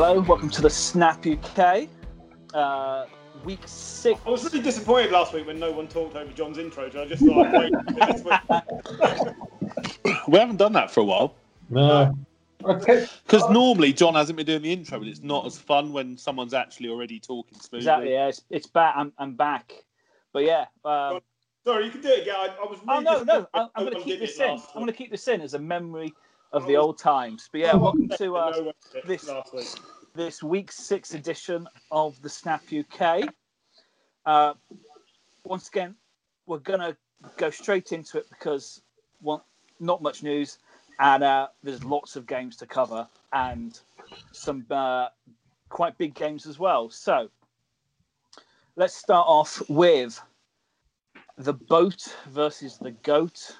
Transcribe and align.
Hello, 0.00 0.20
welcome 0.20 0.48
to 0.50 0.62
the 0.62 0.70
Snap 0.70 1.26
UK. 1.26 1.88
Uh, 2.54 3.06
week 3.44 3.58
six. 3.66 4.20
I 4.24 4.30
was 4.30 4.44
really 4.44 4.62
disappointed 4.62 5.10
last 5.10 5.32
week 5.32 5.44
when 5.44 5.58
no 5.58 5.72
one 5.72 5.88
talked 5.88 6.14
over 6.14 6.32
John's 6.34 6.56
intro. 6.56 6.88
So 6.88 7.02
I 7.02 7.06
just 7.06 7.26
thought, 7.26 7.52
wait, 7.52 7.72
this 7.96 8.22
week. 8.22 10.14
We 10.28 10.38
haven't 10.38 10.58
done 10.58 10.72
that 10.74 10.92
for 10.92 11.00
a 11.00 11.04
while. 11.04 11.34
No. 11.68 12.16
Okay. 12.64 13.08
Because 13.26 13.50
normally 13.50 13.92
John 13.92 14.14
hasn't 14.14 14.36
been 14.36 14.46
doing 14.46 14.62
the 14.62 14.72
intro, 14.72 15.00
but 15.00 15.08
it's 15.08 15.24
not 15.24 15.44
as 15.46 15.58
fun 15.58 15.92
when 15.92 16.16
someone's 16.16 16.54
actually 16.54 16.90
already 16.90 17.18
talking 17.18 17.58
smoothly. 17.58 17.78
Exactly, 17.78 18.12
yeah, 18.12 18.28
it's, 18.28 18.42
it's 18.50 18.68
back. 18.68 18.94
I'm, 18.96 19.12
I'm 19.18 19.34
back. 19.34 19.72
But 20.32 20.44
yeah, 20.44 20.66
um, 20.84 21.18
Sorry, 21.64 21.86
you 21.86 21.90
can 21.90 22.02
do 22.02 22.08
it 22.10 22.22
again. 22.22 22.36
I, 22.36 22.54
I 22.62 22.66
was 22.70 22.78
oh 22.86 23.00
really 23.00 23.04
no, 23.04 23.22
no, 23.24 23.48
I'm, 23.52 23.68
I'm 23.74 23.84
going 23.84 23.96
to 23.96 24.02
keep 24.04 24.20
this 24.20 24.38
in. 24.38 24.48
I'm 24.48 24.60
going 24.74 24.86
to 24.86 24.92
keep 24.92 25.10
this 25.10 25.26
in 25.26 25.40
as 25.40 25.54
a 25.54 25.58
memory 25.58 26.14
of 26.52 26.66
the 26.66 26.76
old 26.76 26.98
times. 26.98 27.48
But 27.52 27.60
yeah, 27.62 27.74
welcome 27.74 28.08
to 28.18 28.36
uh, 28.36 28.50
No 28.50 28.62
one 28.62 28.74
did 28.92 28.98
it 29.04 29.06
this- 29.06 29.24
this 30.14 30.42
week 30.42 30.72
six 30.72 31.14
edition 31.14 31.68
of 31.92 32.20
the 32.22 32.28
Snap 32.28 32.62
UK. 32.72 33.28
Uh, 34.26 34.54
once 35.44 35.68
again, 35.68 35.94
we're 36.46 36.58
gonna 36.58 36.96
go 37.36 37.50
straight 37.50 37.92
into 37.92 38.18
it 38.18 38.26
because 38.30 38.82
not 39.80 40.02
much 40.02 40.22
news, 40.22 40.58
and 40.98 41.22
uh, 41.22 41.48
there's 41.62 41.84
lots 41.84 42.16
of 42.16 42.26
games 42.26 42.56
to 42.56 42.66
cover 42.66 43.06
and 43.32 43.80
some 44.32 44.64
uh, 44.70 45.08
quite 45.68 45.96
big 45.98 46.14
games 46.14 46.46
as 46.46 46.58
well. 46.58 46.90
So 46.90 47.30
let's 48.76 48.94
start 48.94 49.26
off 49.28 49.62
with 49.68 50.20
the 51.36 51.52
boat 51.52 52.16
versus 52.28 52.78
the 52.78 52.90
goat. 52.90 53.56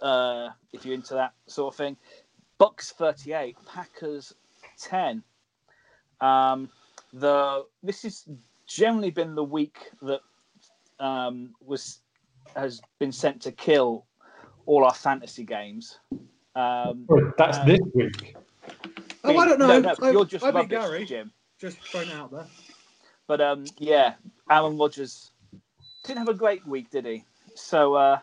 Uh, 0.00 0.48
if 0.72 0.84
you're 0.84 0.94
into 0.94 1.14
that 1.14 1.32
sort 1.46 1.74
of 1.74 1.76
thing, 1.76 1.96
Bucs 2.58 2.92
38, 2.92 3.56
Packers 3.66 4.34
10. 4.78 5.22
Um, 6.20 6.68
the 7.12 7.64
this 7.82 8.02
has 8.02 8.28
generally 8.66 9.10
been 9.10 9.34
the 9.34 9.44
week 9.44 9.90
that 10.02 10.20
um, 11.00 11.54
was 11.64 12.00
has 12.56 12.80
been 12.98 13.12
sent 13.12 13.40
to 13.42 13.52
kill 13.52 14.06
all 14.66 14.84
our 14.84 14.94
fantasy 14.94 15.44
games. 15.44 15.98
Um, 16.54 17.06
Oh, 17.10 17.32
That's 17.38 17.58
Uh, 17.58 17.64
this 17.64 17.80
week. 17.94 18.36
Oh, 19.24 19.36
I 19.36 19.48
don't 19.48 19.58
know. 19.58 19.66
No, 19.66 19.80
no, 19.80 19.94
I, 20.02 20.10
you're 20.10 20.24
just 20.24 20.44
I 20.44 20.50
beat 20.50 20.56
rubbish, 20.56 20.78
Gary. 20.78 21.04
Jim. 21.04 21.32
Just 21.58 21.78
throwing 21.78 22.08
it 22.08 22.14
out 22.14 22.30
there. 22.30 22.46
But 23.26 23.40
um, 23.40 23.64
yeah, 23.78 24.14
Aaron 24.50 24.76
Rodgers 24.78 25.30
didn't 26.04 26.18
have 26.18 26.28
a 26.28 26.34
great 26.34 26.66
week, 26.66 26.90
did 26.90 27.06
he? 27.06 27.24
So 27.54 27.94
uh, 27.94 28.18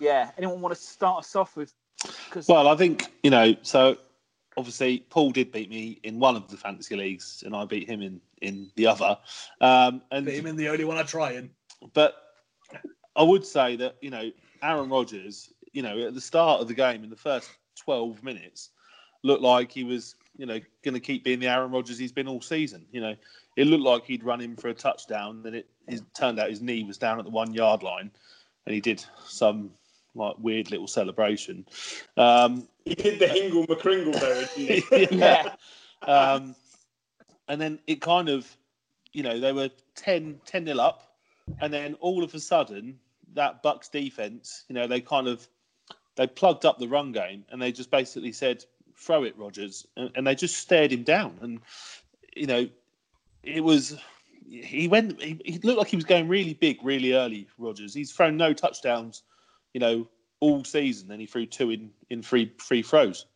yeah, 0.00 0.30
anyone 0.36 0.60
want 0.60 0.74
to 0.74 0.80
start 0.80 1.20
us 1.20 1.36
off 1.36 1.56
with? 1.56 1.72
Because 2.02 2.48
Well, 2.48 2.68
I 2.68 2.76
think 2.76 3.06
you 3.22 3.30
know. 3.30 3.54
So 3.62 3.96
obviously, 4.56 5.00
Paul 5.10 5.30
did 5.30 5.52
beat 5.52 5.70
me 5.70 6.00
in 6.02 6.18
one 6.18 6.36
of 6.36 6.48
the 6.48 6.56
fantasy 6.56 6.96
leagues, 6.96 7.42
and 7.44 7.54
I 7.54 7.64
beat 7.64 7.88
him 7.88 8.02
in 8.02 8.20
in 8.40 8.70
the 8.76 8.86
other. 8.86 9.18
Um, 9.60 10.02
and 10.10 10.26
Beat 10.26 10.36
him 10.36 10.46
in 10.46 10.56
the 10.56 10.68
only 10.68 10.84
one 10.84 10.96
I 10.96 11.02
try 11.02 11.32
in. 11.32 11.50
but 11.92 12.16
I 13.16 13.22
would 13.22 13.44
say 13.44 13.76
that 13.76 13.96
you 14.00 14.10
know 14.10 14.30
Aaron 14.62 14.88
Rodgers, 14.88 15.52
you 15.72 15.82
know, 15.82 16.06
at 16.06 16.14
the 16.14 16.20
start 16.20 16.60
of 16.60 16.68
the 16.68 16.74
game 16.74 17.04
in 17.04 17.10
the 17.10 17.16
first 17.16 17.50
twelve 17.76 18.22
minutes, 18.22 18.70
looked 19.22 19.42
like 19.42 19.72
he 19.72 19.84
was 19.84 20.14
you 20.36 20.46
know 20.46 20.60
going 20.84 20.94
to 20.94 21.00
keep 21.00 21.24
being 21.24 21.40
the 21.40 21.48
Aaron 21.48 21.70
Rodgers 21.70 21.98
he's 21.98 22.12
been 22.12 22.28
all 22.28 22.40
season. 22.40 22.86
You 22.92 23.00
know, 23.00 23.16
it 23.56 23.66
looked 23.66 23.82
like 23.82 24.04
he'd 24.04 24.24
run 24.24 24.40
in 24.40 24.56
for 24.56 24.68
a 24.68 24.74
touchdown, 24.74 25.42
then 25.42 25.54
it, 25.54 25.68
it 25.88 26.02
turned 26.14 26.38
out 26.38 26.50
his 26.50 26.62
knee 26.62 26.84
was 26.84 26.98
down 26.98 27.18
at 27.18 27.24
the 27.24 27.30
one 27.30 27.52
yard 27.52 27.82
line, 27.82 28.10
and 28.66 28.74
he 28.74 28.80
did 28.80 29.04
some 29.26 29.70
like 30.14 30.34
weird 30.38 30.70
little 30.70 30.86
celebration. 30.86 31.66
Um, 32.16 32.68
He 32.84 32.94
did 32.94 33.18
the 33.18 33.26
Hingle 33.26 33.66
McCringle 33.66 34.18
there, 34.18 34.48
didn't 34.56 35.10
he? 35.10 35.16
yeah, 35.16 35.54
um, 36.02 36.54
and 37.48 37.60
then 37.60 37.78
it 37.86 38.00
kind 38.00 38.28
of, 38.28 38.46
you 39.12 39.22
know, 39.22 39.38
they 39.38 39.52
were 39.52 39.70
10 39.94 40.40
10 40.44 40.64
nil 40.64 40.80
up, 40.80 41.16
and 41.60 41.72
then 41.72 41.94
all 42.00 42.22
of 42.22 42.34
a 42.34 42.40
sudden, 42.40 42.98
that 43.34 43.62
Bucs 43.62 43.90
defense, 43.90 44.64
you 44.68 44.74
know, 44.74 44.86
they 44.86 45.00
kind 45.00 45.28
of 45.28 45.46
they 46.16 46.26
plugged 46.26 46.66
up 46.66 46.78
the 46.78 46.88
run 46.88 47.12
game, 47.12 47.44
and 47.50 47.62
they 47.62 47.72
just 47.72 47.90
basically 47.90 48.32
said, 48.32 48.64
"Throw 48.96 49.22
it, 49.22 49.38
Rodgers," 49.38 49.86
and, 49.96 50.10
and 50.16 50.26
they 50.26 50.34
just 50.34 50.58
stared 50.58 50.92
him 50.92 51.04
down, 51.04 51.38
and 51.40 51.60
you 52.36 52.46
know, 52.46 52.68
it 53.42 53.62
was. 53.62 53.96
He 54.50 54.88
went. 54.88 55.22
He, 55.22 55.40
he 55.44 55.58
looked 55.58 55.78
like 55.78 55.88
he 55.88 55.96
was 55.96 56.06
going 56.06 56.26
really 56.26 56.54
big, 56.54 56.78
really 56.82 57.12
early. 57.12 57.46
Rodgers. 57.58 57.94
He's 57.94 58.12
thrown 58.12 58.36
no 58.36 58.52
touchdowns, 58.52 59.22
you 59.74 59.80
know, 59.80 60.08
all 60.40 60.64
season. 60.64 61.08
Then 61.08 61.20
he 61.20 61.26
threw 61.26 61.46
two 61.46 61.70
in 61.70 61.90
in 62.10 62.22
free 62.22 62.52
free 62.58 62.82
throws. 62.82 63.26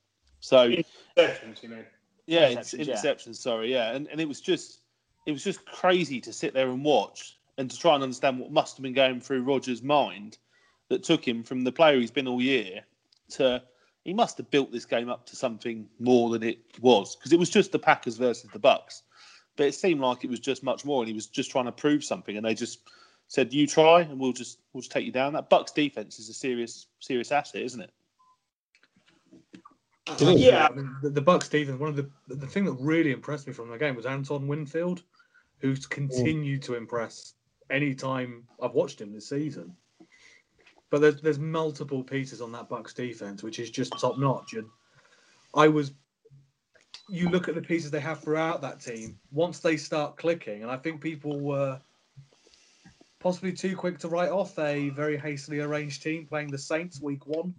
So 0.40 0.68
Interceptions, 0.68 1.62
you 1.62 1.68
know. 1.68 1.84
yeah, 2.26 2.48
it's 2.48 2.74
Interceptions, 2.74 2.86
yeah. 2.86 2.94
interceptions. 2.94 3.36
Sorry, 3.36 3.72
yeah, 3.72 3.92
and 3.92 4.08
and 4.08 4.20
it 4.20 4.28
was 4.28 4.40
just 4.40 4.80
it 5.26 5.32
was 5.32 5.44
just 5.44 5.64
crazy 5.66 6.20
to 6.20 6.32
sit 6.32 6.54
there 6.54 6.68
and 6.68 6.84
watch 6.84 7.38
and 7.58 7.70
to 7.70 7.78
try 7.78 7.94
and 7.94 8.02
understand 8.02 8.38
what 8.38 8.50
must 8.50 8.76
have 8.76 8.82
been 8.82 8.94
going 8.94 9.20
through 9.20 9.42
Rodgers' 9.42 9.82
mind 9.82 10.38
that 10.88 11.02
took 11.02 11.26
him 11.26 11.42
from 11.42 11.64
the 11.64 11.72
player 11.72 11.98
he's 11.98 12.10
been 12.10 12.28
all 12.28 12.42
year 12.42 12.82
to 13.30 13.62
he 14.04 14.12
must 14.12 14.36
have 14.38 14.50
built 14.50 14.72
this 14.72 14.84
game 14.84 15.08
up 15.08 15.26
to 15.26 15.36
something 15.36 15.88
more 16.00 16.30
than 16.30 16.42
it 16.42 16.58
was 16.80 17.14
because 17.14 17.32
it 17.32 17.38
was 17.38 17.50
just 17.50 17.70
the 17.72 17.78
Packers 17.78 18.16
versus 18.16 18.50
the 18.52 18.58
Bucs, 18.58 19.02
but 19.56 19.66
it 19.66 19.74
seemed 19.74 20.00
like 20.00 20.24
it 20.24 20.30
was 20.30 20.40
just 20.40 20.62
much 20.62 20.84
more, 20.84 21.02
and 21.02 21.08
he 21.08 21.14
was 21.14 21.26
just 21.26 21.50
trying 21.50 21.66
to 21.66 21.72
prove 21.72 22.02
something, 22.02 22.36
and 22.36 22.44
they 22.44 22.54
just 22.54 22.80
said, 23.32 23.50
"You 23.54 23.66
try, 23.66 24.02
and 24.02 24.20
we'll 24.20 24.34
just 24.34 24.58
we'll 24.72 24.82
just 24.82 24.92
take 24.92 25.06
you 25.06 25.12
down." 25.12 25.32
That 25.32 25.48
Bucs 25.48 25.72
defense 25.72 26.18
is 26.18 26.28
a 26.28 26.34
serious 26.34 26.88
serious 27.00 27.32
asset, 27.32 27.62
isn't 27.62 27.80
it? 27.80 27.90
It 30.06 30.20
is. 30.20 30.40
Yeah. 30.42 30.68
I 30.70 30.74
mean, 30.74 30.94
the, 31.02 31.08
the 31.08 31.22
Bucs 31.22 31.48
defense. 31.48 31.80
One 31.80 31.88
of 31.88 31.96
the 31.96 32.10
the 32.28 32.46
thing 32.46 32.66
that 32.66 32.74
really 32.74 33.10
impressed 33.10 33.46
me 33.46 33.54
from 33.54 33.70
the 33.70 33.78
game 33.78 33.96
was 33.96 34.04
Antoine 34.04 34.46
Winfield, 34.46 35.02
who's 35.60 35.86
continued 35.86 36.62
to 36.64 36.74
impress 36.74 37.32
any 37.70 37.94
time 37.94 38.46
I've 38.62 38.74
watched 38.74 39.00
him 39.00 39.14
this 39.14 39.30
season. 39.30 39.74
But 40.90 41.00
there's 41.00 41.22
there's 41.22 41.38
multiple 41.38 42.04
pieces 42.04 42.42
on 42.42 42.52
that 42.52 42.68
Bucs 42.68 42.94
defense 42.94 43.42
which 43.42 43.58
is 43.58 43.70
just 43.70 43.98
top 43.98 44.18
notch. 44.18 44.52
And 44.52 44.66
I 45.54 45.68
was, 45.68 45.92
you 47.08 47.30
look 47.30 47.48
at 47.48 47.54
the 47.54 47.62
pieces 47.62 47.90
they 47.90 48.00
have 48.00 48.20
throughout 48.20 48.60
that 48.60 48.80
team. 48.80 49.18
Once 49.30 49.60
they 49.60 49.78
start 49.78 50.18
clicking, 50.18 50.60
and 50.60 50.70
I 50.70 50.76
think 50.76 51.00
people 51.00 51.40
were 51.40 51.80
possibly 53.22 53.52
too 53.52 53.76
quick 53.76 53.98
to 54.00 54.08
write 54.08 54.30
off 54.30 54.58
a 54.58 54.90
very 54.90 55.16
hastily 55.16 55.60
arranged 55.60 56.02
team 56.02 56.26
playing 56.26 56.50
the 56.50 56.58
Saints 56.58 57.00
week 57.00 57.26
one. 57.26 57.54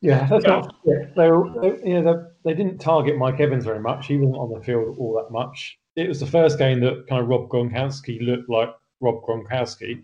Yeah, 0.00 0.26
that's 0.26 0.44
not. 0.44 0.74
Yeah, 0.84 1.06
they, 1.16 1.30
were, 1.30 1.50
they, 1.60 1.90
yeah, 1.90 2.00
they, 2.00 2.12
they 2.44 2.54
didn't 2.54 2.78
target 2.78 3.16
Mike 3.16 3.40
Evans 3.40 3.64
very 3.64 3.80
much. 3.80 4.06
He 4.06 4.16
wasn't 4.16 4.38
on 4.38 4.52
the 4.52 4.64
field 4.64 4.96
all 4.98 5.14
that 5.14 5.30
much. 5.30 5.78
It 5.96 6.08
was 6.08 6.20
the 6.20 6.26
first 6.26 6.58
game 6.58 6.80
that 6.80 7.06
kind 7.08 7.22
of 7.22 7.28
Rob 7.28 7.48
Gronkowski 7.48 8.20
looked 8.20 8.48
like 8.48 8.68
Rob 9.00 9.22
Gronkowski. 9.22 10.02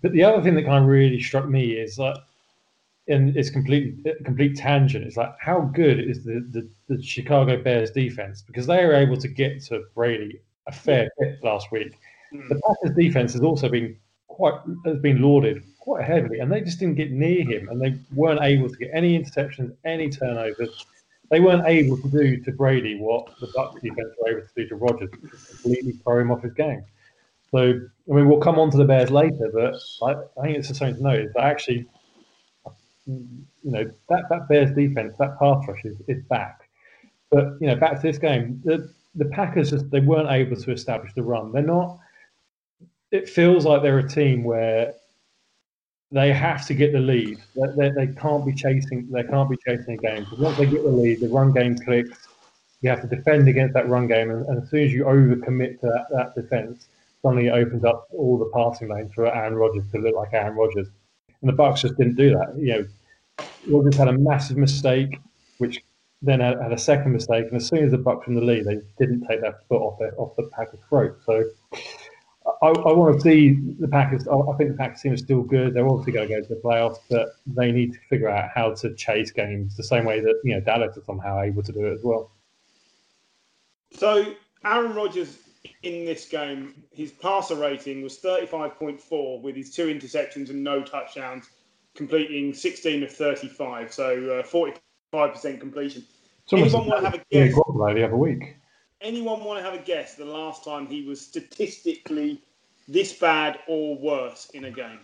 But 0.00 0.12
the 0.12 0.24
other 0.24 0.42
thing 0.42 0.54
that 0.54 0.64
kind 0.64 0.84
of 0.84 0.90
really 0.90 1.20
struck 1.20 1.48
me 1.48 1.72
is 1.72 1.96
that, 1.96 2.18
and 3.08 3.36
it's 3.36 3.50
completely 3.50 4.12
a 4.12 4.22
complete 4.22 4.56
tangent. 4.56 5.04
It's 5.04 5.16
like 5.16 5.34
how 5.40 5.62
good 5.74 5.98
is 5.98 6.24
the, 6.24 6.46
the, 6.50 6.68
the 6.88 7.02
Chicago 7.02 7.60
Bears 7.60 7.90
defense 7.90 8.42
because 8.42 8.66
they 8.66 8.82
are 8.82 8.94
able 8.94 9.16
to 9.16 9.28
get 9.28 9.62
to 9.64 9.82
Brady 9.94 10.40
a 10.66 10.72
fair 10.72 11.10
bit 11.18 11.42
last 11.42 11.70
week. 11.72 11.98
Hmm. 12.32 12.48
The 12.48 12.60
Packers 12.66 12.96
defense 12.96 13.32
has 13.32 13.42
also 13.42 13.68
been 13.68 13.96
quite 14.28 14.54
has 14.84 14.98
been 14.98 15.20
lauded 15.20 15.62
quite 15.78 16.04
heavily, 16.04 16.38
and 16.38 16.50
they 16.50 16.60
just 16.60 16.78
didn't 16.78 16.94
get 16.94 17.10
near 17.10 17.44
him, 17.44 17.68
and 17.68 17.80
they 17.80 17.98
weren't 18.14 18.40
able 18.42 18.68
to 18.68 18.76
get 18.76 18.90
any 18.92 19.18
interceptions, 19.18 19.74
any 19.84 20.08
turnovers. 20.08 20.86
They 21.30 21.40
weren't 21.40 21.66
able 21.66 21.96
to 21.98 22.08
do 22.08 22.36
to 22.38 22.52
Brady 22.52 22.98
what 22.98 23.26
the 23.40 23.46
Bucs 23.48 23.80
defense 23.80 24.10
were 24.20 24.30
able 24.30 24.42
to 24.42 24.54
do 24.54 24.68
to 24.68 24.76
Rodgers, 24.76 25.10
completely 25.10 25.92
throw 25.92 26.20
him 26.20 26.30
off 26.30 26.42
his 26.42 26.52
game. 26.52 26.84
So, 27.50 27.60
I 27.60 28.14
mean, 28.14 28.28
we'll 28.28 28.40
come 28.40 28.58
on 28.58 28.70
to 28.70 28.76
the 28.76 28.84
Bears 28.84 29.10
later, 29.10 29.50
but 29.52 29.74
I, 30.02 30.40
I 30.40 30.44
think 30.44 30.58
it's 30.58 30.68
just 30.68 30.78
something 30.78 30.96
to 30.96 31.02
note 31.02 31.20
is 31.20 31.32
that 31.34 31.44
actually, 31.44 31.86
you 33.06 33.46
know, 33.64 33.90
that, 34.08 34.24
that 34.30 34.48
Bears 34.48 34.74
defense, 34.74 35.14
that 35.18 35.38
pass 35.38 35.66
rush 35.66 35.84
is, 35.84 35.96
is 36.06 36.22
back. 36.24 36.68
But 37.30 37.56
you 37.60 37.66
know, 37.66 37.76
back 37.76 37.96
to 37.96 38.02
this 38.02 38.18
game, 38.18 38.60
the 38.64 38.92
the 39.14 39.26
Packers 39.26 39.70
just 39.70 39.90
they 39.90 40.00
weren't 40.00 40.30
able 40.30 40.56
to 40.56 40.72
establish 40.72 41.12
the 41.14 41.22
run. 41.22 41.52
They're 41.52 41.62
not. 41.62 41.98
It 43.10 43.28
feels 43.28 43.66
like 43.66 43.82
they're 43.82 43.98
a 43.98 44.08
team 44.08 44.42
where 44.42 44.94
they 46.10 46.32
have 46.32 46.66
to 46.66 46.74
get 46.74 46.92
the 46.92 47.00
lead. 47.00 47.38
They, 47.54 47.66
they, 47.76 47.90
they 47.90 48.12
can't 48.14 48.44
be 48.44 48.54
chasing. 48.54 49.08
They 49.10 49.24
can't 49.24 49.50
be 49.50 49.56
chasing 49.66 49.94
a 49.94 49.96
game 49.96 50.24
because 50.24 50.38
once 50.38 50.58
they 50.58 50.66
get 50.66 50.82
the 50.82 50.90
lead, 50.90 51.20
the 51.20 51.28
run 51.28 51.52
game 51.52 51.76
clicks. 51.76 52.28
You 52.80 52.90
have 52.90 53.00
to 53.02 53.06
defend 53.06 53.46
against 53.48 53.74
that 53.74 53.88
run 53.88 54.08
game, 54.08 54.30
and, 54.30 54.44
and 54.46 54.62
as 54.62 54.68
soon 54.68 54.84
as 54.84 54.92
you 54.92 55.04
overcommit 55.04 55.80
to 55.80 55.86
that, 55.86 56.06
that 56.10 56.34
defense, 56.34 56.88
suddenly 57.22 57.46
it 57.46 57.52
opens 57.52 57.84
up 57.84 58.08
all 58.10 58.36
the 58.38 58.50
passing 58.52 58.88
lanes 58.88 59.14
for 59.14 59.32
Aaron 59.32 59.54
Rodgers 59.54 59.84
to 59.92 59.98
look 59.98 60.16
like 60.16 60.32
Aaron 60.32 60.56
Rodgers. 60.56 60.88
And 61.40 61.48
the 61.48 61.52
Bucs 61.52 61.82
just 61.82 61.96
didn't 61.96 62.16
do 62.16 62.30
that. 62.30 62.56
You 62.56 62.66
know, 62.66 62.86
Rodgers 63.68 63.96
had 63.96 64.08
a 64.08 64.18
massive 64.18 64.56
mistake, 64.56 65.20
which 65.58 65.80
then 66.22 66.40
had, 66.40 66.60
had 66.60 66.72
a 66.72 66.78
second 66.78 67.12
mistake, 67.12 67.46
and 67.46 67.56
as 67.56 67.66
soon 67.66 67.84
as 67.84 67.90
the 67.90 67.98
Bucs 67.98 68.24
from 68.24 68.34
the 68.34 68.40
lead, 68.40 68.64
they 68.64 68.78
didn't 68.98 69.26
take 69.26 69.40
their 69.40 69.58
foot 69.68 69.82
off 69.82 69.98
their, 69.98 70.14
off 70.18 70.34
the 70.36 70.48
Packers' 70.56 70.80
throat. 70.88 71.18
So 71.26 71.44
I, 72.62 72.68
I 72.68 72.92
want 72.92 73.16
to 73.16 73.20
see 73.20 73.58
the 73.78 73.88
Packers. 73.88 74.26
I 74.28 74.56
think 74.56 74.70
the 74.70 74.76
Packers 74.76 75.00
team 75.00 75.12
is 75.12 75.20
still 75.20 75.42
good. 75.42 75.74
They're 75.74 75.88
obviously 75.88 76.12
going 76.12 76.28
to 76.28 76.34
go 76.34 76.40
to 76.40 76.48
the 76.48 76.60
playoffs, 76.60 76.98
but 77.10 77.30
they 77.46 77.72
need 77.72 77.92
to 77.92 77.98
figure 78.08 78.28
out 78.28 78.50
how 78.54 78.72
to 78.74 78.94
chase 78.94 79.30
games 79.30 79.76
the 79.76 79.84
same 79.84 80.04
way 80.04 80.20
that 80.20 80.40
you 80.44 80.54
know 80.54 80.60
Dallas 80.60 80.96
are 80.96 81.04
somehow 81.04 81.40
able 81.40 81.62
to 81.62 81.72
do 81.72 81.86
it 81.86 81.92
as 81.92 82.02
well. 82.02 82.30
So 83.92 84.34
Aaron 84.64 84.94
Rodgers 84.94 85.38
in 85.82 86.04
this 86.04 86.26
game, 86.26 86.74
his 86.92 87.12
passer 87.12 87.54
rating 87.54 88.02
was 88.02 88.18
35.4 88.18 89.40
with 89.42 89.56
his 89.56 89.74
two 89.74 89.86
interceptions 89.86 90.50
and 90.50 90.62
no 90.62 90.82
touchdowns, 90.82 91.50
completing 91.94 92.54
16 92.54 93.02
of 93.02 93.12
35, 93.12 93.92
so 93.92 94.40
uh, 94.40 94.42
45% 95.14 95.60
completion. 95.60 96.04
It's 96.44 96.52
almost 96.52 96.74
Anyone 96.74 96.88
want 96.88 97.04
to 97.04 97.10
have 97.10 97.14
a 97.14 97.24
yeah, 97.30 97.46
guess? 97.46 97.54
The 97.54 98.04
other 98.04 98.16
week. 98.16 98.56
Anyone 99.00 99.44
want 99.44 99.58
to 99.58 99.64
have 99.64 99.74
a 99.74 99.82
guess 99.82 100.14
the 100.14 100.24
last 100.24 100.64
time 100.64 100.86
he 100.86 101.02
was 101.02 101.20
statistically 101.20 102.42
this 102.88 103.12
bad 103.12 103.58
or 103.68 103.96
worse 103.98 104.50
in 104.54 104.64
a 104.64 104.70
game? 104.70 105.00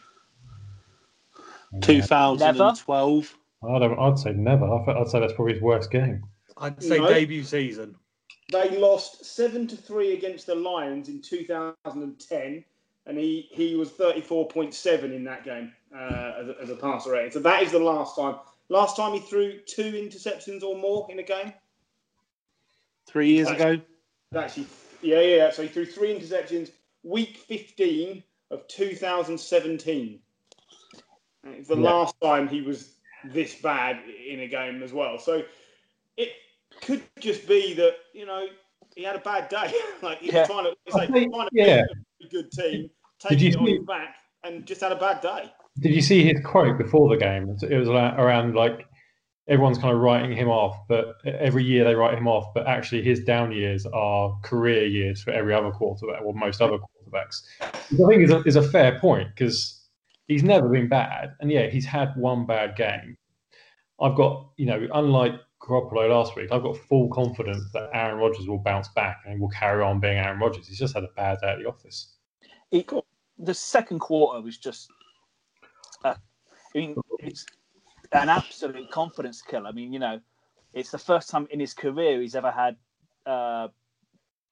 2012. 1.83 3.37
I 3.63 3.79
don't, 3.79 3.99
I'd 3.99 4.19
say 4.19 4.33
never. 4.33 4.65
I 4.65 4.85
th- 4.85 4.97
I'd 4.97 5.09
say 5.09 5.21
that's 5.21 5.33
probably 5.33 5.55
his 5.55 5.63
worst 5.63 5.91
game. 5.91 6.23
I'd 6.57 6.83
say 6.83 6.99
No. 6.99 7.09
debut 7.09 7.43
season. 7.43 7.97
They 8.51 8.79
lost 8.79 9.25
seven 9.25 9.67
to 9.67 9.77
three 9.77 10.15
against 10.15 10.47
the 10.47 10.55
Lions 10.55 11.09
in 11.09 11.21
2010, 11.21 12.65
and 13.07 13.19
he, 13.19 13.49
he 13.51 13.77
was 13.77 13.91
34.7 13.91 15.03
in 15.15 15.25
that 15.25 15.45
game 15.45 15.73
uh, 15.95 16.33
as, 16.41 16.49
a, 16.49 16.55
as 16.63 16.71
a 16.71 16.77
passer 16.77 17.13
rating. 17.13 17.33
So 17.33 17.41
that 17.41 17.63
is 17.63 17.73
the 17.73 17.79
last 17.79 18.17
time. 18.17 18.37
Last 18.69 18.97
time 18.97 19.13
he 19.15 19.21
threw 19.21 19.59
two 19.67 19.93
interceptions 19.93 20.63
or 20.63 20.77
more 20.77 21.07
in 21.11 21.19
a 21.19 21.23
game. 21.23 21.53
Three 23.07 23.31
years 23.33 23.49
ago. 23.49 23.81
Actually, 24.37 24.67
yeah, 25.01 25.21
yeah. 25.21 25.51
So 25.51 25.63
he 25.63 25.69
threw 25.69 25.87
three 25.87 26.15
interceptions 26.15 26.71
week 27.03 27.39
15 27.39 28.23
of 28.51 28.67
2017. 28.69 30.21
It's 31.45 31.69
the 31.69 31.77
Yeah. 31.77 31.81
last 31.83 32.15
time 32.21 32.47
he 32.49 32.61
was 32.61 32.97
this 33.25 33.55
bad 33.63 34.01
in 34.09 34.41
a 34.41 34.49
game 34.49 34.83
as 34.83 34.93
well. 34.93 35.19
So 35.19 35.43
it 36.19 36.33
could 36.83 37.03
just 37.19 37.49
be 37.49 37.73
that 37.75 37.97
you 38.13 38.27
know 38.27 38.47
he 38.95 39.03
had 39.03 39.17
a 39.17 39.21
bad 39.21 39.49
day. 39.49 39.73
like 40.03 40.19
he 40.19 40.27
Yeah. 40.31 40.41
was 40.41 40.49
trying 40.49 40.65
to, 40.65 40.77
it's 40.85 40.95
I 40.95 40.99
like 40.99 41.11
think- 41.11 41.33
trying 41.33 41.49
to 41.49 41.55
yeah. 41.57 41.83
beat 42.19 42.27
a 42.27 42.31
good 42.31 42.53
team, 42.53 42.91
Did 43.29 43.41
you 43.41 43.51
taking 43.53 43.53
it 43.53 43.57
on 43.57 43.67
his 43.79 43.87
back, 43.87 44.17
and 44.45 44.67
just 44.67 44.83
had 44.83 44.93
a 44.93 44.97
bad 44.97 45.23
day. 45.23 45.51
Did 45.81 45.95
you 45.95 46.03
see 46.03 46.25
his 46.25 46.45
quote 46.45 46.79
before 46.79 47.09
the 47.09 47.17
game? 47.17 47.57
It 47.63 47.77
was 47.77 47.89
around, 47.89 48.55
like 48.55 48.87
everyone's 49.49 49.79
kind 49.79 49.95
of 49.95 50.01
writing 50.01 50.37
him 50.37 50.49
off, 50.49 50.77
but 50.89 51.15
every 51.25 51.65
year 51.65 51.85
they 51.85 51.95
write 51.95 52.17
him 52.17 52.29
off. 52.29 52.53
But 52.55 52.67
actually, 52.67 53.03
his 53.03 53.25
down 53.25 53.53
years 53.53 53.87
are 53.87 54.39
career 54.43 54.87
years 54.87 55.23
for 55.23 55.31
every 55.31 55.55
other 55.55 55.71
quarterback, 55.71 56.23
or 56.23 56.35
most 56.35 56.61
other 56.61 56.79
quarterbacks. 56.79 57.43
Which 57.91 58.01
I 58.01 58.09
think 58.09 58.23
is 58.23 58.31
a, 58.31 58.43
is 58.43 58.57
a 58.57 58.63
fair 58.63 58.99
point 58.99 59.29
because 59.35 59.87
he's 60.27 60.43
never 60.43 60.69
been 60.69 60.89
bad, 60.89 61.35
and 61.41 61.51
yeah, 61.51 61.69
he's 61.69 61.87
had 61.87 62.13
one 62.17 62.47
bad 62.47 62.77
game. 62.77 63.17
I've 64.01 64.15
got, 64.15 64.51
you 64.57 64.67
know, 64.67 64.87
unlike 64.95 65.33
Garoppolo 65.61 66.09
last 66.09 66.37
week, 66.37 66.53
I've 66.53 66.63
got 66.63 66.77
full 66.77 67.09
confidence 67.09 67.65
that 67.73 67.91
Aaron 67.93 68.19
Rodgers 68.19 68.47
will 68.47 68.59
bounce 68.59 68.89
back 68.95 69.19
and 69.27 69.41
will 69.41 69.49
carry 69.49 69.83
on 69.83 69.99
being 69.99 70.19
Aaron 70.19 70.39
Rodgers. 70.39 70.69
He's 70.69 70.79
just 70.79 70.95
had 70.95 71.05
a 71.05 71.09
bad 71.17 71.39
day 71.41 71.49
at 71.49 71.59
the 71.59 71.67
office. 71.67 72.15
He, 72.71 72.87
the 73.39 73.55
second 73.55 73.99
quarter 73.99 74.41
was 74.41 74.57
just. 74.57 74.89
Uh, 76.05 76.15
I 76.75 76.79
mean, 76.79 76.97
it's 77.19 77.47
an 78.13 78.29
absolute 78.29 78.91
confidence 78.91 79.43
killer. 79.43 79.69
I 79.69 79.73
mean, 79.73 79.93
you 79.93 79.99
know, 79.99 80.21
it's 80.75 80.91
the 80.91 80.99
first 80.99 81.31
time 81.31 81.47
in 81.51 81.61
his 81.61 81.75
career 81.75 82.21
he's 82.21 82.35
ever 82.35 82.51
had 82.51 82.77
uh, 83.27 83.69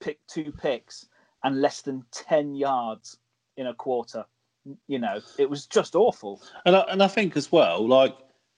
pick 0.00 0.18
two 0.26 0.52
picks 0.52 1.06
and 1.44 1.60
less 1.60 1.82
than 1.82 2.04
ten 2.10 2.54
yards 2.54 3.18
in 3.56 3.66
a 3.66 3.74
quarter. 3.74 4.24
You 4.88 4.98
know, 4.98 5.20
it 5.38 5.48
was 5.48 5.66
just 5.66 5.94
awful. 5.94 6.42
And 6.64 6.74
I, 6.74 6.80
and 6.88 7.02
I 7.02 7.06
think 7.06 7.36
as 7.36 7.52
well, 7.52 7.86
like 7.86 8.16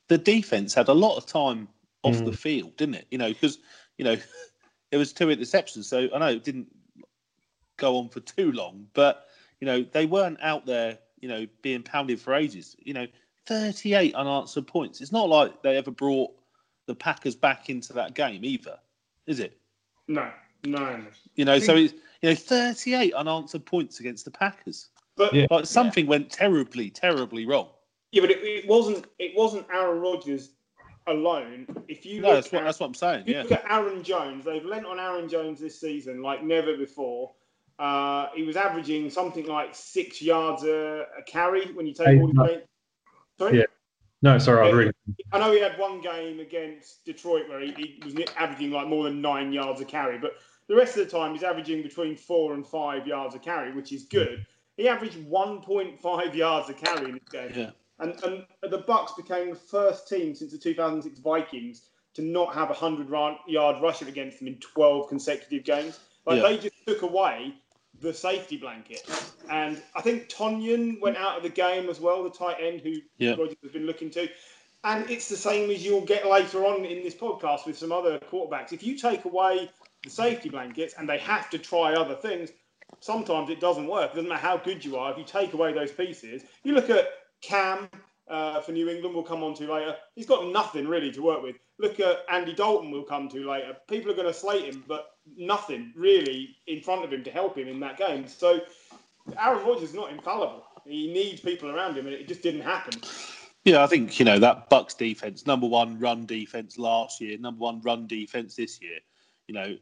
the 0.09 0.19
defense 0.19 0.73
had 0.75 0.89
a 0.89 0.95
lot 0.95 1.17
of 1.17 1.27
time 1.27 1.69
off 2.03 2.23
Mm. 2.23 2.25
the 2.27 2.33
field, 2.33 2.77
didn't 2.77 2.95
it? 2.95 3.07
You 3.11 3.19
know, 3.19 3.29
because 3.29 3.59
you 3.99 4.05
know 4.05 4.17
it 4.91 4.97
was 4.97 5.13
two 5.13 5.27
interceptions, 5.27 5.85
so 5.85 6.09
I 6.15 6.19
know 6.19 6.29
it 6.29 6.45
didn't 6.45 6.69
go 7.77 7.99
on 7.99 8.09
for 8.09 8.21
too 8.21 8.53
long, 8.53 8.87
but 8.95 9.27
you 9.61 9.67
know 9.67 9.85
they 9.93 10.07
weren't 10.07 10.39
out 10.43 10.65
there, 10.65 10.99
you 11.21 11.29
know, 11.29 11.47
being 11.63 11.83
pounded 11.83 12.21
for 12.21 12.35
ages. 12.35 12.77
You 12.79 12.95
know, 12.95 13.07
thirty-eight 13.47 14.15
unanswered 14.15 14.67
points. 14.67 15.01
It's 15.01 15.13
not 15.13 15.29
like 15.29 15.63
they 15.63 15.77
ever 15.77 15.91
brought 15.91 16.31
the 16.87 16.95
Packers 16.95 17.35
back 17.37 17.69
into 17.71 17.93
that 17.95 18.15
game 18.15 18.45
either, 18.45 18.79
is 19.27 19.41
it? 19.41 19.59
No, 20.07 20.31
no. 20.65 21.01
You 21.35 21.45
know, 21.45 21.59
so 21.59 21.77
it's 21.77 21.95
you 22.23 22.31
know 22.31 22.35
thirty-eight 22.35 23.15
unanswered 23.15 23.65
points 23.67 24.01
against 24.01 24.25
the 24.25 24.31
Packers. 24.31 24.89
But 25.17 25.35
Yeah. 25.35 25.47
Like 25.51 25.67
something 25.67 26.07
went 26.07 26.31
terribly, 26.31 26.91
terribly 26.91 27.45
wrong. 27.47 27.69
yeah, 28.13 28.21
but 28.21 28.31
it, 28.31 28.39
it 28.43 28.69
wasn't. 28.69 29.07
It 29.19 29.37
wasn't 29.37 29.67
Aaron 29.73 30.01
Rodgers 30.01 30.51
alone. 31.09 31.67
If 31.89 32.05
you 32.07 32.21
No, 32.21 32.29
look 32.29 32.37
that's 32.37 32.53
what 32.53 32.61
at- 32.63 32.65
that's 32.67 32.81
what 32.81 32.87
I'm 32.87 32.95
saying. 32.95 33.21
If 33.23 33.29
you 33.29 33.35
Yeah. 33.35 33.43
look 33.43 33.53
at 33.53 33.65
Aaron 33.71 34.03
Jones, 34.03 34.45
they've 34.45 34.65
lent 34.65 34.87
on 34.87 35.01
Aaron 35.01 35.29
Jones 35.29 35.59
this 35.59 35.81
season 35.81 36.23
like 36.23 36.43
never 36.45 36.77
before. 36.77 37.33
Uh, 37.79 38.29
he 38.35 38.43
was 38.43 38.57
averaging 38.57 39.09
something 39.09 39.47
like 39.47 39.75
six 39.75 40.21
yards 40.21 40.65
a, 40.65 41.07
a 41.19 41.23
carry 41.27 41.73
when 41.73 41.87
you 41.87 41.95
take 41.95 42.09
Eight, 42.09 42.21
all 42.21 42.29
the 42.29 42.45
games. 42.47 42.63
Sorry? 43.39 43.59
Yeah. 43.59 43.65
No, 44.21 44.37
sorry, 44.39 44.61
I 44.61 44.65
was 44.65 44.75
reading. 44.75 44.93
I 45.33 45.39
know 45.39 45.53
he 45.53 45.61
had 45.61 45.79
one 45.79 46.01
game 46.01 46.41
against 46.41 47.05
Detroit 47.05 47.49
where 47.49 47.61
he, 47.61 47.71
he 47.73 48.01
was 48.05 48.15
averaging 48.37 48.73
like 48.73 48.89
more 48.89 49.05
than 49.05 49.21
nine 49.21 49.53
yards 49.53 49.81
a 49.81 49.85
carry, 49.85 50.19
but 50.19 50.33
the 50.67 50.75
rest 50.75 50.97
of 50.97 51.05
the 51.05 51.11
time 51.11 51.33
he's 51.33 51.45
averaging 51.45 51.83
between 51.83 52.17
four 52.17 52.55
and 52.55 52.67
five 52.67 53.07
yards 53.07 53.37
a 53.37 53.39
carry, 53.39 53.73
which 53.73 53.93
is 53.93 54.05
good. 54.05 54.45
He 54.77 54.89
averaged 54.89 55.17
1.5 55.17 56.35
yards 56.35 56.69
a 56.69 56.75
carry 56.75 57.07
in 57.07 57.13
this 57.13 57.29
game. 57.31 57.53
Yeah. 57.55 57.71
And, 58.01 58.13
and 58.25 58.45
the 58.71 58.83
Bucs 58.83 59.17
became 59.17 59.51
the 59.51 59.57
first 59.57 60.09
team 60.09 60.35
since 60.35 60.53
the 60.53 60.59
2006 60.59 61.19
Vikings 61.21 61.83
to 62.15 62.23
not 62.23 62.55
have 62.55 62.71
a 62.71 62.75
100 62.75 63.09
yard 63.47 63.83
rusher 63.83 64.07
against 64.07 64.39
them 64.39 64.49
in 64.49 64.57
12 64.57 65.09
consecutive 65.09 65.65
games. 65.65 66.01
Like 66.27 66.43
Yeah. 66.43 66.49
they 66.49 66.59
just 66.59 66.75
took 66.87 67.03
away 67.03 67.55
the 68.01 68.13
safety 68.15 68.57
blanket. 68.57 69.09
And 69.51 69.83
I 69.97 70.03
think 70.03 70.29
Tonyan 70.29 71.01
went 71.01 71.17
out 71.17 71.37
of 71.37 71.43
the 71.43 71.49
game 71.49 71.89
as 71.89 72.01
well, 72.01 72.23
the 72.23 72.31
tight 72.31 72.57
end 72.61 72.81
who 72.81 72.97
Yeah. 73.19 73.31
Rodgers 73.31 73.57
has 73.63 73.73
been 73.73 73.87
looking 73.87 74.11
to. 74.11 74.29
And 74.85 75.09
it's 75.11 75.29
the 75.29 75.37
same 75.37 75.71
as 75.71 75.85
you'll 75.85 76.05
get 76.05 76.27
later 76.27 76.65
on 76.65 76.85
in 76.85 77.03
this 77.03 77.15
podcast 77.15 77.67
with 77.67 77.77
some 77.77 77.91
other 77.91 78.19
quarterbacks. 78.19 78.73
If 78.73 78.83
you 78.83 78.97
take 78.97 79.25
away 79.25 79.71
the 80.05 80.11
safety 80.11 80.49
blankets 80.49 80.95
and 80.97 81.09
they 81.09 81.19
have 81.19 81.51
to 81.51 81.59
try 81.59 81.95
other 81.95 82.15
things, 82.15 82.51
sometimes 83.01 83.51
it 83.51 83.61
doesn't 83.61 83.89
work. 83.89 84.13
It 84.13 84.17
doesn't 84.17 84.29
matter 84.29 84.41
how 84.41 84.57
good 84.57 84.85
you 84.85 84.97
are. 84.97 85.11
If 85.11 85.19
you 85.19 85.25
take 85.25 85.53
away 85.53 85.73
those 85.73 85.91
pieces, 85.91 86.45
you 86.63 86.75
look 86.75 86.91
at 86.91 87.09
Cam 87.41 87.89
uh, 88.29 88.61
for 88.61 88.73
New 88.73 88.89
England, 88.89 89.15
we'll 89.15 89.25
come 89.25 89.43
on 89.43 89.55
to 89.55 89.73
later. 89.73 89.97
He's 90.15 90.27
got 90.27 90.49
nothing 90.49 90.87
really 90.87 91.11
to 91.13 91.23
work 91.23 91.43
with. 91.43 91.57
Look 91.79 92.01
at 92.01 92.25
Andy 92.31 92.55
Dalton, 92.55 92.91
we'll 92.91 93.05
come 93.05 93.29
to 93.31 93.49
later. 93.49 93.77
People 93.89 94.11
are 94.11 94.15
going 94.15 94.27
to 94.27 94.35
slate 94.35 94.65
him, 94.65 94.85
but 94.87 95.13
nothing 95.37 95.93
really 95.97 96.57
in 96.67 96.81
front 96.81 97.05
of 97.05 97.13
him 97.13 97.25
to 97.25 97.31
help 97.31 97.57
him 97.57 97.69
in 97.69 97.81
that 97.81 97.97
game. 97.97 98.27
So 98.27 98.61
Aaron 99.39 99.65
Rodgers 99.67 99.91
is 99.91 99.95
not 99.95 100.11
infallible. 100.11 100.65
He 100.87 101.13
needs 101.13 101.41
people 101.41 101.71
around 101.71 101.97
him, 101.97 102.07
and 102.07 102.15
it 102.15 102.29
just 102.29 102.43
didn't 102.43 102.63
happen. 102.63 103.01
Yeah, 103.65 103.83
I 103.83 103.87
think 103.87 104.19
you 104.19 104.25
know 104.25 104.39
that 104.39 104.71
Bucs 104.71 104.97
defense, 104.97 105.47
number 105.47 105.67
one 105.67 105.99
run 105.99 106.25
defense 106.25 106.79
last 106.79 107.21
year, 107.21 107.37
number 107.39 107.61
one 107.61 107.81
run 107.83 108.07
defense 108.07 108.55
this 108.55 108.81
year. 108.81 108.99
You 109.47 109.55
know, 109.55 109.77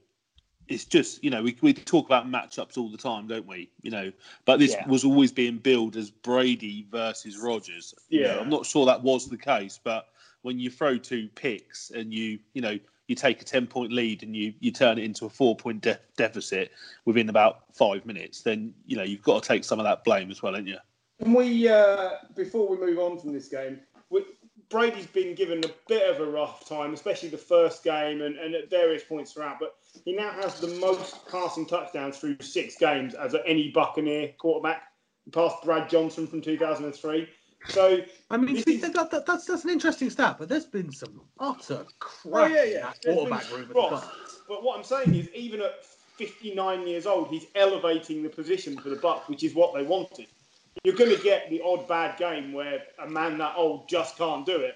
it's 0.69 0.85
just 0.85 1.23
you 1.23 1.31
know 1.31 1.43
we 1.43 1.57
we 1.61 1.73
talk 1.73 2.07
about 2.07 2.31
matchups 2.31 2.77
all 2.77 2.89
the 2.91 2.99
time, 2.99 3.27
don't 3.27 3.47
we? 3.47 3.71
You 3.83 3.91
know, 3.91 4.13
but 4.45 4.59
this 4.59 4.73
Yeah. 4.73 4.89
was 4.89 5.05
always 5.05 5.33
being 5.33 5.59
billed 5.59 5.97
as 5.97 6.11
Brady 6.11 6.87
versus 6.91 7.39
Rodgers. 7.39 7.95
You 8.09 8.23
know, 8.23 8.35
Yeah. 8.35 8.41
I'm 8.41 8.49
not 8.49 8.67
sure 8.67 8.87
that 8.87 9.03
was 9.03 9.29
the 9.29 9.39
case, 9.39 9.79
but 9.83 10.09
when 10.43 10.59
you 10.59 10.71
throw 10.71 10.99
two 10.99 11.29
picks 11.35 11.91
and 11.91 12.13
you 12.13 12.39
you 12.55 12.63
know 12.63 12.79
you 13.09 13.15
take 13.15 13.41
a 13.41 13.45
ten 13.45 13.67
point 13.67 13.93
lead 13.93 14.23
and 14.23 14.35
you 14.35 14.53
you 14.61 14.73
turn 14.73 14.99
it 14.99 15.05
into 15.05 15.27
a 15.27 15.31
four 15.31 15.57
point 15.57 15.81
de- 15.83 15.99
deficit 16.17 16.73
within 17.05 17.29
about 17.29 17.65
five 17.75 18.05
minutes, 18.05 18.43
then 18.43 18.75
you 18.87 18.97
know 18.97 19.05
you've 19.05 19.23
got 19.23 19.43
to 19.43 19.49
take 19.49 19.65
some 19.65 19.79
of 19.79 19.85
that 19.85 20.05
blame 20.05 20.31
as 20.31 20.43
well, 20.43 20.55
haven't 20.55 20.69
you? 20.69 20.79
Can 21.23 21.33
we, 21.33 21.67
uh, 21.67 22.11
before 22.35 22.69
we 22.69 22.77
move 22.77 22.99
on 22.99 23.19
from 23.19 23.33
this 23.33 23.49
game, 23.49 23.81
we, 24.11 24.23
Brady's 24.69 25.07
been 25.07 25.35
given 25.35 25.65
a 25.65 25.71
bit 25.89 26.09
of 26.09 26.21
a 26.21 26.31
rough 26.31 26.69
time, 26.69 26.93
especially 26.93 27.29
the 27.29 27.39
first 27.39 27.85
game 27.85 28.23
and, 28.23 28.37
and 28.37 28.55
at 28.55 28.69
various 28.69 29.05
points 29.05 29.33
throughout. 29.33 29.59
But 29.61 29.77
he 30.05 30.13
now 30.13 30.31
has 30.31 30.59
the 30.61 30.69
most 30.81 31.29
passing 31.29 31.67
touchdowns 31.67 32.19
through 32.19 32.39
six 32.41 32.77
games 32.77 33.15
as 33.15 33.35
any 33.47 33.71
Buccaneer 33.71 34.33
quarterback. 34.39 34.83
He 35.25 35.31
passed 35.31 35.63
Brad 35.65 35.89
Johnson 35.89 36.27
from 36.27 36.41
2003. 36.41 37.29
So, 37.69 37.99
I 38.31 38.37
mean, 38.37 38.63
see, 38.63 38.77
is- 38.77 38.93
that, 38.93 39.11
that, 39.11 39.27
that's 39.27 39.45
that's 39.45 39.65
an 39.65 39.71
interesting 39.71 40.11
stat, 40.11 40.37
but 40.39 40.49
there's 40.49 40.67
been 40.67 40.93
some 40.93 41.21
utter 41.41 41.85
crap 41.99 42.51
oh, 42.51 42.55
yeah, 42.55 42.65
in 42.65 42.73
yeah. 42.73 42.81
that 42.81 43.03
quarterback 43.05 43.51
room 43.51 43.63
at 43.63 43.69
the 43.69 43.75
drops. 43.75 44.07
But 44.49 44.63
what 44.63 44.79
I'm 44.79 44.85
saying 44.85 45.15
is, 45.15 45.29
even 45.35 45.61
at 45.61 45.85
59 45.85 46.87
years 46.87 47.07
old, 47.07 47.29
he's 47.29 47.47
elevating 47.55 48.23
the 48.23 48.29
position 48.29 48.79
for 48.79 48.89
the 48.89 48.97
Bucs, 48.97 49.29
which 49.29 49.43
is 49.43 49.55
what 49.55 49.75
they 49.75 49.83
wanted. 49.83 50.27
You're 50.85 50.95
going 50.97 51.15
to 51.17 51.23
get 51.23 51.51
the 51.51 51.61
odd 51.65 51.89
bad 51.89 52.17
game 52.19 52.53
where 52.53 52.83
a 52.99 53.09
man 53.09 53.39
that 53.39 53.55
old 53.57 53.89
just 53.89 54.17
can't 54.17 54.45
do 54.47 54.57
it. 54.57 54.75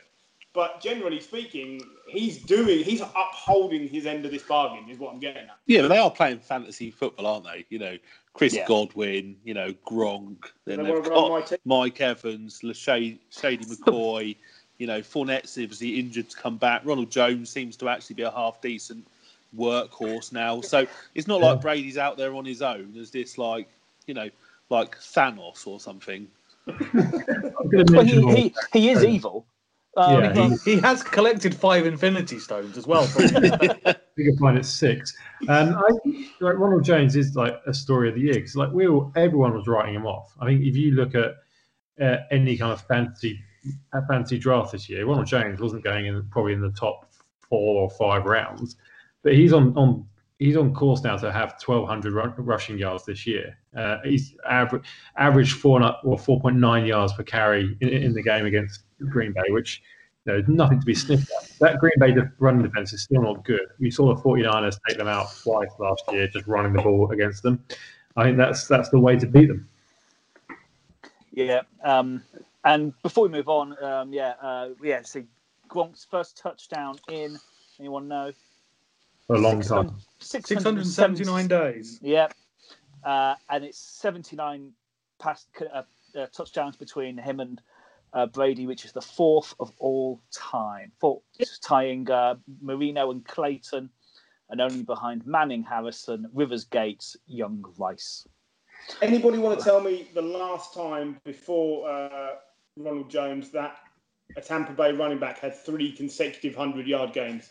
But 0.52 0.80
generally 0.80 1.21
speaking, 1.21 1.80
he's 2.09 2.38
doing, 2.38 2.83
he's 2.83 3.00
upholding 3.00 3.87
his 3.88 4.04
end 4.07 4.25
of 4.25 4.33
this 4.33 4.42
bargain, 4.42 4.90
is 4.90 4.99
what 4.99 5.12
I'm 5.14 5.21
getting 5.21 5.45
at. 5.45 5.59
Yeah, 5.66 5.83
but 5.83 5.88
they 5.88 5.99
are 5.99 6.11
playing 6.11 6.40
fantasy 6.40 6.90
football, 6.90 7.26
aren't 7.26 7.45
they? 7.45 7.64
You 7.69 7.78
know, 7.78 7.97
Chris 8.35 8.54
Yeah. 8.54 8.66
Godwin, 8.66 9.37
you 9.45 9.54
know, 9.54 9.73
Gronk. 9.87 10.47
Then 10.64 10.78
They 10.78 10.85
they've 10.85 11.07
wanna 11.07 11.30
my 11.30 11.40
got. 11.42 11.52
Mike 11.64 12.00
Evans, 12.00 12.62
Lashady, 12.62 13.19
Shady 13.30 13.64
McCoy. 13.66 14.37
You 14.78 14.87
know, 14.88 15.00
Fournette's 15.02 15.57
obviously 15.57 16.00
injured 16.00 16.30
to 16.30 16.37
come 16.37 16.57
back. 16.57 16.83
Ronald 16.85 17.11
Jones 17.11 17.49
seems 17.50 17.76
to 17.76 17.88
actually 17.88 18.14
be 18.14 18.23
a 18.23 18.30
half 18.30 18.61
decent 18.61 19.07
workhorse 19.57 20.33
now. 20.33 20.61
So 20.62 20.87
it's 21.14 21.28
not 21.28 21.40
like 21.40 21.61
Brady's 21.61 21.99
out 21.99 22.16
there 22.16 22.35
on 22.35 22.45
his 22.45 22.62
own 22.62 22.97
as 22.99 23.11
this 23.11 23.38
like, 23.38 23.69
you 24.07 24.14
know, 24.14 24.30
like 24.71 24.97
Thanos 24.99 25.67
or 25.67 25.81
something. 25.81 26.29
I'm 26.67 27.71
going 27.71 27.87
to 27.87 27.93
Well, 27.93 28.05
he, 28.05 28.43
he, 28.43 28.55
he 28.73 28.91
is 28.91 29.05
evil. 29.05 29.47
Um, 29.97 30.25
Yeah, 30.25 30.49
He, 30.65 30.75
he 30.75 30.81
has 30.81 31.03
collected 31.03 31.55
five 31.55 31.85
Infinity 31.85 32.39
Stones 32.39 32.79
as 32.79 32.87
well. 32.87 33.05
From 33.07 33.25
you 34.17 34.31
can 34.31 34.39
find 34.39 34.57
it 34.59 34.65
six. 34.65 35.17
Um, 35.49 35.77
I 35.77 36.27
like 36.41 36.57
Ronald 36.57 36.85
Jones 36.85 37.17
is 37.17 37.35
like 37.35 37.61
a 37.67 37.75
story 37.75 38.09
of 38.09 38.15
the 38.15 38.21
year 38.21 38.35
because 38.35 38.55
like 38.57 38.71
we 38.73 38.87
all, 38.87 39.12
everyone 39.17 39.55
was 39.55 39.67
writing 39.67 39.95
him 39.95 40.07
off. 40.07 40.33
I 40.41 40.47
think 40.47 40.62
if 40.62 40.77
you 40.77 40.93
look 40.93 41.15
at 41.15 41.35
uh, 42.00 42.23
any 42.31 42.57
kind 42.57 42.73
of 42.73 42.81
fantasy 42.83 43.41
a 43.93 44.07
fantasy 44.07 44.39
draft 44.39 44.73
this 44.73 44.89
year, 44.89 45.05
Ronald 45.05 45.27
Jones 45.27 45.61
wasn't 45.61 45.85
going 45.85 46.07
in 46.07 46.23
probably 46.31 46.53
in 46.53 46.61
the 46.61 46.71
top 46.71 47.11
four 47.49 47.83
or 47.83 47.91
five 47.91 48.25
rounds, 48.25 48.77
but 49.23 49.35
he's 49.35 49.53
on 49.53 49.77
on 49.77 50.07
he's 50.41 50.57
on 50.57 50.75
course 50.75 51.05
now 51.05 51.17
to 51.17 51.31
have 51.31 51.55
1,200 51.65 52.13
ru- 52.13 52.45
rushing 52.45 52.79
yards 52.79 53.05
this 53.05 53.27
year. 53.27 53.57
Uh, 53.77 53.99
he's 54.03 54.35
average 54.49 55.53
four 55.53 55.81
or 56.03 56.17
4.9 56.19 56.87
yards 56.87 57.13
per 57.13 57.23
carry 57.23 57.77
in, 57.81 57.89
in 57.89 58.13
the 58.15 58.23
game 58.23 58.47
against 58.47 58.83
Green 59.11 59.33
Bay, 59.33 59.51
which 59.51 59.83
you 60.25 60.33
know, 60.33 60.43
nothing 60.49 60.81
to 60.81 60.87
be 60.87 60.95
sniffed 60.95 61.31
at. 61.41 61.51
That 61.61 61.79
Green 61.79 61.93
Bay 62.01 62.15
running 62.39 62.63
defense 62.63 62.93
is 62.93 63.03
still 63.03 63.23
not 63.23 63.45
good. 63.45 63.67
We 63.79 63.91
saw 63.91 64.13
the 64.13 64.21
49ers 64.21 64.79
take 64.89 64.99
them 64.99 65.09
out 65.09 65.29
twice 65.43 65.71
last 65.79 66.03
year, 66.11 66.27
just 66.27 66.47
running 66.47 66.73
the 66.73 66.83
ball 66.83 67.11
against 67.13 67.43
them. 67.43 67.63
I 68.17 68.25
think 68.25 68.37
that's 68.37 68.67
that's 68.67 68.89
the 68.89 68.99
way 68.99 69.17
to 69.17 69.27
beat 69.27 69.47
them. 69.47 69.69
Yeah. 71.33 71.61
Um, 71.85 72.23
and 72.65 72.93
before 73.03 73.25
we 73.25 73.31
move 73.31 73.49
on, 73.49 73.83
um, 73.83 74.13
yeah, 74.13 74.35
uh, 74.43 74.71
yeah. 74.83 75.03
See, 75.03 75.25
Gronk's 75.69 76.07
first 76.11 76.37
touchdown 76.37 76.97
in. 77.09 77.39
Anyone 77.79 78.09
know? 78.09 78.33
For 79.31 79.37
a 79.37 79.39
long 79.39 79.63
time. 79.63 79.95
679 80.19 81.47
days. 81.47 82.01
Yeah. 82.03 82.27
Uh, 83.05 83.37
and 83.49 83.65
it's 83.65 83.79
79 83.79 84.73
pass, 85.21 85.47
uh, 85.73 85.83
uh, 86.19 86.27
touchdowns 86.33 86.75
between 86.75 87.17
him 87.17 87.39
and 87.39 87.63
uh, 88.13 88.27
Brady, 88.27 88.67
which 88.67 88.85
is 88.85 88.91
the 88.91 89.01
fourth 89.01 89.55
of 89.61 89.71
all 89.79 90.21
time. 90.33 90.91
Fourth, 90.99 91.23
tying 91.63 92.11
uh, 92.11 92.35
Marino 92.61 93.13
and 93.13 93.25
Clayton, 93.25 93.89
and 94.49 94.61
only 94.61 94.83
behind 94.83 95.25
Manning, 95.25 95.63
Harrison, 95.63 96.29
Rivers, 96.35 96.65
Gates, 96.65 97.17
Young, 97.29 97.65
Rice. 97.79 98.27
Anybody 99.01 99.39
want 99.39 99.57
to 99.61 99.65
tell 99.65 99.81
me 99.81 100.09
the 100.13 100.23
last 100.23 100.75
time 100.75 101.21
before 101.23 101.89
uh, 101.89 102.31
Ronald 102.77 103.09
Jones 103.09 103.51
that 103.51 103.77
a 104.37 104.41
Tampa 104.41 104.73
Bay 104.73 104.91
running 104.91 105.21
back 105.21 105.39
had 105.39 105.55
three 105.55 105.93
consecutive 105.93 106.57
hundred 106.57 106.89
yard 106.89 107.13
games? 107.13 107.51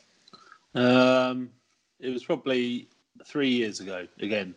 Um, 0.76 1.52
it 2.00 2.10
was 2.10 2.24
probably 2.24 2.90
three 3.26 3.50
years 3.50 3.80
ago 3.80 4.08
again. 4.20 4.56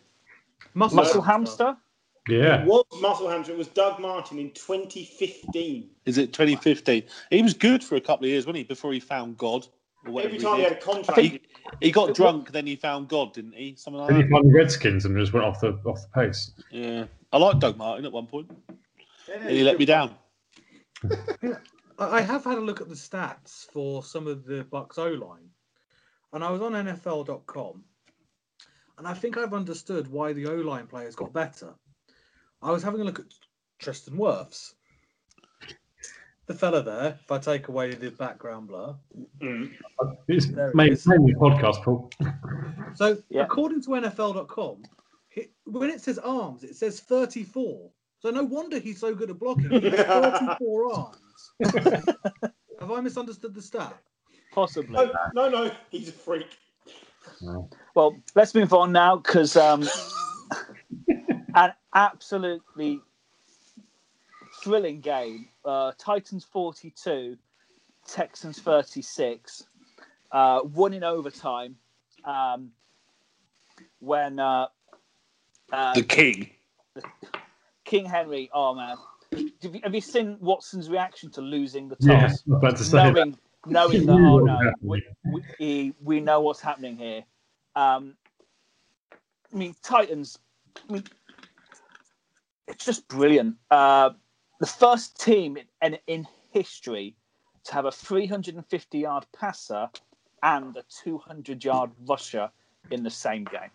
Muscle, 0.73 0.97
Muscle 0.97 1.21
hamster. 1.21 1.65
Hamster? 1.65 1.81
Yeah. 2.27 2.61
It 2.61 2.67
was 2.67 2.85
Muscle 3.01 3.29
Hamster. 3.29 3.51
It 3.51 3.57
was 3.57 3.67
Doug 3.67 3.99
Martin 3.99 4.39
in 4.39 4.51
2015. 4.51 5.89
Is 6.05 6.17
it 6.17 6.31
2015? 6.31 7.03
He 7.29 7.41
was 7.41 7.53
good 7.53 7.83
for 7.83 7.95
a 7.95 8.01
couple 8.01 8.25
of 8.25 8.29
years, 8.29 8.45
wasn't 8.45 8.57
he? 8.59 8.63
Before 8.63 8.93
he 8.93 8.99
found 8.99 9.37
God. 9.37 9.67
Every 10.05 10.37
time 10.37 10.57
he 10.57 10.63
did. 10.63 10.69
had 10.69 10.71
a 10.73 10.81
contract, 10.81 11.19
He, 11.19 11.41
he 11.79 11.91
got 11.91 12.13
drunk, 12.13 12.51
then 12.51 12.67
he 12.67 12.75
found 12.75 13.07
God, 13.07 13.33
didn't 13.33 13.53
he? 13.53 13.75
Something 13.77 14.01
like 14.01 14.09
Then 14.09 14.21
he 14.23 14.29
found 14.29 14.49
the 14.49 14.53
Redskins 14.53 15.05
and 15.05 15.17
just 15.17 15.31
went 15.31 15.45
off 15.45 15.61
the 15.61 15.79
off 15.85 16.01
the 16.01 16.07
pace. 16.13 16.51
Yeah, 16.71 17.05
I 17.31 17.37
liked 17.37 17.59
Doug 17.59 17.77
Martin 17.77 18.05
at 18.05 18.11
one 18.11 18.27
point. 18.27 18.51
Yeah, 19.29 19.35
And 19.35 19.49
he 19.49 19.63
let 19.63 19.79
me 19.79 19.85
down. 19.85 20.15
I 21.03 21.55
I 21.99 22.21
have 22.21 22.43
had 22.43 22.57
a 22.57 22.61
look 22.61 22.81
at 22.81 22.89
the 22.89 22.95
stats 22.95 23.71
for 23.71 24.03
some 24.03 24.27
of 24.27 24.45
the 24.45 24.65
Bucs 24.65 24.97
O 24.97 25.07
line, 25.07 25.49
and 26.33 26.43
I 26.43 26.49
was 26.49 26.61
on 26.61 26.73
NFL.com, 26.73 27.83
and 28.97 29.07
I 29.07 29.13
think 29.13 29.37
I've 29.37 29.53
understood 29.53 30.07
why 30.07 30.33
the 30.33 30.47
O 30.47 30.55
line 30.55 30.87
players 30.87 31.15
got 31.15 31.31
better. 31.33 31.73
I 32.61 32.71
was 32.71 32.83
having 32.83 33.01
a 33.01 33.03
look 33.03 33.19
at 33.19 33.25
Tristan 33.79 34.17
Wirfs. 34.17 34.73
The 36.45 36.53
fella 36.53 36.83
there, 36.83 37.17
if 37.23 37.31
I 37.31 37.37
take 37.37 37.69
away 37.69 37.93
the 37.95 38.11
background 38.11 38.67
blur. 38.67 38.95
Mm. 39.41 39.71
It's 40.27 40.47
There 40.47 40.69
it 40.71 40.75
mainly 40.75 40.91
is. 40.93 41.05
podcast, 41.05 41.83
Paul. 41.83 42.11
So, 42.95 43.17
Yeah. 43.29 43.43
according 43.43 43.81
to 43.83 43.91
NFL.com, 43.91 44.83
he, 45.29 45.43
when 45.63 45.89
it 45.89 46.01
says 46.01 46.19
arms, 46.19 46.65
it 46.65 46.75
says 46.75 46.99
34. 46.99 47.89
So, 48.19 48.29
no 48.29 48.43
wonder 48.43 48.77
he's 48.79 48.99
so 48.99 49.15
good 49.15 49.29
at 49.29 49.39
blocking. 49.39 49.69
He 49.71 49.89
has 49.89 50.05
34 50.05 50.93
arms. 50.93 51.53
Have 52.79 52.91
I 52.91 52.99
misunderstood 52.99 53.53
the 53.53 53.61
stat? 53.61 53.95
Possibly. 54.53 55.11
No, 55.33 55.49
no, 55.49 55.49
no, 55.49 55.71
he's 55.89 56.09
a 56.09 56.11
freak. 56.11 56.47
Well, 57.95 58.17
let's 58.35 58.53
move 58.53 58.73
on 58.73 58.91
now 58.91 59.17
because 59.17 59.55
um, 59.57 59.87
an 61.55 61.73
absolutely 61.93 63.01
thrilling 64.61 65.01
game. 65.01 65.47
Uh, 65.65 65.91
Titans 65.97 66.43
42, 66.43 67.37
Texans 68.07 68.59
36. 68.59 69.65
Uh, 70.31 70.61
one 70.61 70.93
in 70.93 71.03
overtime 71.03 71.75
um, 72.25 72.71
when 73.99 74.39
uh, 74.39 74.67
uh, 75.71 75.93
The 75.93 76.03
King. 76.03 76.49
King 77.85 78.05
Henry. 78.05 78.49
Oh 78.53 78.73
man, 78.73 78.97
have 79.61 79.75
you, 79.75 79.81
have 79.83 79.93
you 79.93 80.01
seen 80.01 80.37
Watson's 80.39 80.89
reaction 80.89 81.29
to 81.31 81.41
losing 81.41 81.89
the 81.89 81.95
toss? 81.95 82.43
Yeah, 82.45 82.55
about 82.55 82.77
to 82.77 82.83
say 82.83 82.97
that. 82.97 83.35
Knowing 83.65 84.05
that 84.05 84.13
oh 84.13 84.39
no, 84.39 84.73
we, 84.81 85.03
we, 85.59 85.93
we 86.01 86.19
know 86.19 86.41
what's 86.41 86.61
happening 86.61 86.97
here. 86.97 87.23
Um, 87.75 88.15
I 89.53 89.55
mean, 89.55 89.75
Titans. 89.83 90.39
I 90.89 90.93
mean, 90.93 91.03
it's 92.67 92.85
just 92.85 93.07
brilliant. 93.07 93.55
Uh, 93.69 94.11
the 94.59 94.65
first 94.65 95.19
team 95.19 95.57
in, 95.57 95.65
in, 95.81 95.99
in 96.07 96.27
history 96.51 97.15
to 97.65 97.73
have 97.73 97.85
a 97.85 97.91
350 97.91 98.97
yard 98.97 99.25
passer 99.37 99.89
and 100.41 100.75
a 100.75 100.83
200 101.03 101.63
yard 101.63 101.91
rusher 102.07 102.49
in 102.91 103.03
the 103.03 103.09
same 103.09 103.45
game. 103.45 103.71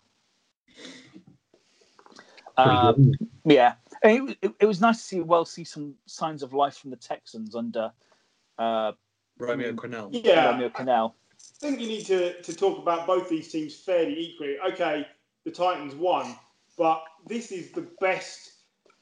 Um, 2.57 3.11
yeah, 3.45 3.75
it, 4.03 4.37
it, 4.41 4.53
it 4.59 4.65
was 4.65 4.81
nice 4.81 4.97
to 4.97 5.03
see 5.03 5.19
well 5.21 5.45
see 5.45 5.63
some 5.63 5.95
signs 6.05 6.43
of 6.43 6.53
life 6.53 6.75
from 6.77 6.89
the 6.89 6.97
Texans 6.97 7.55
under 7.55 7.91
uh, 8.57 8.91
Romeo 9.39 9.73
Crennel. 9.73 10.09
Yeah, 10.11 10.51
Romeo 10.51 10.69
Crennel. 10.69 11.13
I 11.13 11.59
think 11.59 11.79
you 11.79 11.87
need 11.87 12.05
to, 12.05 12.41
to 12.41 12.55
talk 12.55 12.77
about 12.77 13.07
both 13.07 13.29
these 13.29 13.51
teams 13.51 13.75
fairly 13.75 14.17
equally. 14.17 14.57
Okay, 14.71 15.05
the 15.45 15.51
Titans 15.51 15.95
won, 15.95 16.35
but 16.77 17.03
this 17.27 17.51
is 17.51 17.71
the 17.71 17.87
best 17.99 18.51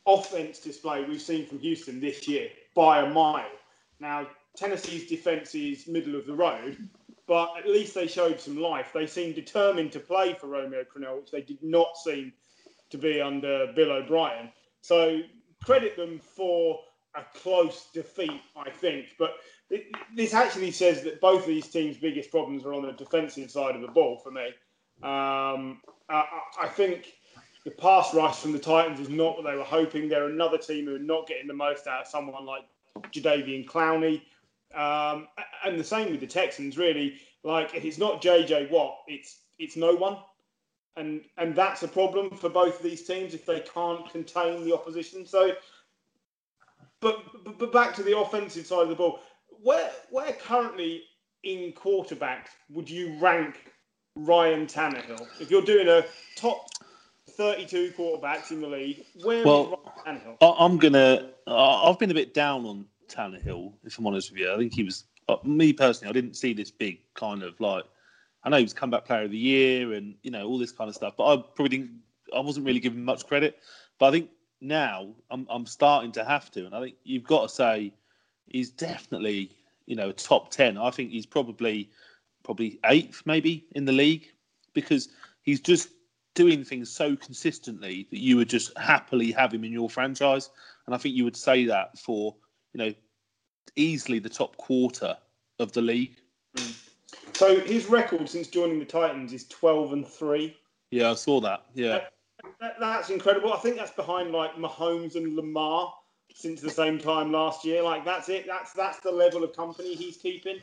offense 0.06 0.60
display 0.60 1.04
we've 1.04 1.22
seen 1.22 1.46
from 1.46 1.60
Houston 1.60 2.00
this 2.00 2.28
year 2.28 2.50
by 2.76 3.02
a 3.02 3.10
mile. 3.10 3.50
Now, 4.00 4.28
Tennessee's 4.56 5.08
defense 5.08 5.54
is 5.54 5.88
middle 5.88 6.16
of 6.16 6.26
the 6.26 6.34
road, 6.34 6.78
but 7.28 7.50
at 7.58 7.68
least 7.68 7.94
they 7.94 8.08
showed 8.08 8.40
some 8.40 8.58
life. 8.58 8.92
They 8.94 9.06
seemed 9.06 9.36
determined 9.36 9.92
to 9.92 10.00
play 10.00 10.34
for 10.34 10.48
Romeo 10.48 10.84
Crennel, 10.84 11.22
which 11.22 11.32
they 11.32 11.42
did 11.42 11.62
not 11.62 11.98
seem 11.98 12.34
to 12.90 12.98
be 12.98 13.20
under 13.20 13.72
Bill 13.76 13.92
O'Brien. 13.92 14.52
So 14.82 15.20
credit 15.64 15.98
them 15.98 16.20
for 16.20 16.80
a 17.16 17.22
close 17.40 17.88
defeat, 17.94 18.42
I 18.56 18.70
think. 18.70 19.16
But 19.18 19.36
this 20.16 20.34
actually 20.34 20.72
says 20.72 21.04
that 21.04 21.20
both 21.22 21.42
of 21.42 21.48
these 21.48 21.68
teams' 21.68 21.98
biggest 21.98 22.32
problems 22.32 22.66
are 22.66 22.74
on 22.74 22.84
the 22.84 22.94
defensive 22.94 23.50
side 23.52 23.76
of 23.76 23.82
the 23.82 23.88
ball 23.88 24.18
for 24.18 24.32
me. 24.32 24.48
Um, 25.04 25.82
I, 26.10 26.16
I- 26.16 26.42
I 26.64 26.68
think 26.68 27.14
the 27.66 27.72
pass 27.72 28.14
rush 28.14 28.38
from 28.38 28.54
the 28.54 28.60
Titans 28.60 29.00
is 29.00 29.10
not 29.10 29.36
what 29.38 29.46
they 29.46 29.56
were 29.58 29.64
hoping. 29.64 30.08
They're 30.08 30.28
another 30.30 30.58
team 30.58 30.86
who 30.86 30.96
are 30.96 31.00
not 31.00 31.28
getting 31.28 31.48
the 31.48 31.54
most 31.54 31.86
out 31.88 32.02
of 32.02 32.08
someone 32.08 32.46
like 32.46 32.64
Jadeveon 33.12 33.66
Clowney. 33.66 34.22
Um, 34.74 35.28
and 35.66 35.80
the 35.80 35.84
same 35.84 36.12
with 36.12 36.20
the 36.22 36.28
Texans, 36.28 36.78
really. 36.78 37.20
Like, 37.44 37.76
if 37.76 37.84
it's 37.86 37.98
not 37.98 38.22
JJ 38.22 38.70
Watt, 38.72 38.98
it's 39.08 39.42
it's 39.60 39.76
no 39.76 39.96
one. 39.96 40.18
And 40.96 41.22
and 41.38 41.56
that's 41.56 41.84
a 41.84 41.88
problem 41.88 42.32
for 42.38 42.50
both 42.50 42.78
of 42.78 42.84
these 42.84 43.06
teams 43.06 43.34
if 43.34 43.46
they 43.46 43.60
can't 43.62 44.10
contain 44.12 44.64
the 44.66 44.74
opposition. 44.74 45.26
So, 45.26 45.52
but 47.02 47.24
but, 47.44 47.60
but 47.60 47.72
back 47.72 47.96
to 47.96 48.04
the 48.04 48.18
offensive 48.18 48.66
side 48.66 48.84
of 48.84 48.90
the 48.90 48.96
ball, 48.96 49.20
where 49.62 49.92
where 50.10 50.34
currently 50.34 51.04
in 51.44 51.72
quarterbacks 51.74 52.50
would 52.70 52.90
you 52.90 53.18
rank 53.20 53.72
Ryan 54.16 54.66
Tannehill 54.66 55.28
if 55.40 55.52
you're 55.52 55.62
doing 55.62 55.88
a 55.88 56.04
top 56.36 56.68
32 57.30 57.94
quarterbacks 57.98 58.52
in 58.52 58.62
the 58.62 58.68
league? 58.68 59.06
Where 59.24 59.46
Well, 59.46 59.64
is 59.64 59.80
Ryan 60.06 60.22
Tannehill? 60.22 60.38
I, 60.42 60.66
I'm 60.66 60.78
gonna. 60.78 61.30
I've 61.48 62.00
been 62.00 62.12
a 62.12 62.16
bit 62.16 62.34
down 62.34 62.66
on 62.66 62.86
Tannehill, 63.08 63.74
if 63.84 63.98
I'm 64.00 64.08
honest 64.08 64.32
with 64.32 64.40
you. 64.42 64.54
I 64.54 64.58
think 64.58 64.74
he 64.74 64.84
was 64.84 65.06
uh, 65.30 65.38
me 65.44 65.74
personally, 65.74 66.10
I 66.10 66.14
didn't 66.14 66.36
see 66.36 66.54
this 66.54 66.72
big 66.72 67.00
kind 67.14 67.44
of 67.44 67.60
like. 67.60 67.84
I 68.44 68.50
know 68.50 68.58
he 68.58 68.64
was 68.64 68.74
comeback 68.74 69.06
player 69.06 69.24
of 69.24 69.32
the 69.32 69.38
year 69.38 69.94
and 69.94 70.16
you 70.24 70.32
know 70.32 70.48
all 70.48 70.58
this 70.58 70.72
kind 70.72 70.88
of 70.88 70.96
stuff, 70.96 71.16
but 71.18 71.26
I 71.26 71.44
probably 71.56 71.78
didn't. 71.78 72.00
I 72.36 72.40
wasn't 72.40 72.66
really 72.66 72.80
giving 72.80 73.04
much 73.04 73.26
credit. 73.28 73.60
But 74.00 74.08
I 74.08 74.12
think 74.12 74.30
now 74.62 75.10
I'm 75.30 75.46
I'm 75.50 75.66
starting 75.66 76.12
to 76.14 76.24
have 76.24 76.52
to, 76.52 76.66
and 76.66 76.76
I 76.76 76.82
think 76.82 76.96
you've 77.04 77.24
got 77.24 77.44
to 77.44 77.50
say 77.50 77.94
he's 78.48 78.70
definitely 78.70 79.52
you 79.86 79.96
know 79.96 80.12
top 80.12 80.52
ten. 80.52 80.78
I 80.78 80.92
think 80.92 81.12
he's 81.12 81.26
probably 81.26 81.90
probably 82.44 82.80
eighth 82.86 83.24
maybe 83.26 83.66
in 83.72 83.86
the 83.86 83.92
league 83.92 84.28
because 84.74 85.10
he's 85.42 85.60
just 85.60 85.90
doing 86.34 86.64
things 86.64 86.90
so 86.90 87.16
consistently 87.16 88.08
that 88.12 88.20
you 88.20 88.38
would 88.38 88.50
just 88.50 88.78
happily 88.78 89.32
have 89.32 89.54
him 89.54 89.64
in 89.64 89.72
your 89.72 89.90
franchise. 89.90 90.50
And 90.86 90.94
I 90.94 90.98
think 90.98 91.16
you 91.16 91.24
would 91.24 91.36
say 91.36 91.66
that 91.66 91.98
for 91.98 92.36
you 92.74 92.78
know 92.78 92.94
easily 93.76 94.20
the 94.20 94.30
top 94.30 94.58
quarter 94.58 95.18
of 95.60 95.72
the 95.74 95.82
league. 95.82 96.16
So 97.34 97.60
his 97.60 97.88
record 97.88 98.28
since 98.28 98.48
joining 98.48 98.80
the 98.80 98.86
Titans 98.86 99.34
is 99.34 99.48
12 99.48 99.94
and 99.94 100.08
3. 100.08 100.56
Yeah, 100.90 101.12
I 101.12 101.14
saw 101.14 101.40
that. 101.42 101.66
Yeah. 101.76 102.06
That, 102.60 102.80
that's 102.80 103.10
incredible. 103.10 103.54
I 103.54 103.58
think 103.58 103.78
that's 103.78 103.92
behind 103.92 104.32
like 104.32 104.56
Mahomes 104.56 105.16
and 105.16 105.36
Lamar 105.36 105.94
since 106.34 106.62
the 106.62 106.70
same 106.70 107.00
time 107.00 107.32
last 107.32 107.66
year. 107.66 107.82
Like 107.82 108.06
that's 108.06 108.30
it. 108.30 108.46
That's 108.48 108.74
that's 108.74 109.00
the 109.00 109.12
level 109.12 109.44
of 109.44 109.56
company 109.56 109.96
he's 109.96 110.18
keeping. 110.18 110.58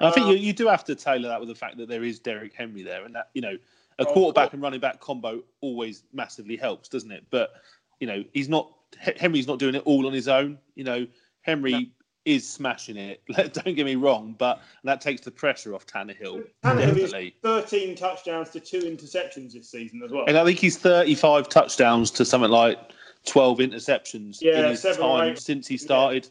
I 0.00 0.10
think 0.10 0.26
Um, 0.26 0.32
you, 0.32 0.38
you 0.38 0.52
do 0.52 0.66
have 0.66 0.84
to 0.84 0.94
tailor 0.94 1.28
that 1.28 1.40
with 1.40 1.48
the 1.48 1.54
fact 1.54 1.76
that 1.78 1.88
there 1.88 2.02
is 2.02 2.18
Derrick 2.18 2.52
Henry 2.52 2.82
there, 2.82 3.04
and 3.04 3.14
that 3.14 3.30
you 3.34 3.40
know 3.40 3.56
a 3.98 4.02
Of 4.02 4.08
quarterback 4.08 4.52
and 4.52 4.62
running 4.62 4.80
back 4.80 5.00
combo 5.00 5.42
always 5.60 6.02
massively 6.12 6.56
helps, 6.56 6.88
doesn't 6.88 7.12
it? 7.12 7.24
But 7.30 7.52
you 8.00 8.06
know 8.06 8.24
he's 8.32 8.48
not 8.48 8.72
Henry's 8.98 9.46
not 9.46 9.58
doing 9.58 9.74
it 9.74 9.82
all 9.84 10.06
on 10.06 10.12
his 10.12 10.28
own. 10.28 10.58
You 10.74 10.84
know 10.84 11.06
Henry 11.42 11.92
is 12.24 12.48
smashing 12.48 12.96
it. 12.96 13.22
Don't 13.52 13.74
get 13.74 13.84
me 13.84 13.96
wrong, 13.96 14.34
but 14.38 14.62
that 14.84 15.00
takes 15.00 15.20
the 15.20 15.30
pressure 15.30 15.74
off 15.74 15.86
Tannehill. 15.86 16.46
Tannehill 16.64 16.96
is 16.96 17.32
13 17.42 17.96
touchdowns 17.96 18.50
to 18.50 18.60
two 18.60 18.80
interceptions 18.80 19.52
this 19.52 19.70
season 19.70 20.02
as 20.02 20.10
well. 20.10 20.24
And 20.26 20.36
I 20.38 20.44
think 20.44 20.58
he's 20.58 20.78
35 20.78 21.48
touchdowns 21.48 22.10
to 22.12 22.24
something 22.24 22.50
like 22.50 22.78
12 23.26 23.58
interceptions 23.58 24.38
Yeah, 24.40 24.60
in 24.64 24.70
his 24.70 24.80
seven 24.82 25.00
time 25.02 25.32
eight. 25.32 25.38
since 25.38 25.66
he 25.66 25.76
started. 25.76 26.28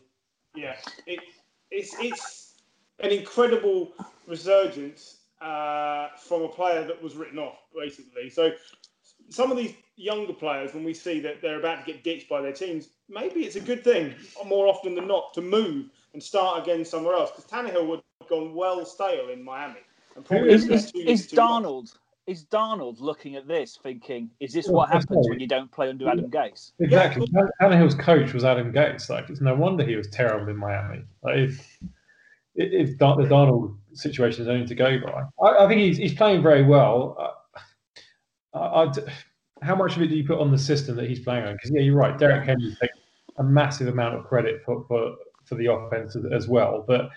Yeah, 0.56 0.76
it, 1.08 1.20
it's 1.72 1.96
it's 2.00 2.54
an 3.00 3.10
incredible 3.10 3.94
resurgence 4.28 5.18
uh, 5.42 6.10
from 6.18 6.44
a 6.44 6.48
player 6.48 6.86
that 6.86 7.02
was 7.02 7.16
written 7.16 7.40
off, 7.40 7.58
basically. 7.76 8.30
So 8.30 8.52
some 9.30 9.52
of 9.52 9.58
these 9.58 9.74
younger 9.96 10.34
players, 10.34 10.74
when 10.74 10.84
we 10.84 10.94
see 10.94 11.20
that 11.22 11.42
they're 11.42 11.60
about 11.60 11.86
to 11.86 11.92
get 11.92 12.04
ditched 12.04 12.30
by 12.30 12.42
their 12.42 12.52
teams, 12.54 12.90
maybe 13.14 13.42
it's 13.42 13.56
a 13.56 13.62
good 13.62 13.84
thing 13.84 14.14
more 14.46 14.68
often 14.68 14.96
than 14.96 15.08
not 15.08 15.34
to 15.36 15.42
move 15.42 15.86
and 16.14 16.22
start 16.22 16.62
again 16.64 16.84
somewhere 16.84 17.16
else. 17.16 17.32
Because 17.32 17.50
Tannehill 17.50 17.88
would 17.88 18.02
have 18.22 18.30
gone 18.30 18.54
well 18.54 18.84
stale 18.86 19.30
in 19.30 19.44
Miami. 19.44 19.80
And 20.16 20.26
probably 20.26 20.52
Is, 20.52 20.64
spent 20.64 20.76
is, 20.76 20.92
two 20.92 21.00
is 21.00 21.28
too 21.28 21.38
long. 21.38 21.64
Darnold 21.64 21.94
is 22.28 22.46
Darnold 22.46 23.00
looking 23.00 23.36
at 23.36 23.48
this 23.48 23.78
thinking, 23.82 24.30
is 24.40 24.54
this 24.54 24.68
Well, 24.68 24.76
what 24.76 24.90
happens 24.90 25.26
right. 25.26 25.32
when 25.32 25.40
you 25.40 25.48
don't 25.48 25.72
play 25.72 25.90
under 25.90 26.08
Adam 26.10 26.30
Gase? 26.30 26.72
Exactly. 26.80 27.28
Tan- 27.28 27.50
Tannehill's 27.62 27.96
coach 27.96 28.34
was 28.34 28.44
Adam 28.46 28.72
Gase. 28.72 29.10
Like, 29.10 29.30
it's 29.30 29.42
no 29.42 29.56
wonder 29.56 29.84
he 29.84 29.96
was 29.96 30.08
terrible 30.10 30.50
in 30.50 30.58
Miami. 30.58 31.04
Like, 31.22 31.38
if 31.38 31.78
if 32.56 32.90
if 32.92 32.98
the 32.98 33.06
Darnold 33.06 33.76
situation 33.94 34.44
is 34.44 34.48
only 34.48 34.66
to 34.68 34.76
go 34.76 35.00
by, 35.00 35.24
I, 35.46 35.66
I 35.66 35.68
think 35.68 35.82
he's 35.82 35.98
he's 35.98 36.14
playing 36.14 36.42
very 36.42 36.64
well. 36.64 37.36
I, 38.54 38.60
I, 38.60 38.84
I- 38.86 38.92
how 39.62 39.76
much 39.76 39.96
of 39.96 40.02
it 40.02 40.08
do 40.08 40.16
you 40.16 40.26
put 40.26 40.40
on 40.40 40.52
the 40.52 40.58
system 40.58 40.98
that 40.98 41.08
he's 41.08 41.22
playing 41.22 41.46
on? 41.46 41.54
Because 41.54 41.72
yeah, 41.74 41.80
you're 41.80 41.96
right. 41.96 42.18
Derrick 42.18 42.46
Henry 42.46 42.76
takes 42.82 42.98
a 43.38 43.44
massive 43.44 43.88
amount 43.88 44.16
of 44.16 44.26
credit 44.26 44.62
for 44.66 44.86
for, 44.88 45.16
for 45.46 45.56
the 45.56 45.72
offense 45.72 46.16
as, 46.16 46.26
as 46.32 46.48
well, 46.48 46.84
but 46.88 47.10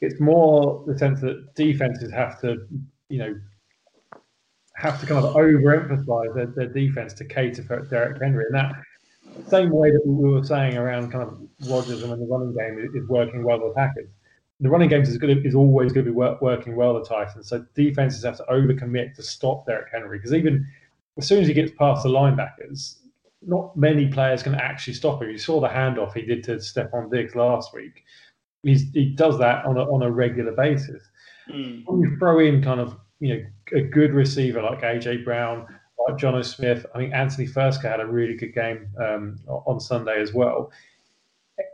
it's 0.00 0.20
more 0.20 0.84
the 0.86 0.98
sense 0.98 1.20
that 1.20 1.54
defenses 1.54 2.12
have 2.12 2.40
to, 2.40 2.66
you 3.08 3.18
know, 3.18 3.34
have 4.74 5.00
to 5.00 5.06
kind 5.06 5.24
of 5.24 5.34
overemphasize 5.34 6.34
their, 6.34 6.46
their 6.46 6.68
defense 6.68 7.14
to 7.14 7.24
cater 7.24 7.62
for 7.62 7.80
Derrick 7.86 8.20
Henry, 8.20 8.44
and 8.44 8.54
that 8.54 8.72
same 9.48 9.70
way 9.70 9.90
that 9.90 10.02
we 10.04 10.30
were 10.30 10.44
saying 10.44 10.76
around 10.76 11.10
kind 11.10 11.24
of 11.24 11.40
Rodgers 11.68 12.02
and 12.02 12.10
when 12.10 12.20
the 12.20 12.26
running 12.26 12.54
game 12.54 12.90
is, 12.94 13.08
working 13.08 13.44
well 13.44 13.62
with 13.62 13.74
Packers. 13.74 14.08
The 14.60 14.70
running 14.70 14.88
game 14.88 15.02
is 15.02 15.10
is 15.10 15.54
always 15.54 15.92
going 15.92 16.06
to 16.06 16.10
be 16.10 16.16
work, 16.16 16.40
working 16.40 16.76
well 16.76 16.94
the 16.94 17.04
Titans. 17.04 17.48
So 17.48 17.64
defenses 17.74 18.24
have 18.24 18.38
to 18.38 18.44
overcommit 18.44 19.14
to 19.16 19.22
stop 19.22 19.66
Derrick 19.66 19.88
Henry 19.92 20.18
because 20.18 20.32
even 20.32 20.66
as 21.18 21.26
soon 21.26 21.42
as 21.42 21.48
he 21.48 21.54
gets 21.54 21.72
past 21.78 22.02
the 22.02 22.08
linebackers, 22.08 22.96
not 23.42 23.76
many 23.76 24.06
players 24.08 24.42
can 24.42 24.54
actually 24.54 24.94
stop 24.94 25.22
him. 25.22 25.30
You 25.30 25.38
saw 25.38 25.60
the 25.60 25.68
handoff 25.68 26.14
he 26.14 26.22
did 26.22 26.42
to 26.44 26.56
Stephon 26.56 27.10
Diggs 27.10 27.34
last 27.34 27.74
week. 27.74 28.04
He's, 28.62 28.90
he 28.92 29.10
does 29.14 29.38
that 29.38 29.64
on 29.64 29.76
a, 29.76 29.82
on 29.82 30.02
a 30.02 30.10
regular 30.10 30.52
basis 30.52 31.02
Mm. 31.48 31.84
when 31.86 32.00
you 32.00 32.16
throw 32.18 32.40
in 32.40 32.60
kind 32.60 32.80
of 32.80 32.96
you 33.20 33.34
know 33.34 33.44
a 33.78 33.80
good 33.82 34.12
receiver 34.12 34.60
like 34.60 34.80
AJ 34.80 35.24
Brown, 35.24 35.66
like 36.08 36.16
Jonnu. 36.16 36.44
Smith, 36.44 36.84
I 36.92 36.98
think 36.98 37.14
Anthony 37.14 37.46
Firkser 37.46 37.82
had 37.82 38.00
a 38.00 38.06
really 38.06 38.34
good 38.34 38.52
game 38.52 38.88
um, 39.00 39.38
on 39.48 39.78
Sunday 39.78 40.20
as 40.20 40.34
well. 40.34 40.72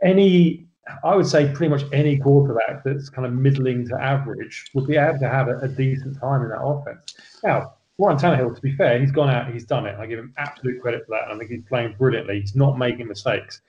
Any, 0.03 0.67
I 1.03 1.15
would 1.15 1.25
say, 1.25 1.51
pretty 1.53 1.69
much 1.69 1.91
any 1.91 2.19
quarterback 2.19 2.83
that's 2.83 3.09
kind 3.09 3.25
of 3.25 3.33
middling 3.33 3.87
to 3.87 3.99
average 3.99 4.65
would 4.75 4.87
be 4.87 4.95
able 4.95 5.19
to 5.19 5.27
have 5.27 5.47
a, 5.47 5.57
a 5.59 5.67
decent 5.67 6.19
time 6.19 6.43
in 6.43 6.49
that 6.49 6.61
offense. 6.61 7.15
Now, 7.43 7.73
Ryan 7.99 8.17
Tannehill, 8.17 8.55
to 8.55 8.61
be 8.61 8.75
fair, 8.75 8.99
he's 8.99 9.11
gone 9.11 9.29
out, 9.29 9.51
he's 9.53 9.65
done 9.65 9.85
it. 9.85 9.95
I 9.99 10.05
give 10.05 10.19
him 10.19 10.33
absolute 10.37 10.81
credit 10.81 11.05
for 11.05 11.11
that. 11.11 11.31
I 11.31 11.37
think 11.37 11.51
he's 11.51 11.63
playing 11.67 11.95
brilliantly. 11.97 12.41
He's 12.41 12.55
not 12.55 12.77
making 12.77 13.07
mistakes. 13.07 13.61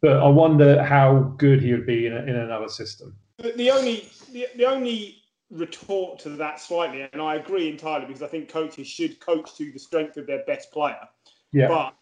But 0.00 0.18
I 0.18 0.28
wonder 0.28 0.82
how 0.82 1.34
good 1.38 1.60
he 1.60 1.72
would 1.72 1.86
be 1.86 2.06
in, 2.06 2.12
a, 2.12 2.20
in 2.20 2.36
another 2.36 2.68
system. 2.68 3.16
The, 3.38 3.70
only 3.70 4.08
the, 4.32 4.46
the 4.56 4.66
only 4.66 5.22
retort 5.50 6.18
to 6.20 6.30
that 6.30 6.60
slightly, 6.60 7.08
and 7.12 7.22
I 7.22 7.36
agree 7.36 7.68
entirely 7.68 8.06
because 8.06 8.22
I 8.22 8.26
think 8.26 8.48
coaches 8.48 8.86
should 8.86 9.18
coach 9.18 9.54
to 9.56 9.72
the 9.72 9.78
strength 9.78 10.16
of 10.16 10.26
their 10.26 10.44
best 10.44 10.70
player. 10.70 11.08
Yeah. 11.52 11.68
But 11.68 11.94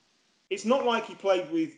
it's 0.51 0.65
not 0.65 0.85
like 0.85 1.07
he 1.07 1.15
played 1.15 1.51
with 1.51 1.71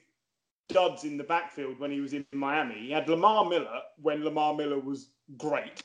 duds 0.69 1.05
in 1.05 1.17
the 1.17 1.25
backfield 1.25 1.79
when 1.79 1.91
he 1.91 2.01
was 2.01 2.13
in 2.13 2.25
Miami. 2.33 2.75
He 2.75 2.91
had 2.91 3.09
Lamar 3.09 3.45
Miller 3.45 3.81
when 4.01 4.25
Lamar 4.25 4.55
Miller 4.55 4.79
was 4.79 5.11
great. 5.37 5.83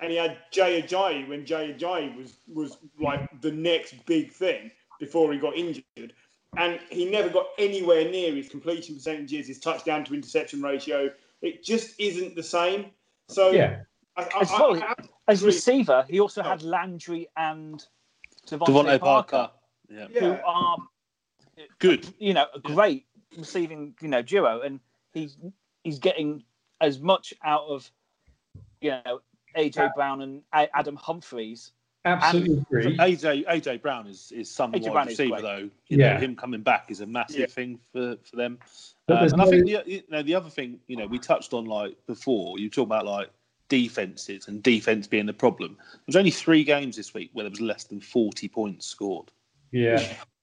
And 0.00 0.10
he 0.10 0.16
had 0.18 0.38
Jay 0.50 0.82
Ajayi 0.82 1.28
when 1.28 1.46
Jay 1.46 1.72
Ajayi 1.72 2.16
was, 2.16 2.36
was 2.52 2.78
like 3.00 3.28
the 3.40 3.52
next 3.52 4.04
big 4.06 4.32
thing 4.32 4.70
before 4.98 5.32
he 5.32 5.38
got 5.38 5.56
injured. 5.56 6.12
And 6.56 6.78
he 6.90 7.04
never 7.04 7.28
got 7.28 7.46
anywhere 7.58 8.04
near 8.10 8.34
his 8.34 8.48
completion 8.48 8.94
percentages, 8.96 9.46
his 9.48 9.58
touchdown 9.60 10.04
to 10.04 10.14
interception 10.14 10.62
ratio. 10.62 11.10
It 11.42 11.64
just 11.64 11.98
isn't 12.00 12.34
the 12.36 12.42
same. 12.42 12.86
So 13.28 13.50
Yeah. 13.50 13.82
I, 14.16 14.22
I, 14.22 14.40
As 14.42 14.50
well, 14.50 14.82
I- 14.82 14.86
I 14.86 14.94
As 15.26 15.42
receiver, 15.42 16.04
he 16.08 16.20
also 16.20 16.42
Oh. 16.42 16.48
had 16.48 16.62
Landry 16.62 17.28
and 17.36 17.84
DeVante, 18.46 18.66
DeVante 18.66 19.00
Parker, 19.00 19.36
Parker. 19.36 19.52
Yeah. 19.88 20.06
who 20.08 20.26
Yeah. 20.32 20.42
are 20.44 20.76
Good. 21.78 22.12
you 22.18 22.34
know, 22.34 22.46
a 22.54 22.60
great 22.60 23.06
receiving, 23.36 23.94
you 24.00 24.08
know, 24.08 24.22
duo, 24.22 24.60
and 24.60 24.80
he's 25.12 25.36
he's 25.82 25.98
getting 25.98 26.44
as 26.80 27.00
much 27.00 27.34
out 27.44 27.64
of, 27.68 27.90
you 28.80 28.90
know, 28.90 29.20
AJ 29.56 29.94
Brown 29.94 30.22
and 30.22 30.42
Adam 30.52 30.96
Humphries. 30.96 31.72
Absolutely 32.06 32.58
agree. 32.58 32.98
AJ 32.98 33.46
AJ 33.46 33.80
Brown 33.80 34.06
is 34.06 34.30
is 34.32 34.50
some 34.50 34.72
AJ 34.72 34.82
wide 34.84 34.92
Brown 34.92 35.08
is 35.08 35.18
receiver 35.18 35.30
great. 35.36 35.42
though. 35.42 35.70
You 35.88 35.96
know, 35.96 36.04
Yeah. 36.04 36.20
him 36.20 36.36
coming 36.36 36.60
back 36.60 36.90
is 36.90 37.00
a 37.00 37.06
massive 37.06 37.40
Yeah. 37.40 37.46
thing 37.46 37.78
for, 37.92 38.16
for 38.24 38.36
them. 38.36 38.58
Um, 39.08 39.16
there's 39.20 39.32
and 39.32 39.40
I 39.40 39.46
think 39.46 39.64
the, 39.66 39.82
you 39.86 40.02
know 40.10 40.22
the 40.22 40.34
other 40.34 40.50
thing 40.50 40.78
you 40.86 40.96
know 40.96 41.06
we 41.06 41.18
touched 41.18 41.54
on 41.54 41.64
like 41.64 41.96
before 42.06 42.58
you 42.58 42.68
talk 42.68 42.86
about 42.86 43.06
like 43.06 43.30
defenses 43.70 44.48
and 44.48 44.62
defense 44.62 45.06
being 45.06 45.24
the 45.26 45.32
problem. 45.32 45.78
There's 46.06 46.16
only 46.16 46.30
three 46.30 46.62
games 46.64 46.96
this 46.96 47.14
week 47.14 47.30
where 47.32 47.44
there 47.44 47.50
was 47.50 47.60
less 47.62 47.84
than 47.84 48.00
40 48.00 48.48
points 48.48 48.86
scored, 48.86 49.30
Yeah. 49.72 50.02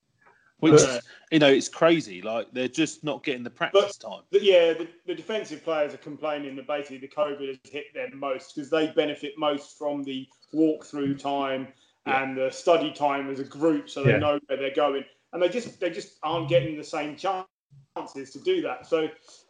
which 0.61 0.73
But- 0.81 1.01
you 1.31 1.39
know 1.39 1.49
it's 1.49 1.67
crazy. 1.67 2.21
Like 2.21 2.51
they're 2.53 2.67
just 2.67 3.03
not 3.03 3.23
getting 3.23 3.43
the 3.43 3.49
practice 3.49 3.97
time. 3.97 4.21
But 4.31 4.43
yeah, 4.43 4.73
the, 4.73 4.87
the 5.05 5.13
defensive 5.15 5.63
players 5.63 5.93
are 5.93 5.97
complaining 5.97 6.55
that 6.55 6.67
basically 6.67 6.99
the 6.99 7.07
COVID 7.09 7.47
has 7.47 7.57
hit 7.65 7.93
them 7.93 8.17
most 8.17 8.55
because 8.55 8.69
they 8.69 8.87
benefit 8.91 9.33
most 9.37 9.77
from 9.77 10.03
the 10.03 10.27
walkthrough 10.53 11.19
time 11.19 11.67
Yeah. 12.07 12.23
and 12.23 12.37
the 12.37 12.49
study 12.49 12.91
time 12.91 13.29
as 13.29 13.39
a 13.39 13.43
group, 13.43 13.89
so 13.89 14.03
they 14.03 14.11
Yeah. 14.11 14.17
know 14.17 14.39
where 14.47 14.57
they're 14.57 14.73
going, 14.75 15.03
and 15.33 15.41
they 15.41 15.49
just 15.49 15.79
they 15.79 15.89
just 15.89 16.17
aren't 16.23 16.47
getting 16.49 16.77
the 16.77 16.83
same 16.83 17.15
chances 17.17 18.31
to 18.31 18.39
do 18.39 18.61
that. 18.61 18.85
So 18.87 19.09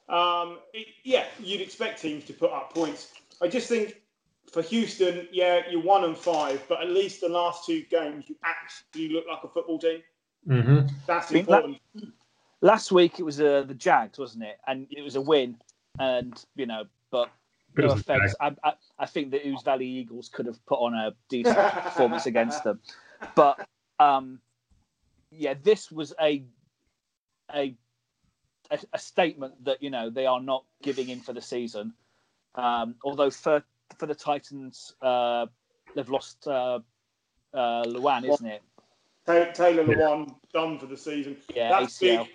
um, 0.09 0.59
it, 0.73 0.87
yeah, 1.03 1.25
you'd 1.39 1.61
expect 1.61 2.01
teams 2.01 2.25
to 2.25 2.33
put 2.33 2.51
up 2.51 2.73
points. 2.73 3.13
I 3.41 3.47
just 3.47 3.67
think 3.69 3.95
for 4.51 4.61
Houston, 4.61 5.27
yeah, 5.31 5.61
you're 5.69 5.81
one 5.81 6.03
and 6.03 6.17
five, 6.17 6.61
but 6.67 6.81
at 6.81 6.89
least 6.89 7.21
the 7.21 7.29
last 7.29 7.65
two 7.65 7.83
games 7.89 8.25
you 8.27 8.35
actually 8.43 9.09
look 9.09 9.25
like 9.29 9.39
a 9.43 9.47
football 9.47 9.79
team. 9.79 10.01
Hmm 10.45 10.81
That's 11.07 11.27
I 11.27 11.33
think 11.33 11.47
that- 11.47 11.65
important. 11.65 12.13
Last 12.63 12.91
week 12.91 13.19
it 13.19 13.23
was 13.23 13.41
uh, 13.41 13.63
the 13.63 13.73
Jags, 13.73 14.19
wasn't 14.19 14.43
it? 14.43 14.59
And 14.67 14.85
it 14.91 15.01
was 15.01 15.15
a 15.15 15.21
win, 15.21 15.57
and 15.97 16.33
you 16.55 16.67
know, 16.67 16.83
but 17.09 17.31
But 17.73 17.85
no 17.85 17.91
offense, 17.93 18.35
I, 18.39 18.55
I, 18.63 18.73
I 18.99 19.05
think 19.07 19.31
the 19.31 19.47
Ooze 19.47 19.63
Valley 19.63 19.87
Eagles 19.87 20.29
could 20.29 20.45
have 20.45 20.63
put 20.67 20.75
on 20.75 20.93
a 20.93 21.15
decent 21.27 21.57
performance 21.83 22.27
against 22.27 22.63
them. 22.63 22.79
But 23.33 23.67
um, 23.99 24.39
yeah, 25.31 25.55
this 25.63 25.91
was 25.91 26.13
a, 26.21 26.43
a 27.51 27.75
a 28.69 28.79
a 28.93 28.99
statement 28.99 29.63
that 29.65 29.81
you 29.81 29.89
know 29.89 30.11
they 30.11 30.27
are 30.27 30.39
not 30.39 30.63
giving 30.83 31.09
in 31.09 31.19
for 31.19 31.33
the 31.33 31.41
season. 31.41 31.93
Um, 32.53 32.93
although 33.03 33.31
for 33.31 33.63
for 33.97 34.05
the 34.05 34.15
Titans. 34.15 34.93
Uh, 35.01 35.47
they've 35.95 36.09
lost 36.09 36.47
uh, 36.47 36.79
uh, 37.53 37.83
Lewan, 37.83 38.23
isn't 38.31 38.45
it? 38.45 38.61
Ta- 39.25 39.51
Taylor 39.51 39.83
Yeah. 39.83 39.95
Lewan 39.95 40.35
done 40.53 40.79
for 40.79 40.85
the 40.87 40.97
season. 40.97 41.37
Yeah, 41.53 41.69
That's 41.79 41.97
ACL. 41.99 42.25
big. 42.25 42.33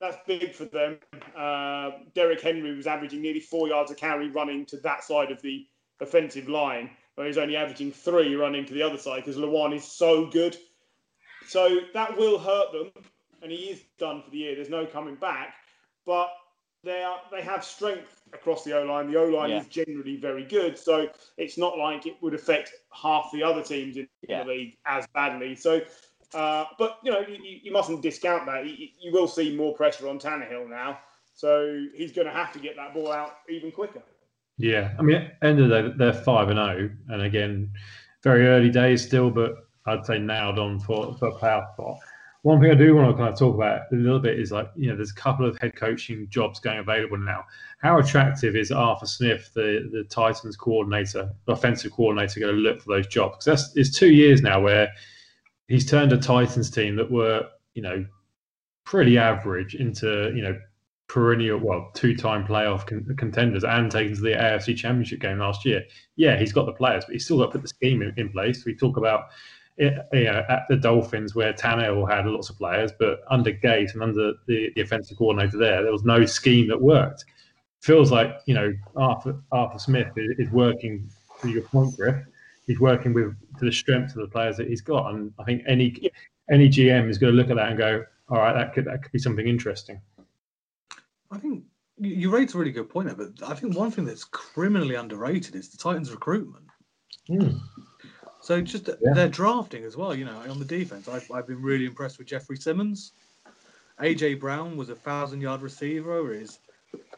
That's 0.00 0.16
big 0.26 0.52
for 0.54 0.66
them. 0.66 0.98
Uh, 1.34 1.92
Derrick 2.14 2.40
Henry 2.42 2.74
was 2.76 2.86
averaging 2.86 3.22
nearly 3.22 3.40
four 3.40 3.68
yards 3.68 3.90
a 3.90 3.94
carry 3.94 4.28
running 4.28 4.66
to 4.66 4.76
that 4.78 5.02
side 5.04 5.30
of 5.30 5.40
the 5.40 5.66
offensive 6.00 6.48
line, 6.48 6.90
where 7.14 7.26
he's 7.26 7.38
only 7.38 7.56
averaging 7.56 7.92
three 7.92 8.34
running 8.34 8.66
to 8.66 8.74
the 8.74 8.82
other 8.82 8.98
side 8.98 9.24
because 9.24 9.36
Lewan 9.38 9.74
is 9.74 9.84
so 9.90 10.26
good. 10.26 10.56
So 11.46 11.78
that 11.94 12.14
will 12.16 12.38
hurt 12.38 12.72
them, 12.72 12.92
and 13.40 13.50
he 13.50 13.70
is 13.70 13.82
done 13.98 14.22
for 14.22 14.30
the 14.30 14.36
year. 14.38 14.54
There's 14.54 14.68
no 14.68 14.84
coming 14.84 15.14
back, 15.14 15.54
but 16.04 16.28
they 16.84 17.02
are 17.02 17.20
they 17.30 17.40
have 17.40 17.64
strength 17.64 18.20
across 18.34 18.64
the 18.64 18.76
O 18.78 18.84
line. 18.84 19.10
The 19.10 19.18
O 19.18 19.24
line 19.24 19.48
Yeah. 19.50 19.60
is 19.60 19.68
generally 19.68 20.16
very 20.16 20.44
good, 20.44 20.76
so 20.76 21.08
it's 21.38 21.56
not 21.56 21.78
like 21.78 22.04
it 22.04 22.20
would 22.20 22.34
affect 22.34 22.74
half 22.92 23.30
the 23.32 23.42
other 23.42 23.62
teams 23.62 23.96
in 23.96 24.06
Yeah. 24.28 24.42
the 24.42 24.50
league 24.50 24.76
as 24.84 25.06
badly. 25.14 25.54
So. 25.54 25.80
Uh, 26.34 26.64
but 26.78 26.98
you 27.04 27.10
know, 27.10 27.20
you, 27.20 27.38
you 27.62 27.72
mustn't 27.72 28.02
discount 28.02 28.46
that. 28.46 28.66
You, 28.66 28.88
you 29.00 29.12
will 29.12 29.28
see 29.28 29.54
more 29.54 29.74
pressure 29.74 30.08
on 30.08 30.18
Tannehill 30.18 30.68
now, 30.68 30.98
so 31.34 31.86
he's 31.94 32.12
going 32.12 32.26
to 32.26 32.32
have 32.32 32.52
to 32.52 32.58
get 32.58 32.76
that 32.76 32.94
ball 32.94 33.12
out 33.12 33.38
even 33.48 33.70
quicker. 33.70 34.02
Yeah, 34.58 34.94
I 34.98 35.02
mean, 35.02 35.30
end 35.42 35.60
of 35.60 35.68
the 35.68 35.82
day, 35.82 35.94
they're 35.96 36.12
five 36.12 36.48
and 36.48 36.58
zero, 36.58 36.90
and 37.08 37.22
again, 37.22 37.70
very 38.22 38.46
early 38.46 38.70
days 38.70 39.06
still, 39.06 39.30
but 39.30 39.54
I'd 39.86 40.04
say 40.04 40.18
nailed 40.18 40.58
on 40.58 40.80
for 40.80 41.14
for 41.16 41.28
a 41.28 41.32
playoff 41.32 41.72
spot. 41.74 41.98
One 42.42 42.60
thing 42.60 42.70
I 42.70 42.74
do 42.74 42.94
want 42.94 43.10
to 43.10 43.16
kind 43.16 43.32
of 43.32 43.38
talk 43.38 43.54
about 43.56 43.82
a 43.92 43.96
little 43.96 44.20
bit 44.20 44.38
is 44.38 44.52
like 44.52 44.70
you 44.76 44.88
know, 44.88 44.96
there's 44.96 45.10
a 45.10 45.14
couple 45.14 45.46
of 45.46 45.58
head 45.58 45.76
coaching 45.76 46.28
jobs 46.28 46.60
going 46.60 46.78
available 46.78 47.18
now. 47.18 47.44
How 47.78 47.98
attractive 47.98 48.56
is 48.56 48.72
Arthur 48.72 49.06
Smith, 49.06 49.50
the 49.54 49.88
the 49.92 50.04
Titans 50.04 50.56
coordinator, 50.56 51.30
offensive 51.46 51.92
coordinator, 51.92 52.40
going 52.40 52.54
to 52.54 52.60
look 52.60 52.80
for 52.80 52.94
those 52.94 53.06
jobs? 53.06 53.44
Because 53.44 53.62
that's 53.62 53.76
it's 53.76 53.98
two 53.98 54.12
years 54.12 54.42
now 54.42 54.60
where 54.60 54.92
he's 55.68 55.88
turned 55.88 56.12
a 56.12 56.18
Titans 56.18 56.70
team 56.70 56.96
that 56.96 57.10
were 57.10 57.46
you 57.74 57.82
know 57.82 58.04
pretty 58.84 59.18
average 59.18 59.74
into 59.74 60.32
you 60.34 60.42
know 60.42 60.58
perennial, 61.08 61.58
well, 61.58 61.90
two-time 61.94 62.46
playoff 62.46 62.86
con- 62.86 63.14
contenders 63.16 63.64
and 63.64 63.90
taken 63.90 64.14
to 64.14 64.20
the 64.20 64.30
AFC 64.30 64.76
Championship 64.76 65.20
game 65.20 65.38
last 65.38 65.64
year. 65.64 65.84
Yeah, 66.16 66.36
he's 66.36 66.52
got 66.52 66.66
the 66.66 66.72
players, 66.72 67.04
but 67.04 67.12
he's 67.12 67.24
still 67.24 67.38
got 67.38 67.46
to 67.46 67.52
put 67.52 67.62
the 67.62 67.68
scheme 67.68 68.02
in, 68.02 68.12
in 68.16 68.30
place. 68.30 68.64
We 68.64 68.74
talk 68.74 68.96
about 68.96 69.26
it, 69.76 69.94
you 70.12 70.24
know, 70.24 70.42
at 70.48 70.62
the 70.68 70.76
Dolphins 70.76 71.34
where 71.34 71.52
Tannehill 71.52 72.10
had 72.10 72.26
lots 72.26 72.50
of 72.50 72.58
players, 72.58 72.92
but 72.98 73.20
under 73.30 73.52
Gase 73.52 73.92
and 73.94 74.02
under 74.02 74.32
the, 74.46 74.70
the 74.74 74.80
offensive 74.80 75.18
coordinator 75.18 75.58
there, 75.58 75.82
there 75.82 75.92
was 75.92 76.04
no 76.04 76.24
scheme 76.24 76.68
that 76.68 76.80
worked. 76.80 77.24
Feels 77.82 78.10
like 78.10 78.40
you 78.46 78.54
know 78.54 78.72
Arthur 78.96 79.38
Arthur 79.52 79.78
Smith 79.78 80.08
is, 80.16 80.38
is 80.38 80.50
working 80.50 81.08
to 81.42 81.50
your 81.50 81.62
point, 81.62 81.94
Griff. 81.96 82.16
He's 82.66 82.80
working 82.80 83.12
with 83.14 83.34
to 83.58 83.64
the 83.64 83.72
strengths 83.72 84.14
of 84.14 84.22
the 84.22 84.28
players 84.28 84.56
that 84.56 84.68
he's 84.68 84.80
got, 84.80 85.14
and 85.14 85.32
I 85.38 85.44
think 85.44 85.62
any 85.66 86.10
any 86.50 86.68
GM 86.68 87.08
is 87.08 87.18
going 87.18 87.32
to 87.32 87.36
look 87.36 87.50
at 87.50 87.56
that 87.56 87.68
and 87.68 87.78
go, 87.78 88.04
"All 88.28 88.38
right, 88.38 88.52
that 88.52 88.74
could 88.74 88.84
that 88.86 89.02
could 89.02 89.12
be 89.12 89.18
something 89.18 89.46
interesting." 89.46 90.00
I 91.30 91.38
think 91.38 91.64
you 91.98 92.14
you 92.14 92.30
raised 92.30 92.54
a 92.54 92.58
really 92.58 92.72
good 92.72 92.88
point 92.88 93.06
there, 93.08 93.16
but 93.16 93.48
I 93.48 93.54
think 93.54 93.76
one 93.76 93.90
thing 93.90 94.04
that's 94.04 94.24
criminally 94.24 94.94
underrated 94.96 95.54
is 95.54 95.68
the 95.68 95.76
Titans' 95.78 96.10
recruitment. 96.10 96.64
Hmm. 97.28 97.58
So 98.40 98.60
just 98.60 98.88
Yeah. 98.88 99.12
their 99.14 99.28
drafting 99.28 99.84
as 99.84 99.96
well. 99.96 100.14
You 100.14 100.24
know, 100.24 100.36
on 100.48 100.58
the 100.58 100.64
defense, 100.64 101.08
I've, 101.08 101.28
I've 101.32 101.46
been 101.48 101.62
really 101.62 101.86
impressed 101.86 102.18
with 102.18 102.28
Jeffrey 102.28 102.56
Simmons. 102.56 103.12
AJ 104.00 104.38
Brown 104.40 104.76
was 104.76 104.88
a 104.90 104.94
thousand 104.94 105.40
yard 105.40 105.62
receiver. 105.62 106.32
Is 106.32 106.58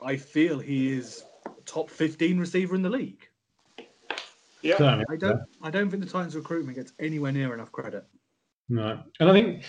I 0.03 0.17
feel 0.17 0.59
he 0.59 0.93
is 0.93 1.25
top 1.67 1.91
fifteen 1.91 2.39
receiver 2.39 2.75
in 2.75 2.83
the 2.83 2.91
league. 2.91 3.28
Yeah, 4.63 4.77
Certainly. 4.77 5.05
I 5.11 5.17
don't 5.17 5.41
I 5.63 5.71
don't 5.71 5.91
think 5.91 6.05
the 6.05 6.11
Titans' 6.11 6.35
recruitment 6.35 6.77
gets 6.77 6.93
anywhere 6.99 7.33
near 7.33 7.55
enough 7.55 7.73
credit. 7.73 8.05
No, 8.69 9.01
and 9.19 9.31
I 9.31 9.33
think 9.33 9.65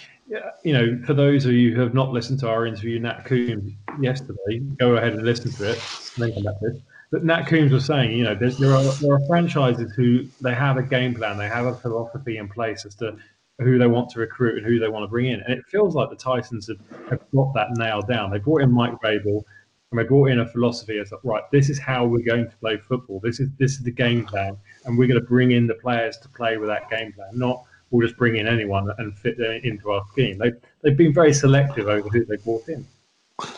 you 0.63 0.73
know, 0.73 0.99
for 1.05 1.13
those 1.13 1.45
of 1.45 1.53
you 1.53 1.73
who 1.73 1.81
have 1.81 1.93
not 1.93 2.11
listened 2.11 2.39
to 2.39 2.49
our 2.49 2.65
interview, 2.65 2.99
Nat 2.99 3.25
Coombs 3.25 3.73
yesterday, 4.01 4.59
go 4.77 4.97
ahead 4.97 5.13
and 5.13 5.23
listen 5.23 5.51
to 5.53 5.71
it, 5.71 5.81
then 6.17 6.33
come 6.33 6.43
back 6.43 6.59
to 6.59 6.69
this. 6.71 6.81
But 7.11 7.23
Nat 7.23 7.43
Coombs 7.43 7.71
was 7.71 7.85
saying, 7.85 8.11
you 8.17 8.23
know, 8.23 8.35
there 8.35 8.73
are 8.73 8.83
there 8.83 9.13
are 9.13 9.27
franchises 9.27 9.93
who 9.95 10.25
they 10.41 10.53
have 10.53 10.77
a 10.77 10.83
game 10.83 11.15
plan, 11.15 11.37
they 11.37 11.47
have 11.47 11.65
a 11.65 11.75
philosophy 11.75 12.37
in 12.37 12.49
place 12.49 12.85
as 12.85 12.95
to 12.95 13.17
who 13.59 13.77
they 13.77 13.87
want 13.87 14.09
to 14.09 14.19
recruit 14.19 14.57
and 14.57 14.65
who 14.65 14.79
they 14.79 14.87
want 14.87 15.03
to 15.03 15.07
bring 15.07 15.27
in, 15.27 15.41
and 15.41 15.53
it 15.53 15.65
feels 15.67 15.95
like 15.95 16.09
the 16.09 16.15
Titans 16.15 16.67
have, 16.67 17.09
have 17.09 17.19
got 17.33 17.53
that 17.53 17.67
nailed 17.77 18.07
down. 18.07 18.31
They 18.31 18.39
brought 18.39 18.61
in 18.61 18.71
Mike 18.71 18.93
Vrabel, 19.01 19.43
and 19.91 19.99
they 19.99 20.03
brought 20.03 20.29
in 20.29 20.39
a 20.39 20.45
philosophy 20.45 20.99
as 20.99 21.11
like, 21.11 21.21
right, 21.23 21.43
this 21.51 21.69
is 21.69 21.79
how 21.79 22.05
we're 22.05 22.23
going 22.23 22.49
to 22.49 22.55
play 22.57 22.77
football. 22.77 23.19
This 23.19 23.39
is 23.39 23.49
this 23.57 23.73
is 23.73 23.83
the 23.83 23.91
game 23.91 24.25
plan, 24.25 24.57
and 24.85 24.97
we're 24.97 25.07
going 25.07 25.19
to 25.19 25.27
bring 25.27 25.51
in 25.51 25.67
the 25.67 25.75
players 25.75 26.17
to 26.17 26.29
play 26.29 26.57
with 26.57 26.69
that 26.69 26.89
game 26.89 27.11
plan, 27.13 27.29
not 27.33 27.63
we'll 27.91 28.05
just 28.05 28.19
bring 28.19 28.35
in 28.35 28.47
anyone 28.47 28.91
and 28.99 29.17
fit 29.17 29.37
them 29.37 29.59
into 29.63 29.91
our 29.91 30.03
scheme. 30.11 30.37
They 30.37 30.51
they've 30.81 30.97
been 30.97 31.13
very 31.13 31.33
selective 31.33 31.87
over 31.87 32.07
who 32.07 32.25
they 32.25 32.37
brought 32.37 32.67
in. 32.69 32.85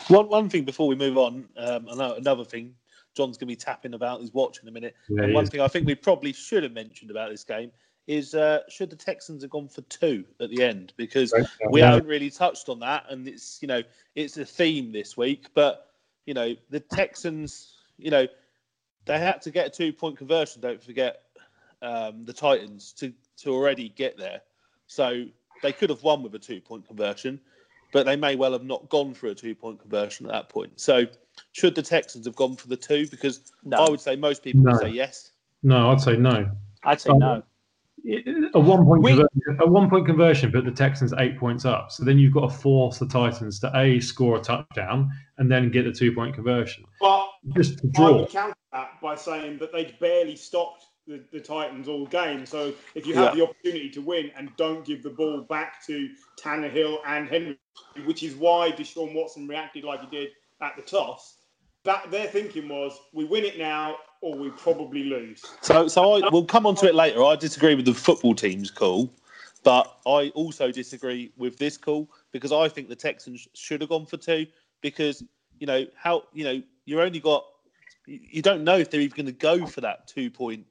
One 0.08 0.28
one 0.28 0.48
thing 0.48 0.64
before 0.64 0.88
we 0.88 0.94
move 0.94 1.18
on, 1.18 1.48
um, 1.56 1.86
another 1.88 2.44
thing 2.44 2.74
John's 3.14 3.36
going 3.36 3.48
to 3.48 3.52
be 3.52 3.56
tapping 3.56 3.94
about 3.94 4.20
his 4.20 4.32
watch 4.32 4.60
in 4.62 4.68
a 4.68 4.72
minute. 4.72 4.96
Yeah, 5.08 5.24
and 5.24 5.34
one 5.34 5.44
is. 5.44 5.50
thing 5.50 5.60
I 5.60 5.68
think 5.68 5.86
we 5.86 5.94
probably 5.94 6.32
should 6.32 6.62
have 6.62 6.72
mentioned 6.72 7.10
about 7.10 7.30
this 7.30 7.44
game 7.44 7.70
is 8.06 8.34
uh, 8.34 8.60
should 8.70 8.88
the 8.88 8.96
Texans 8.96 9.42
have 9.42 9.50
gone 9.50 9.68
for 9.68 9.82
two 9.82 10.24
at 10.40 10.50
the 10.50 10.62
end 10.62 10.92
because 10.96 11.34
we 11.70 11.80
haven't 11.80 12.06
really 12.06 12.30
touched 12.30 12.70
on 12.70 12.80
that, 12.80 13.04
and 13.10 13.28
it's 13.28 13.58
you 13.60 13.68
know 13.68 13.82
it's 14.14 14.38
a 14.38 14.46
theme 14.46 14.92
this 14.92 15.16
week. 15.16 15.48
But 15.54 15.91
you 16.26 16.34
know 16.34 16.54
the 16.70 16.80
Texans, 16.80 17.74
you 17.98 18.10
know 18.10 18.26
they 19.04 19.18
had 19.18 19.42
to 19.42 19.50
get 19.50 19.66
a 19.66 19.70
two 19.70 19.92
point 19.92 20.16
conversion. 20.16 20.60
Don't 20.60 20.82
forget 20.82 21.22
um, 21.80 22.24
the 22.24 22.32
Titans 22.32 22.92
to 22.94 23.12
to 23.38 23.50
already 23.52 23.88
get 23.90 24.16
there, 24.16 24.40
so 24.86 25.24
they 25.62 25.72
could 25.72 25.90
have 25.90 26.02
won 26.02 26.22
with 26.22 26.34
a 26.34 26.38
two 26.38 26.60
point 26.60 26.86
conversion, 26.86 27.40
but 27.92 28.06
they 28.06 28.16
may 28.16 28.36
well 28.36 28.52
have 28.52 28.64
not 28.64 28.88
gone 28.88 29.14
for 29.14 29.28
a 29.28 29.34
two 29.34 29.54
point 29.54 29.80
conversion 29.80 30.26
at 30.26 30.32
that 30.32 30.48
point. 30.48 30.80
So 30.80 31.04
should 31.52 31.74
the 31.74 31.82
Texans 31.82 32.26
have 32.26 32.36
gone 32.36 32.56
for 32.56 32.68
the 32.68 32.76
two? 32.76 33.06
Because 33.08 33.52
No, 33.64 33.78
I 33.78 33.90
would 33.90 34.00
say 34.00 34.16
most 34.16 34.42
people 34.42 34.62
No. 34.62 34.72
would 34.72 34.80
say 34.80 34.90
yes. 34.90 35.32
No, 35.62 35.90
I'd 35.90 36.00
say 36.00 36.16
no. 36.16 36.50
I'd 36.84 37.00
say 37.00 37.10
Oh. 37.10 37.18
no. 37.18 37.42
A 38.54 38.58
one 38.60 38.84
point 38.84 39.02
We- 39.02 39.10
conversion, 39.10 39.60
a 39.60 39.66
one 39.70 39.88
point 39.88 40.06
conversion, 40.06 40.50
but 40.50 40.64
the 40.64 40.72
Texans 40.72 41.12
eight 41.18 41.38
points 41.38 41.64
up. 41.64 41.92
So 41.92 42.04
then 42.04 42.18
you've 42.18 42.32
got 42.34 42.50
to 42.50 42.56
force 42.56 42.98
the 42.98 43.06
Titans 43.06 43.60
to 43.60 43.70
a 43.76 44.00
score 44.00 44.38
a 44.38 44.40
touchdown 44.40 45.10
and 45.38 45.50
then 45.50 45.70
get 45.70 45.84
the 45.84 45.92
two 45.92 46.12
point 46.12 46.34
conversion. 46.34 46.84
but 47.00 47.28
Just 47.56 47.78
to 47.78 47.88
I 47.88 47.90
draw. 47.96 48.18
would 48.18 48.28
counter 48.30 48.56
that 48.72 49.00
by 49.00 49.14
saying 49.14 49.58
that 49.58 49.72
they'd 49.72 49.98
barely 50.00 50.34
stopped 50.36 50.86
the, 51.06 51.22
the 51.32 51.40
Titans 51.40 51.88
all 51.88 52.06
game. 52.06 52.44
So 52.46 52.72
if 52.94 53.06
you 53.06 53.14
have 53.14 53.34
the 53.36 53.42
opportunity 53.42 53.90
to 53.90 54.00
win 54.00 54.30
and 54.36 54.50
don't 54.56 54.84
give 54.84 55.02
the 55.02 55.10
ball 55.10 55.42
back 55.42 55.84
to 55.86 56.08
Tannehill 56.40 56.98
and 57.06 57.28
Henry, 57.28 57.58
which 58.04 58.22
is 58.22 58.34
why 58.34 58.72
Deshaun 58.72 59.14
Watson 59.14 59.46
reacted 59.48 59.84
like 59.84 60.00
he 60.00 60.06
did 60.16 60.30
at 60.60 60.74
the 60.76 60.82
toss, 60.82 61.38
that 61.84 62.10
their 62.12 62.26
thinking 62.28 62.68
was 62.68 62.96
we 63.12 63.24
win 63.24 63.44
it 63.44 63.58
now 63.58 63.96
or 64.22 64.34
we 64.36 64.50
probably 64.50 65.04
lose. 65.04 65.42
So, 65.60 65.88
so 65.88 66.14
I 66.14 66.30
we'll 66.30 66.44
come 66.44 66.64
on 66.64 66.74
to 66.76 66.86
it 66.86 66.94
later. 66.94 67.22
I 67.22 67.36
disagree 67.36 67.74
with 67.74 67.84
the 67.84 67.92
football 67.92 68.34
team's 68.34 68.70
call, 68.70 69.12
but 69.62 69.98
I 70.06 70.30
also 70.34 70.70
disagree 70.72 71.32
with 71.36 71.58
this 71.58 71.76
call 71.76 72.08
because 72.30 72.52
I 72.52 72.68
think 72.68 72.88
the 72.88 72.96
Texans 72.96 73.46
should 73.52 73.82
have 73.82 73.90
gone 73.90 74.06
for 74.06 74.16
two 74.16 74.46
because 74.80 75.22
you 75.58 75.66
know 75.66 75.84
how 75.94 76.22
you 76.32 76.44
know 76.44 76.62
you're 76.86 77.02
only 77.02 77.20
got 77.20 77.44
you 78.06 78.42
don't 78.42 78.64
know 78.64 78.78
if 78.78 78.90
they're 78.90 79.00
even 79.00 79.16
going 79.16 79.26
to 79.26 79.32
go 79.32 79.66
for 79.66 79.80
that 79.82 80.06
two 80.06 80.30
point 80.30 80.64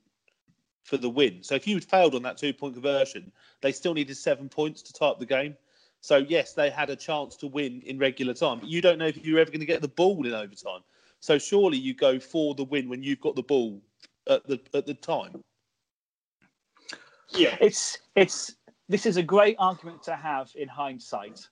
for 0.84 0.98
the 0.98 1.10
win. 1.10 1.44
So 1.44 1.56
if 1.56 1.68
you 1.68 1.76
had 1.76 1.84
failed 1.84 2.16
on 2.16 2.24
that 2.24 2.38
two 2.38 2.54
point 2.54 2.74
conversion, 2.74 3.32
they 3.62 3.72
still 3.72 3.94
needed 3.94 4.16
seven 4.18 4.50
points 4.50 4.82
to 4.84 4.94
tie 4.94 5.08
up 5.08 5.20
the 5.20 5.26
game. 5.26 5.56
So 6.00 6.18
yes, 6.18 6.54
they 6.54 6.70
had 6.70 6.90
a 6.90 6.96
chance 6.96 7.36
to 7.38 7.48
win 7.48 7.82
in 7.86 8.00
regular 8.00 8.34
time, 8.34 8.60
but 8.60 8.70
you 8.70 8.82
don't 8.82 8.98
know 8.98 9.06
if 9.06 9.24
you're 9.24 9.40
ever 9.40 9.52
going 9.52 9.60
to 9.60 9.66
get 9.66 9.82
the 9.82 9.88
ball 9.88 10.26
in 10.26 10.34
overtime. 10.34 10.82
So 11.22 11.38
surely 11.38 11.78
you 11.78 11.94
go 11.94 12.20
for 12.20 12.56
the 12.56 12.64
win 12.64 12.90
when 12.90 13.04
you've 13.04 13.22
got 13.22 13.36
the 13.36 13.44
ball 13.44 13.80
at 14.28 14.46
the 14.48 14.60
at 14.74 14.88
the 14.88 14.96
time. 14.96 15.44
Yeah. 17.30 17.56
It's 17.62 18.00
it's 18.16 18.56
this 18.90 19.06
is 19.06 19.18
a 19.18 19.24
great 19.24 19.56
argument 19.60 20.04
to 20.04 20.16
have 20.16 20.52
in 20.56 20.68
hindsight. 20.68 21.48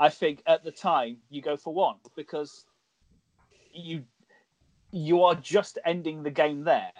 I 0.00 0.08
think 0.08 0.42
at 0.46 0.62
the 0.64 0.70
time 0.70 1.18
you 1.28 1.42
go 1.42 1.56
for 1.56 1.74
one 1.74 1.96
because 2.16 2.64
you 3.74 4.04
you 4.92 5.24
are 5.24 5.34
just 5.34 5.78
ending 5.84 6.22
the 6.22 6.30
game 6.30 6.62
there. 6.62 6.92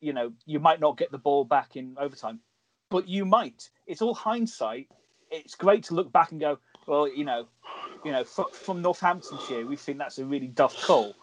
You 0.00 0.14
know, 0.14 0.32
you 0.46 0.58
might 0.58 0.80
not 0.80 0.96
get 0.96 1.12
the 1.12 1.18
ball 1.18 1.44
back 1.44 1.76
in 1.76 1.94
overtime, 1.98 2.40
but 2.90 3.06
you 3.06 3.26
might. 3.26 3.68
It's 3.86 4.00
all 4.00 4.14
hindsight. 4.14 4.88
It's 5.30 5.54
great 5.54 5.84
to 5.84 5.94
look 5.94 6.10
back 6.10 6.32
and 6.32 6.40
go, 6.40 6.58
well, 6.86 7.06
you 7.06 7.24
know, 7.24 7.48
you 8.04 8.12
know, 8.12 8.24
from 8.24 8.80
Northamptonshire, 8.80 9.66
we 9.66 9.76
think 9.76 9.98
that's 9.98 10.18
a 10.18 10.24
really 10.24 10.48
duff 10.48 10.74
call. 10.82 11.14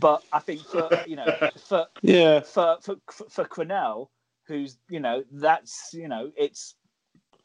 But 0.00 0.22
I 0.32 0.38
think 0.40 0.60
for 0.60 0.90
you 1.06 1.16
know, 1.16 1.32
for 1.56 1.86
Yeah. 2.02 2.40
for 2.40 2.78
for 2.80 2.96
for 3.28 3.44
Crennel, 3.44 4.08
who's 4.46 4.78
you 4.88 5.00
know 5.00 5.24
that's 5.32 5.90
you 5.92 6.08
know 6.08 6.30
it's 6.36 6.74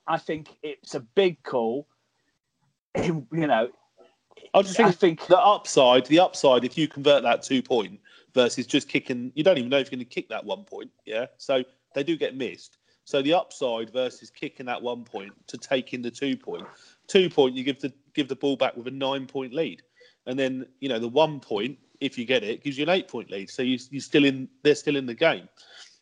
I 0.08 0.18
think 0.18 0.50
it's 0.62 0.96
a 0.96 1.00
big 1.00 1.42
call. 1.44 1.88
You 2.96 3.26
know, 3.32 3.70
I 4.54 4.62
just 4.62 4.80
I 4.80 4.92
think 4.92 5.20
think 5.20 5.28
the 5.28 5.38
upside, 5.38 6.06
the 6.06 6.20
upside, 6.20 6.64
if 6.64 6.78
you 6.78 6.88
convert 6.88 7.24
that 7.24 7.44
two 7.44 7.62
point 7.62 8.00
versus 8.34 8.68
just 8.68 8.88
kicking. 8.88 9.32
You 9.36 9.44
don't 9.44 9.58
even 9.58 9.70
know 9.70 9.80
if 9.80 9.92
you're 9.92 9.98
going 9.98 10.08
to 10.08 10.14
kick 10.14 10.30
that 10.30 10.46
one 10.46 10.64
point. 10.64 10.92
Yeah, 11.06 11.26
so 11.38 11.64
they 11.94 12.04
do 12.04 12.16
get 12.18 12.36
missed. 12.36 12.78
So 13.06 13.22
the 13.22 13.34
upside 13.34 13.92
versus 13.92 14.30
kicking 14.30 14.66
that 14.66 14.82
one 14.82 15.04
point 15.04 15.32
to 15.48 15.58
taking 15.58 16.02
the 16.02 16.12
two 16.12 16.38
point, 16.38 16.68
two 17.08 17.30
point. 17.30 17.34
Point, 17.34 17.56
you 17.56 17.64
give 17.64 17.80
the 17.80 17.94
give 18.14 18.28
the 18.28 18.36
ball 18.36 18.56
back 18.56 18.76
with 18.78 18.88
a 18.88 18.92
nine 18.92 19.26
point 19.26 19.54
lead, 19.54 19.82
and 20.26 20.38
then 20.38 20.68
you 20.80 20.90
know 20.90 21.00
the 21.00 21.08
one 21.08 21.40
point, 21.40 21.78
if 22.00 22.18
you 22.18 22.26
get 22.26 22.44
it, 22.44 22.64
gives 22.64 22.78
you 22.78 22.84
an 22.84 22.90
eight 22.90 23.08
point 23.08 23.30
lead. 23.30 23.50
So 23.50 23.62
you 23.62 23.80
you 23.90 24.00
still 24.00 24.26
in 24.26 24.48
they're 24.64 24.76
still 24.76 24.96
in 24.96 25.06
the 25.06 25.14
game. 25.14 25.48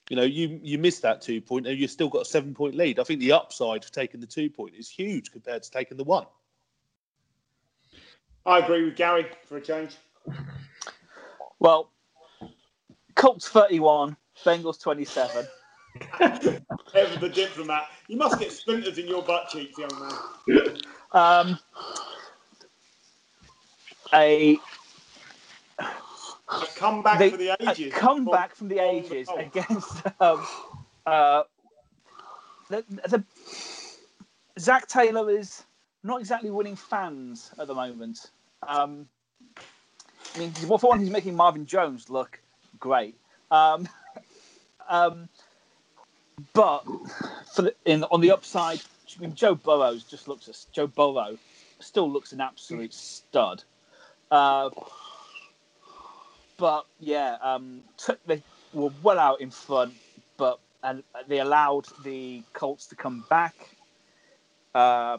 You 0.10 0.18
know, 0.18 0.24
you 0.24 0.60
you 0.62 0.78
miss 0.78 1.00
that 1.00 1.22
two 1.22 1.42
point, 1.42 1.68
and 1.68 1.78
you've 1.78 1.92
still 1.92 2.10
got 2.10 2.24
a 2.24 2.26
seven 2.26 2.54
point 2.54 2.76
lead. 2.76 3.00
I 3.00 3.04
think 3.04 3.20
the 3.20 3.32
upside 3.32 3.84
for 3.86 3.92
taking 3.92 4.20
the 4.20 4.28
two 4.28 4.50
point 4.50 4.76
is 4.78 4.90
huge 4.90 5.32
compared 5.32 5.64
to 5.64 5.72
taking 5.72 5.98
the 5.98 6.04
one. 6.04 6.26
I 8.46 8.60
agree 8.60 8.84
with 8.84 8.96
Gary 8.96 9.26
for 9.46 9.58
a 9.58 9.62
change. 9.62 9.96
Well, 11.60 11.92
Colts 13.16 13.48
31, 13.48 14.18
Bengals 14.44 14.82
27. 14.82 15.46
Ever 16.20 17.20
the 17.20 17.32
diplomat. 17.34 17.86
You 18.08 18.18
must 18.18 18.40
get 18.40 18.52
splinters 18.52 18.98
in 18.98 19.08
your 19.08 19.24
butt 19.24 19.50
cheeks, 19.50 19.78
young 19.78 19.90
man. 20.48 20.78
Um, 21.14 21.60
a, 24.14 24.58
A 26.62 26.68
comeback 26.76 27.20
the- 27.20 27.30
for 27.30 27.38
the 27.38 27.50
a 27.50 27.72
ages. 27.72 27.94
comeback 27.94 28.56
from 28.56 28.68
the 28.68 28.80
ages 28.80 29.28
oh. 29.32 29.38
against 29.38 30.04
um, 30.20 30.46
uh, 31.06 31.44
the, 32.70 32.84
the 33.08 33.24
Zac 34.60 34.88
Taylor 34.88 35.30
is 35.30 35.64
not 36.04 36.20
exactly 36.20 36.52
winning 36.52 36.76
fans 36.76 37.52
at 37.60 37.68
the 37.68 37.74
moment. 37.74 38.32
Um, 38.68 39.08
I 40.36 40.40
mean, 40.40 40.52
for 40.52 40.78
one, 40.78 41.00
he's 41.00 41.10
making 41.10 41.36
Marvin 41.36 41.66
Jones 41.66 42.10
look 42.10 42.40
great. 42.80 43.16
Um, 43.52 43.88
um, 44.90 45.30
but 46.54 46.84
for 47.54 47.64
the, 47.64 47.76
in 47.86 48.04
on 48.06 48.22
the 48.22 48.32
upside, 48.32 48.82
I 49.18 49.22
mean, 49.22 49.36
Joe 49.36 49.56
Burrows 49.56 50.04
just 50.04 50.28
looks 50.28 50.48
as 50.48 50.66
Joe 50.72 50.88
Burrow 50.88 51.38
still 51.80 52.12
looks 52.12 52.32
an 52.32 52.42
absolute 52.42 52.94
stud. 52.94 53.64
Uh, 54.32 54.70
but 56.58 56.86
yeah, 57.00 57.38
um, 57.42 57.82
took, 57.98 58.24
they 58.26 58.42
were 58.74 58.92
well 59.02 59.20
out 59.20 59.42
in 59.42 59.50
front, 59.50 59.94
but 60.38 60.60
and 60.84 61.04
they 61.28 61.40
allowed 61.40 61.88
the 62.04 62.44
Colts 62.54 62.88
to 62.88 62.96
come 62.96 63.24
back. 63.30 63.56
Uh, 64.76 65.18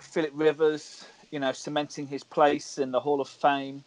Philip 0.00 0.32
Rivers, 0.34 1.06
you 1.30 1.38
know, 1.38 1.52
cementing 1.52 2.06
his 2.06 2.24
place 2.24 2.78
in 2.78 2.90
the 2.90 3.00
Hall 3.00 3.20
of 3.20 3.28
Fame 3.28 3.84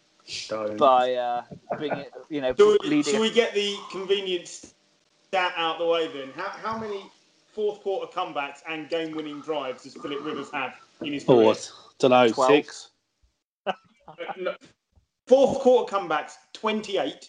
Don't. 0.48 0.76
by 0.76 1.14
uh, 1.14 1.42
being, 1.78 2.04
you 2.28 2.40
know, 2.40 2.52
Do 2.52 2.78
we, 2.82 2.88
leading. 2.88 3.12
should 3.12 3.20
we 3.20 3.30
get 3.30 3.54
the 3.54 3.76
convenient 3.90 4.48
stat 4.48 5.52
out 5.56 5.78
the 5.78 5.86
way 5.86 6.08
then? 6.08 6.30
How, 6.34 6.48
how 6.48 6.78
many 6.78 7.02
fourth 7.52 7.82
quarter 7.82 8.10
comebacks 8.10 8.60
and 8.68 8.88
game 8.88 9.14
winning 9.14 9.40
drives 9.40 9.82
does 9.84 9.94
Philip 9.94 10.24
Rivers 10.24 10.50
have 10.52 10.74
in 11.02 11.12
his 11.12 11.24
career? 11.24 11.48
Or 11.48 11.54
don't 11.98 12.10
know, 12.10 12.28
12. 12.28 12.50
six. 12.50 12.90
No. 14.38 14.54
Fourth 15.26 15.58
quarter 15.58 15.92
comebacks, 15.92 16.34
28, 16.52 17.28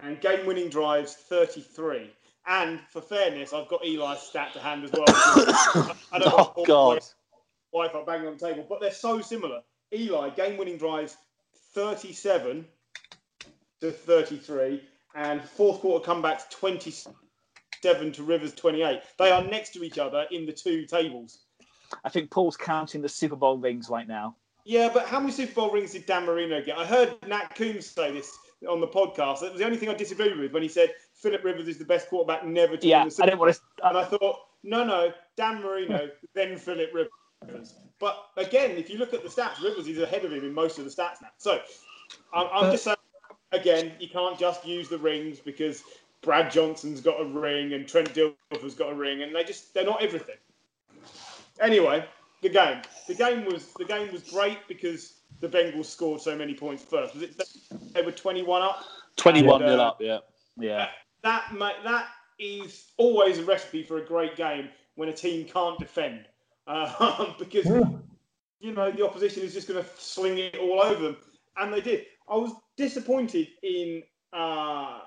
and 0.00 0.20
game 0.20 0.46
winning 0.46 0.68
drives, 0.68 1.14
33. 1.14 2.10
And 2.48 2.80
for 2.90 3.00
fairness, 3.00 3.52
I've 3.52 3.68
got 3.68 3.84
Eli's 3.84 4.20
stat 4.20 4.52
to 4.54 4.60
hand 4.60 4.84
as 4.84 4.92
well. 4.92 5.04
I 6.12 6.18
don't 6.18 6.34
Oh 6.56 6.64
God! 6.64 7.04
Wi-Fi 7.72 8.04
banging 8.04 8.26
on 8.28 8.36
the 8.36 8.48
table, 8.48 8.66
but 8.68 8.80
they're 8.80 8.90
so 8.90 9.20
similar. 9.20 9.60
Eli, 9.92 10.30
game-winning 10.30 10.78
drives, 10.78 11.16
37 11.74 12.66
to 13.80 13.92
33, 13.92 14.82
and 15.14 15.42
fourth 15.42 15.80
quarter 15.80 16.04
comebacks, 16.04 16.48
27 16.50 18.12
to 18.12 18.22
Rivers, 18.22 18.54
28. 18.54 19.00
They 19.18 19.30
are 19.30 19.44
next 19.44 19.70
to 19.74 19.84
each 19.84 19.98
other 19.98 20.26
in 20.32 20.46
the 20.46 20.52
two 20.52 20.84
tables. 20.86 21.44
I 22.04 22.08
think 22.08 22.30
Paul's 22.30 22.56
counting 22.56 23.02
the 23.02 23.08
Super 23.08 23.36
Bowl 23.36 23.58
rings 23.58 23.88
right 23.88 24.08
now. 24.08 24.36
Yeah, 24.66 24.90
but 24.92 25.06
how 25.06 25.20
many 25.20 25.30
Super 25.30 25.54
Bowl 25.54 25.70
rings 25.70 25.92
did 25.92 26.06
Dan 26.06 26.26
Marino 26.26 26.60
get? 26.60 26.76
I 26.76 26.84
heard 26.84 27.14
Nat 27.24 27.54
Coombs 27.54 27.86
say 27.86 28.10
this 28.10 28.36
on 28.68 28.80
the 28.80 28.88
podcast. 28.88 29.40
That 29.40 29.52
was 29.52 29.60
the 29.60 29.64
only 29.64 29.78
thing 29.78 29.88
I 29.88 29.94
disagreed 29.94 30.36
with 30.36 30.52
when 30.52 30.62
he 30.62 30.68
said 30.68 30.92
Philip 31.14 31.44
Rivers 31.44 31.68
is 31.68 31.78
the 31.78 31.84
best 31.84 32.08
quarterback 32.08 32.44
never 32.44 32.76
to 32.76 32.84
Yeah, 32.86 33.04
win 33.04 33.08
the 33.08 33.14
I 33.14 33.14
Super 33.14 33.26
didn't 33.26 33.38
want 33.38 33.54
to. 33.54 33.88
And 33.88 33.96
I 33.96 34.04
thought, 34.04 34.40
no, 34.64 34.82
no, 34.82 35.12
Dan 35.36 35.62
Marino, 35.62 36.10
then 36.34 36.58
Philip 36.58 36.90
Rivers. 36.92 37.74
But 38.00 38.26
again, 38.36 38.72
if 38.72 38.90
you 38.90 38.98
look 38.98 39.14
at 39.14 39.22
the 39.22 39.28
stats, 39.28 39.62
Rivers 39.62 39.86
is 39.86 39.98
ahead 39.98 40.24
of 40.24 40.32
him 40.32 40.44
in 40.44 40.52
most 40.52 40.78
of 40.80 40.84
the 40.84 40.90
stats 40.90 41.22
now. 41.22 41.28
So 41.38 41.60
I'm, 42.34 42.48
I'm 42.52 42.72
just 42.72 42.82
saying, 42.82 42.96
again, 43.52 43.92
you 44.00 44.08
can't 44.08 44.36
just 44.36 44.66
use 44.66 44.88
the 44.88 44.98
rings 44.98 45.38
because 45.38 45.84
Brad 46.22 46.50
Johnson's 46.50 47.00
got 47.00 47.20
a 47.20 47.24
ring 47.24 47.72
and 47.74 47.86
Trent 47.86 48.12
Dilfer's 48.12 48.74
got 48.74 48.90
a 48.90 48.94
ring, 48.94 49.22
and 49.22 49.32
they 49.32 49.44
just 49.44 49.72
they're 49.74 49.84
not 49.84 50.02
everything. 50.02 50.36
Anyway, 51.60 52.04
the 52.46 52.52
game. 52.52 52.82
The 53.08 53.14
game 53.14 53.44
was 53.44 53.72
the 53.74 53.84
game 53.84 54.12
was 54.12 54.22
great 54.22 54.58
because 54.68 55.14
the 55.40 55.48
Bengals 55.48 55.86
scored 55.86 56.20
so 56.20 56.36
many 56.36 56.54
points 56.54 56.82
first. 56.82 57.14
Was 57.14 57.22
it 57.24 57.42
they 57.92 58.02
were 58.02 58.12
21 58.12 58.62
up? 58.62 58.84
Twenty-one 59.16 59.62
And, 59.62 59.70
uh, 59.70 59.74
nil 59.74 59.80
up. 59.80 59.96
Yeah. 60.00 60.18
Yeah, 60.58 60.88
that 61.22 61.52
ma- 61.52 61.82
that 61.84 62.08
is 62.38 62.92
always 62.96 63.38
a 63.38 63.44
recipe 63.44 63.82
for 63.82 63.98
a 63.98 64.04
great 64.04 64.36
game 64.36 64.68
when 64.94 65.08
a 65.08 65.12
team 65.12 65.46
can't 65.46 65.78
defend 65.78 66.26
um, 66.66 67.34
because 67.38 67.66
you 68.60 68.72
know 68.72 68.90
the 68.90 69.04
opposition 69.04 69.42
is 69.42 69.52
just 69.52 69.68
going 69.68 69.82
to 69.82 69.88
sling 69.98 70.38
it 70.38 70.56
all 70.56 70.80
over 70.80 71.02
them, 71.02 71.16
and 71.58 71.72
they 71.72 71.80
did. 71.80 72.06
I 72.28 72.36
was 72.36 72.52
disappointed 72.76 73.48
in 73.62 74.02
uh, 74.32 75.00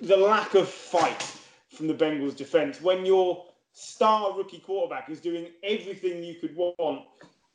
the 0.00 0.16
lack 0.16 0.54
of 0.54 0.68
fight 0.68 1.22
from 1.68 1.86
the 1.88 1.94
Bengals 1.94 2.36
defense 2.36 2.80
when 2.80 3.04
your 3.04 3.49
star 3.80 4.36
rookie 4.36 4.58
quarterback 4.58 5.08
is 5.08 5.20
doing 5.20 5.48
everything 5.62 6.22
you 6.22 6.34
could 6.34 6.54
want, 6.56 7.04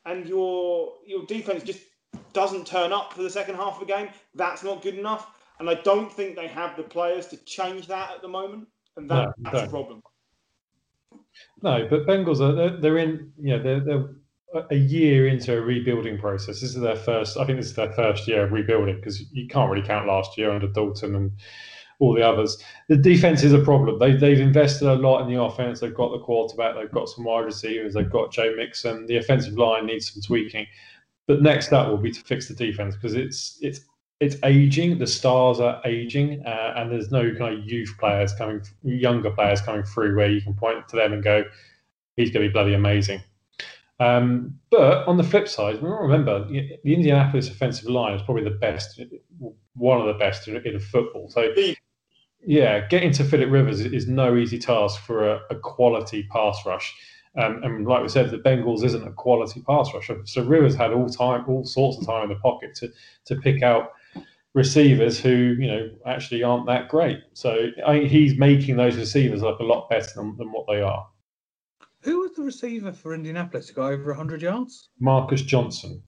and 0.05 0.27
your 0.27 0.93
your 1.05 1.25
defense 1.25 1.63
just 1.63 1.81
doesn't 2.33 2.67
turn 2.67 2.91
up 2.91 3.13
for 3.13 3.23
the 3.23 3.29
second 3.29 3.55
half 3.55 3.73
of 3.73 3.79
the 3.79 3.85
game. 3.85 4.09
That's 4.33 4.63
not 4.63 4.81
good 4.81 4.95
enough. 4.95 5.31
And 5.59 5.69
I 5.69 5.75
don't 5.75 6.11
think 6.11 6.35
they 6.35 6.47
have 6.47 6.75
the 6.75 6.83
players 6.83 7.27
to 7.27 7.37
change 7.45 7.87
that 7.87 8.11
at 8.11 8.21
the 8.21 8.27
moment. 8.27 8.67
And 8.97 9.09
that, 9.09 9.33
No, 9.37 9.51
that's 9.51 9.67
a 9.67 9.69
problem. 9.69 10.03
No, 11.61 11.87
but 11.89 12.05
Bengals 12.05 12.41
are 12.41 12.53
they're, 12.53 12.77
they're 12.77 12.97
in 12.97 13.31
you 13.37 13.57
know 13.57 13.63
they're, 13.63 13.79
they're 13.79 14.09
a 14.71 14.75
year 14.75 15.27
into 15.27 15.57
a 15.57 15.61
rebuilding 15.61 16.17
process. 16.17 16.61
This 16.61 16.75
is 16.75 16.81
their 16.81 16.95
first. 16.95 17.37
I 17.37 17.45
think 17.45 17.59
this 17.59 17.67
is 17.67 17.75
their 17.75 17.91
first 17.93 18.27
year 18.27 18.45
of 18.45 18.51
rebuilding 18.51 18.95
because 18.95 19.21
you 19.31 19.47
can't 19.47 19.69
really 19.69 19.85
count 19.85 20.07
last 20.07 20.37
year 20.37 20.51
under 20.51 20.67
Dalton 20.67 21.15
and 21.15 21.31
all 21.99 22.13
the 22.13 22.27
others. 22.27 22.57
The 22.89 22.97
defense 22.97 23.43
is 23.43 23.53
a 23.53 23.59
problem. 23.59 23.99
They 23.99 24.13
they've 24.13 24.39
invested 24.39 24.87
a 24.87 24.95
lot 24.95 25.21
in 25.21 25.33
the 25.33 25.41
offense. 25.41 25.79
They've 25.79 25.93
got 25.93 26.11
the 26.11 26.19
quarterback. 26.19 26.75
They've 26.75 26.91
got 26.91 27.09
some 27.09 27.23
wide 27.23 27.45
receivers. 27.45 27.93
They've 27.93 28.09
got 28.09 28.31
Joe 28.31 28.53
Mixon. 28.55 29.05
The 29.05 29.17
offensive 29.17 29.57
line 29.57 29.85
needs 29.85 30.11
some 30.11 30.21
tweaking. 30.21 30.67
But 31.27 31.41
next 31.41 31.73
up 31.73 31.87
will 31.87 31.97
be 31.97 32.11
to 32.11 32.21
fix 32.21 32.47
the 32.47 32.53
defense 32.53 32.95
because 32.95 33.15
it's 33.15 33.57
it's 33.61 33.81
it's 34.19 34.37
aging. 34.43 34.97
The 34.97 35.07
stars 35.07 35.59
are 35.59 35.81
aging, 35.85 36.43
uh, 36.45 36.73
and 36.77 36.91
there's 36.91 37.11
no 37.11 37.33
kind 37.35 37.57
of 37.59 37.65
youth 37.65 37.93
players 37.99 38.33
coming, 38.33 38.61
younger 38.83 39.31
players 39.31 39.61
coming 39.61 39.83
through 39.83 40.15
where 40.15 40.29
you 40.29 40.41
can 40.41 40.53
point 40.53 40.87
to 40.89 40.95
them 40.95 41.13
and 41.13 41.23
go, 41.23 41.43
he's 42.15 42.31
going 42.31 42.43
to 42.43 42.49
be 42.49 42.53
bloody 42.53 42.73
amazing. 42.73 43.21
Um, 43.99 44.59
but 44.71 45.07
on 45.07 45.17
the 45.17 45.23
flip 45.23 45.47
side, 45.47 45.81
remember 45.81 46.45
the 46.47 46.77
Indianapolis 46.83 47.49
offensive 47.49 47.89
line 47.89 48.13
is 48.13 48.21
probably 48.21 48.43
the 48.43 48.51
best, 48.51 48.99
one 49.73 50.01
of 50.01 50.07
the 50.07 50.19
best 50.19 50.47
in, 50.47 50.57
in 50.65 50.79
football. 50.79 51.29
So, 51.29 51.53
yeah, 52.45 52.87
getting 52.87 53.11
to 53.13 53.23
Philip 53.23 53.49
Rivers 53.49 53.81
is 53.81 54.07
no 54.07 54.35
easy 54.35 54.59
task 54.59 55.01
for 55.01 55.29
a, 55.29 55.41
a 55.49 55.55
quality 55.55 56.27
pass 56.31 56.59
rush. 56.65 56.95
Um, 57.37 57.61
and 57.63 57.85
like 57.85 58.01
we 58.01 58.07
said, 58.07 58.31
the 58.31 58.37
Bengals 58.37 58.83
isn't 58.83 59.07
a 59.07 59.11
quality 59.11 59.61
pass 59.61 59.93
rusher. 59.93 60.21
So 60.25 60.43
Rivers 60.43 60.75
had 60.75 60.93
all 60.93 61.09
time, 61.09 61.43
all 61.47 61.65
sorts 61.65 61.97
of 61.97 62.05
time 62.05 62.23
in 62.23 62.29
the 62.29 62.35
pocket 62.35 62.75
to 62.75 62.91
to 63.25 63.35
pick 63.35 63.61
out 63.61 63.91
receivers 64.53 65.19
who 65.19 65.55
you 65.59 65.67
know 65.67 65.89
actually 66.05 66.43
aren't 66.43 66.65
that 66.67 66.87
great. 66.87 67.19
So 67.33 67.67
I, 67.85 67.99
he's 67.99 68.37
making 68.37 68.77
those 68.77 68.95
receivers 68.95 69.41
look 69.41 69.59
a 69.59 69.63
lot 69.63 69.89
better 69.89 70.09
than, 70.15 70.37
than 70.37 70.51
what 70.51 70.65
they 70.67 70.81
are. 70.81 71.07
Who 72.01 72.19
was 72.19 72.33
the 72.33 72.43
receiver 72.43 72.93
for 72.93 73.13
Indianapolis 73.13 73.67
who 73.67 73.75
got 73.75 73.91
over 73.91 74.11
100 74.11 74.41
yards? 74.41 74.89
Marcus 74.99 75.41
Johnson. 75.41 76.03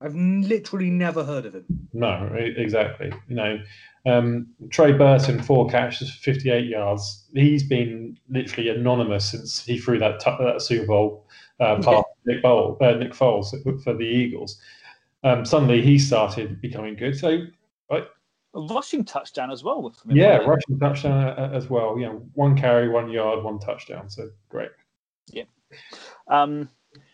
I've 0.00 0.14
literally 0.14 0.90
never 0.90 1.24
heard 1.24 1.46
of 1.46 1.54
him. 1.54 1.66
No, 1.92 2.30
exactly. 2.36 3.12
You 3.28 3.36
know, 3.36 3.58
um, 4.06 4.46
Trey 4.70 4.92
Burton, 4.92 5.42
four 5.42 5.68
catches, 5.68 6.14
58 6.16 6.66
yards. 6.66 7.26
He's 7.32 7.62
been 7.62 8.18
literally 8.28 8.68
anonymous 8.68 9.30
since 9.30 9.64
he 9.64 9.78
threw 9.78 9.98
that, 9.98 10.20
t- 10.20 10.36
that 10.40 10.62
Super 10.62 10.86
Bowl 10.86 11.26
uh, 11.60 11.76
pass 11.76 11.84
to 11.84 12.04
Nick, 12.26 12.42
Bowl, 12.42 12.76
uh, 12.80 12.92
Nick 12.92 13.12
Foles 13.12 13.50
for 13.82 13.94
the 13.94 14.04
Eagles. 14.04 14.60
Um, 15.22 15.44
suddenly 15.44 15.80
he 15.80 15.98
started 15.98 16.60
becoming 16.60 16.96
good. 16.96 17.18
So, 17.18 17.46
a 18.54 18.60
rushing 18.60 19.04
touchdown 19.04 19.50
as 19.50 19.64
well. 19.64 19.90
From 19.90 20.12
him, 20.12 20.16
yeah, 20.16 20.38
wasn't 20.38 20.48
rushing 20.48 20.78
touchdown 20.78 21.38
uh, 21.38 21.50
as 21.52 21.68
well. 21.68 21.98
You 21.98 22.06
know, 22.06 22.26
one 22.34 22.56
carry, 22.56 22.88
one 22.88 23.10
yard, 23.10 23.42
one 23.42 23.58
touchdown. 23.58 24.08
So 24.08 24.30
great. 24.48 24.70
Um, 26.28 26.68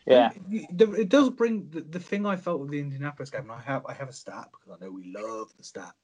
yeah, 0.07 0.31
It, 0.51 0.81
it 0.81 1.09
does 1.09 1.31
bring 1.31 1.69
the, 1.71 1.81
the 1.83 2.01
thing 2.01 2.27
I 2.27 2.37
felt 2.37 2.61
with 2.61 2.71
the 2.71 2.81
Indianapolis 2.81 3.31
game. 3.31 3.43
And 3.43 3.53
I 3.53 3.61
have 3.61 3.87
I 3.87 3.95
have 3.95 4.09
a 4.09 4.13
stat 4.13 4.49
because 4.53 4.77
I 4.77 4.85
know 4.85 4.91
we 4.91 5.13
love 5.17 5.51
the 5.57 5.65
stat. 5.65 5.95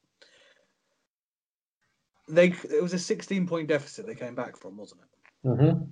They 2.29 2.49
it 2.49 2.83
was 2.83 2.93
a 2.95 2.99
16 2.99 3.47
point 3.47 3.69
deficit 3.69 4.07
they 4.07 4.15
came 4.15 4.35
back 4.35 4.57
from, 4.57 4.77
wasn't 4.77 5.03
it? 5.03 5.49
hmm 5.49 5.85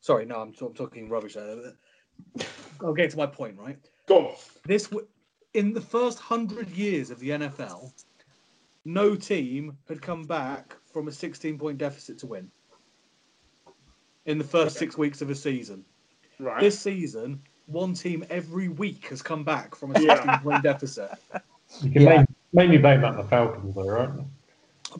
Sorry, 0.00 0.24
no, 0.26 0.40
I'm, 0.40 0.52
I'm 0.60 0.74
talking 0.74 1.08
rubbish 1.08 1.34
there. 1.34 1.74
I'll 2.80 2.92
get 2.92 3.10
to 3.10 3.16
my 3.16 3.26
point, 3.26 3.56
right? 3.56 3.78
Go 4.08 4.28
on. 4.28 4.34
This 4.66 4.84
w- 4.88 5.06
in 5.54 5.72
the 5.72 5.80
first 5.80 6.18
hundred 6.18 6.70
years 6.70 7.10
of 7.10 7.20
the 7.20 7.30
NFL, 7.30 7.92
no 8.84 9.14
team 9.14 9.78
had 9.88 10.02
come 10.02 10.24
back 10.24 10.76
from 10.92 11.06
a 11.06 11.12
16 11.12 11.56
point 11.58 11.78
deficit 11.78 12.18
to 12.18 12.26
win. 12.26 12.50
In 14.26 14.38
the 14.38 14.44
first 14.44 14.76
six 14.76 14.98
weeks 14.98 15.22
of 15.22 15.30
a 15.30 15.34
season, 15.34 15.84
Right. 16.40 16.60
this 16.60 16.80
season, 16.80 17.42
one 17.66 17.94
team 17.94 18.24
every 18.28 18.68
week 18.68 19.06
has 19.08 19.22
come 19.22 19.44
back 19.44 19.76
from 19.76 19.92
a 19.92 19.94
16 19.96 20.38
point 20.40 20.62
deficit. 20.62 21.10
You 21.82 21.90
can 21.92 22.02
Yeah. 22.02 22.08
main, 22.16 22.26
mainly 22.52 22.78
blame 22.78 23.00
that 23.02 23.12
on 23.12 23.16
the 23.18 23.24
Falcons, 23.24 23.74
though, 23.76 23.86
right? 23.88 24.10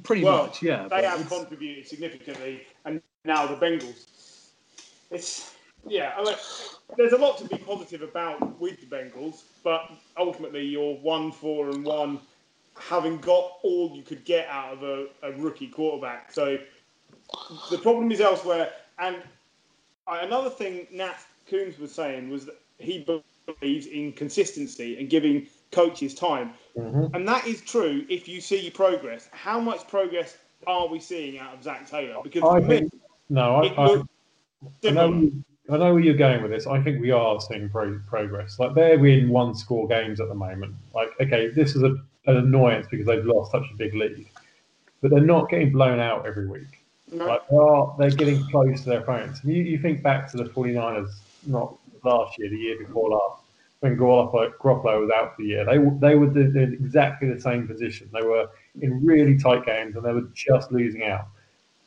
Pretty 0.02 0.24
Well, 0.24 0.46
much, 0.46 0.62
yeah. 0.62 0.88
they 0.88 1.02
have 1.04 1.20
it's- 1.20 1.28
contributed 1.28 1.86
significantly, 1.86 2.62
and 2.84 3.02
now 3.24 3.46
the 3.46 3.56
Bengals. 3.56 4.06
It's 5.10 5.54
yeah. 5.86 6.14
I 6.16 6.22
mean, 6.24 6.34
there's 6.96 7.12
a 7.12 7.18
lot 7.18 7.38
to 7.38 7.44
be 7.48 7.58
positive 7.58 8.02
about 8.02 8.58
with 8.60 8.80
the 8.80 8.86
Bengals, 8.86 9.42
but 9.62 9.90
ultimately 10.16 10.64
you're 10.64 10.94
one 10.96 11.30
four 11.32 11.68
and 11.70 11.84
one, 11.84 12.20
having 12.78 13.18
got 13.18 13.58
all 13.62 13.92
you 13.94 14.02
could 14.02 14.24
get 14.24 14.48
out 14.48 14.72
of 14.72 14.82
a, 14.82 15.06
a 15.22 15.32
rookie 15.32 15.68
quarterback. 15.68 16.32
So 16.32 16.56
the 17.70 17.78
problem 17.78 18.10
is 18.12 18.20
elsewhere. 18.20 18.70
And 18.98 19.16
another 20.06 20.50
thing 20.50 20.86
Nat 20.92 21.16
Coombs 21.48 21.78
was 21.78 21.92
saying 21.92 22.30
was 22.30 22.46
that 22.46 22.60
he 22.78 23.06
believes 23.60 23.86
in 23.86 24.12
consistency 24.12 24.98
and 24.98 25.10
giving 25.10 25.46
coaches 25.72 26.14
time. 26.14 26.52
Hmm 26.76 27.06
And 27.14 27.26
that 27.28 27.46
is 27.46 27.60
true 27.60 28.04
if 28.08 28.28
you 28.28 28.40
see 28.40 28.70
progress. 28.70 29.28
How 29.32 29.60
much 29.60 29.86
progress 29.88 30.36
are 30.66 30.88
we 30.88 31.00
seeing 31.00 31.38
out 31.38 31.54
of 31.54 31.62
Zac 31.62 31.88
Taylor? 31.88 32.20
Because 32.22 32.42
I 32.44 32.60
me, 32.60 32.66
think 32.66 32.92
no, 33.28 33.56
I, 33.56 33.66
I, 33.68 34.02
I 34.84 34.90
know. 34.90 35.30
I 35.70 35.76
know 35.78 35.94
where 35.94 36.02
you're 36.02 36.14
going 36.14 36.42
with 36.42 36.50
this. 36.50 36.66
I 36.66 36.82
think 36.82 37.00
we 37.00 37.12
are 37.12 37.40
seeing 37.40 37.68
pro- 37.68 38.00
progress. 38.06 38.58
Like 38.58 38.74
they're 38.74 38.98
winning 38.98 39.28
one 39.28 39.54
score 39.54 39.86
games 39.86 40.20
at 40.20 40.28
the 40.28 40.34
moment. 40.34 40.74
Like, 40.92 41.10
okay, 41.20 41.48
this 41.50 41.76
is 41.76 41.82
a, 41.82 41.96
an 42.26 42.36
annoyance 42.36 42.88
because 42.90 43.06
they've 43.06 43.24
lost 43.24 43.52
such 43.52 43.62
a 43.72 43.76
big 43.76 43.94
lead, 43.94 44.26
but 45.00 45.10
they're 45.10 45.20
not 45.20 45.48
getting 45.48 45.72
blown 45.72 46.00
out 46.00 46.26
every 46.26 46.48
week. 46.48 46.84
No. 47.12 47.26
Like 47.26 47.48
they 47.48 47.56
are, 47.56 47.94
they're 47.98 48.10
getting 48.10 48.44
close 48.50 48.82
to 48.82 48.90
their 48.90 49.00
opponents. 49.00 49.40
You, 49.44 49.62
you 49.62 49.78
think 49.78 50.02
back 50.02 50.30
to 50.32 50.36
the 50.36 50.44
49ers, 50.44 51.10
not 51.46 51.76
last 52.04 52.38
year, 52.38 52.50
the 52.50 52.56
year 52.56 52.78
before 52.78 53.10
last, 53.10 53.41
when 53.82 53.96
Garoppolo, 53.96 54.52
Garoppolo 54.60 55.00
was 55.00 55.10
out 55.12 55.34
for 55.34 55.42
the 55.42 55.48
year. 55.48 55.64
They 55.64 55.78
they 55.98 56.14
were 56.14 56.30
in 56.30 56.72
exactly 56.72 57.28
the 57.28 57.40
same 57.40 57.66
position. 57.66 58.08
They 58.12 58.22
were 58.22 58.46
in 58.80 59.04
really 59.04 59.36
tight 59.36 59.66
games 59.66 59.96
and 59.96 60.04
they 60.04 60.12
were 60.12 60.28
just 60.34 60.70
losing 60.70 61.02
out. 61.02 61.26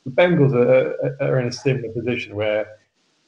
The 0.03 0.11
Bengals 0.11 0.53
are, 0.53 1.15
are 1.21 1.39
in 1.39 1.47
a 1.47 1.51
similar 1.53 1.93
position 1.93 2.35
where, 2.35 2.67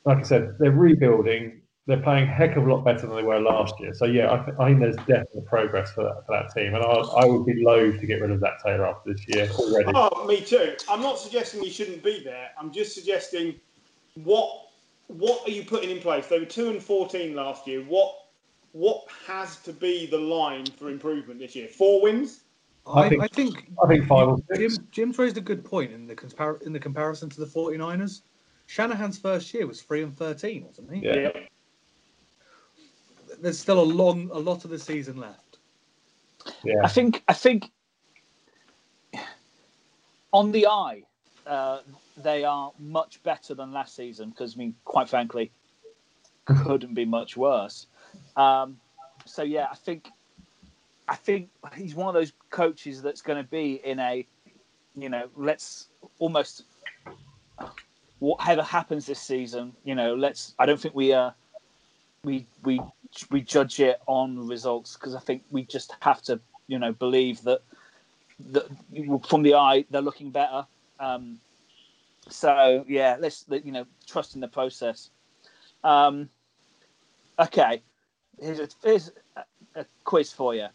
like 0.03 0.17
I 0.17 0.23
said, 0.23 0.58
they're 0.60 0.71
rebuilding. 0.71 1.62
They're 1.86 2.01
playing 2.01 2.27
a 2.27 2.32
heck 2.32 2.58
of 2.58 2.67
a 2.67 2.69
lot 2.69 2.84
better 2.84 3.08
than 3.08 3.15
they 3.15 3.23
were 3.23 3.39
last 3.39 3.80
year. 3.80 3.93
So 3.93 4.03
yeah, 4.03 4.34
I, 4.34 4.38
th- 4.43 4.58
I 4.60 4.67
think 4.67 4.82
there's 4.82 4.97
definitely 4.97 5.43
progress 5.47 5.93
for 5.93 6.03
that, 6.03 6.25
for 6.25 6.38
that 6.38 6.53
team, 6.53 6.75
and 6.75 6.84
I, 6.84 6.89
I 6.89 7.25
would 7.25 7.45
be 7.45 7.63
loath 7.63 8.01
to 8.01 8.06
get 8.06 8.19
rid 8.19 8.32
of 8.32 8.41
that 8.41 8.62
Taylor 8.65 8.86
after 8.86 9.13
this 9.13 9.25
year 9.30 9.49
already. 9.51 9.93
Oh, 9.95 10.25
me 10.25 10.41
too. 10.41 10.75
I'm 10.89 11.01
not 11.01 11.17
suggesting 11.17 11.63
he 11.63 11.69
shouldn't 11.69 12.03
be 12.03 12.21
there. 12.21 12.49
I'm 12.60 12.73
just 12.73 12.93
suggesting 12.93 13.56
what 14.15 14.65
what 15.08 15.47
are 15.47 15.51
you 15.51 15.63
putting 15.63 15.89
in 15.89 16.01
place? 16.01 16.27
They 16.27 16.38
were 16.38 16.45
two 16.45 16.69
and 16.69 16.84
fourteen 16.84 17.34
last 17.34 17.65
year. 17.65 17.80
What 17.80 18.13
what 18.78 19.06
has 19.26 19.58
to 19.58 19.74
be 19.74 20.06
the 20.06 20.18
line 20.18 20.66
for 20.78 20.90
improvement 20.92 21.40
this 21.40 21.56
year? 21.56 21.68
Four 21.68 22.02
wins. 22.04 22.42
I 22.86 23.02
I, 23.02 23.10
think- 23.10 23.24
I 23.24 23.28
think 23.28 23.68
I 23.84 23.88
think 23.88 24.08
five 24.08 24.28
or 24.28 24.38
Jim. 24.56 24.72
Jim's 24.92 25.18
raised 25.18 25.38
a 25.38 25.42
good 25.42 25.66
point 25.66 25.92
in 25.92 26.06
the 26.06 26.16
compar- 26.16 26.62
in 26.62 26.72
the 26.74 26.80
comparison 26.80 27.28
to 27.32 27.40
the 27.40 27.46
49ers. 27.48 28.22
Shanahan's 28.68 29.18
first 29.18 29.52
year 29.54 29.66
was 29.66 29.82
3 29.82 30.04
and 30.04 30.16
13, 30.16 30.66
wasn't 30.66 30.94
he? 30.94 31.02
Yeah. 31.02 31.32
There's 33.42 33.58
still 33.58 33.80
a 33.80 33.90
long 34.02 34.30
a 34.32 34.38
lot 34.38 34.63
of 34.63 34.70
the 34.70 34.80
season 34.80 35.18
left. 35.18 35.58
Yeah, 36.63 36.76
I 36.84 36.88
think 36.88 37.24
I 37.28 37.34
think 37.34 37.72
on 40.32 40.52
the 40.52 40.68
eye, 40.68 41.04
uh, 41.46 41.80
they 42.18 42.44
are 42.44 42.72
much 42.80 43.24
better 43.24 43.54
than 43.56 43.72
last 43.72 43.96
season 43.96 44.30
because 44.30 44.56
I 44.56 44.58
mean, 44.60 44.76
quite 44.86 45.10
frankly, 45.10 45.52
couldn't 46.46 46.94
be 46.94 47.06
much 47.06 47.36
worse. 47.36 47.88
Um, 48.38 48.78
so 49.26 49.43
yeah, 49.43 49.67
I 49.69 49.76
think 49.76 50.10
I 51.08 51.15
think 51.15 51.50
he's 51.76 51.95
one 51.95 52.08
of 52.08 52.13
those 52.13 52.34
coaches 52.50 53.02
that's 53.02 53.21
going 53.21 53.43
to 53.43 53.50
be 53.50 53.82
in 53.84 54.00
a, 54.00 54.26
you 54.95 55.10
know, 55.10 55.28
let's 55.36 55.88
almost 56.19 56.63
whatever 58.19 58.62
happens 58.62 59.06
this 59.06 59.19
season, 59.19 59.73
you 59.84 59.95
know, 59.95 60.15
let's. 60.15 60.54
I 60.60 60.65
don't 60.65 60.80
think 60.80 60.95
we 60.95 61.13
uh 61.13 61.32
we 62.23 62.45
we 62.63 62.80
we 63.32 63.41
judge 63.41 63.80
it 63.80 64.00
on 64.06 64.47
results 64.47 64.95
because 64.95 65.15
I 65.15 65.19
think 65.19 65.43
we 65.50 65.63
just 65.63 65.95
have 66.02 66.21
to, 66.23 66.39
you 66.67 66.78
know, 66.78 66.91
believe 66.91 67.41
that 67.43 67.62
that 68.52 68.67
from 69.28 69.43
the 69.43 69.56
eye 69.56 69.86
they're 69.89 70.02
looking 70.02 70.32
better. 70.32 70.65
Um, 71.00 71.39
so 72.30 72.86
yeah, 72.88 73.17
let's 73.19 73.45
you 73.50 73.71
know 73.71 73.86
trust 74.06 74.36
in 74.36 74.41
the 74.41 74.47
process. 74.47 75.10
Um, 75.84 76.30
okay, 77.39 77.82
here's 78.39 78.60
a, 78.60 78.67
here's 78.84 79.12
a, 79.36 79.43
a 79.76 79.86
quiz 80.04 80.32
for 80.32 80.56
you. 80.56 80.67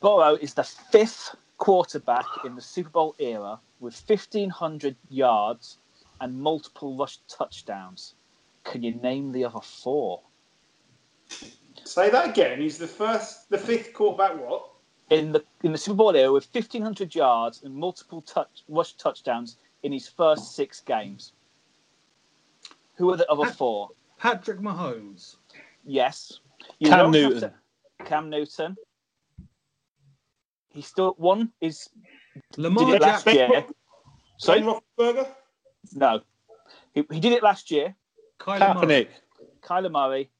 Burrow 0.00 0.34
is 0.34 0.54
the 0.54 0.64
fifth 0.64 1.34
quarterback 1.58 2.26
in 2.44 2.54
the 2.54 2.60
Super 2.60 2.90
Bowl 2.90 3.14
era 3.18 3.58
with 3.80 4.00
1,500 4.06 4.96
yards 5.08 5.78
and 6.20 6.40
multiple 6.40 6.96
rush 6.96 7.18
touchdowns. 7.28 8.14
Can 8.64 8.82
you 8.82 8.94
name 8.94 9.32
the 9.32 9.44
other 9.44 9.60
four? 9.60 10.20
Say 11.84 12.10
that 12.10 12.30
again. 12.30 12.60
He's 12.60 12.78
the 12.78 12.86
first, 12.86 13.48
the 13.48 13.58
fifth 13.58 13.92
quarterback. 13.92 14.38
What? 14.38 14.70
in 15.10 15.32
the 15.32 15.44
in 15.62 15.72
the 15.72 15.78
Super 15.78 15.96
Bowl 15.96 16.16
era 16.16 16.32
with 16.32 16.48
1,500 16.52 17.14
yards 17.14 17.62
and 17.62 17.74
multiple 17.74 18.22
touch, 18.22 18.64
rush 18.68 18.94
touchdowns 18.94 19.56
in 19.82 19.92
his 19.92 20.08
first 20.08 20.54
six 20.54 20.80
games. 20.80 21.32
Who 22.96 23.10
are 23.12 23.16
the 23.16 23.30
other 23.30 23.46
four? 23.46 23.90
Patrick 24.18 24.58
Mahomes. 24.58 25.36
Yes. 25.86 26.40
You 26.78 26.90
Cam 26.90 27.10
Newton. 27.10 27.40
to- 27.40 27.54
Cam 28.04 28.28
Newton. 28.30 28.76
He 30.70 30.82
still 30.82 31.14
one 31.16 31.52
is 31.60 31.88
did 32.52 32.58
Lamar 32.60 32.94
it 32.96 33.00
last 33.02 33.24
Jackson. 33.24 33.50
year. 33.50 33.64
Sorry, 34.38 34.62
Ben 34.98 35.24
no. 35.94 36.20
He, 36.92 37.04
he 37.10 37.20
did 37.20 37.32
it 37.32 37.42
last 37.42 37.70
year. 37.70 37.94
Kyler 38.38 38.74
Murray. 38.74 39.06
Kaepernick. 39.06 39.08
Kyler 39.62 39.90
Murray, 39.90 40.30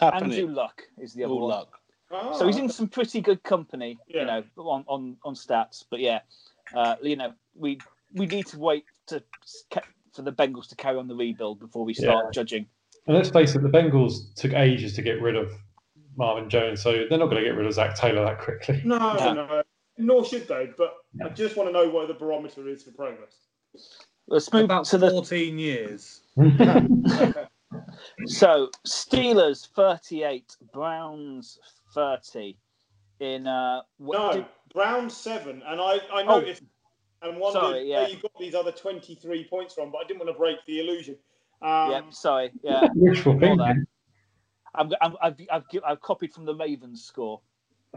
Andrew 0.00 0.46
Kaepernick. 0.46 0.54
Luck 0.54 0.82
is 0.98 1.14
the 1.14 1.24
other 1.24 1.32
All 1.34 1.40
one. 1.40 1.50
luck. 1.50 1.78
Oh, 2.12 2.38
So 2.38 2.46
he's 2.46 2.56
in 2.58 2.68
some 2.68 2.88
pretty 2.88 3.20
good 3.20 3.42
company, 3.42 3.98
Yeah. 4.06 4.20
you 4.20 4.26
know, 4.26 4.44
on, 4.58 4.84
on, 4.86 5.16
on 5.24 5.34
stats. 5.34 5.84
But 5.90 6.00
yeah, 6.00 6.20
uh, 6.74 6.96
you 7.02 7.16
know, 7.16 7.32
we 7.54 7.78
we 8.14 8.26
need 8.26 8.46
to 8.48 8.58
wait 8.58 8.84
to 9.08 9.22
for 10.14 10.22
the 10.22 10.32
Bengals 10.32 10.68
to 10.68 10.76
carry 10.76 10.98
on 10.98 11.08
the 11.08 11.14
rebuild 11.16 11.58
before 11.60 11.84
we 11.84 11.94
start 11.94 12.32
judging. 12.32 12.66
And 13.10 13.16
let's 13.18 13.28
face 13.30 13.56
it, 13.56 13.62
the 13.62 13.68
Bengals 13.68 14.32
took 14.36 14.52
ages 14.52 14.92
to 14.94 15.02
get 15.02 15.20
rid 15.20 15.34
of 15.34 15.50
Marvin 16.16 16.48
Jones, 16.48 16.80
so 16.80 16.92
they're 16.92 17.18
not 17.18 17.26
going 17.28 17.42
to 17.42 17.48
get 17.48 17.56
rid 17.56 17.66
of 17.66 17.72
Zac 17.72 17.96
Taylor 17.96 18.24
that 18.24 18.38
quickly. 18.38 18.80
No, 18.84 18.98
No. 19.14 19.34
no, 19.34 19.62
nor 19.98 20.24
should 20.24 20.46
they. 20.46 20.70
But 20.78 20.94
I 21.24 21.28
just 21.30 21.56
want 21.56 21.68
to 21.68 21.72
know 21.72 21.88
where 21.90 22.06
the 22.06 22.14
barometer 22.14 22.68
is 22.68 22.84
for 22.84 22.92
progress. 22.92 23.34
Let's 24.28 24.52
move 24.52 24.66
About 24.66 24.84
to 24.86 24.98
the 24.98 25.10
14 25.10 25.58
years. 25.58 26.20
so 28.26 28.70
Steelers 28.86 29.66
thirty 29.74 30.22
eight, 30.22 30.56
Browns 30.72 31.58
thirty. 31.92 32.58
In 33.18 33.48
uh, 33.48 33.80
No, 33.98 34.32
did- 34.34 34.46
Brown 34.72 35.10
seven, 35.10 35.62
and 35.66 35.80
I, 35.80 35.94
I 36.14 36.22
Oh. 36.22 36.38
noticed 36.38 36.62
and 37.22 37.40
wondered 37.40 37.60
Sorry, 37.60 37.90
yeah. 37.90 38.02
where 38.02 38.08
you 38.10 38.20
got 38.20 38.38
these 38.38 38.54
other 38.54 38.70
twenty 38.70 39.16
three 39.16 39.48
points 39.50 39.74
from, 39.74 39.90
but 39.90 39.98
I 39.98 40.04
didn't 40.06 40.20
want 40.20 40.30
to 40.32 40.38
break 40.38 40.58
the 40.68 40.78
illusion. 40.78 41.16
Um, 41.62 41.90
yeah, 41.90 42.00
sorry, 42.10 42.50
yeah, 42.62 42.88
Wishful 42.94 43.32
Ignore 43.34 43.56
thinking. 43.66 43.86
I'm, 44.74 44.92
I'm, 45.00 45.16
I've, 45.20 45.36
I've, 45.50 45.68
gi- 45.68 45.80
I've 45.84 46.00
copied 46.00 46.32
from 46.32 46.44
the 46.44 46.54
Ravens 46.54 47.04
score. 47.04 47.40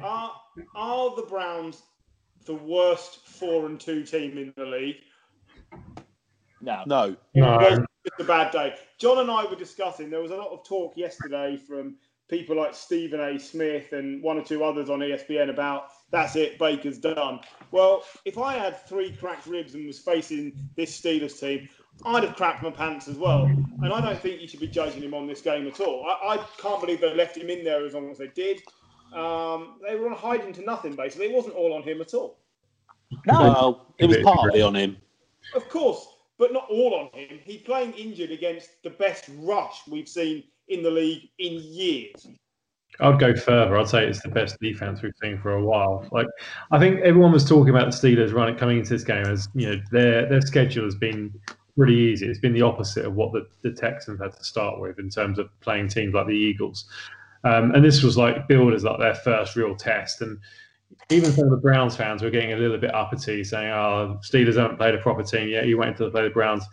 Are 0.01 0.32
are 0.76 1.16
the 1.16 1.22
Browns 1.22 1.82
the 2.45 2.55
worst 2.55 3.28
four 3.28 3.68
and 3.68 3.80
two 3.80 4.03
team 4.03 4.38
in 4.38 4.53
the 4.57 4.66
league? 4.66 4.97
No, 6.61 6.84
No. 6.86 7.16
No, 7.36 7.86
it's 8.05 8.20
a 8.20 8.24
bad 8.24 8.51
day. 8.51 8.76
John 8.99 9.20
and 9.20 9.30
I 9.32 9.45
were 9.45 9.55
discussing. 9.55 10.09
There 10.09 10.22
was 10.22 10.32
a 10.32 10.36
lot 10.36 10.51
of 10.51 10.66
talk 10.66 10.97
yesterday 10.97 11.57
from 11.57 11.97
people 12.30 12.55
like 12.55 12.74
Stephen 12.74 13.20
A. 13.20 13.39
Smith 13.39 13.93
and 13.93 14.22
one 14.24 14.38
or 14.38 14.43
two 14.43 14.64
others 14.64 14.89
on 14.89 14.99
ESPN 14.99 15.49
about 15.49 15.88
that's 16.11 16.36
it, 16.36 16.57
Baker's 16.57 16.97
done. 16.97 17.39
Well, 17.72 18.03
if 18.26 18.38
I 18.38 18.53
had 18.53 18.86
three 18.88 19.11
cracked 19.11 19.45
ribs 19.45 19.76
and 19.76 19.86
was 19.86 19.99
facing 19.99 20.53
this 20.76 20.99
Steelers 20.99 21.39
team, 21.39 21.70
I'd 22.05 22.23
have 22.23 22.35
crapped 22.35 22.61
my 22.61 22.71
pants 22.71 23.07
as 23.07 23.17
well. 23.17 23.45
And 23.45 23.93
I 23.93 24.01
don't 24.01 24.19
think 24.19 24.41
you 24.41 24.47
should 24.47 24.59
be 24.59 24.67
judging 24.67 25.01
him 25.03 25.13
on 25.13 25.27
this 25.27 25.41
game 25.41 25.67
at 25.67 25.79
all. 25.79 26.05
I, 26.05 26.35
I 26.35 26.45
can't 26.57 26.81
believe 26.81 27.01
they 27.01 27.13
left 27.13 27.37
him 27.37 27.49
in 27.49 27.63
there 27.63 27.85
as 27.85 27.93
long 27.93 28.09
as 28.09 28.17
they 28.17 28.27
did. 28.27 28.61
Um, 29.13 29.79
they 29.87 29.95
were 29.95 30.09
on 30.09 30.17
hiding 30.17 30.53
to 30.53 30.61
nothing, 30.61 30.95
basically. 30.95 31.27
It 31.27 31.35
wasn't 31.35 31.55
all 31.55 31.73
on 31.73 31.83
him 31.83 32.01
at 32.01 32.13
all. 32.13 32.39
No, 33.27 33.39
Well, 33.39 33.95
it 33.99 34.07
was 34.07 34.17
partly 34.23 34.61
on 34.61 34.75
him. 34.75 34.97
Of 35.55 35.69
course, 35.69 36.07
but 36.39 36.51
not 36.51 36.67
all 36.69 36.95
on 36.95 37.19
him. 37.19 37.39
He's 37.43 37.61
playing 37.61 37.93
injured 37.93 38.31
against 38.31 38.81
the 38.83 38.89
best 38.89 39.29
rush 39.37 39.81
we've 39.87 40.09
seen 40.09 40.43
in 40.67 40.81
the 40.81 40.89
league 40.89 41.29
in 41.37 41.53
years. 41.53 42.27
I'd 42.99 43.19
go 43.19 43.35
further. 43.35 43.77
I'd 43.77 43.87
say 43.87 44.05
it's 44.07 44.21
the 44.21 44.29
best 44.29 44.59
defense 44.59 45.01
we've 45.01 45.13
seen 45.21 45.39
for 45.39 45.53
a 45.53 45.63
while. 45.63 46.07
Like, 46.11 46.27
I 46.71 46.79
think 46.79 47.01
everyone 47.01 47.31
was 47.31 47.47
talking 47.47 47.69
about 47.69 47.91
the 47.91 47.97
Steelers 47.97 48.33
running 48.33 48.55
coming 48.55 48.77
into 48.79 48.91
this 48.91 49.03
game 49.03 49.25
as 49.25 49.49
you 49.55 49.67
know 49.67 49.81
their 49.91 50.27
their 50.27 50.41
schedule 50.41 50.85
has 50.85 50.95
been 50.95 51.33
pretty 51.78 51.95
easy. 51.95 52.28
It's 52.28 52.39
been 52.39 52.53
the 52.53 52.61
opposite 52.61 53.05
of 53.05 53.15
what 53.15 53.32
the, 53.32 53.47
the 53.61 53.71
Texans 53.71 54.19
had 54.21 54.34
to 54.34 54.43
start 54.43 54.80
with 54.80 54.99
in 54.99 55.09
terms 55.09 55.39
of 55.39 55.49
playing 55.61 55.88
teams 55.89 56.13
like 56.13 56.28
the 56.28 56.34
Eagles. 56.34 56.86
Um, 57.43 57.71
and 57.71 57.84
this 57.84 58.03
was 58.03 58.17
like 58.17 58.47
billed 58.47 58.74
as 58.74 58.84
like 58.84 58.99
their 58.99 59.15
first 59.15 59.55
real 59.55 59.76
test. 59.76 60.21
And 60.21 60.39
even 61.09 61.32
some 61.32 61.45
of 61.45 61.51
the 61.51 61.57
Browns 61.57 61.95
fans 61.95 62.21
were 62.21 62.30
getting 62.30 62.53
a 62.53 62.57
little 62.57 62.78
bit 62.78 62.93
uppity, 62.93 63.43
saying, 63.43 63.71
"Oh, 63.71 64.19
Steelers 64.24 64.55
haven't 64.55 64.78
played 64.78 64.95
a 64.95 64.99
proper 64.99 65.24
team 65.24 65.49
yet. 65.49 65.67
You 65.67 65.78
went 65.78 65.97
they 65.97 66.09
play 66.09 66.24
the 66.24 66.30
Browns." 66.30 66.63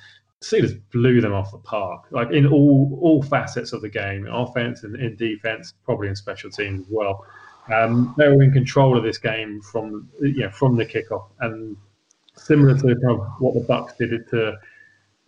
Steelers 0.42 0.80
blew 0.90 1.20
them 1.20 1.34
off 1.34 1.53
the 1.53 1.59
park, 1.59 2.05
like 2.11 2.30
in 2.30 2.46
all 2.46 2.98
all 3.03 3.22
facets 3.22 3.72
of 3.72 3.82
the 3.82 3.88
game, 3.88 4.26
in 4.26 4.32
offense 4.32 4.84
and 4.84 4.96
in 4.96 5.16
defense, 5.16 5.74
probably 5.84 6.09
in 6.09 6.16
special 6.16 6.51
teams 6.51 6.82
as 6.82 6.86
well. 6.90 7.24
Um, 7.72 8.14
they 8.16 8.28
were 8.28 8.42
in 8.42 8.53
control 8.53 8.96
of 8.96 9.05
this 9.05 9.18
game 9.18 9.61
from 9.61 10.09
you 10.20 10.44
know 10.44 10.51
from 10.51 10.76
the 10.76 10.86
kickoff, 10.86 11.26
and 11.40 11.76
similar 12.36 12.74
to 12.74 12.82
kind 12.82 13.20
of 13.20 13.26
what 13.38 13.55
the 13.55 13.61
Bucs 13.61 13.96
did 13.98 14.12
it 14.12 14.28
to 14.30 14.57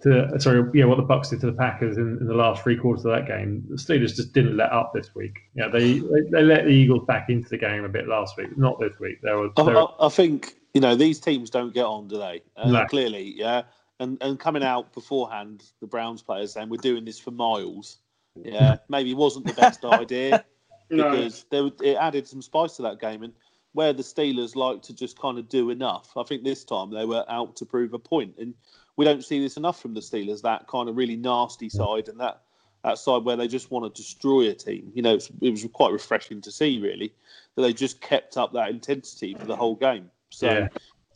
to 0.02 0.40
sorry 0.40 0.68
yeah 0.74 0.84
what 0.84 0.96
the 0.96 1.04
Bucs 1.04 1.30
did 1.30 1.40
to 1.40 1.46
the 1.46 1.52
Packers 1.52 1.96
in, 1.96 2.18
in 2.20 2.26
the 2.26 2.34
last 2.34 2.62
three 2.62 2.76
quarters 2.76 3.04
of 3.04 3.12
that 3.12 3.26
game. 3.26 3.64
The 3.68 3.76
Steelers 3.76 4.14
just 4.14 4.32
didn't 4.32 4.56
let 4.56 4.72
up 4.72 4.92
this 4.94 5.14
week. 5.14 5.38
Yeah, 5.54 5.68
they, 5.68 5.98
they 5.98 6.20
they 6.30 6.42
let 6.42 6.64
the 6.64 6.70
Eagles 6.70 7.04
back 7.06 7.28
into 7.28 7.48
the 7.48 7.58
game 7.58 7.84
a 7.84 7.88
bit 7.88 8.08
last 8.08 8.36
week, 8.36 8.56
not 8.56 8.80
this 8.80 8.98
week. 8.98 9.20
They 9.22 9.32
were, 9.32 9.50
I, 9.56 9.62
I, 9.62 10.06
I 10.06 10.08
think 10.08 10.56
you 10.74 10.80
know 10.80 10.94
these 10.94 11.20
teams 11.20 11.50
don't 11.50 11.72
get 11.74 11.84
on, 11.84 12.08
do 12.08 12.18
they? 12.18 12.42
Uh, 12.56 12.70
No. 12.70 12.86
Clearly, 12.86 13.34
yeah. 13.36 13.62
And 14.00 14.18
and 14.20 14.38
coming 14.38 14.64
out 14.64 14.92
beforehand, 14.92 15.64
the 15.80 15.86
Browns 15.86 16.22
players 16.22 16.52
saying 16.52 16.68
we're 16.68 16.76
doing 16.78 17.04
this 17.04 17.18
for 17.18 17.30
Myles. 17.30 17.98
Yeah, 18.36 18.76
maybe 18.88 19.14
wasn't 19.14 19.46
the 19.46 19.54
best 19.54 19.84
idea 19.84 20.44
No. 20.90 21.10
because 21.10 21.44
there, 21.50 21.70
it 21.82 21.96
added 21.96 22.26
some 22.26 22.42
spice 22.42 22.76
to 22.76 22.82
that 22.82 23.00
game. 23.00 23.22
And 23.22 23.32
where 23.72 23.92
the 23.92 24.02
Steelers 24.02 24.54
like 24.54 24.82
to 24.82 24.94
just 24.94 25.18
kind 25.18 25.38
of 25.38 25.48
do 25.48 25.70
enough, 25.70 26.10
I 26.16 26.22
think 26.24 26.44
this 26.44 26.64
time 26.64 26.90
they 26.90 27.04
were 27.04 27.24
out 27.28 27.56
to 27.56 27.66
prove 27.66 27.94
a. 27.94 27.98
And 28.38 28.54
we 28.96 29.04
don't 29.04 29.24
see 29.24 29.40
this 29.40 29.56
enough 29.56 29.80
from 29.80 29.94
the 29.94 30.00
Steelers. 30.00 30.42
That 30.42 30.66
kind 30.68 30.88
of 30.88 30.96
really 30.96 31.16
nasty 31.16 31.68
side 31.68 32.08
and 32.08 32.20
that 32.20 32.42
that 32.84 32.98
side 32.98 33.24
where 33.24 33.36
they 33.36 33.46
just 33.46 33.70
want 33.70 33.94
to 33.94 34.02
destroy 34.02 34.48
a 34.50 34.54
team. 34.54 34.90
You 34.94 35.02
know, 35.02 35.14
it's, 35.14 35.30
it 35.40 35.50
was 35.50 35.64
quite 35.72 35.92
refreshing 35.92 36.40
to 36.40 36.50
see 36.50 36.80
really 36.80 37.14
that 37.54 37.62
they 37.62 37.72
just 37.72 38.00
kept 38.00 38.36
up 38.36 38.52
that 38.54 38.70
intensity 38.70 39.34
for 39.34 39.46
the 39.46 39.56
whole 39.56 39.76
game. 39.76 40.10
So 40.30 40.50
Yeah. 40.50 40.68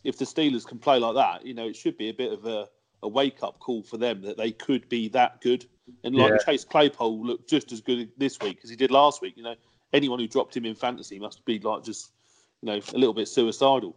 if 0.04 0.16
the 0.16 0.24
Steelers 0.24 0.64
can 0.64 0.78
play 0.78 0.98
like 0.98 1.16
that, 1.16 1.44
you 1.44 1.54
know, 1.54 1.66
it 1.66 1.74
should 1.74 1.98
be 1.98 2.08
a 2.08 2.14
bit 2.14 2.32
of 2.32 2.44
a, 2.46 2.68
a 3.02 3.08
wake 3.08 3.42
up 3.42 3.58
call 3.58 3.82
for 3.82 3.96
them 3.96 4.22
that 4.22 4.36
they 4.36 4.52
could 4.52 4.88
be 4.88 5.08
that 5.08 5.40
good. 5.40 5.66
And 6.04 6.14
like 6.14 6.32
Yeah. 6.32 6.38
Chase 6.44 6.64
Claypool 6.64 7.26
looked 7.26 7.50
just 7.50 7.72
as 7.72 7.80
good 7.80 8.10
this 8.16 8.38
week 8.40 8.60
as 8.62 8.70
he 8.70 8.76
did 8.76 8.92
last 8.92 9.20
week. 9.20 9.36
You 9.36 9.42
know, 9.42 9.56
anyone 9.92 10.20
who 10.20 10.28
dropped 10.28 10.56
him 10.56 10.66
in 10.66 10.76
fantasy 10.76 11.18
must 11.18 11.44
be 11.44 11.58
like 11.58 11.82
just, 11.82 12.12
you 12.62 12.66
know, 12.66 12.80
a 12.94 12.98
little 12.98 13.14
bit 13.14 13.26
suicidal. 13.26 13.96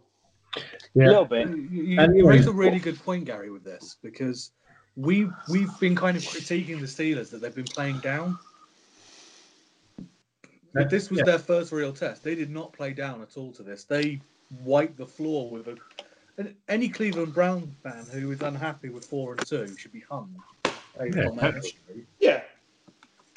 A 0.56 0.62
little 0.94 1.24
bit. 1.24 1.48
You, 1.48 1.82
you 1.82 2.00
And, 2.00 2.26
raise 2.26 2.46
a 2.46 2.52
really 2.52 2.78
good 2.78 2.98
point, 3.02 3.24
Gary, 3.24 3.50
with 3.50 3.64
this 3.64 3.96
because 4.02 4.52
we 4.96 5.28
we've 5.48 5.70
been 5.80 5.94
kind 5.94 6.16
of 6.16 6.22
critiquing 6.22 6.80
the 6.80 6.86
Steelers 6.86 7.30
that 7.30 7.40
they've 7.40 7.54
been 7.54 7.64
playing 7.64 7.98
down. 8.00 8.38
But 10.72 10.90
this 10.90 11.10
was 11.10 11.18
Yeah. 11.18 11.24
their 11.24 11.38
first 11.38 11.72
real 11.72 11.92
test. 11.92 12.22
They 12.22 12.34
did 12.34 12.50
not 12.50 12.72
play 12.72 12.92
down 12.92 13.22
at 13.22 13.36
all 13.36 13.52
to 13.52 13.62
this. 13.62 13.84
They 13.84 14.20
wiped 14.64 14.96
the 14.96 15.06
floor 15.06 15.50
with 15.50 15.68
a. 15.68 15.76
and 16.38 16.54
Any 16.68 16.88
Cleveland 16.88 17.34
Brown 17.34 17.74
fan 17.82 18.06
who 18.12 18.30
is 18.30 18.40
unhappy 18.42 18.88
with 18.88 19.04
four 19.04 19.32
and 19.32 19.46
two 19.46 19.76
should 19.76 19.92
be 19.92 20.04
hung. 20.08 20.34
Eh, 20.64 21.10
yeah, 21.14 21.26
on 21.28 21.36
their. 21.36 21.60
Yeah. 22.18 22.42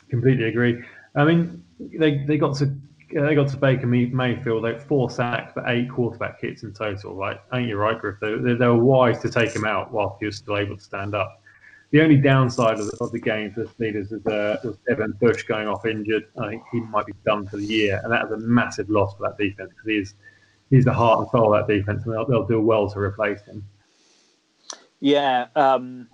Completely 0.09 0.45
agree. 0.45 0.83
I 1.15 1.23
mean, 1.23 1.63
they, 1.79 2.23
they 2.25 2.37
got 2.37 2.55
to 2.57 2.75
they 3.13 3.35
got 3.35 3.49
to 3.49 3.57
Baker 3.57 3.87
Mayfield. 3.87 4.65
Had 4.65 4.81
four 4.81 5.09
sacks, 5.09 5.51
but 5.55 5.65
eight 5.67 5.89
quarterback 5.89 6.41
hits 6.41 6.63
in 6.63 6.73
total. 6.73 7.15
Like, 7.15 7.41
ain't 7.53 7.67
you 7.67 7.77
right, 7.77 7.99
Griff? 7.99 8.17
They, 8.19 8.35
they, 8.35 8.67
were 8.67 8.77
wise 8.77 9.19
to 9.21 9.29
take 9.29 9.55
him 9.55 9.65
out 9.65 9.91
while 9.91 10.17
he 10.19 10.25
was 10.25 10.37
still 10.37 10.57
able 10.57 10.77
to 10.77 10.83
stand 10.83 11.15
up. 11.15 11.41
The 11.91 12.01
only 12.01 12.17
downside 12.17 12.79
of 12.79 12.87
the, 12.87 12.97
of 13.01 13.11
the 13.11 13.19
game 13.19 13.51
for 13.51 13.65
the 13.65 13.69
Steelers 13.69 14.11
is 14.11 14.25
uh, 14.25 14.73
Devin 14.87 15.13
Bush 15.21 15.43
going 15.43 15.67
off 15.67 15.85
injured. 15.85 16.25
I 16.39 16.49
think 16.49 16.63
he 16.71 16.79
might 16.79 17.05
be 17.05 17.13
done 17.25 17.47
for 17.47 17.57
the 17.57 17.65
year, 17.65 18.01
and 18.03 18.11
that 18.11 18.25
is 18.25 18.31
a 18.31 18.37
massive 18.37 18.89
loss 18.89 19.15
for 19.15 19.27
that 19.27 19.37
defense 19.37 19.69
because 19.69 19.85
he's 19.85 20.15
he's 20.71 20.85
the 20.85 20.93
heart 20.93 21.19
and 21.19 21.29
soul 21.29 21.53
of 21.53 21.67
that 21.67 21.71
defense, 21.71 22.03
and 22.05 22.13
they'll, 22.13 22.25
they'll 22.25 22.47
do 22.47 22.59
well 22.59 22.89
to 22.89 22.99
replace 22.99 23.41
him. 23.43 23.63
Yeah. 24.99 25.47
Um, 25.55 26.07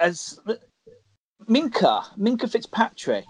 as 0.00 0.40
Minkah, 1.48 2.04
Minkah 2.18 2.50
Fitzpatrick, 2.50 3.26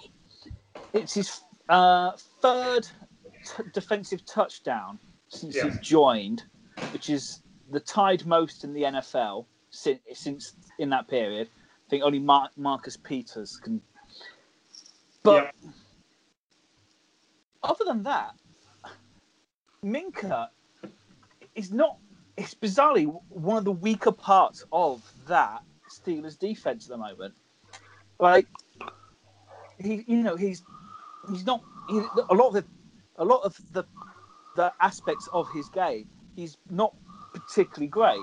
it's 0.93 1.15
his 1.15 1.41
uh, 1.69 2.13
third 2.41 2.87
t- 3.45 3.63
defensive 3.73 4.25
touchdown 4.25 4.99
since 5.29 5.57
Yeah. 5.57 5.65
he's 5.65 5.79
joined, 5.81 6.45
which 6.93 7.11
is 7.11 7.43
the 7.71 7.81
tied 7.81 8.25
most 8.27 8.65
in 8.65 8.73
the 8.73 8.83
NFL 8.83 9.47
since, 9.71 10.01
since 10.15 10.55
in 10.79 10.89
that 10.91 11.09
period. 11.09 11.49
I 11.87 11.91
think 11.91 12.03
only 12.05 12.19
Mar- 12.19 12.51
Marcus 12.57 12.97
Peters 12.97 13.57
can. 13.63 13.81
But 15.23 15.53
other 17.63 17.85
than 17.85 18.03
that, 18.05 18.35
Minkah 19.85 20.49
is 21.55 21.73
not. 21.73 21.99
It's 22.37 22.55
bizarrely 22.55 23.13
one 23.31 23.57
of 23.57 23.65
the 23.65 23.73
weaker 23.73 24.13
parts 24.13 24.65
of 24.73 25.03
that 25.27 25.63
Steelers 25.91 26.39
defense 26.39 26.87
at 26.87 26.91
the 26.91 26.97
moment. 26.97 27.35
Like 28.21 28.47
he, 29.79 30.05
you 30.07 30.19
know, 30.23 30.37
he's 30.37 30.63
he's 31.31 31.47
not 31.47 31.63
he, 31.89 32.01
a 32.31 32.35
lot 32.35 32.49
of 32.49 32.55
the 32.55 32.65
a 33.17 33.25
lot 33.25 33.43
of 33.43 33.57
the 33.73 33.85
the 34.57 34.73
aspects 34.81 35.29
of 35.33 35.51
his 35.53 35.69
game. 35.69 36.09
He's 36.37 36.57
not 36.71 36.95
particularly 37.33 37.89
great, 37.89 38.23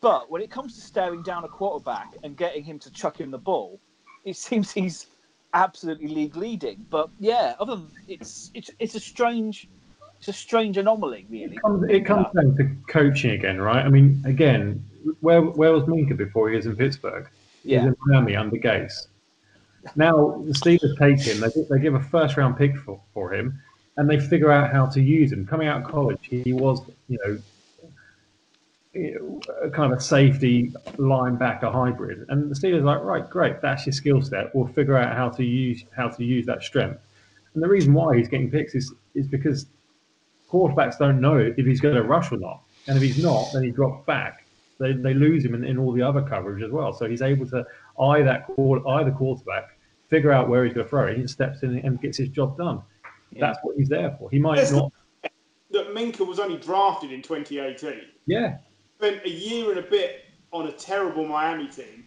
but 0.00 0.30
when 0.30 0.42
it 0.42 0.50
comes 0.50 0.74
to 0.74 0.80
staring 0.80 1.22
down 1.22 1.44
a 1.44 1.48
quarterback 1.48 2.14
and 2.22 2.36
getting 2.36 2.64
him 2.64 2.78
to 2.80 2.90
chuck 2.90 3.20
him 3.20 3.30
the 3.30 3.38
ball, 3.38 3.80
it 4.24 4.36
seems 4.46 4.72
he's 4.72 5.06
absolutely 5.54 6.08
league 6.08 6.36
leading. 6.36 6.86
But 6.90 7.10
yeah, 7.18 7.54
other 7.60 7.76
than 7.76 7.90
it's 8.08 8.50
it's 8.54 8.70
it's 8.78 8.94
a 8.94 9.00
strange 9.00 9.68
it's 10.18 10.28
a 10.28 10.32
strange 10.32 10.76
anomaly, 10.76 11.26
really. 11.28 11.56
It 11.56 11.62
comes, 11.62 11.90
it 11.90 12.06
comes 12.06 12.26
down 12.34 12.56
to 12.56 12.76
coaching 12.86 13.32
again, 13.32 13.60
right? 13.60 13.84
I 13.84 13.88
mean, 13.88 14.22
again, 14.24 14.84
where 15.20 15.42
where 15.42 15.72
was 15.72 15.82
Minkah 15.84 16.16
before 16.16 16.48
he 16.48 16.54
was 16.54 16.66
in 16.66 16.76
Pittsburgh? 16.76 17.28
He 17.64 17.74
was 17.74 17.84
Yeah, 17.84 17.88
in 17.88 17.96
Miami 18.06 18.36
under 18.36 18.56
Gase. 18.56 19.08
Now 19.96 20.42
the 20.44 20.52
Steelers 20.52 20.96
take 20.98 21.20
him. 21.20 21.40
They, 21.40 21.48
they 21.68 21.82
give 21.82 21.94
a 21.94 22.00
first 22.00 22.36
round 22.36 22.56
pick 22.56 22.76
for, 22.76 23.00
for 23.12 23.34
him, 23.34 23.60
and 23.96 24.08
they 24.08 24.18
figure 24.18 24.50
out 24.50 24.72
how 24.72 24.86
to 24.86 25.00
use 25.00 25.32
him. 25.32 25.46
Coming 25.46 25.68
out 25.68 25.82
of 25.82 25.90
college, 25.90 26.18
he 26.22 26.52
was 26.52 26.80
you 27.08 27.18
know, 27.24 27.38
a 29.62 29.70
kind 29.70 29.92
of 29.92 29.98
a 29.98 30.00
safety 30.00 30.72
linebacker 30.96 31.72
hybrid, 31.72 32.26
and 32.28 32.50
the 32.50 32.54
Steelers 32.54 32.84
like, 32.84 33.02
right, 33.02 33.28
great, 33.28 33.60
that's 33.60 33.86
your 33.86 33.92
skill 33.92 34.22
set. 34.22 34.54
We'll 34.54 34.68
figure 34.68 34.96
out 34.96 35.16
how 35.16 35.30
to 35.30 35.44
use 35.44 35.84
how 35.96 36.08
to 36.08 36.24
use 36.24 36.46
that 36.46 36.62
strength. 36.62 37.00
And 37.54 37.62
the 37.62 37.68
reason 37.68 37.92
why 37.92 38.16
he's 38.16 38.28
getting 38.28 38.50
picks 38.50 38.74
is 38.74 38.92
is 39.14 39.26
because 39.26 39.66
quarterbacks 40.50 40.98
don't 40.98 41.20
know 41.20 41.38
if 41.38 41.56
he's 41.56 41.80
going 41.80 41.94
to 41.94 42.02
rush 42.02 42.30
or 42.30 42.38
not, 42.38 42.62
and 42.86 42.96
if 42.96 43.02
he's 43.02 43.22
not, 43.22 43.48
then 43.52 43.62
he 43.62 43.70
drops 43.70 44.04
back. 44.06 44.46
They, 44.78 44.92
they 44.92 45.14
lose 45.14 45.44
him 45.44 45.54
in, 45.54 45.64
in 45.64 45.78
all 45.78 45.92
the 45.92 46.02
other 46.02 46.22
coverage 46.22 46.62
as 46.62 46.70
well. 46.70 46.92
So 46.92 47.08
he's 47.08 47.22
able 47.22 47.46
to 47.46 47.64
eye 48.00 48.22
that 48.22 48.46
quar- 48.46 48.86
eye 48.88 49.04
the 49.04 49.10
quarterback, 49.10 49.78
figure 50.08 50.32
out 50.32 50.48
where 50.48 50.64
he's 50.64 50.74
going 50.74 50.86
to 50.86 50.90
throw 50.90 51.06
it. 51.06 51.18
He 51.18 51.26
steps 51.26 51.62
in 51.62 51.78
and 51.78 52.00
gets 52.00 52.18
his 52.18 52.28
job 52.28 52.56
done. 52.56 52.82
Yeah. 53.30 53.46
That's 53.46 53.58
what 53.62 53.76
he's 53.76 53.88
there 53.88 54.14
for. 54.18 54.30
He 54.30 54.38
might 54.38 54.56
Let's 54.56 54.72
not. 54.72 54.92
That 55.70 55.94
Minkah 55.94 56.26
was 56.26 56.38
only 56.38 56.58
drafted 56.58 57.12
in 57.12 57.22
2018. 57.22 58.00
Yeah, 58.26 58.58
spent 58.98 59.24
a 59.24 59.30
year 59.30 59.70
and 59.70 59.78
a 59.78 59.82
bit 59.82 60.26
on 60.52 60.68
a 60.68 60.72
terrible 60.72 61.26
Miami 61.26 61.66
team, 61.66 62.04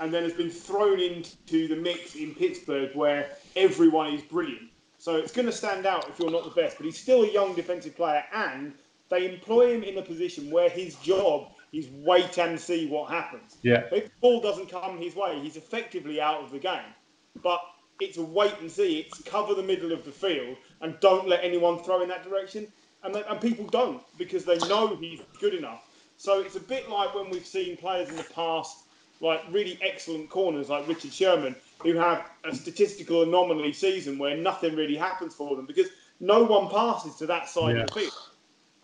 and 0.00 0.12
then 0.12 0.24
has 0.24 0.32
been 0.32 0.50
thrown 0.50 0.98
into 0.98 1.68
the 1.68 1.76
mix 1.76 2.16
in 2.16 2.34
Pittsburgh 2.34 2.90
where 2.94 3.30
everyone 3.54 4.12
is 4.12 4.22
brilliant. 4.22 4.70
So 4.98 5.16
it's 5.16 5.30
going 5.30 5.46
to 5.46 5.52
stand 5.52 5.86
out 5.86 6.08
if 6.08 6.18
you're 6.18 6.30
not 6.30 6.44
the 6.44 6.60
best, 6.60 6.78
but 6.78 6.86
he's 6.86 6.98
still 6.98 7.22
a 7.22 7.30
young 7.30 7.54
defensive 7.54 7.94
player, 7.94 8.24
and 8.34 8.72
they 9.08 9.32
employ 9.32 9.74
him 9.74 9.82
in 9.84 9.98
a 9.98 10.02
position 10.02 10.50
where 10.50 10.68
his 10.68 10.96
job 10.96 11.51
is 11.72 11.88
wait 11.92 12.38
and 12.38 12.58
see 12.58 12.86
what 12.86 13.10
happens. 13.10 13.56
yeah, 13.62 13.84
If 13.92 14.04
the 14.04 14.10
ball 14.20 14.40
doesn't 14.40 14.70
come 14.70 14.98
his 14.98 15.14
way, 15.16 15.40
he's 15.40 15.56
effectively 15.56 16.20
out 16.20 16.42
of 16.42 16.50
the 16.50 16.58
game. 16.58 16.94
But 17.42 17.60
it's 18.00 18.18
a 18.18 18.22
wait 18.22 18.54
and 18.60 18.70
see. 18.70 18.98
It's 19.00 19.22
cover 19.22 19.54
the 19.54 19.62
middle 19.62 19.92
of 19.92 20.04
the 20.04 20.10
field 20.12 20.56
and 20.80 20.98
don't 21.00 21.28
let 21.28 21.44
anyone 21.44 21.82
throw 21.82 22.02
in 22.02 22.08
that 22.08 22.24
direction. 22.24 22.66
And, 23.02 23.14
they, 23.14 23.22
and 23.24 23.40
people 23.40 23.66
don't 23.66 24.02
because 24.18 24.44
they 24.44 24.58
know 24.68 24.96
he's 24.96 25.20
good 25.40 25.54
enough. 25.54 25.88
So 26.16 26.40
it's 26.40 26.56
a 26.56 26.60
bit 26.60 26.88
like 26.88 27.14
when 27.14 27.30
we've 27.30 27.46
seen 27.46 27.76
players 27.76 28.08
in 28.10 28.16
the 28.16 28.22
past, 28.24 28.76
like 29.20 29.40
really 29.50 29.78
excellent 29.82 30.30
corners 30.30 30.68
like 30.68 30.86
Richard 30.86 31.12
Sherman, 31.12 31.56
who 31.82 31.94
have 31.94 32.28
a 32.44 32.54
statistical 32.54 33.22
anomaly 33.22 33.72
season 33.72 34.18
where 34.18 34.36
nothing 34.36 34.76
really 34.76 34.96
happens 34.96 35.34
for 35.34 35.56
them 35.56 35.66
because 35.66 35.88
no 36.20 36.44
one 36.44 36.68
passes 36.68 37.16
to 37.16 37.26
that 37.26 37.48
side 37.48 37.76
Yeah. 37.76 37.82
of 37.82 37.88
the 37.88 38.00
field. 38.00 38.12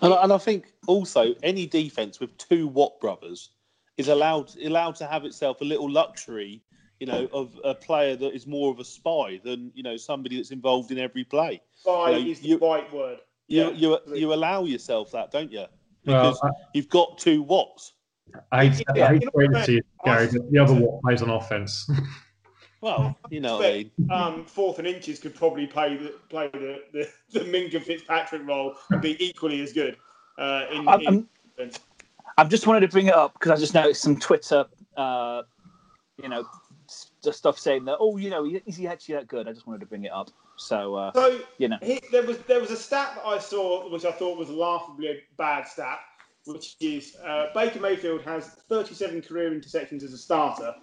And, 0.01 0.15
I- 0.15 0.23
and 0.23 0.33
I 0.33 0.39
think 0.39 0.73
also 0.87 1.35
any 1.43 1.67
defense 1.67 2.21
with 2.21 2.37
two 2.39 2.67
Watt 2.69 3.01
brothers 3.01 3.51
is 3.97 4.09
allowed 4.09 4.57
allowed 4.59 4.95
to 4.97 5.07
have 5.07 5.25
itself 5.25 5.61
a 5.61 5.65
little 5.65 5.91
luxury, 5.91 6.63
you 7.01 7.07
know, 7.07 7.29
of 7.33 7.59
a 7.65 7.75
player 7.75 8.15
that 8.17 8.35
is 8.35 8.47
more 8.47 8.71
of 8.71 8.79
a 8.79 8.85
spy 8.85 9.41
than 9.43 9.73
you 9.75 9.83
know 9.83 9.97
somebody 9.97 10.37
that's 10.37 10.51
involved 10.53 10.91
in 10.93 10.99
every 10.99 11.25
play. 11.25 11.61
Spy 11.75 12.11
You 12.11 12.25
know, 12.25 12.31
is 12.31 12.41
the 12.41 12.49
you- 12.49 12.59
right 12.59 12.93
word. 12.93 13.19
You 13.49 13.63
Yeah, 13.63 13.71
you 13.71 13.95
absolutely. 13.95 14.21
you 14.21 14.35
allow 14.35 14.65
yourself 14.65 15.11
that, 15.13 15.31
don't 15.33 15.51
you? 15.51 15.65
Well, 16.05 16.33
Because 16.33 16.41
you've 16.75 16.89
got 16.91 17.19
two 17.19 17.43
Watts. 17.43 17.95
I, 18.53 18.59
I 18.59 18.67
hate, 18.69 18.85
Yeah, 18.95 19.05
I 19.05 19.09
hate 19.09 19.15
you 19.23 19.27
know 19.27 19.31
to 19.31 19.31
break 19.33 19.51
it 19.53 19.65
to 19.67 19.73
you, 19.73 19.83
Gary, 20.05 20.29
but 20.31 20.51
the 20.53 20.59
other 20.59 20.75
one 20.75 21.01
plays 21.03 21.23
on 21.23 21.31
offense. 21.31 21.91
Well, 22.81 23.19
you 23.31 23.41
know 23.41 23.57
what 23.59 23.65
I 23.67 23.91
um, 24.11 24.45
fourth 24.45 24.79
and 24.79 24.87
inches 24.87 25.19
could 25.19 25.35
probably 25.35 25.67
play 25.67 25.97
the 25.97 26.15
play 26.29 26.49
the, 26.53 26.83
the, 26.93 27.09
the 27.33 27.41
Minkah 27.41 27.83
Fitzpatrick 27.83 28.47
role 28.47 28.75
and 28.93 29.03
be 29.03 29.23
equally 29.25 29.61
as 29.63 29.73
good. 29.73 29.97
Uh, 30.39 30.67
in, 30.73 30.89
I'm, 30.89 31.01
in 31.01 31.29
I'm, 31.59 31.73
I've 32.37 32.49
just 32.49 32.67
wanted 32.67 32.81
to 32.81 32.89
bring 32.89 33.07
it 33.09 33.15
up 33.15 33.35
because 33.35 33.51
I 33.51 33.57
just 33.57 33.75
noticed 33.75 34.03
some 34.03 34.17
Twitter, 34.17 34.65
uh, 34.97 35.43
you 36.23 36.29
know, 36.29 36.47
s- 36.89 37.11
just 37.23 37.39
stuff 37.39 37.59
saying 37.59 37.85
that. 37.87 37.97
Oh, 37.99 38.17
you 38.17 38.31
know, 38.31 38.47
is 38.67 38.77
he 38.77 38.87
actually 38.87 39.17
that 39.17 39.27
good? 39.27 39.49
I 39.49 39.53
just 39.53 39.67
wanted 39.67 39.81
to 39.81 39.87
bring 39.87 40.05
it 40.05 40.13
up. 40.13 40.31
So 40.57 40.95
uh, 40.95 41.13
So 41.15 41.41
you 41.59 41.69
know, 41.69 41.79
he, 41.83 42.01
there 42.13 42.23
was 42.23 42.39
there 42.47 42.61
was 42.61 42.71
a 42.71 42.77
stat 42.77 43.13
that 43.17 43.27
I 43.27 43.39
saw 43.39 43.91
which 43.91 44.05
I 44.05 44.13
thought 44.13 44.39
was 44.39 44.51
a 44.51 44.55
laughably 44.55 45.21
bad 45.37 45.67
stat, 45.67 45.99
which 46.45 46.77
is 46.81 47.17
uh, 47.25 47.47
Baker 47.55 47.81
Mayfield 47.81 48.23
has 48.23 48.47
37 48.69 49.23
career 49.23 49.51
interceptions 49.51 50.05
as 50.05 50.13
a 50.13 50.19
starter. 50.19 50.75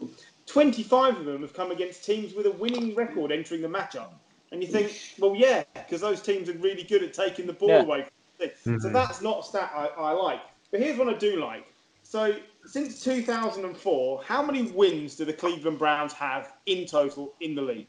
25 0.47 1.17
of 1.19 1.25
them 1.25 1.41
have 1.41 1.53
come 1.53 1.71
against 1.71 2.03
teams 2.03 2.33
with 2.33 2.45
a 2.45 2.51
winning 2.51 2.95
record 2.95 3.31
entering 3.31 3.61
the 3.61 3.67
matchup. 3.67 4.09
And 4.51 4.61
you 4.61 4.69
think, 4.69 4.99
well, 5.19 5.35
yeah, 5.35 5.63
because 5.73 6.01
those 6.01 6.21
teams 6.21 6.49
are 6.49 6.53
really 6.53 6.83
good 6.83 7.03
at 7.03 7.13
taking 7.13 7.47
the 7.47 7.53
ball 7.53 7.69
Yeah. 7.69 7.81
away. 7.81 8.01
From 8.03 8.11
the 8.39 8.53
So 8.57 8.69
mm-hmm. 8.71 8.93
that's 8.93 9.21
not 9.21 9.39
a 9.39 9.43
stat 9.43 9.71
I, 9.75 9.87
I 9.87 10.11
like. 10.11 10.41
But 10.71 10.81
here's 10.81 10.97
what 10.97 11.09
I 11.09 11.13
do 11.13 11.39
like. 11.39 11.65
So 12.03 12.35
since 12.65 13.03
2004, 13.03 14.23
how 14.23 14.43
many 14.43 14.63
wins 14.71 15.15
do 15.15 15.25
the 15.25 15.33
Cleveland 15.33 15.79
Browns 15.79 16.13
have 16.13 16.53
in 16.67 16.85
total 16.85 17.33
in 17.41 17.55
the 17.55 17.61
league? 17.61 17.87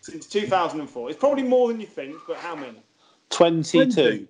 Since 0.00 0.26
2004, 0.26 1.10
it's 1.10 1.18
probably 1.18 1.44
more 1.44 1.68
than 1.68 1.80
you 1.80 1.86
think, 1.86 2.16
but 2.26 2.36
how 2.36 2.56
many? 2.56 2.82
Twenty-two. 3.30 4.26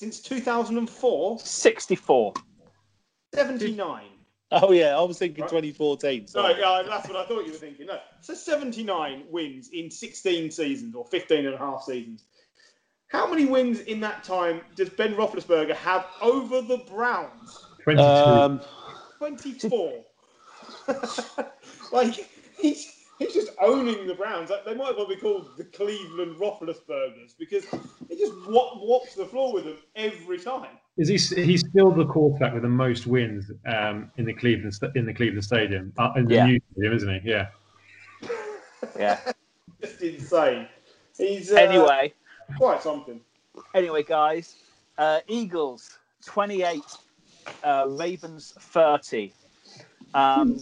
Since 0.00 0.20
2004, 0.20 1.38
64. 1.38 2.34
79. 3.34 4.04
Oh 4.52 4.70
yeah, 4.70 4.96
I 4.96 5.02
was 5.02 5.18
thinking 5.18 5.42
Right. 5.42 5.50
2014. 5.50 6.26
No, 6.34 6.48
yeah, 6.50 6.82
that's 6.86 7.08
what 7.08 7.16
I 7.16 7.26
thought 7.26 7.44
you 7.44 7.52
were 7.52 7.58
thinking. 7.58 7.86
No, 7.86 7.98
so 8.20 8.34
79 8.34 9.24
wins 9.28 9.70
in 9.72 9.90
16 9.90 10.50
seasons 10.50 10.94
or 10.94 11.04
15 11.04 11.46
and 11.46 11.54
a 11.54 11.58
half 11.58 11.82
seasons. 11.82 12.24
How 13.08 13.28
many 13.28 13.46
wins 13.46 13.80
in 13.80 14.00
that 14.00 14.24
time 14.24 14.60
does 14.74 14.88
Ben 14.88 15.14
Roethlisberger 15.14 15.74
have 15.74 16.06
over 16.20 16.60
the 16.60 16.78
Browns? 16.78 17.64
22. 17.82 18.02
Um, 18.02 18.60
24. 19.18 20.04
like 21.92 22.28
he's 22.58 22.95
he's 23.18 23.34
just 23.34 23.50
owning 23.60 24.06
the 24.06 24.14
Browns. 24.14 24.50
Like, 24.50 24.64
they 24.64 24.74
might 24.74 24.90
as 24.90 24.96
well 24.96 25.08
be 25.08 25.16
called 25.16 25.56
the 25.56 25.64
Cleveland 25.64 26.36
Roethlisbergers 26.36 27.36
because 27.38 27.64
he 28.08 28.16
just 28.16 28.32
whop, 28.46 28.74
whops 28.78 29.14
the 29.14 29.26
floor 29.26 29.52
with 29.52 29.64
them 29.64 29.78
every 29.94 30.38
time. 30.38 30.78
Is 30.98 31.08
he? 31.08 31.42
He's 31.42 31.60
still 31.68 31.90
the 31.90 32.06
quarterback 32.06 32.54
with 32.54 32.62
the 32.62 32.68
most 32.68 33.06
wins 33.06 33.50
um, 33.66 34.10
in 34.16 34.24
the 34.24 34.32
Cleveland 34.32 34.72
in 34.94 35.04
the 35.04 35.12
Cleveland 35.12 35.44
Stadium, 35.44 35.92
uh, 35.98 36.12
in 36.16 36.26
the 36.26 36.34
Yeah. 36.36 36.46
new 36.46 36.60
stadium, 36.72 36.94
isn't 36.94 37.20
he? 37.22 37.30
Yeah. 37.30 37.48
Yeah. 38.98 39.18
Just 39.80 40.00
insane. 40.00 40.68
He's 41.18 41.50
uh, 41.52 41.56
Anyway, 41.56 42.12
quite 42.56 42.82
something. 42.82 43.20
anyway, 43.74 44.02
guys, 44.02 44.54
uh, 44.96 45.20
Eagles 45.26 45.98
28, 46.24 46.82
uh, 47.64 47.84
Ravens 47.88 48.54
30. 48.58 49.32
Um, 50.14 50.60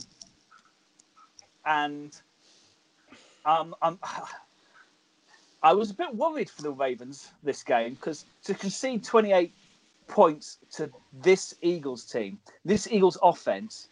and 1.67 2.17
um, 3.45 3.75
um, 3.83 3.99
I 5.63 5.73
was 5.73 5.91
a 5.91 5.95
bit 5.95 6.15
worried 6.15 6.51
for 6.51 6.63
the 6.63 6.71
Ravens 6.71 7.31
this 7.43 7.63
game 7.63 7.95
because 7.95 8.27
to 8.45 8.55
concede 8.55 9.03
28 9.03 9.53
points 10.09 10.59
to 10.73 10.91
this 11.23 11.55
Eagles 11.63 12.05
team, 12.05 12.39
this 12.65 12.87
Eagles 12.91 13.17
offense, 13.23 13.89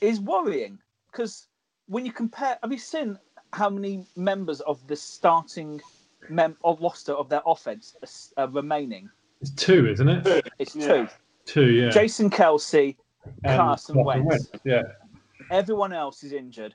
is 0.00 0.20
worrying 0.20 0.78
because 1.10 1.46
when 1.86 2.04
you 2.04 2.12
compare, 2.12 2.58
have 2.62 2.72
you 2.72 2.78
seen 2.78 3.16
how 3.52 3.70
many 3.70 4.04
members 4.16 4.60
of 4.62 4.84
the 4.88 4.96
starting 4.96 5.80
mem- 6.28 6.56
of 6.64 6.80
roster 6.80 7.12
of 7.12 7.28
their 7.28 7.42
offense 7.46 7.94
are, 8.36 8.44
are 8.44 8.50
remaining? 8.50 9.08
It's 9.40 9.50
two, 9.50 9.88
isn't 9.88 10.08
it? 10.08 10.50
It's 10.58 10.74
Yeah. 10.74 10.86
two. 10.88 11.08
Two, 11.44 11.70
yeah. 11.70 11.90
Jason 11.90 12.30
Kelce, 12.30 12.96
And 13.44 13.56
Carson 13.56 14.02
Wentz. 14.04 14.50
Yeah. 14.64 14.82
everyone 15.50 15.92
else 15.92 16.24
is 16.24 16.32
injured, 16.32 16.74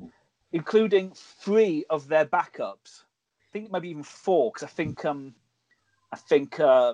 including 0.52 1.12
three 1.14 1.86
of 1.90 2.08
their 2.08 2.26
backups. 2.26 3.04
I 3.42 3.46
think 3.52 3.72
maybe 3.72 3.90
even 3.90 4.04
four, 4.04 4.52
because 4.52 4.64
I 4.64 4.70
think 4.70 5.06
um, 5.06 5.34
I 6.12 6.18
think 6.18 6.60
uh, 6.60 6.94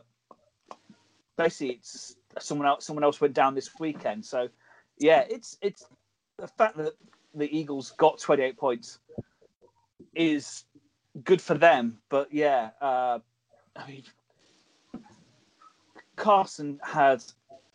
basically 1.37 1.75
it's 1.75 2.15
someone 2.39 2.67
else. 2.67 2.85
Someone 2.85 3.03
else 3.03 3.21
went 3.21 3.33
down 3.33 3.55
this 3.55 3.69
weekend. 3.79 4.25
So 4.25 4.49
yeah, 4.97 5.25
it's 5.29 5.57
it's 5.61 5.85
the 6.37 6.47
fact 6.47 6.77
that 6.77 6.93
the 7.35 7.57
Eagles 7.57 7.91
got 7.97 8.19
28 8.19 8.57
points 8.57 8.99
is 10.15 10.65
good 11.23 11.41
for 11.41 11.55
them. 11.55 11.97
But 12.09 12.33
yeah, 12.33 12.71
uh, 12.81 13.19
I 13.75 13.87
mean, 13.87 14.03
Carson 16.15 16.79
had 16.83 17.23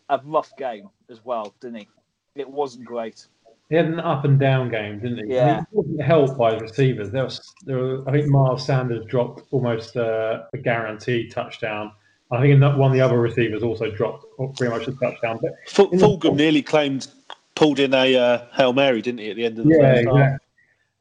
a 0.09 0.21
rough 0.25 0.57
game 0.57 0.89
as 1.11 1.25
well, 1.25 1.55
didn't 1.61 1.81
he? 1.81 1.89
It 2.35 2.49
wasn't 2.49 2.85
great. 2.85 3.27
He 3.69 3.77
had 3.77 3.87
an 3.87 4.01
up 4.01 4.25
and 4.25 4.39
down 4.41 4.71
game, 4.71 4.99
didn't 4.99 5.27
he? 5.27 5.35
Yeah. 5.35 5.61
He 5.61 5.77
wasn't 5.77 6.03
helped 6.03 6.39
by 6.39 6.55
the 6.55 6.61
receivers. 6.61 7.11
There 7.11 7.25
was, 7.25 7.55
there 7.67 7.77
were, 7.77 8.09
I 8.09 8.13
think 8.13 8.29
Miles 8.29 8.65
Sanders 8.65 9.05
dropped 9.07 9.43
almost 9.51 9.97
uh, 9.97 10.45
a 10.55 10.59
guaranteed 10.59 11.31
touchdown. 11.33 11.93
I 12.31 12.41
think 12.41 12.61
that 12.61 12.79
one 12.79 12.91
of 12.91 12.95
the 12.95 13.01
other 13.03 13.21
receivers 13.21 13.63
also 13.63 13.91
dropped 13.91 14.25
pretty 14.57 14.73
much 14.75 14.89
a 14.89 14.93
touchdown. 14.93 15.39
But 15.43 15.53
Fu- 15.67 15.91
In 15.91 15.99
the- 15.99 16.07
Fulgham 16.07 16.37
nearly 16.37 16.63
claimed 16.63 17.09
pulled 17.55 17.79
in 17.79 17.93
a 17.93 18.17
uh, 18.17 18.47
hail 18.55 18.73
mary, 18.73 19.03
didn't 19.03 19.21
he, 19.21 19.31
at 19.31 19.37
the 19.37 19.45
end 19.45 19.59
of 19.59 19.65
the 19.65 19.71
yeah, 19.71 19.79
first 19.95 20.07
half? 20.07 20.15
exactly. 20.17 20.39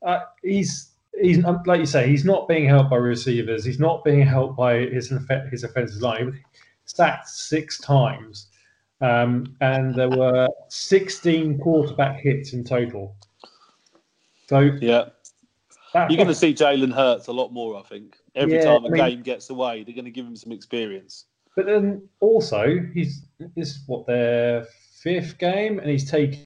Uh, 0.04 0.20
he's 0.44 0.90
he's 1.22 1.44
um, 1.46 1.62
like 1.66 1.80
you 1.80 1.86
say, 1.86 2.08
he's 2.08 2.24
not 2.26 2.48
being 2.48 2.68
helped 2.68 2.90
by 2.90 2.96
receivers. 2.98 3.64
He's 3.66 3.80
not 3.80 4.04
being 4.04 4.26
helped 4.26 4.56
by 4.58 4.78
his 4.80 5.12
infe- 5.12 5.50
his 5.52 5.64
offensive 5.64 6.02
line. 6.02 6.18
He 6.20 6.26
was 6.26 6.36
sacked 6.86 7.28
six 7.30 7.80
times, 7.80 8.48
um, 9.02 9.56
and 9.62 9.94
there 9.96 10.10
were 10.10 10.48
sixteen 10.70 11.58
quarterback 11.60 12.20
hits 12.20 12.54
in 12.54 12.64
total. 12.64 13.16
So 14.48 14.60
Yeah, 14.82 15.10
you're 15.94 16.16
going 16.18 16.28
to 16.28 16.36
see 16.36 16.54
Jalen 16.54 16.94
Hurts 16.94 17.28
a 17.28 17.34
lot 17.34 17.52
more. 17.52 17.78
I 17.78 17.84
think 17.84 18.16
every 18.36 18.56
Yeah, 18.58 18.64
time 18.66 18.84
a 18.86 18.88
I 18.88 18.92
mean- 18.92 19.06
game 19.10 19.22
gets 19.24 19.50
away, 19.50 19.84
they're 19.84 19.96
going 19.96 20.06
to 20.06 20.12
give 20.12 20.26
him 20.26 20.36
some 20.36 20.52
experience. 20.52 21.26
But 21.56 21.66
then 21.66 22.08
also, 22.20 22.80
he's 22.94 23.24
this 23.56 23.70
is 23.76 23.84
what 23.88 24.06
their 24.06 24.66
fifth 25.02 25.38
game, 25.40 25.80
and 25.80 25.90
he's 25.90 26.10
taking 26.10 26.46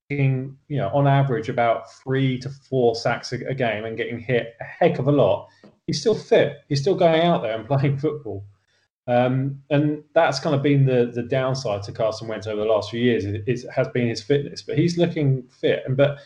you 0.68 0.78
know 0.78 0.90
on 0.94 1.06
average 1.08 1.50
about 1.50 1.92
three 1.94 2.38
to 2.40 2.50
four 2.50 2.96
sacks 2.96 3.34
a, 3.34 3.36
a 3.48 3.54
game 3.54 3.84
and 3.86 3.98
getting 3.98 4.20
hit 4.20 4.56
a 4.62 4.64
heck 4.64 5.00
of 5.00 5.08
a 5.08 5.12
lot. 5.12 5.48
He's 5.86 6.00
still 6.00 6.16
fit. 6.16 6.60
He's 6.70 6.80
still 6.80 6.96
going 6.96 7.22
out 7.24 7.42
there 7.42 7.58
and 7.60 7.68
playing 7.68 7.98
football. 7.98 8.46
Um, 9.08 9.62
and 9.70 10.04
that's 10.14 10.40
kind 10.40 10.56
of 10.56 10.62
been 10.62 10.86
the 10.86 11.12
the 11.14 11.24
downside 11.24 11.84
to 11.84 11.92
Carson 11.92 12.28
Wentz 12.28 12.48
over 12.48 12.62
the 12.62 12.68
last 12.68 12.92
few 12.92 13.02
years. 13.02 13.26
It, 13.26 13.44
it 13.48 13.66
has 13.74 13.88
been 13.90 14.08
his 14.08 14.22
fitness, 14.22 14.62
but 14.62 14.78
he's 14.78 14.98
looking 14.98 15.44
fit. 15.60 15.84
And 15.86 15.98
but 15.98 16.20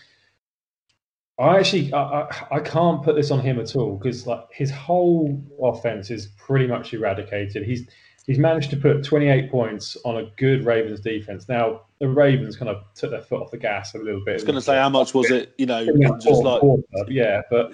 I 1.40 1.58
actually 1.58 1.92
I, 1.94 2.22
I, 2.22 2.48
I 2.52 2.60
can't 2.60 3.02
put 3.02 3.16
this 3.16 3.32
on 3.32 3.40
him 3.40 3.60
at 3.60 3.76
all 3.76 3.98
because 3.98 4.28
like 4.28 4.46
his 4.52 4.72
whole 4.72 5.42
offense 5.62 6.12
is 6.12 6.28
pretty 6.38 6.68
much 6.68 6.94
eradicated. 6.94 7.64
He's 7.64 7.88
he's 8.26 8.40
managed 8.40 8.70
to 8.72 8.78
put 8.78 9.04
28 9.04 9.50
points 9.50 9.98
on 10.04 10.18
a 10.18 10.26
good 10.38 10.66
Ravens 10.66 11.00
defense. 11.00 11.48
Now 11.48 11.82
the 12.00 12.10
Ravens 12.10 12.58
kind 12.58 12.70
of 12.70 12.84
took 12.94 13.12
their 13.12 13.22
foot 13.22 13.42
off 13.42 13.52
the 13.52 13.58
gas 13.58 13.96
a 13.96 14.00
little 14.00 14.24
bit. 14.24 14.32
I 14.32 14.34
was 14.34 14.44
going 14.44 14.56
to 14.56 14.62
say 14.62 14.76
how 14.76 14.90
much 14.90 15.14
was 15.14 15.32
it? 15.32 15.54
You 15.58 15.66
know, 15.66 15.86
just 16.20 16.44
like 16.44 16.60
quarter, 16.60 16.84
yeah, 17.08 17.42
but 17.50 17.72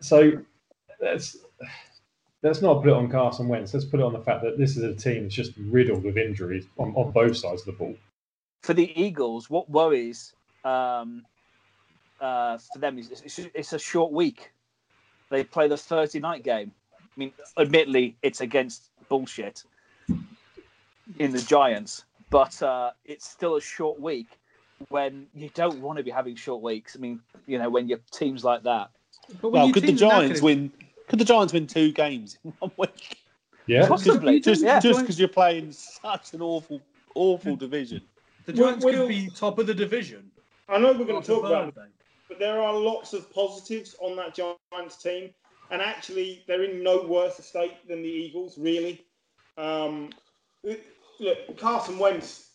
so 0.00 0.32
let's 1.00 1.36
let's 2.42 2.62
not 2.62 2.82
put 2.82 2.88
it 2.88 2.94
on 2.94 3.08
Carson 3.08 3.48
Wentz. 3.48 3.74
Let's 3.74 3.86
put 3.86 4.00
it 4.00 4.02
on 4.04 4.12
the 4.12 4.20
fact 4.20 4.42
that 4.42 4.58
this 4.58 4.76
is 4.76 4.82
a 4.82 4.94
team 4.94 5.24
that's 5.24 5.34
just 5.34 5.52
riddled 5.56 6.04
with 6.04 6.16
injuries 6.16 6.66
on, 6.78 6.94
on 6.94 7.10
both 7.12 7.36
sides 7.36 7.62
of 7.62 7.66
the 7.66 7.72
ball. 7.72 7.96
for 8.62 8.74
the 8.74 9.00
Eagles, 9.00 9.48
what 9.50 9.68
worries 9.70 10.34
um, 10.64 11.24
uh, 12.20 12.58
for 12.72 12.78
them 12.78 12.98
is 12.98 13.10
it's, 13.10 13.38
it's 13.38 13.72
a 13.72 13.78
short 13.78 14.12
week. 14.12 14.52
They 15.30 15.44
play 15.44 15.68
the 15.68 15.76
Thursday 15.76 16.20
night 16.20 16.42
game. 16.42 16.72
I 16.94 17.04
mean, 17.16 17.32
admittedly, 17.58 18.16
it's 18.22 18.40
against 18.40 18.90
bullshit 19.08 19.64
in 21.18 21.32
the 21.32 21.40
Giants, 21.40 22.04
but 22.30 22.60
uh, 22.62 22.92
it's 23.04 23.28
still 23.28 23.56
a 23.56 23.60
short 23.60 24.00
week 24.00 24.38
when 24.88 25.26
you 25.34 25.50
don't 25.54 25.80
want 25.80 25.98
to 25.98 26.04
be 26.04 26.10
having 26.10 26.36
short 26.36 26.62
weeks. 26.62 26.96
I 26.96 27.00
mean, 27.00 27.20
you 27.46 27.58
know, 27.58 27.68
when 27.68 27.88
your 27.88 27.98
teams 28.12 28.44
like 28.44 28.62
that. 28.62 28.90
But 29.40 29.50
when 29.50 29.62
well, 29.62 29.72
could 29.72 29.82
the 29.82 29.88
team's 29.88 30.00
knackered, 30.00 30.10
Giants 30.10 30.42
win? 30.42 30.72
Could 31.08 31.18
the 31.18 31.24
Giants 31.24 31.52
win 31.52 31.66
two 31.66 31.92
games 31.92 32.38
in 32.44 32.52
one 32.58 32.70
week? 32.76 33.18
Yeah, 33.66 33.86
Possibly. 33.86 34.40
Just 34.40 34.62
yeah. 34.62 34.80
just 34.80 35.00
because 35.00 35.18
you're 35.18 35.28
playing 35.28 35.72
such 35.72 36.32
an 36.34 36.40
awful 36.42 36.80
awful 37.14 37.56
division. 37.56 38.02
The 38.46 38.52
Well, 38.52 38.70
Giants 38.70 38.84
well- 38.84 38.94
could 38.94 39.08
be 39.08 39.28
top 39.34 39.58
of 39.58 39.66
the 39.66 39.74
division. 39.74 40.30
I 40.70 40.78
know 40.78 40.92
we're 40.92 41.06
going 41.06 41.20
to 41.22 41.26
talk 41.26 41.44
about 41.44 41.74
Thursday. 41.74 41.90
but 42.28 42.38
there 42.38 42.60
are 42.60 42.74
lots 42.74 43.12
of 43.14 43.30
positives 43.32 43.96
on 44.00 44.16
that 44.16 44.34
Giants 44.34 45.02
team, 45.02 45.30
and 45.70 45.80
actually 45.80 46.44
they're 46.46 46.62
in 46.62 46.82
no 46.82 47.02
worse 47.06 47.38
a 47.38 47.42
state 47.42 47.86
than 47.88 48.02
the 48.02 48.08
Eagles. 48.08 48.58
Really, 48.58 49.04
um, 49.56 50.10
look, 50.62 51.56
Carson 51.58 51.98
Wentz 51.98 52.50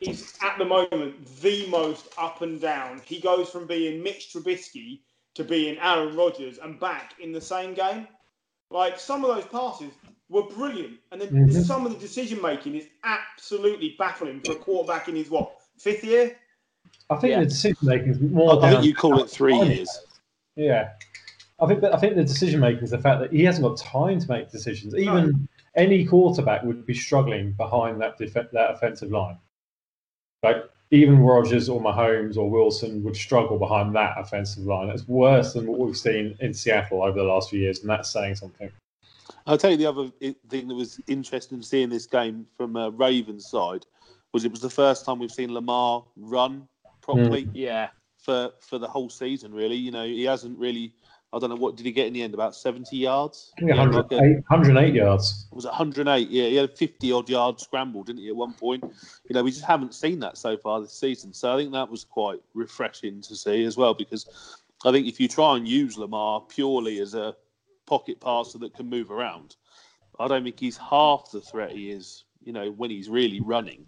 is 0.00 0.34
at 0.42 0.56
the 0.58 0.64
moment 0.64 1.24
the 1.40 1.66
most 1.68 2.08
up 2.18 2.42
and 2.42 2.60
down. 2.60 3.00
He 3.04 3.20
goes 3.20 3.50
from 3.50 3.66
being 3.66 4.02
Mitch 4.02 4.32
Trubisky 4.32 5.00
to 5.34 5.44
being 5.44 5.78
Aaron 5.78 6.16
Rodgers 6.16 6.58
and 6.58 6.78
back 6.78 7.14
in 7.20 7.32
the 7.32 7.40
same 7.40 7.74
game. 7.74 8.06
Like 8.70 8.98
some 8.98 9.24
of 9.24 9.34
those 9.34 9.44
passes 9.46 9.92
were 10.28 10.44
brilliant, 10.44 10.98
and 11.10 11.20
then 11.20 11.28
Mhm. 11.28 11.62
some 11.64 11.84
of 11.84 11.92
the 11.92 11.98
decision 11.98 12.40
making 12.40 12.74
is 12.74 12.88
absolutely 13.04 13.94
baffling 13.98 14.40
for 14.40 14.52
a 14.52 14.56
quarterback 14.56 15.08
in 15.08 15.16
his 15.16 15.30
what 15.30 15.60
fifth 15.78 16.04
year. 16.04 16.36
I 17.10 17.16
think 17.16 17.32
Yeah. 17.32 17.40
the 17.40 17.46
decision 17.46 17.78
making 17.82 18.08
is 18.08 18.20
more. 18.20 18.64
I 18.64 18.70
think 18.70 18.84
you 18.84 18.94
call 18.94 19.20
it 19.22 19.28
three 19.28 19.52
time- 19.52 19.70
years. 19.70 19.90
Yeah, 20.56 20.90
I 21.60 21.66
think 21.66 21.80
that, 21.82 21.94
I 21.94 21.98
think 21.98 22.16
the 22.16 22.24
decision 22.24 22.60
making 22.60 22.82
is 22.84 22.90
the 22.90 22.98
fact 22.98 23.20
that 23.20 23.32
he 23.32 23.44
hasn't 23.44 23.66
got 23.66 23.76
time 23.76 24.20
to 24.20 24.30
make 24.30 24.50
decisions. 24.50 24.94
Even 24.94 25.48
any 25.74 26.04
quarterback 26.04 26.62
would 26.62 26.86
be 26.86 26.94
struggling 26.94 27.52
behind 27.52 28.00
that 28.00 28.16
def- 28.18 28.32
that 28.34 28.70
offensive 28.70 29.10
line. 29.10 29.38
Like 30.42 30.64
even 30.90 31.20
Rodgers 31.20 31.68
or 31.68 31.80
Mahomes 31.80 32.36
or 32.36 32.50
Wilson 32.50 33.02
would 33.04 33.16
struggle 33.16 33.58
behind 33.58 33.94
that 33.94 34.14
offensive 34.18 34.64
line. 34.64 34.88
It's 34.88 35.06
worse 35.08 35.52
than 35.54 35.66
what 35.66 35.78
we've 35.78 35.96
seen 35.96 36.36
in 36.40 36.52
Seattle 36.52 37.02
over 37.02 37.18
the 37.18 37.24
last 37.24 37.50
few 37.50 37.60
years, 37.60 37.80
and 37.80 37.88
that's 37.88 38.10
saying 38.10 38.34
something. 38.34 38.70
I'll 39.46 39.58
tell 39.58 39.70
you 39.70 39.76
the 39.76 39.86
other 39.86 40.10
thing 40.48 40.68
that 40.68 40.74
was 40.74 41.00
interesting 41.06 41.60
to 41.60 41.66
see 41.66 41.82
in 41.82 41.90
this 41.90 42.06
game 42.06 42.46
from 42.56 42.76
uh, 42.76 42.90
Ravens' 42.90 43.48
side 43.48 43.86
was 44.32 44.44
it 44.44 44.50
was 44.50 44.60
the 44.60 44.70
first 44.70 45.04
time 45.04 45.18
we've 45.18 45.30
seen 45.32 45.52
Lamar 45.52 46.04
run 46.16 46.68
properly 47.00 47.48
Yeah. 47.52 47.88
for 48.18 48.50
for 48.60 48.78
the 48.78 48.86
whole 48.86 49.08
season. 49.08 49.52
Really, 49.52 49.76
you 49.76 49.90
know, 49.90 50.04
he 50.04 50.24
hasn't 50.24 50.58
really. 50.58 50.94
I 51.34 51.38
don't 51.38 51.48
know 51.48 51.56
what 51.56 51.76
did 51.76 51.86
he 51.86 51.92
get 51.92 52.06
in 52.06 52.12
the 52.12 52.22
end? 52.22 52.34
About 52.34 52.54
seventy 52.54 52.98
yards. 52.98 53.52
I 53.56 53.60
think 53.60 53.72
He 53.72 53.78
had 53.78 53.94
like 53.94 54.12
a- 54.12 54.16
108, 54.16 54.44
108 54.50 54.94
yards. 54.94 55.46
was 55.50 55.64
it 55.64 55.68
108? 55.68 56.28
Yeah, 56.28 56.44
he 56.48 56.56
had 56.56 56.76
50 56.76 57.12
odd 57.12 57.28
yards 57.30 57.62
scrambled, 57.62 58.06
didn't 58.06 58.20
he, 58.20 58.28
at 58.28 58.36
one 58.36 58.52
point? 58.52 58.84
You 59.28 59.34
know, 59.34 59.42
we 59.42 59.50
just 59.50 59.64
haven't 59.64 59.94
seen 59.94 60.20
that 60.20 60.36
so 60.36 60.56
far 60.58 60.80
this 60.80 60.92
season. 60.92 61.32
So 61.32 61.54
I 61.54 61.56
think 61.56 61.72
that 61.72 61.90
was 61.90 62.04
quite 62.04 62.40
refreshing 62.54 63.22
to 63.22 63.34
see 63.34 63.64
as 63.64 63.76
well, 63.78 63.94
because 63.94 64.28
I 64.84 64.92
think 64.92 65.06
if 65.06 65.18
you 65.20 65.28
try 65.28 65.56
and 65.56 65.66
use 65.66 65.96
Lamar 65.96 66.42
purely 66.48 66.98
as 67.00 67.14
a 67.14 67.34
pocket 67.86 68.20
passer 68.20 68.58
that 68.58 68.74
can 68.74 68.90
move 68.90 69.10
around, 69.10 69.56
I 70.20 70.28
don't 70.28 70.44
think 70.44 70.60
he's 70.60 70.76
half 70.76 71.30
the 71.32 71.40
threat 71.40 71.70
he 71.72 71.90
is, 71.90 72.24
you 72.44 72.52
know, 72.52 72.70
when 72.72 72.90
he's 72.90 73.08
really 73.08 73.40
running. 73.40 73.86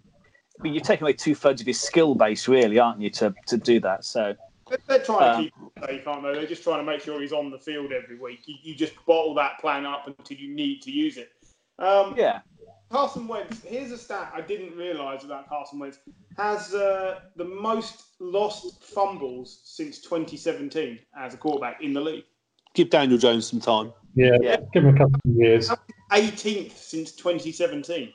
But 0.59 0.71
you're 0.71 0.81
taking 0.81 1.03
away 1.03 1.13
two 1.13 1.35
thirds 1.35 1.61
of 1.61 1.67
his 1.67 1.79
skill 1.79 2.15
base, 2.15 2.47
really, 2.47 2.79
aren't 2.79 3.01
you, 3.01 3.09
to, 3.11 3.35
to 3.47 3.57
do 3.57 3.79
that? 3.81 4.03
So, 4.05 4.33
They're, 4.69 4.77
they're 4.87 4.99
trying 5.05 5.29
Um, 5.29 5.35
to 5.37 5.43
keep 5.43 5.53
him 5.55 5.69
safe, 5.87 6.07
aren't 6.07 6.23
they? 6.23 6.33
They're 6.33 6.47
just 6.47 6.63
trying 6.63 6.79
to 6.79 6.83
make 6.91 7.01
sure 7.01 7.21
he's 7.21 7.33
on 7.33 7.51
the 7.51 7.59
field 7.59 7.91
every 7.91 8.17
week. 8.17 8.39
You, 8.45 8.55
you 8.63 8.75
just 8.75 8.93
bottle 9.05 9.33
that 9.35 9.59
plan 9.59 9.85
up 9.85 10.07
until 10.07 10.37
you 10.37 10.53
need 10.53 10.81
to 10.83 10.91
use 10.91 11.17
it. 11.17 11.29
Um, 11.79 12.15
yeah. 12.17 12.39
Carson 12.91 13.27
Wentz, 13.27 13.61
here's 13.63 13.91
a 13.91 13.97
stat 13.97 14.31
I 14.33 14.41
didn't 14.41 14.77
realise 14.77 15.23
about 15.23 15.49
Carson 15.49 15.79
Wentz, 15.79 15.99
has 16.37 16.73
uh, 16.73 17.19
the 17.35 17.43
most 17.45 18.03
lost 18.19 18.83
fumbles 18.83 19.61
since 19.63 19.99
2017 20.01 20.99
as 21.17 21.33
a 21.33 21.37
quarterback 21.37 21.81
in 21.83 21.93
the 21.93 22.01
league. 22.01 22.23
Give 22.75 22.89
Daniel 22.89 23.17
Jones 23.17 23.47
some 23.47 23.59
time. 23.59 23.91
Yeah, 24.15 24.37
Yeah. 24.41 24.57
give 24.73 24.83
him 24.83 24.95
a 24.95 24.97
couple 24.97 25.15
of 25.25 25.35
years. 25.35 25.69
18th 26.11 26.77
since 26.77 27.11
2017. 27.13 28.13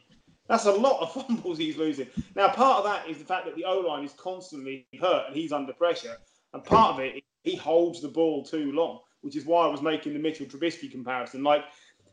That's 0.48 0.66
a 0.66 0.72
lot 0.72 1.00
of 1.00 1.12
fumbles 1.26 1.58
he's 1.58 1.76
losing. 1.76 2.06
Now, 2.34 2.48
part 2.48 2.78
of 2.78 2.84
that 2.84 3.08
is 3.08 3.18
the 3.18 3.24
fact 3.24 3.46
that 3.46 3.56
the 3.56 3.64
O 3.64 3.80
line 3.80 4.04
is 4.04 4.12
constantly 4.14 4.86
hurt 5.00 5.26
and 5.28 5.36
he's 5.36 5.52
under 5.52 5.72
pressure. 5.72 6.16
And 6.52 6.64
part 6.64 6.94
of 6.94 7.00
it, 7.00 7.22
he 7.44 7.56
holds 7.56 8.00
the 8.00 8.08
ball 8.08 8.44
too 8.44 8.72
long, 8.72 9.00
which 9.22 9.36
is 9.36 9.46
why 9.46 9.66
I 9.66 9.68
was 9.70 9.82
making 9.82 10.12
the 10.12 10.18
Mitchell 10.18 10.46
Trubisky 10.46 10.90
comparison. 10.90 11.42
Like 11.42 11.64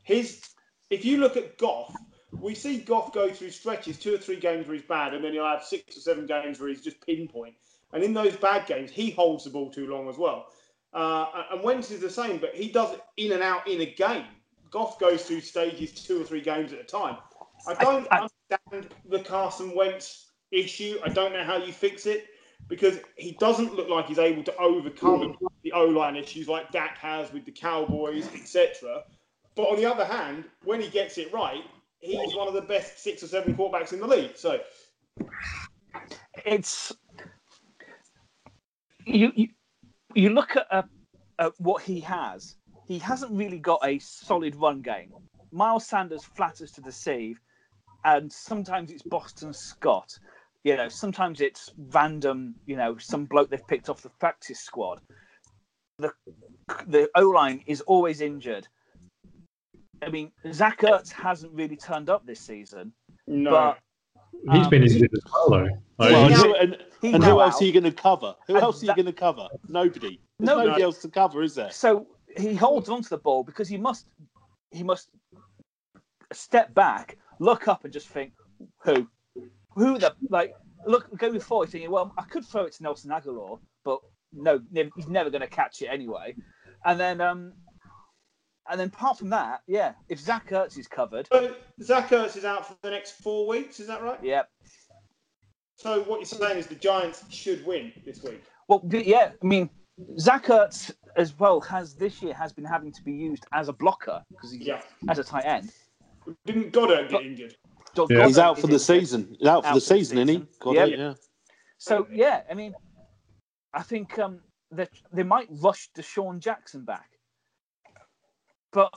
his, 0.04 0.42
if 0.90 1.04
you 1.04 1.18
look 1.18 1.38
at 1.38 1.58
Goff, 1.58 1.96
we 2.40 2.54
see 2.54 2.80
Goff 2.80 3.14
go 3.14 3.32
through 3.32 3.52
stretches, 3.52 3.98
two 3.98 4.14
or 4.16 4.18
three 4.18 4.40
games 4.40 4.68
where 4.68 4.76
he's 4.76 4.86
bad, 4.86 5.14
and 5.14 5.24
then 5.24 5.34
he'll 5.34 5.46
have 5.46 5.64
six 5.64 5.98
or 5.98 6.02
seven 6.02 6.26
games 6.26 6.60
where 6.60 6.70
he's 6.70 6.82
just 6.82 7.06
pinpoint. 7.06 7.56
And 7.94 8.04
in 8.04 8.14
those 8.14 8.36
bad 8.36 8.68
games, 8.68 8.92
he 8.92 9.12
holds 9.12 9.46
the 9.46 9.50
ball 9.50 9.72
too 9.72 9.88
long 9.88 10.10
as 10.10 10.18
well. 10.18 10.48
Uh, 10.94 11.26
and 11.52 11.64
Wentz 11.64 11.92
is 11.92 12.02
the 12.02 12.10
same, 12.10 12.38
but 12.38 12.54
he 12.54 12.70
does 12.70 12.94
it 12.94 13.02
in 13.18 13.32
and 13.32 13.42
out 13.42 13.68
in 13.68 13.82
a 13.82 13.86
game. 13.86 14.26
Goff 14.70 15.00
goes 15.00 15.24
through 15.24 15.42
stages 15.42 15.92
two 15.92 16.22
or 16.22 16.26
three 16.26 16.42
games 16.42 16.74
at 16.74 16.80
a 16.80 16.84
time. 16.84 17.18
I 17.68 17.74
don't 17.76 18.08
I- 18.12 18.28
understand 18.52 18.94
the 19.10 19.20
Carson 19.20 19.76
Wentz 19.76 20.32
issue. 20.52 20.98
I 21.04 21.10
don't 21.10 21.34
know 21.34 21.44
how 21.44 21.58
you 21.58 21.74
fix 21.74 22.06
it 22.06 22.28
because 22.68 23.00
he 23.16 23.34
doesn't 23.40 23.76
look 23.76 23.90
like 23.90 24.08
he's 24.08 24.20
able 24.20 24.44
to 24.44 24.56
overcome 24.58 25.38
the 25.64 25.72
O 25.72 25.86
line 25.86 26.16
issues 26.16 26.48
like 26.48 26.72
Dak 26.72 26.98
has 26.98 27.32
with 27.32 27.46
the 27.46 27.52
Cowboys, 27.52 28.28
etc. 28.34 29.04
But 29.56 29.64
on 29.64 29.78
the 29.78 29.86
other 29.86 30.06
hand, 30.06 30.46
when 30.64 30.82
he 30.82 30.90
gets 30.90 31.18
it 31.18 31.32
right, 31.34 31.64
he's 32.00 32.36
one 32.36 32.48
of 32.48 32.54
the 32.54 32.62
best 32.62 33.00
six 33.00 33.24
or 33.24 33.28
seven 33.28 33.56
quarterbacks 33.56 33.94
in 33.94 34.00
the 34.00 34.08
league. 34.08 34.36
So 34.36 34.60
it's 36.46 36.94
you 39.06 39.32
you, 39.36 39.48
you 40.14 40.30
look 40.30 40.56
at, 40.56 40.68
uh, 40.72 40.84
at 41.40 41.54
what 41.60 41.82
he 41.82 42.00
has 42.02 42.56
he 42.88 43.00
hasn't 43.00 43.32
really 43.32 43.60
got 43.60 43.80
a 43.84 44.00
solid 44.00 44.56
run 44.56 44.82
game 44.82 45.12
miles 45.52 45.86
sanders 45.86 46.24
flatters 46.24 46.72
to 46.72 46.82
deceive 46.82 47.40
and 48.06 48.32
sometimes 48.32 48.92
it's 48.92 49.04
boston 49.04 49.54
scott 49.54 50.18
you 50.68 50.76
know 50.76 50.90
sometimes 50.90 51.40
it's 51.40 51.72
random 51.94 52.54
you 52.66 52.76
know 52.76 52.98
some 52.98 53.24
bloke 53.26 53.50
they've 53.50 53.68
picked 53.68 53.88
off 53.90 54.02
the 54.02 54.10
practice 54.20 54.60
squad 54.60 55.00
the 55.98 56.12
the 56.88 57.10
o-line 57.16 57.64
is 57.68 57.80
always 57.82 58.20
injured 58.20 58.68
i 60.02 60.10
mean 60.10 60.30
zach 60.52 60.80
ertz 60.82 61.10
hasn't 61.12 61.54
really 61.54 61.78
turned 61.78 62.10
up 62.10 62.26
this 62.26 62.40
season 62.42 62.92
no, 63.28 63.52
but 63.52 63.78
He's 64.52 64.66
um, 64.66 64.70
been 64.70 64.84
injured 64.84 65.10
as 65.14 65.32
well, 65.34 65.50
though. 65.50 65.70
Like, 65.98 66.12
Well, 66.12 66.28
he's- 66.28 66.44
and, 66.44 66.56
and, 66.74 66.84
he's 67.02 67.14
and 67.16 67.24
who 67.24 67.42
else 67.42 67.56
out. 67.56 67.62
are 67.62 67.66
you 67.66 67.74
going 67.74 67.84
to 67.86 67.92
cover? 67.92 68.36
Who 68.46 68.54
And 68.56 68.64
else 68.64 68.84
are 68.84 68.86
you 68.86 68.94
going 68.96 69.08
to 69.08 69.12
cover? 69.28 69.48
Nobody. 69.68 70.20
There's 70.38 70.48
No, 70.48 70.64
nobody 70.64 70.84
else 70.84 71.00
to 71.02 71.10
cover, 71.10 71.42
is 71.42 71.56
there? 71.56 71.72
so 71.72 72.06
he 72.38 72.54
holds 72.54 72.88
onto 72.88 73.10
the 73.10 73.18
ball 73.18 73.44
because 73.44 73.68
he 73.68 73.78
must 73.78 74.06
he 74.72 74.84
must 74.84 75.10
step 76.34 76.74
back, 76.76 77.18
look 77.40 77.68
up, 77.68 77.84
and 77.84 77.92
just 77.92 78.08
think, 78.10 78.32
who, 78.84 79.08
who 79.78 79.98
the 79.98 80.14
like 80.30 80.54
look 80.86 81.16
going 81.18 81.40
forward, 81.40 81.70
thinking, 81.70 81.92
well, 81.92 82.14
I 82.18 82.24
could 82.24 82.46
throw 82.46 82.64
it 82.64 82.74
to 82.74 82.84
Nelson 82.84 83.12
Agholor, 83.12 83.60
but 83.86 84.00
no, 84.34 84.60
he's 84.96 85.08
never 85.08 85.30
going 85.30 85.42
to 85.42 85.48
catch 85.48 85.82
it 85.82 85.88
anyway. 85.88 86.36
And 86.86 87.00
then 87.00 87.22
um, 87.22 87.54
and 88.70 88.80
then 88.80 88.88
apart 88.88 89.18
from 89.18 89.30
that, 89.30 89.62
yeah, 89.68 89.94
if 90.10 90.20
Zach 90.20 90.50
Ertz 90.50 90.78
is 90.78 90.88
covered, 90.88 91.28
so 91.32 91.56
Zach 91.82 92.10
Ertz 92.10 92.36
is 92.36 92.46
out 92.46 92.68
for 92.68 92.76
the 92.82 92.90
next 92.90 93.12
four 93.22 93.48
weeks. 93.48 93.80
Is 93.80 93.88
that 93.88 94.02
right? 94.02 94.20
yeah, 94.22 94.44
So 95.76 96.02
what 96.04 96.18
you're 96.20 96.26
saying 96.26 96.58
is 96.58 96.68
the 96.68 96.76
Giants 96.76 97.24
should 97.30 97.66
win 97.66 97.92
this 98.06 98.24
week. 98.24 98.44
well, 98.68 98.82
yeah, 98.92 99.32
I 99.42 99.46
mean. 99.46 99.70
Zach 100.20 100.46
Ertz 100.46 100.92
as 101.16 101.34
well 101.40 101.60
has 101.62 101.96
this 101.96 102.22
year 102.22 102.32
has 102.36 102.54
been 102.54 102.64
having 102.66 102.92
to 102.92 103.02
be 103.04 103.12
used 103.12 103.48
as 103.52 103.68
a 103.68 103.74
blocker 103.74 104.24
because 104.30 104.52
he's 104.52 104.62
Yeah. 104.68 104.80
as 105.10 105.18
a 105.18 105.24
tight 105.24 105.46
end. 105.46 105.72
Didn't 106.46 106.72
Goedert 106.72 107.10
get 107.10 107.24
injured? 107.24 107.56
Doug 107.98 108.12
Yeah. 108.12 108.28
He's 108.28 108.38
out 108.38 108.60
for 108.60 108.68
the 108.68 108.80
season. 108.80 109.36
He's 109.40 109.48
out 109.48 109.64
for 109.64 109.70
Out 109.70 109.74
the 109.74 109.82
for 109.82 109.94
the 109.94 110.00
season, 110.00 110.18
isn't 110.20 110.28
he? 110.28 110.74
Yeah. 110.74 110.86
it, 110.86 111.00
yeah. 111.00 111.14
So 111.80 112.08
yeah, 112.12 112.42
I 112.50 112.54
mean, 112.54 112.74
I 113.74 113.82
think 113.82 114.18
um, 114.20 114.40
that 114.72 114.90
they 115.12 115.24
might 115.24 115.48
rush 115.52 115.90
DeSean 115.98 116.40
Jackson 116.40 116.86
back, 116.86 117.10
but 118.72 118.94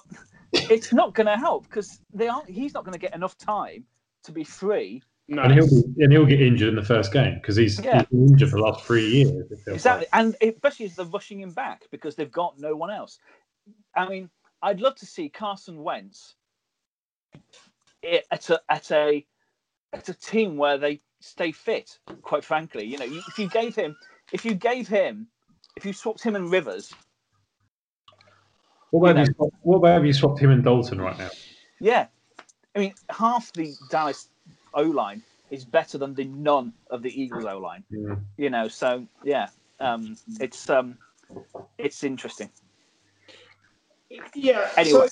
it's 0.52 0.92
not 0.92 1.14
going 1.14 1.26
to 1.26 1.36
help 1.36 1.64
because 1.64 2.00
they 2.12 2.28
aren't. 2.28 2.48
He's 2.48 2.74
not 2.74 2.84
going 2.84 2.92
to 2.92 2.98
get 2.98 3.14
enough 3.14 3.36
time 3.38 3.84
to 4.24 4.32
be 4.32 4.44
free. 4.44 5.02
No. 5.28 5.42
and 5.42 5.52
he'll 5.52 5.68
be, 5.68 6.02
and 6.02 6.12
he'll 6.12 6.26
get 6.26 6.40
injured 6.40 6.70
in 6.70 6.74
the 6.74 6.82
first 6.82 7.12
game 7.12 7.36
because 7.36 7.54
he's, 7.54 7.78
Yeah. 7.78 7.98
he's 7.98 8.06
been 8.08 8.28
injured 8.30 8.50
for 8.50 8.56
the 8.56 8.62
last 8.62 8.84
three 8.84 9.08
years. 9.08 9.44
Exactly, 9.68 10.06
like. 10.12 10.24
and 10.24 10.36
especially 10.42 10.86
as 10.86 10.96
they're 10.96 11.06
rushing 11.06 11.40
him 11.40 11.52
back 11.52 11.84
because 11.92 12.16
they've 12.16 12.32
got 12.32 12.58
no 12.58 12.74
one 12.74 12.90
else. 12.90 13.20
I 13.94 14.08
mean, 14.08 14.28
I'd 14.60 14.80
love 14.80 14.96
to 14.96 15.06
see 15.06 15.28
Carson 15.28 15.84
Wentz 15.84 16.34
i- 18.04 18.22
at 18.30 18.50
a 18.50 18.60
at 18.68 18.90
a 18.90 19.26
at 19.92 20.08
a 20.08 20.14
team 20.14 20.56
where 20.56 20.78
they 20.78 21.00
stay 21.20 21.52
fit. 21.52 21.98
Quite 22.22 22.44
frankly, 22.44 22.84
you 22.84 22.98
know, 22.98 23.04
you, 23.04 23.22
if 23.28 23.38
you 23.38 23.48
gave 23.48 23.74
him, 23.74 23.96
if 24.32 24.44
you 24.44 24.54
gave 24.54 24.88
him, 24.88 25.26
if 25.76 25.84
you 25.84 25.92
swapped 25.92 26.22
him 26.22 26.36
and 26.36 26.50
Rivers, 26.50 26.92
What 28.90 29.10
about, 29.10 29.20
you 29.20 29.26
you 29.26 29.34
swapped, 29.34 29.54
what 29.62 29.76
about 29.78 30.00
if 30.00 30.06
you 30.06 30.12
swapped 30.12 30.38
him 30.40 30.50
and 30.50 30.64
Dalton 30.64 31.00
right 31.00 31.18
now? 31.18 31.30
Yeah, 31.80 32.06
I 32.74 32.78
mean, 32.78 32.94
half 33.10 33.52
the 33.52 33.74
Dallas 33.90 34.28
O 34.74 34.82
line 34.82 35.22
is 35.50 35.64
better 35.64 35.98
than 35.98 36.14
the 36.14 36.24
none 36.24 36.72
of 36.90 37.02
the 37.02 37.20
Eagles 37.20 37.44
O 37.44 37.58
line. 37.58 37.84
Yeah. 37.90 38.16
You 38.36 38.50
know, 38.50 38.68
so 38.68 39.06
yeah, 39.24 39.48
um, 39.80 40.16
it's 40.40 40.70
um, 40.70 40.96
it's 41.78 42.04
interesting. 42.04 42.50
Yeah. 44.34 44.68
Anyway. 44.76 45.08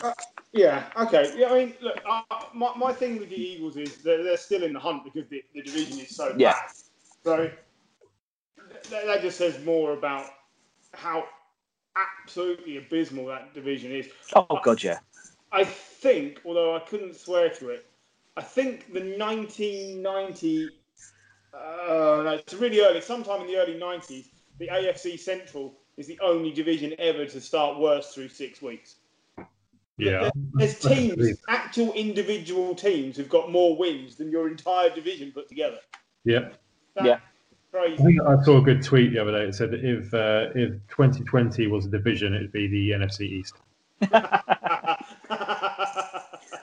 so, 0.00 0.08
uh, 0.08 0.12
Yeah, 0.54 0.84
okay. 0.96 1.34
Yeah, 1.36 1.50
I 1.50 1.64
mean, 1.64 1.74
look, 1.82 2.00
uh, 2.08 2.22
my, 2.54 2.72
my 2.76 2.92
thing 2.92 3.18
with 3.18 3.28
the 3.28 3.36
Eagles 3.36 3.76
is 3.76 3.96
they're, 3.96 4.22
they're 4.22 4.36
still 4.36 4.62
in 4.62 4.72
the 4.72 4.78
hunt 4.78 5.02
because 5.02 5.28
the, 5.28 5.42
the 5.52 5.62
division 5.62 5.98
is 5.98 6.14
so 6.14 6.32
Yeah. 6.38 6.52
bad. 6.52 6.70
So 7.24 7.50
that, 8.90 9.04
that 9.06 9.20
just 9.20 9.36
says 9.36 9.62
more 9.64 9.94
about 9.94 10.26
how 10.92 11.24
absolutely 11.96 12.76
abysmal 12.76 13.26
that 13.26 13.52
division 13.52 13.90
is. 13.90 14.08
Oh 14.36 14.60
god, 14.62 14.80
yeah. 14.80 15.00
I 15.50 15.64
think, 15.64 16.40
although 16.46 16.76
I 16.76 16.80
couldn't 16.80 17.16
swear 17.16 17.50
to 17.50 17.70
it, 17.70 17.86
I 18.36 18.42
think 18.42 18.92
the 18.92 19.00
1990, 19.00 20.70
uh, 21.52 22.22
no, 22.24 22.40
it's 22.40 22.54
really 22.54 22.80
early, 22.80 23.00
sometime 23.00 23.40
in 23.40 23.48
the 23.48 23.56
early 23.56 23.74
90s, 23.74 24.26
the 24.60 24.68
AFC 24.68 25.18
Central 25.18 25.74
is 25.96 26.06
the 26.06 26.18
only 26.20 26.52
division 26.52 26.94
ever 27.00 27.26
to 27.26 27.40
start 27.40 27.80
worse 27.80 28.14
through 28.14 28.28
six 28.28 28.62
weeks. 28.62 28.96
Yeah. 29.98 30.30
There's 30.54 30.78
teams, 30.80 31.38
actual 31.48 31.92
individual 31.92 32.74
teams, 32.74 33.16
who've 33.16 33.28
got 33.28 33.50
more 33.50 33.76
wins 33.76 34.16
than 34.16 34.30
your 34.30 34.48
entire 34.48 34.90
division 34.90 35.30
put 35.32 35.48
together. 35.48 35.78
Yeah. 36.24 36.50
That's 36.94 37.06
Yeah. 37.06 37.18
I 37.72 37.76
Crazy. 37.76 38.02
think 38.04 38.20
I 38.22 38.40
saw 38.44 38.58
a 38.58 38.62
good 38.62 38.82
tweet 38.84 39.12
the 39.12 39.18
other 39.20 39.32
day. 39.32 39.44
It 39.48 39.54
said 39.54 39.72
that 39.72 39.84
if 39.84 40.14
uh, 40.14 40.50
if 40.54 40.70
2020 40.90 41.66
was 41.66 41.86
a 41.86 41.88
division, 41.88 42.32
it'd 42.34 42.52
be 42.52 42.68
the 42.68 42.90
NFC 42.90 43.22
East. 43.22 43.54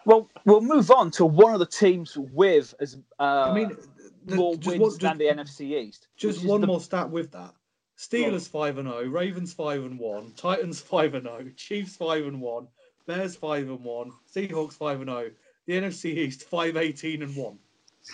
Well, 0.03 0.27
we'll 0.45 0.61
move 0.61 0.89
on 0.89 1.11
to 1.11 1.25
one 1.25 1.53
of 1.53 1.59
the 1.59 1.65
teams 1.67 2.17
with 2.17 2.73
as 2.79 2.97
uh, 3.19 3.23
I 3.49 3.53
mean, 3.53 3.77
the- 4.25 4.35
more 4.35 4.55
just 4.55 4.67
wins 4.79 4.81
one- 4.81 4.97
than 4.99 5.17
the 5.19 5.25
NFC 5.25 5.79
East. 5.79 6.07
Just 6.17 6.43
one 6.43 6.61
the- 6.61 6.67
more 6.67 6.81
stat 6.81 7.09
with 7.09 7.31
that. 7.33 7.53
Steelers 7.99 8.47
five 8.49 8.79
and 8.79 8.87
zero, 8.87 9.03
Ravens 9.05 9.53
five 9.53 9.83
and 9.83 9.99
one, 9.99 10.33
Titans 10.35 10.81
five 10.81 11.13
and 11.13 11.25
zero, 11.25 11.45
Chiefs 11.55 11.95
five 11.97 12.25
and 12.25 12.41
one, 12.41 12.67
Bears 13.07 13.35
five 13.35 13.67
and 13.69 13.83
one, 13.83 14.11
Seahawks 14.33 14.73
five 14.73 15.01
and 15.01 15.09
zero. 15.09 15.31
The 15.65 15.73
NFC 15.73 16.05
East 16.17 16.43
five 16.43 16.77
eighteen 16.77 17.21
and 17.23 17.35
one. 17.35 17.57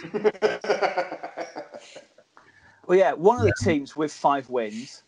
Well, 2.88 2.98
yeah, 2.98 3.12
one 3.12 3.38
of 3.38 3.44
the 3.44 3.54
teams 3.66 3.98
with 3.98 4.14
five 4.14 4.50
wins 4.50 5.04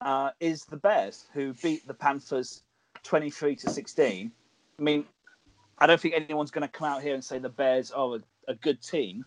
uh, 0.00 0.30
is 0.40 0.64
the 0.64 0.76
Bears, 0.76 1.26
who 1.32 1.54
beat 1.62 1.86
the 1.86 1.94
Panthers 1.94 2.64
23 3.04 3.54
to 3.54 3.70
16. 3.70 4.32
I 4.78 4.82
mean, 4.82 5.04
I 5.78 5.86
don't 5.86 6.00
think 6.00 6.14
anyone's 6.16 6.50
going 6.50 6.66
to 6.66 6.68
come 6.72 6.88
out 6.88 7.02
here 7.02 7.14
and 7.14 7.22
say 7.22 7.38
the 7.38 7.48
Bears 7.48 7.92
are 7.92 8.16
a, 8.16 8.20
a 8.48 8.54
good 8.56 8.82
team, 8.82 9.24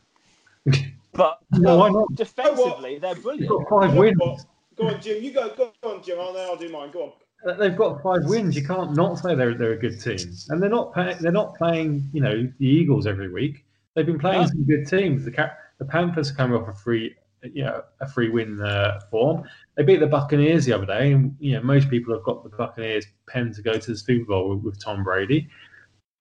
but 1.13 1.39
No, 1.53 1.77
why 1.77 1.89
not? 1.89 2.13
defensively, 2.15 2.99
they're 2.99 3.13
They've 3.13 3.23
brilliant. 3.23 3.47
got 3.47 3.69
five 3.69 3.95
wins. 3.95 4.45
Go 4.75 4.87
on, 4.89 4.99
Jim. 5.01 5.23
You 5.23 5.31
go. 5.31 5.49
Go 5.55 5.71
on, 5.89 6.03
Jim. 6.03 6.19
I'll, 6.19 6.33
then 6.33 6.45
I'll 6.45 6.57
do 6.57 6.67
mine. 6.67 6.91
Go 6.91 7.03
on. 7.03 7.11
They've 7.59 7.75
got 7.75 8.01
five 8.01 8.25
wins. 8.25 8.55
You 8.55 8.65
can't 8.65 8.95
not 8.95 9.19
say 9.19 9.35
they're 9.35 9.53
they're 9.53 9.73
a 9.73 9.77
good 9.77 10.01
team, 10.01 10.17
and 10.49 10.61
they're 10.61 10.69
not 10.69 10.93
pay, 10.93 11.15
they're 11.19 11.31
not 11.31 11.55
playing 11.55 12.09
you 12.11 12.21
know 12.21 12.51
the 12.59 12.65
Eagles 12.65 13.05
every 13.07 13.31
week. 13.31 13.65
They've 13.95 14.05
been 14.05 14.19
playing 14.19 14.41
No. 14.41 14.47
some 14.47 14.65
good 14.65 14.87
teams. 14.87 15.23
The 15.23 15.31
Ca- 15.31 15.53
the 15.79 15.85
Panthers 15.85 16.31
come 16.31 16.53
off 16.53 16.67
a 16.67 16.73
free 16.73 17.15
you 17.43 17.63
know 17.63 17.83
a 18.01 18.07
free 18.07 18.29
win 18.29 18.59
uh, 18.61 18.99
form. 19.11 19.43
They 19.75 19.83
beat 19.83 19.99
the 19.99 20.07
Buccaneers 20.07 20.65
the 20.65 20.73
other 20.73 20.85
day, 20.87 21.11
and 21.13 21.35
you 21.39 21.53
know 21.53 21.61
most 21.61 21.89
people 21.89 22.13
have 22.13 22.23
got 22.23 22.43
the 22.43 22.49
Buccaneers 22.49 23.05
pen 23.27 23.53
to 23.53 23.61
go 23.61 23.73
to 23.77 23.91
the 23.91 23.97
Super 23.97 24.25
Bowl 24.25 24.49
with, 24.49 24.63
with 24.63 24.83
Tom 24.83 25.03
Brady. 25.03 25.47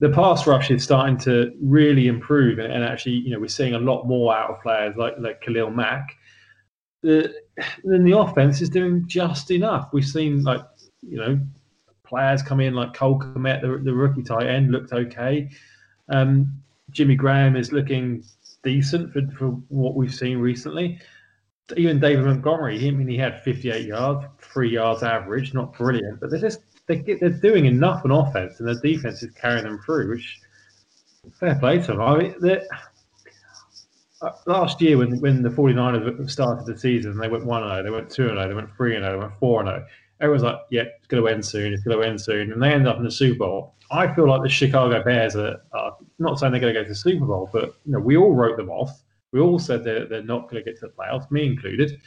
The 0.00 0.10
pass 0.10 0.46
rush 0.46 0.70
is 0.70 0.84
starting 0.84 1.16
to 1.20 1.52
really 1.62 2.06
improve, 2.08 2.58
and, 2.58 2.70
and 2.70 2.84
actually 2.84 3.12
you 3.16 3.30
know 3.30 3.40
we're 3.40 3.48
seeing 3.48 3.74
a 3.74 3.78
lot 3.78 4.04
more 4.04 4.36
out 4.36 4.50
of 4.50 4.60
players 4.62 4.94
like 4.96 5.14
like 5.18 5.40
Khalil 5.40 5.70
Mack. 5.70 6.14
The, 7.02 7.34
then 7.84 8.04
the 8.04 8.18
offense 8.18 8.60
is 8.60 8.68
doing 8.68 9.04
just 9.06 9.50
enough. 9.50 9.88
We've 9.92 10.04
seen 10.04 10.42
like 10.42 10.60
you 11.08 11.18
know, 11.18 11.38
players 12.04 12.42
come 12.42 12.60
in 12.60 12.74
like 12.74 12.94
Cole 12.94 13.18
Kmet, 13.18 13.60
the, 13.60 13.78
the 13.82 13.92
rookie 13.92 14.22
tight 14.22 14.46
end, 14.46 14.70
looked 14.70 14.92
okay. 14.92 15.50
Um, 16.08 16.62
Jimmy 16.90 17.16
Graham 17.16 17.56
is 17.56 17.72
looking 17.72 18.24
decent 18.62 19.12
for, 19.12 19.22
for 19.38 19.48
what 19.68 19.94
we've 19.94 20.14
seen 20.14 20.38
recently. 20.38 21.00
Even 21.76 21.98
David 21.98 22.24
Montgomery, 22.24 22.78
he, 22.78 22.88
I 22.88 22.92
mean, 22.92 23.08
he 23.08 23.16
had 23.16 23.42
58 23.42 23.86
yards, 23.86 24.24
three 24.40 24.70
yards 24.70 25.02
average, 25.02 25.52
not 25.52 25.76
brilliant, 25.76 26.20
but 26.20 26.30
they're 26.30 26.40
just 26.40 26.60
they 26.86 26.96
get, 26.96 27.18
they're 27.18 27.30
doing 27.30 27.66
enough 27.66 28.04
on 28.04 28.12
offense, 28.12 28.60
and 28.60 28.68
their 28.68 28.80
defense 28.80 29.22
is 29.22 29.32
carrying 29.32 29.64
them 29.64 29.80
through. 29.84 30.10
Which 30.10 30.40
fair 31.40 31.56
play 31.56 31.78
to 31.78 31.86
them. 31.88 32.00
I 32.00 32.18
mean, 32.18 32.34
uh, 34.22 34.30
last 34.46 34.80
year 34.80 34.96
when 34.98 35.18
when 35.20 35.42
the 35.42 35.48
49ers 35.48 36.30
started 36.30 36.66
the 36.66 36.78
season, 36.78 37.18
they 37.18 37.28
went 37.28 37.44
1 37.44 37.62
0, 37.62 37.82
they 37.82 37.90
went 37.90 38.10
2 38.10 38.28
0, 38.28 38.48
they 38.48 38.54
went 38.54 38.74
3 38.76 38.92
0, 38.92 39.10
they 39.10 39.18
went 39.18 39.38
4 39.40 39.64
0 39.64 39.86
everyone's 40.20 40.42
like, 40.42 40.58
yeah, 40.70 40.84
it's 40.98 41.06
going 41.06 41.22
to 41.22 41.28
end 41.28 41.44
soon, 41.44 41.72
it's 41.72 41.82
going 41.82 41.98
to 41.98 42.06
end 42.06 42.20
soon, 42.20 42.52
and 42.52 42.62
they 42.62 42.72
end 42.72 42.88
up 42.88 42.96
in 42.96 43.04
the 43.04 43.10
Super 43.10 43.38
Bowl. 43.38 43.74
I 43.90 44.12
feel 44.14 44.28
like 44.28 44.42
the 44.42 44.48
Chicago 44.48 45.02
Bears 45.02 45.36
are, 45.36 45.56
are 45.72 45.96
not 46.18 46.38
saying 46.38 46.52
they're 46.52 46.60
going 46.60 46.74
to 46.74 46.80
go 46.80 46.84
to 46.84 46.88
the 46.88 46.94
Super 46.94 47.26
Bowl, 47.26 47.48
but 47.52 47.76
you 47.84 47.92
know, 47.92 48.00
we 48.00 48.16
all 48.16 48.34
wrote 48.34 48.56
them 48.56 48.70
off. 48.70 49.02
We 49.32 49.40
all 49.40 49.58
said 49.58 49.84
they're, 49.84 50.06
they're 50.06 50.22
not 50.22 50.50
going 50.50 50.62
to 50.62 50.70
get 50.70 50.80
to 50.80 50.86
the 50.86 50.92
playoffs, 50.92 51.30
me 51.30 51.46
included. 51.46 52.00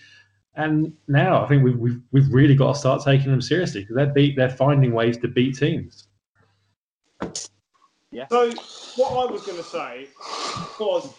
And 0.55 0.93
now 1.07 1.43
I 1.43 1.47
think 1.47 1.63
we've, 1.63 1.77
we've, 1.77 2.01
we've 2.11 2.33
really 2.33 2.55
got 2.55 2.73
to 2.73 2.79
start 2.79 3.03
taking 3.03 3.31
them 3.31 3.41
seriously 3.41 3.81
because 3.81 3.95
they're, 3.95 4.13
beat, 4.13 4.35
they're 4.35 4.49
finding 4.49 4.93
ways 4.93 5.17
to 5.19 5.27
beat 5.27 5.57
teams. 5.57 6.07
Yeah. 8.11 8.25
So 8.29 8.51
what 8.95 9.29
I 9.29 9.31
was 9.31 9.45
going 9.45 9.57
to 9.57 9.63
say 9.63 10.07
was, 10.79 11.13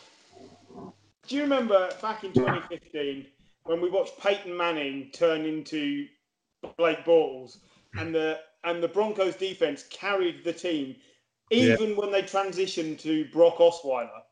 do 1.26 1.36
you 1.36 1.42
remember 1.42 1.88
back 2.02 2.24
in 2.24 2.32
2015 2.32 3.26
when 3.64 3.80
we 3.80 3.88
watched 3.88 4.18
Peyton 4.18 4.56
Manning 4.56 5.10
turn 5.12 5.44
into 5.44 6.06
Blake 6.76 7.04
Bortles 7.04 7.58
and 7.98 8.14
the 8.14 8.40
and 8.64 8.82
the 8.82 8.88
Broncos 8.88 9.36
defense 9.36 9.84
carried 9.90 10.44
the 10.44 10.52
team 10.52 10.96
even 11.50 11.96
when 11.96 12.12
they 12.12 12.22
transitioned 12.22 12.98
to 13.00 13.24
Brock 13.32 13.56
Osweiler, 13.56 14.22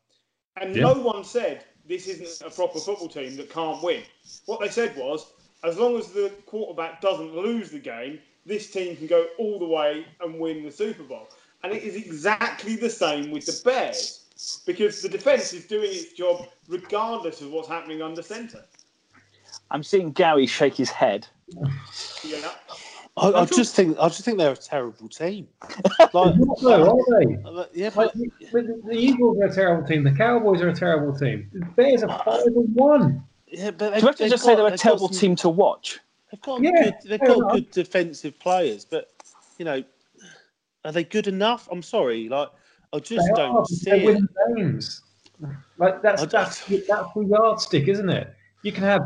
and 0.57 0.75
Yeah. 0.75 0.83
no 0.83 0.93
one 0.93 1.23
said 1.23 1.65
this 1.85 2.07
isn't 2.07 2.47
a 2.47 2.53
proper 2.53 2.79
football 2.79 3.09
team 3.09 3.35
that 3.35 3.49
can't 3.49 3.81
win. 3.83 4.03
What 4.45 4.61
they 4.61 4.69
said 4.69 4.95
was, 4.95 5.33
as 5.63 5.77
long 5.77 5.97
as 5.97 6.11
the 6.11 6.29
quarterback 6.45 7.01
doesn't 7.01 7.35
lose 7.35 7.71
the 7.71 7.79
game, 7.79 8.21
this 8.45 8.71
team 8.71 8.95
can 8.95 9.07
go 9.07 9.27
all 9.37 9.59
the 9.59 9.65
way 9.65 10.05
and 10.21 10.39
win 10.39 10.63
the 10.63 10.71
Super 10.71 11.03
Bowl. 11.03 11.27
And 11.63 11.73
it 11.73 11.83
is 11.83 11.95
exactly 11.95 12.75
the 12.77 12.89
same 12.89 13.31
with 13.31 13.45
the 13.45 13.61
Bears 13.65 14.27
because 14.65 15.01
the 15.01 15.09
defense 15.09 15.51
is 15.51 15.65
doing 15.65 15.91
its 15.91 16.13
job 16.13 16.47
regardless 16.67 17.41
of 17.41 17.51
what's 17.51 17.67
happening 17.67 18.01
under 18.01 18.21
center. 18.21 18.63
I'm 19.71 19.83
seeing 19.83 20.11
Gary 20.11 20.45
shake 20.45 20.75
his 20.75 20.89
head. 20.89 21.27
Yeah. 22.23 22.51
I, 23.17 23.31
I 23.41 23.45
just 23.45 23.75
think 23.75 23.97
I 23.99 24.07
just 24.07 24.23
think 24.23 24.37
they're 24.37 24.51
a 24.51 24.55
terrible 24.55 25.09
team. 25.09 25.47
Like, 26.13 26.35
They're 26.35 26.55
though, 26.61 26.97
are 26.99 27.19
they? 27.25 27.37
uh, 27.45 27.65
yeah, 27.73 27.89
but 27.93 28.13
the, 28.13 28.29
the, 28.51 28.81
the 28.85 28.93
Eagles 28.93 29.37
are 29.39 29.45
a 29.45 29.53
terrible 29.53 29.85
team. 29.87 30.03
The 30.03 30.11
Cowboys 30.13 30.61
are 30.61 30.69
a 30.69 30.75
terrible 30.75 31.15
team. 31.17 31.49
The 31.53 31.65
Bears 31.65 32.03
are 32.03 32.23
five 32.25 32.45
and 32.45 32.73
one. 32.75 33.23
yeah, 33.47 33.71
but 33.71 33.77
Do 33.79 33.91
they've, 33.91 34.01
you 34.01 34.07
have 34.07 34.15
to 34.15 34.29
just 34.29 34.43
got- 34.43 34.49
say 34.49 34.55
they're 34.55 34.67
a 34.67 34.69
they've 34.71 34.79
terrible 34.79 35.09
some- 35.09 35.19
team 35.19 35.35
to 35.37 35.49
watch? 35.49 35.99
They've 36.31 36.41
got 36.41 36.61
Yeah, 36.63 36.71
good. 36.83 36.93
They've 37.05 37.19
got 37.19 37.37
enough. 37.37 37.51
good 37.53 37.71
defensive 37.71 38.39
players, 38.39 38.85
but 38.85 39.11
you 39.57 39.65
know, 39.65 39.83
are 40.85 40.91
they 40.91 41.03
good 41.03 41.27
enough? 41.27 41.67
I'm 41.71 41.83
sorry, 41.83 42.29
like 42.29 42.49
I 42.93 42.99
just 42.99 43.27
They 43.27 43.33
don't 43.35 43.55
are, 43.57 43.65
see 43.65 43.89
they're 43.89 43.99
it. 43.99 44.05
winning 44.05 44.27
games. 44.55 45.01
Like 45.77 46.01
that's 46.01 46.25
that's 46.27 46.65
that's 46.65 47.13
the 47.13 47.25
yardstick, 47.29 47.87
isn't 47.87 48.09
it? 48.09 48.33
You 48.61 48.71
can 48.71 48.83
have 48.83 49.01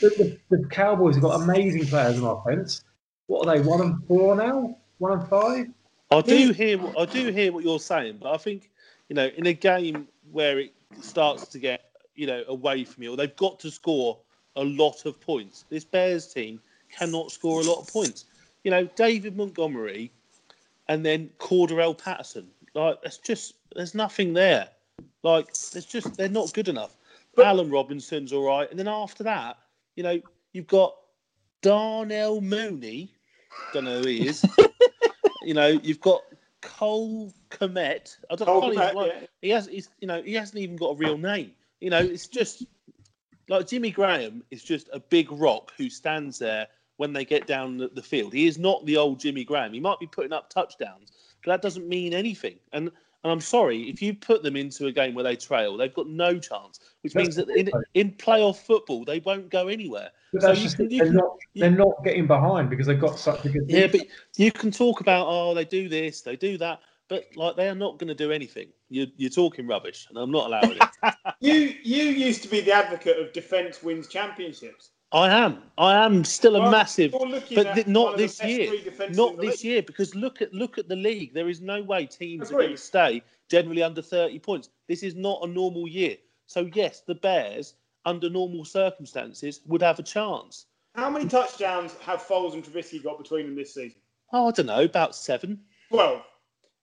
the, 0.00 0.38
the, 0.50 0.56
the 0.58 0.68
Cowboys 0.68 1.14
have 1.16 1.22
got 1.22 1.40
amazing 1.42 1.86
players 1.86 2.20
on 2.20 2.24
offense. 2.24 2.84
What 3.26 3.46
are 3.46 3.56
they? 3.56 3.62
One 3.62 3.80
and 3.80 4.06
four 4.06 4.36
now? 4.36 4.76
One 4.98 5.18
and 5.18 5.28
five? 5.28 5.66
I 6.10 6.20
do 6.20 6.52
hear. 6.52 6.78
what- 6.78 6.98
I 6.98 7.04
do 7.06 7.30
hear 7.30 7.52
what 7.52 7.64
you're 7.64 7.80
saying, 7.80 8.18
but 8.20 8.32
I 8.32 8.36
think 8.36 8.70
you 9.08 9.14
know, 9.14 9.26
in 9.36 9.46
a 9.46 9.52
game 9.52 10.06
where 10.32 10.58
it 10.58 10.74
starts 11.00 11.46
to 11.48 11.58
get 11.58 11.90
you 12.14 12.26
know 12.26 12.44
away 12.48 12.84
from 12.84 13.02
you, 13.02 13.12
or 13.14 13.16
they've 13.16 13.36
got 13.36 13.58
to 13.60 13.70
score 13.70 14.18
a 14.56 14.64
lot 14.64 15.06
of 15.06 15.20
points. 15.20 15.64
This 15.70 15.84
Bears 15.84 16.32
team 16.32 16.60
cannot 16.90 17.30
score 17.30 17.60
a 17.60 17.64
lot 17.64 17.80
of 17.80 17.88
points. 17.88 18.26
You 18.64 18.70
know, 18.70 18.84
David 18.96 19.36
Montgomery, 19.36 20.10
and 20.88 21.04
then 21.04 21.30
Cordarrelle 21.38 21.96
Patterson. 21.96 22.48
Like, 22.74 23.00
that's 23.02 23.18
just 23.18 23.54
there's 23.74 23.94
nothing 23.94 24.32
there. 24.34 24.68
Like, 25.22 25.48
it's 25.48 25.84
just 25.84 26.16
they're 26.16 26.28
not 26.28 26.52
good 26.52 26.68
enough. 26.68 26.96
But- 27.38 27.46
Allen 27.46 27.70
Robinson's 27.70 28.32
all 28.32 28.46
right, 28.46 28.68
and 28.70 28.78
then 28.78 28.88
after 28.88 29.24
that, 29.24 29.58
you 29.96 30.02
know, 30.02 30.20
you've 30.52 30.66
got 30.66 30.94
Darnell 31.62 32.40
Mooney. 32.40 33.12
Don't 33.72 33.84
know 33.84 34.00
who 34.00 34.08
he 34.08 34.26
is. 34.26 34.44
you 35.42 35.54
know, 35.54 35.68
you've 35.68 36.00
got 36.00 36.22
Cole 36.60 37.32
Kmet. 37.50 38.16
I 38.30 38.36
don't 38.36 38.46
Cole 38.46 38.74
Kmet, 38.74 38.94
like, 38.94 39.12
yeah. 39.12 39.26
He 39.40 39.48
has. 39.50 39.66
He's 39.66 39.88
you 40.00 40.08
know 40.08 40.22
he 40.22 40.34
hasn't 40.34 40.58
even 40.58 40.76
got 40.76 40.90
a 40.90 40.96
real 40.96 41.18
name. 41.18 41.52
You 41.80 41.90
know, 41.90 41.98
it's 41.98 42.26
just 42.26 42.64
like 43.48 43.66
Jimmy 43.66 43.90
Graham 43.90 44.42
is 44.50 44.62
just 44.62 44.88
a 44.92 45.00
big 45.00 45.30
rock 45.32 45.72
who 45.76 45.88
stands 45.88 46.38
there 46.38 46.66
when 46.96 47.12
they 47.12 47.24
get 47.24 47.46
down 47.46 47.78
the, 47.78 47.88
the 47.88 48.02
field. 48.02 48.32
He 48.32 48.46
is 48.46 48.58
not 48.58 48.84
the 48.84 48.96
old 48.96 49.20
Jimmy 49.20 49.44
Graham. 49.44 49.72
He 49.72 49.80
might 49.80 50.00
be 50.00 50.06
putting 50.06 50.32
up 50.32 50.50
touchdowns, 50.50 51.12
but 51.44 51.52
that 51.52 51.62
doesn't 51.62 51.88
mean 51.88 52.12
anything. 52.12 52.58
And 52.72 52.90
and 53.24 53.32
I'm 53.32 53.40
sorry 53.40 53.88
if 53.90 54.00
you 54.00 54.14
put 54.14 54.42
them 54.42 54.56
into 54.56 54.86
a 54.86 54.92
game 54.92 55.14
where 55.14 55.24
they 55.24 55.36
trail, 55.36 55.76
they've 55.76 55.94
got 55.94 56.08
no 56.08 56.38
chance. 56.38 56.80
Which 57.02 57.14
means 57.14 57.36
that 57.36 57.48
in 57.50 57.70
in 57.94 58.12
playoff 58.12 58.56
football 58.56 59.04
they 59.04 59.20
won't 59.20 59.50
go 59.50 59.68
anywhere. 59.68 60.10
But 60.32 60.42
So 60.42 60.46
that's 60.48 60.58
you 60.58 60.64
just 60.64 60.76
can, 60.76 60.88
they're, 60.88 61.06
can, 61.06 61.16
not, 61.16 61.36
you, 61.54 61.60
they're 61.62 61.70
not 61.70 62.04
getting 62.04 62.26
behind 62.26 62.70
because 62.70 62.86
they've 62.86 63.00
got 63.00 63.18
such 63.18 63.44
a 63.44 63.48
good 63.48 63.68
Yeah, 63.68 63.86
defense. 63.86 64.04
but 64.36 64.40
you 64.42 64.52
can 64.52 64.70
talk 64.70 65.00
about 65.00 65.26
oh 65.28 65.54
they 65.54 65.64
do 65.64 65.88
this, 65.88 66.22
they 66.22 66.36
do 66.36 66.58
that, 66.58 66.80
but 67.08 67.24
like 67.36 67.56
they 67.56 67.68
are 67.68 67.74
not 67.74 67.98
going 67.98 68.08
to 68.08 68.14
do 68.14 68.30
anything. 68.32 68.68
You're, 68.88 69.08
you're 69.16 69.30
talking 69.30 69.66
rubbish, 69.66 70.06
and 70.08 70.18
I'm 70.18 70.30
not 70.30 70.46
allowing 70.46 70.78
it. 70.78 70.88
You 71.40 71.72
you 71.84 72.02
used 72.02 72.42
to 72.42 72.48
be 72.48 72.60
the 72.60 72.72
advocate 72.72 73.16
of 73.16 73.32
defence 73.32 73.80
wins 73.80 74.08
championships. 74.08 74.90
I 75.10 75.30
am. 75.30 75.62
I 75.78 76.04
am 76.04 76.22
still 76.24 76.56
a 76.56 76.60
Well, 76.60 76.70
massive, 76.70 77.12
but 77.12 77.74
th- 77.74 77.86
not 77.86 78.18
this 78.18 78.42
year. 78.44 78.68
three 78.68 78.82
defences 78.82 79.16
in 79.18 79.24
Not 79.24 79.40
this 79.40 79.64
year, 79.64 79.82
because 79.82 80.14
look 80.14 80.42
at 80.42 80.52
look 80.52 80.76
at 80.76 80.88
the 80.88 80.96
league. 80.96 81.32
There 81.32 81.48
is 81.48 81.60
no 81.62 81.82
way 81.82 82.04
teams 82.04 82.50
are 82.50 82.56
going 82.56 82.70
to 82.72 82.76
stay 82.76 83.22
generally 83.48 83.82
under 83.82 84.02
30 84.02 84.38
points. 84.40 84.68
This 84.86 85.02
is 85.02 85.14
not 85.14 85.40
a 85.42 85.46
normal 85.46 85.88
year. 85.88 86.16
So 86.46 86.68
yes, 86.74 87.00
the 87.00 87.14
Bears 87.14 87.74
under 88.04 88.28
normal 88.28 88.64
circumstances 88.64 89.60
would 89.66 89.80
have 89.82 89.98
a 89.98 90.02
chance. 90.02 90.66
How 90.94 91.08
many 91.08 91.26
touchdowns 91.26 91.94
have 92.00 92.20
Foles 92.22 92.52
and 92.54 92.64
Trubisky 92.64 93.02
got 93.02 93.18
between 93.18 93.46
them 93.46 93.54
this 93.56 93.74
season? 93.74 94.00
Oh, 94.32 94.48
I 94.48 94.50
don't 94.50 94.66
know, 94.66 94.82
about 94.84 95.14
seven. 95.14 95.60
12. 95.90 96.22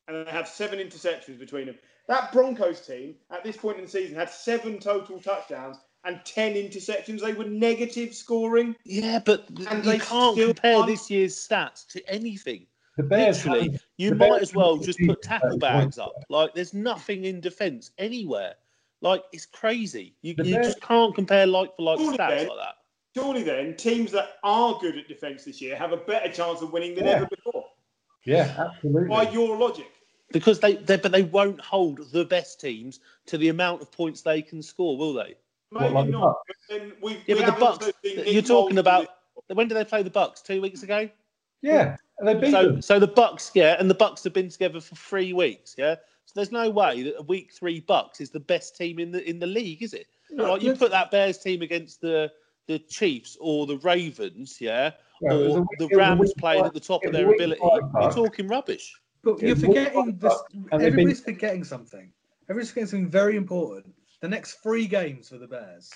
And 0.07 0.25
they 0.25 0.31
have 0.31 0.47
seven 0.47 0.79
interceptions 0.79 1.37
between 1.37 1.65
them. 1.67 1.75
That 2.07 2.31
Broncos 2.31 2.81
team, 2.85 3.15
at 3.31 3.43
this 3.43 3.57
point 3.57 3.77
in 3.77 3.85
the 3.85 3.89
season, 3.89 4.15
had 4.15 4.29
seven 4.29 4.79
total 4.79 5.19
touchdowns 5.19 5.77
and 6.05 6.19
10 6.25 6.53
interceptions. 6.55 7.21
They 7.21 7.33
were 7.33 7.45
negative 7.45 8.13
scoring. 8.13 8.75
Yeah, 8.85 9.19
but 9.25 9.47
And 9.69 9.83
you 9.85 9.91
they 9.91 9.99
can't 9.99 10.37
compare 10.37 10.77
won. 10.79 10.87
this 10.89 11.09
year's 11.09 11.35
stats 11.35 11.87
to 11.89 12.07
anything. 12.09 12.67
The 12.97 13.03
Bears 13.03 13.37
Literally, 13.45 13.63
haven't- 13.63 13.81
you 13.97 14.09
the 14.11 14.15
might 14.15 14.29
Bears 14.29 14.41
as 14.43 14.55
well 14.55 14.77
just 14.77 14.99
put 14.99 15.21
tackle 15.21 15.57
bags 15.57 15.97
up. 15.99 16.13
Like, 16.29 16.53
there's 16.53 16.73
nothing 16.73 17.25
in 17.25 17.41
defence 17.41 17.91
anywhere. 17.97 18.55
Like, 19.01 19.23
it's 19.33 19.45
crazy. 19.45 20.15
You, 20.21 20.35
you 20.43 20.53
Bears- 20.53 20.67
just 20.67 20.81
can't 20.81 21.13
compare 21.13 21.45
like 21.45 21.75
for 21.75 21.81
like 21.83 21.99
Surely 21.99 22.17
stats 22.17 22.29
then- 22.39 22.47
like 22.47 22.57
that. 22.57 22.75
Surely 23.17 23.43
then, 23.43 23.75
teams 23.77 24.11
that 24.11 24.31
are 24.43 24.77
good 24.79 24.97
at 24.97 25.07
defence 25.07 25.45
this 25.45 25.61
year 25.61 25.75
have 25.77 25.93
a 25.93 25.97
better 25.97 26.29
chance 26.29 26.61
of 26.61 26.73
winning 26.73 26.95
than 26.95 27.05
Yeah. 27.05 27.11
ever 27.11 27.27
before. 27.27 27.65
Yeah, 28.25 28.53
absolutely. 28.57 29.07
By 29.07 29.29
your 29.31 29.55
logic. 29.57 29.87
Because 30.31 30.59
they, 30.59 30.75
they, 30.75 30.97
but 30.97 31.11
they 31.13 31.23
won't 31.23 31.61
hold 31.61 32.11
the 32.11 32.25
best 32.25 32.59
teams 32.59 32.99
to 33.27 33.37
the 33.37 33.49
amount 33.49 33.81
of 33.81 33.89
points 33.91 34.21
they 34.21 34.41
can 34.41 34.61
score, 34.61 34.97
will 34.97 35.13
they? 35.13 35.35
Maybe 35.81 35.93
like 35.93 36.09
not. 36.09 36.35
But 36.47 36.55
then 36.69 36.93
we, 37.01 37.13
Yeah, 37.25 37.35
we 37.35 37.41
but 37.41 37.45
the 37.45 37.51
Bucs. 37.51 37.61
also 37.67 37.91
seen 38.03 38.15
Nick 38.17 38.31
You're 38.33 38.41
talking 38.41 38.77
about 38.77 39.07
do 39.49 39.55
when 39.55 39.67
did 39.67 39.75
they 39.75 39.85
play 39.85 40.01
the 40.03 40.09
Bucs? 40.09 40.41
Two 40.43 40.61
weeks 40.61 40.83
ago. 40.83 41.09
yeah, 41.61 41.95
and 42.19 42.27
they 42.27 42.33
beat 42.35 42.51
So, 42.51 42.63
them. 42.67 42.81
so 42.81 42.99
the 42.99 43.07
Bucs, 43.07 43.51
yeah, 43.53 43.75
and 43.79 43.89
the 43.89 43.95
Bucs 43.95 44.23
have 44.23 44.33
been 44.33 44.49
together 44.49 44.79
for 44.79 44.95
three 44.95 45.33
weeks, 45.33 45.75
yeah. 45.77 45.95
So 46.25 46.31
there's 46.35 46.51
no 46.51 46.69
way 46.69 47.03
that 47.03 47.15
a 47.19 47.23
week 47.23 47.51
three 47.53 47.81
Bucs 47.81 48.19
is 48.21 48.29
the 48.31 48.39
best 48.39 48.75
team 48.77 48.99
in 48.99 49.11
the 49.11 49.27
in 49.29 49.37
the 49.39 49.47
league, 49.47 49.83
is 49.83 49.93
it? 49.93 50.07
No, 50.31 50.53
like 50.53 50.61
you 50.63 50.73
put 50.75 50.91
that 50.91 51.11
Bears 51.11 51.37
team 51.37 51.61
against 51.61 52.01
the 52.01 52.31
the 52.67 52.79
Chiefs 52.79 53.37
or 53.39 53.67
the 53.67 53.77
Ravens, 53.79 54.57
yeah, 54.59 54.91
Yeah, 55.21 55.33
it 55.33 55.37
was 55.37 55.55
a 55.55 55.57
or 55.57 55.59
week- 55.61 55.67
the 55.77 55.83
it 55.85 55.89
was 55.89 55.91
a 55.93 55.97
Rams 55.97 56.19
week 56.21 56.37
playing 56.37 56.59
five- 56.61 56.67
at 56.67 56.73
the 56.73 56.79
top 56.79 57.05
of 57.05 57.11
their 57.13 57.31
ability. 57.31 57.61
You're 57.63 58.11
talking 58.11 58.47
rubbish. 58.47 58.91
But 59.23 59.41
you're 59.41 59.55
forgetting 59.55 60.17
this. 60.17 60.33
and 60.53 60.63
they've 60.63 60.69
been- 60.71 60.81
Everybody's 60.87 61.19
forgetting 61.21 61.63
something. 61.63 62.11
Everybody's 62.49 62.69
forgetting 62.71 62.87
something 62.89 63.09
very 63.09 63.35
important. 63.37 63.93
The 64.21 64.27
next 64.29 64.55
three 64.63 64.87
games 64.87 65.29
for 65.29 65.37
the 65.37 65.47
Bears: 65.47 65.91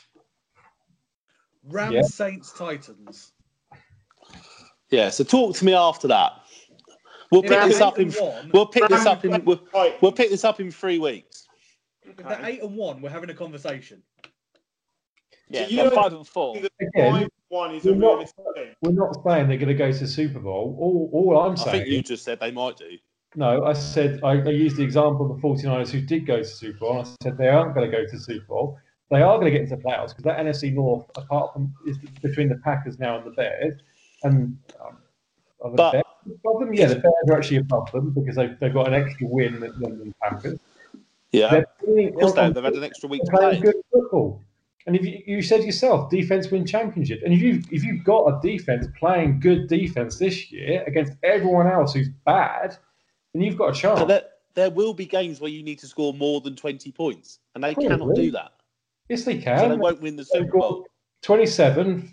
Rams, 1.63 1.93
Yeah. 1.95 2.01
Saints, 2.03 2.51
Titans. 2.53 3.31
Yeah. 4.89 5.09
So 5.09 5.23
talk 5.23 5.55
to 5.57 5.65
me 5.65 5.73
after 5.73 6.07
that. 6.09 6.33
We'll 7.31 7.43
pick 7.43 7.61
this 7.63 7.79
up 7.81 7.99
in. 7.99 8.11
one, 8.11 8.49
We'll 8.53 8.65
pick 8.65 8.87
this 8.89 9.05
up 9.05 9.23
in. 9.23 9.45
We'll, 9.45 9.61
we'll 10.01 10.11
pick 10.11 10.29
this 10.31 10.43
up 10.43 10.59
in 10.59 10.71
three 10.71 10.97
weeks. 10.97 11.47
if 12.03 12.17
they're 12.17 12.39
eight 12.45 12.61
and 12.63 12.75
one, 12.75 13.01
we're 13.01 13.09
having 13.11 13.29
a 13.29 13.35
conversation. 13.35 14.01
Yeah, 15.51 15.67
you 15.67 15.77
they're 15.77 15.91
five 15.91 16.13
and 16.13 16.27
four. 16.27 16.57
Again, 16.57 16.71
five 17.11 17.29
one 17.49 17.75
is 17.75 17.85
a 17.85 17.91
we're 17.91 17.97
not- 17.97 18.31
We're 18.81 18.91
not 18.91 19.15
saying 19.25 19.47
they're 19.47 19.57
going 19.57 19.67
to 19.69 19.73
go 19.73 19.91
to 19.91 19.97
the 19.97 20.07
Super 20.07 20.39
Bowl. 20.39 20.75
All, 20.79 21.09
all 21.13 21.39
I'm 21.39 21.51
I 21.53 21.55
saying 21.55 21.69
I 21.69 21.71
think 21.71 21.87
you 21.87 22.01
just 22.03 22.23
said 22.23 22.39
they 22.39 22.51
might 22.51 22.77
do. 22.77 22.97
No, 23.35 23.63
I 23.65 23.73
said 23.73 24.19
I, 24.23 24.31
I 24.41 24.49
used 24.49 24.77
the 24.77 24.83
example 24.83 25.29
of 25.31 25.39
the 25.39 25.47
49ers 25.47 25.89
who 25.89 26.01
did 26.01 26.25
go 26.25 26.37
to 26.37 26.43
Super 26.43 26.79
Bowl. 26.79 26.99
I 27.01 27.23
said 27.23 27.37
they 27.37 27.47
aren't 27.47 27.75
going 27.75 27.89
to 27.89 27.95
go 27.95 28.05
to 28.05 28.19
Super 28.19 28.45
Bowl. 28.47 28.79
They 29.11 29.21
are 29.21 29.35
going 29.39 29.45
to 29.45 29.51
get 29.51 29.61
into 29.61 29.75
the 29.75 29.81
playoffs 29.81 30.09
because 30.09 30.23
that 30.25 30.37
NFC 30.39 30.73
North, 30.73 31.05
apart 31.15 31.53
from 31.53 31.73
is 31.87 31.97
between 32.21 32.49
the 32.49 32.57
Packers 32.63 32.99
now 32.99 33.17
and 33.17 33.25
the 33.25 33.31
Bears, 33.31 33.75
and 34.23 34.57
um, 34.81 34.97
are 35.61 35.71
the 35.71 35.77
But- 35.77 35.91
Bears 35.93 36.03
above 36.43 36.59
them? 36.59 36.73
Yeah, 36.73 36.87
the 36.87 36.95
Bears 36.95 37.13
are 37.29 37.37
actually 37.37 37.57
above 37.57 37.91
them 37.91 38.11
because 38.11 38.35
they've, 38.35 38.59
they've 38.59 38.73
got 38.73 38.87
an 38.87 38.93
extra 38.95 39.27
win 39.27 39.59
than 39.59 39.79
the 39.79 40.13
Packers. 40.21 40.59
Yeah. 41.31 41.63
Playing- 41.83 42.09
Of 42.09 42.13
course, 42.15 42.33
they- 42.33 42.49
they've 42.51 42.63
had 42.63 42.73
an 42.73 42.83
extra 42.83 43.09
week 43.09 43.23
to 43.23 43.31
playing 43.31 43.61
play. 43.61 43.71
good 43.71 43.81
football. 43.91 44.41
And 44.87 44.95
if 44.95 45.03
you, 45.05 45.21
you 45.27 45.41
said 45.43 45.63
yourself, 45.63 46.09
defense 46.09 46.49
win 46.49 46.65
championship. 46.65 47.21
And 47.23 47.31
if 47.33 47.41
you 47.41 47.61
if 47.69 47.83
you've 47.83 48.03
got 48.03 48.25
a 48.25 48.39
defense 48.41 48.87
playing 48.97 49.39
good 49.39 49.67
defense 49.67 50.17
this 50.17 50.51
year 50.51 50.83
against 50.87 51.13
everyone 51.21 51.67
else 51.67 51.93
who's 51.93 52.09
bad, 52.25 52.75
then 53.33 53.43
you've 53.43 53.57
got 53.57 53.75
a 53.75 53.79
chance. 53.79 53.99
But 53.99 54.07
there, 54.07 54.23
there 54.55 54.69
will 54.69 54.93
be 54.93 55.05
games 55.05 55.39
where 55.39 55.51
you 55.51 55.63
need 55.63 55.79
to 55.79 55.87
score 55.87 56.13
more 56.13 56.41
than 56.41 56.55
20 56.55 56.91
points, 56.91 57.39
and 57.55 57.63
they 57.63 57.73
Probably. 57.73 57.89
cannot 57.89 58.15
do 58.15 58.31
that. 58.31 58.51
Yes, 59.09 59.23
they 59.23 59.39
So 59.39 59.43
can. 59.43 59.69
they 59.69 59.75
won't 59.77 60.01
win 60.01 60.15
the 60.15 60.23
They've 60.33 60.43
Super 60.43 60.57
Bowl. 60.59 60.85
27, 61.23 62.09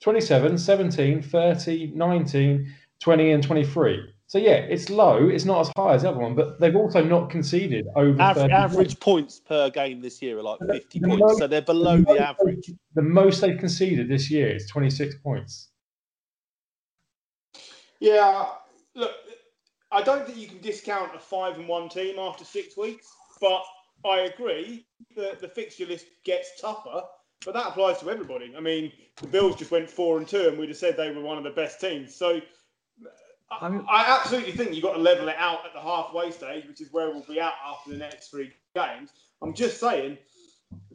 27, 0.00 0.58
17, 0.58 1.22
30, 1.22 1.86
19, 1.94 2.74
20, 3.00 3.30
and 3.32 3.42
23. 3.42 4.12
So, 4.28 4.38
yeah, 4.38 4.54
it's 4.54 4.90
low. 4.90 5.28
It's 5.28 5.44
not 5.44 5.60
as 5.60 5.70
high 5.76 5.94
as 5.94 6.04
everyone, 6.04 6.34
but 6.34 6.58
they've 6.58 6.74
also 6.74 7.04
not 7.04 7.30
conceded 7.30 7.86
over 7.94 8.20
Aver- 8.20 8.40
30 8.40 8.52
average 8.52 8.98
points 9.00 9.38
per 9.38 9.70
game 9.70 10.00
this 10.00 10.20
year 10.20 10.38
are 10.38 10.42
like 10.42 10.58
50 10.68 10.98
the 10.98 11.06
points, 11.08 11.20
most- 11.20 11.38
so 11.38 11.46
they're 11.46 11.62
below 11.62 11.98
most 11.98 12.08
the 12.08 12.18
average. 12.28 12.70
The 12.94 13.02
most 13.02 13.40
they've 13.40 13.58
conceded 13.58 14.08
this 14.08 14.28
year 14.30 14.54
is 14.56 14.66
26 14.68 15.16
points. 15.22 15.68
Yeah, 18.00 18.46
look, 18.94 19.12
I 19.92 20.02
don't 20.02 20.26
think 20.26 20.38
you 20.38 20.48
can 20.48 20.60
discount 20.60 21.14
a 21.14 21.18
five 21.18 21.58
and 21.58 21.68
one 21.68 21.88
team 21.88 22.18
after 22.18 22.44
six 22.44 22.76
weeks, 22.76 23.06
but 23.40 23.62
I 24.04 24.20
agree 24.20 24.86
that 25.16 25.40
the 25.40 25.48
fixture 25.48 25.86
list 25.86 26.06
gets 26.24 26.60
tougher. 26.60 27.02
But 27.44 27.54
that 27.54 27.66
applies 27.68 28.00
to 28.00 28.10
everybody. 28.10 28.52
I 28.56 28.60
mean, 28.60 28.92
the 29.20 29.28
Bills 29.28 29.56
just 29.56 29.70
went 29.70 29.88
four 29.90 30.18
and 30.18 30.26
two, 30.26 30.48
and 30.48 30.58
we'd 30.58 30.70
have 30.70 30.78
said 30.78 30.96
they 30.96 31.10
were 31.12 31.20
one 31.20 31.38
of 31.38 31.44
the 31.44 31.50
best 31.50 31.80
teams. 31.80 32.14
So, 32.14 32.40
I, 33.50 33.66
I 33.88 34.18
absolutely 34.18 34.52
think 34.52 34.74
you've 34.74 34.82
got 34.82 34.94
to 34.94 35.00
level 35.00 35.28
it 35.28 35.36
out 35.38 35.64
at 35.64 35.72
the 35.72 35.80
halfway 35.80 36.30
stage, 36.32 36.66
which 36.66 36.80
is 36.80 36.92
where 36.92 37.10
we'll 37.10 37.22
be 37.28 37.38
at 37.38 37.54
after 37.64 37.90
the 37.90 37.98
next 37.98 38.30
three 38.30 38.50
games. 38.74 39.10
I'm 39.42 39.54
just 39.54 39.78
saying 39.78 40.18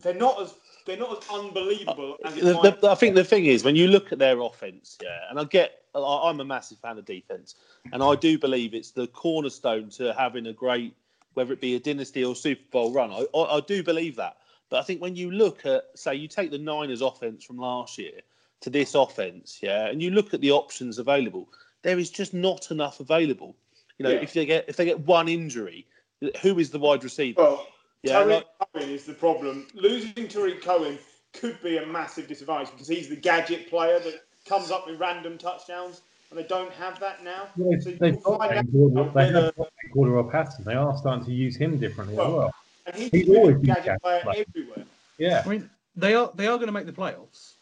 they're 0.02 0.14
not 0.14 0.42
as 0.42 0.54
they're 0.86 0.98
not 0.98 1.24
as 1.24 1.30
unbelievable 1.30 2.18
as 2.26 2.34
The- 2.36 2.76
the- 2.82 2.90
I 2.90 2.96
think 2.96 3.16
the 3.16 3.24
thing 3.24 3.46
is, 3.46 3.64
when 3.64 3.76
you 3.76 3.88
look 3.88 4.12
at 4.12 4.18
their 4.20 4.40
offense, 4.42 4.98
yeah, 5.02 5.30
and 5.30 5.40
I 5.40 5.44
get, 5.46 5.81
I'm 5.96 6.40
a 6.40 6.46
massive 6.46 6.80
fan 6.80 6.98
of 6.98 7.06
defense, 7.06 7.56
and 7.92 8.02
I 8.02 8.16
do 8.16 8.38
believe 8.38 8.74
it's 8.74 8.92
the 8.92 9.08
cornerstone 9.08 9.90
to 9.92 10.14
having 10.14 10.48
a 10.48 10.54
great, 10.54 10.94
whether 11.34 11.52
it 11.54 11.62
be 11.62 11.76
a 11.76 11.80
dynasty 11.80 12.24
or 12.24 12.36
Super 12.36 12.64
Bowl 12.72 12.92
run. 12.94 13.12
I, 13.12 13.26
I, 13.38 13.58
I 13.58 13.60
do 13.62 13.84
believe 13.84 14.16
that. 14.18 14.38
But 14.70 14.80
I 14.80 14.84
think 14.84 15.02
when 15.02 15.16
you 15.18 15.32
look 15.32 15.66
at, 15.66 15.84
say, 15.96 16.16
you 16.16 16.28
take 16.30 16.50
the 16.52 16.58
Niners 16.58 17.02
offense 17.02 17.44
from 17.44 17.58
last 17.58 17.98
year 17.98 18.22
to 18.62 18.70
this 18.70 18.96
offense, 18.96 19.60
yeah, 19.62 19.88
and 19.88 20.02
you 20.02 20.12
look 20.12 20.34
at 20.34 20.40
the 20.42 20.52
options 20.52 20.98
available, 20.98 21.50
there 21.82 22.00
is 22.00 22.10
just 22.10 22.34
not 22.34 22.72
enough 22.72 23.00
available. 23.02 23.56
You 23.98 24.04
know, 24.04 24.12
Yeah. 24.12 24.22
if 24.22 24.34
they 24.34 24.46
get 24.46 24.66
if 24.70 24.78
they 24.78 24.86
get 24.86 25.00
one 25.02 25.28
injury, 25.28 25.86
who 26.42 26.58
is 26.58 26.70
the 26.70 26.80
wide 26.80 27.04
receiver? 27.04 27.42
Well, 27.42 27.68
Yeah, 28.04 28.14
Tarik 28.14 28.28
like- 28.30 28.72
Cohen 28.74 28.90
is 28.90 29.06
the 29.06 29.14
problem. 29.14 29.68
Losing 29.74 30.28
Tarik 30.28 30.62
Cohen 30.62 30.98
could 31.34 31.62
be 31.62 31.78
a 31.78 31.86
massive 31.86 32.28
disadvantage 32.28 32.72
because 32.72 32.88
he's 32.88 33.10
the 33.10 33.16
gadget 33.16 33.70
player 33.70 34.00
that 34.00 34.24
comes 34.46 34.72
up 34.72 34.88
with 34.88 35.00
random 35.00 35.38
touchdowns, 35.38 36.02
and 36.30 36.40
they 36.40 36.44
don't 36.44 36.72
have 36.74 37.00
that 37.00 37.24
now. 37.24 37.48
Yeah, 37.56 37.80
So 37.80 37.92
they've 37.92 38.14
you'll 38.14 38.22
got 38.22 38.40
find 38.40 38.58
out 38.58 38.66
Cordarrelle, 38.68 39.14
they 39.14 39.26
whether- 39.26 39.42
have 39.46 39.56
got 39.56 39.70
Cordarrelle 39.96 40.32
Patton. 40.32 40.66
They 40.66 40.74
are 40.74 40.98
starting 40.98 41.26
to 41.26 41.32
use 41.32 41.56
him 41.56 41.78
differently 41.78 42.16
as 42.16 42.20
Well, 42.20 42.38
well. 42.38 42.54
and 42.86 42.96
he's, 42.96 43.12
He's 43.12 43.30
always 43.30 43.56
been 43.58 43.66
gadget 43.66 43.86
gadget 43.86 44.02
player 44.02 44.22
player. 44.22 44.46
everywhere. 44.48 44.86
Yeah. 45.18 45.44
I 45.46 45.50
mean, 45.50 45.70
they 45.96 46.16
are 46.16 46.32
they 46.36 46.48
are 46.48 46.58
going 46.58 46.68
to 46.68 46.72
make 46.74 46.86
the 46.86 46.92
playoffs. 46.94 47.54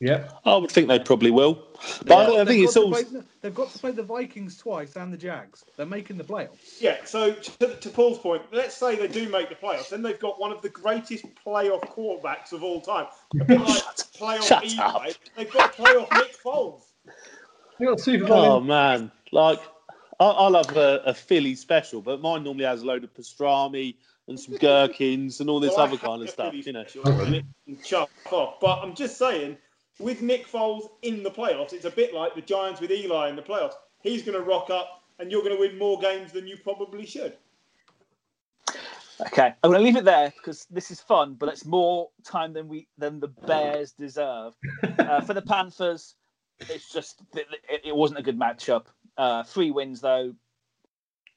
Yep. 0.00 0.40
I 0.44 0.56
would 0.56 0.70
think 0.70 0.88
they 0.88 0.98
probably 0.98 1.30
will. 1.30 1.62
But 2.04 2.12
I, 2.12 2.40
I 2.40 2.44
They've 2.44 2.48
think 2.48 2.58
got 2.60 2.64
it's 2.64 2.74
to 2.74 2.80
all. 2.80 2.90
play- 2.90 3.22
they've 3.40 3.54
got 3.54 3.70
to 3.72 3.78
play 3.78 3.90
the 3.92 4.02
Vikings 4.02 4.56
twice 4.58 4.96
and 4.96 5.12
the 5.12 5.16
Jags. 5.16 5.64
They're 5.76 5.86
making 5.86 6.18
the 6.18 6.24
playoffs. 6.24 6.80
Yeah. 6.80 6.96
So 7.04 7.32
to, 7.32 7.76
to 7.76 7.88
Paul's 7.90 8.18
point, 8.18 8.42
let's 8.52 8.76
say 8.76 8.96
they 8.96 9.08
do 9.08 9.28
make 9.28 9.48
the 9.48 9.54
playoffs, 9.54 9.90
then 9.90 10.02
they've 10.02 10.18
got 10.18 10.40
one 10.40 10.52
of 10.52 10.60
the 10.62 10.68
greatest 10.68 11.24
playoff 11.46 11.82
quarterbacks 11.88 12.52
of 12.52 12.62
all 12.64 12.80
time. 12.80 13.06
A 13.40 13.44
bit 13.44 13.60
like 13.60 13.82
playoff 14.18 14.42
Shut 14.42 14.64
Eli. 14.64 14.82
up. 14.82 15.06
They've 15.36 15.50
got 15.52 15.72
playoff 15.74 16.10
Nick 16.12 16.36
Foles. 16.42 16.82
They 17.78 17.86
got 17.86 18.00
Super 18.00 18.24
oh, 18.24 18.28
Bowl. 18.28 18.44
Oh 18.44 18.60
man, 18.60 19.10
like 19.32 19.60
I, 20.20 20.24
I 20.26 20.48
love 20.48 20.76
a, 20.76 21.02
a 21.06 21.14
Philly 21.14 21.54
special, 21.54 22.02
but 22.02 22.20
mine 22.20 22.44
normally 22.44 22.64
has 22.64 22.82
a 22.82 22.86
load 22.86 23.04
of 23.04 23.14
pastrami 23.14 23.96
and 24.28 24.38
some 24.38 24.56
gherkins 24.56 25.40
and 25.40 25.50
all 25.50 25.60
this 25.60 25.74
Well, 25.76 25.86
other 25.86 25.96
kind 25.98 26.22
of 26.22 26.30
stuff. 26.30 26.52
really 26.52 26.64
You 26.64 26.72
know, 26.72 26.84
special 26.84 27.24
and 27.66 27.84
chuck 27.84 28.10
off. 28.30 28.60
But 28.60 28.80
I'm 28.80 28.94
just 28.94 29.18
saying, 29.18 29.58
with 29.98 30.22
Nick 30.22 30.46
Foles 30.46 30.88
in 31.02 31.22
the 31.22 31.30
playoffs, 31.30 31.72
it's 31.72 31.84
a 31.84 31.90
bit 31.90 32.14
like 32.14 32.34
the 32.34 32.42
Giants 32.42 32.80
with 32.80 32.90
Eli 32.90 33.28
in 33.28 33.36
the 33.36 33.42
playoffs. 33.42 33.74
He's 34.00 34.22
going 34.22 34.36
to 34.36 34.44
rock 34.44 34.70
up, 34.70 35.02
and 35.18 35.30
you're 35.30 35.42
going 35.42 35.54
to 35.54 35.60
win 35.60 35.78
more 35.78 35.98
games 35.98 36.32
than 36.32 36.46
you 36.46 36.56
probably 36.56 37.06
should. 37.06 37.36
Okay, 39.20 39.54
I'm 39.62 39.70
going 39.70 39.78
to 39.78 39.84
leave 39.84 39.96
it 39.96 40.04
there 40.04 40.32
because 40.36 40.66
this 40.70 40.90
is 40.90 41.00
fun, 41.00 41.34
but 41.34 41.48
it's 41.48 41.64
more 41.64 42.10
time 42.24 42.52
than 42.52 42.66
we 42.66 42.88
than 42.98 43.20
the 43.20 43.28
Bears 43.28 43.92
deserve. 43.92 44.54
Uh, 44.98 45.20
for 45.20 45.34
the 45.34 45.42
Panthers, 45.42 46.14
it's 46.60 46.90
just 46.90 47.20
it, 47.34 47.46
it 47.84 47.94
wasn't 47.94 48.18
a 48.18 48.22
good 48.22 48.38
matchup. 48.38 48.86
Uh, 49.18 49.42
three 49.42 49.70
wins 49.70 50.00
though 50.00 50.34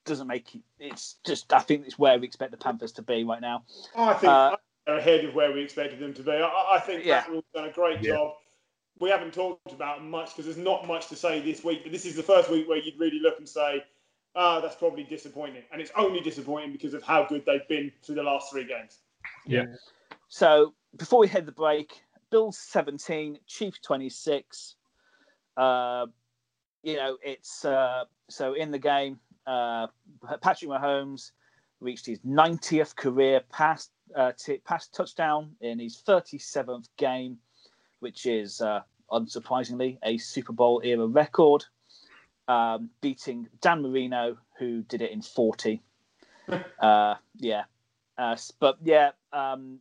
doesn't 0.06 0.26
make 0.26 0.54
it. 0.54 0.62
It's 0.78 1.16
just 1.26 1.52
I 1.52 1.58
think 1.60 1.86
it's 1.86 1.98
where 1.98 2.18
we 2.18 2.26
expect 2.26 2.50
the 2.50 2.56
Panthers 2.56 2.92
to 2.92 3.02
be 3.02 3.24
right 3.24 3.40
now. 3.40 3.64
I 3.96 4.14
think 4.14 4.32
Uh, 4.32 4.56
they're 4.86 4.96
ahead 4.98 5.24
of 5.24 5.34
where 5.34 5.52
we 5.52 5.60
expected 5.60 5.98
them 5.98 6.14
to 6.14 6.22
be. 6.22 6.32
I, 6.32 6.76
I 6.76 6.80
think 6.80 7.04
Yeah. 7.04 7.16
Matt 7.16 7.28
Rhule's 7.28 7.44
done 7.54 7.64
a 7.66 7.72
great 7.72 8.02
Yeah. 8.02 8.14
job. 8.14 8.32
We 9.00 9.10
haven't 9.10 9.32
talked 9.32 9.72
about 9.72 10.04
much 10.04 10.30
because 10.30 10.44
there's 10.44 10.56
not 10.56 10.86
much 10.86 11.08
to 11.08 11.16
say 11.16 11.40
this 11.40 11.62
week, 11.62 11.82
but 11.82 11.92
this 11.92 12.04
is 12.04 12.16
the 12.16 12.22
first 12.22 12.50
week 12.50 12.68
where 12.68 12.78
you'd 12.78 12.98
really 12.98 13.20
look 13.20 13.38
and 13.38 13.48
say, 13.48 13.84
ah, 14.34 14.60
that's 14.60 14.76
probably 14.76 15.04
disappointing. 15.04 15.62
And 15.72 15.80
it's 15.80 15.92
only 15.96 16.20
disappointing 16.20 16.72
because 16.72 16.94
of 16.94 17.02
how 17.02 17.26
good 17.26 17.44
they've 17.46 17.66
been 17.68 17.92
through 18.02 18.16
the 18.16 18.22
last 18.22 18.50
three 18.50 18.64
games. 18.64 18.98
Yeah. 19.46 19.66
So 20.28 20.74
before 20.96 21.20
we 21.20 21.28
head 21.28 21.46
the 21.46 21.52
break, 21.52 21.92
Bills 22.30 22.58
17, 22.58 23.38
Chiefs 23.46 23.78
26. 23.80 24.76
Uh, 25.56 26.06
you 26.82 26.96
know, 26.96 27.16
it's 27.22 27.64
uh, 27.64 28.04
so 28.28 28.54
in 28.54 28.70
the 28.70 28.78
game, 28.78 29.18
uh, 29.46 29.88
Patrick 30.42 30.70
Mahomes 30.70 31.32
reached 31.80 32.06
his 32.06 32.18
90th 32.20 32.94
career 32.94 33.40
pass, 33.50 33.90
uh, 34.14 34.32
t- 34.38 34.58
pass 34.58 34.88
touchdown 34.88 35.52
in 35.60 35.78
his 35.78 36.02
37th 36.06 36.88
game, 36.96 37.38
which 38.00 38.26
is 38.26 38.60
uh, 38.60 38.80
unsurprisingly 39.10 39.98
a 40.02 40.18
Super 40.18 40.52
Bowl 40.52 40.80
era 40.84 41.06
record, 41.06 41.64
um, 42.46 42.90
beating 43.00 43.48
Dan 43.60 43.82
Marino, 43.82 44.36
who 44.58 44.82
did 44.82 45.02
it 45.02 45.10
in 45.10 45.22
40. 45.22 45.82
uh, 46.80 47.14
yeah. 47.36 47.64
Uh, 48.16 48.36
but 48.58 48.78
yeah, 48.82 49.10
um, 49.32 49.78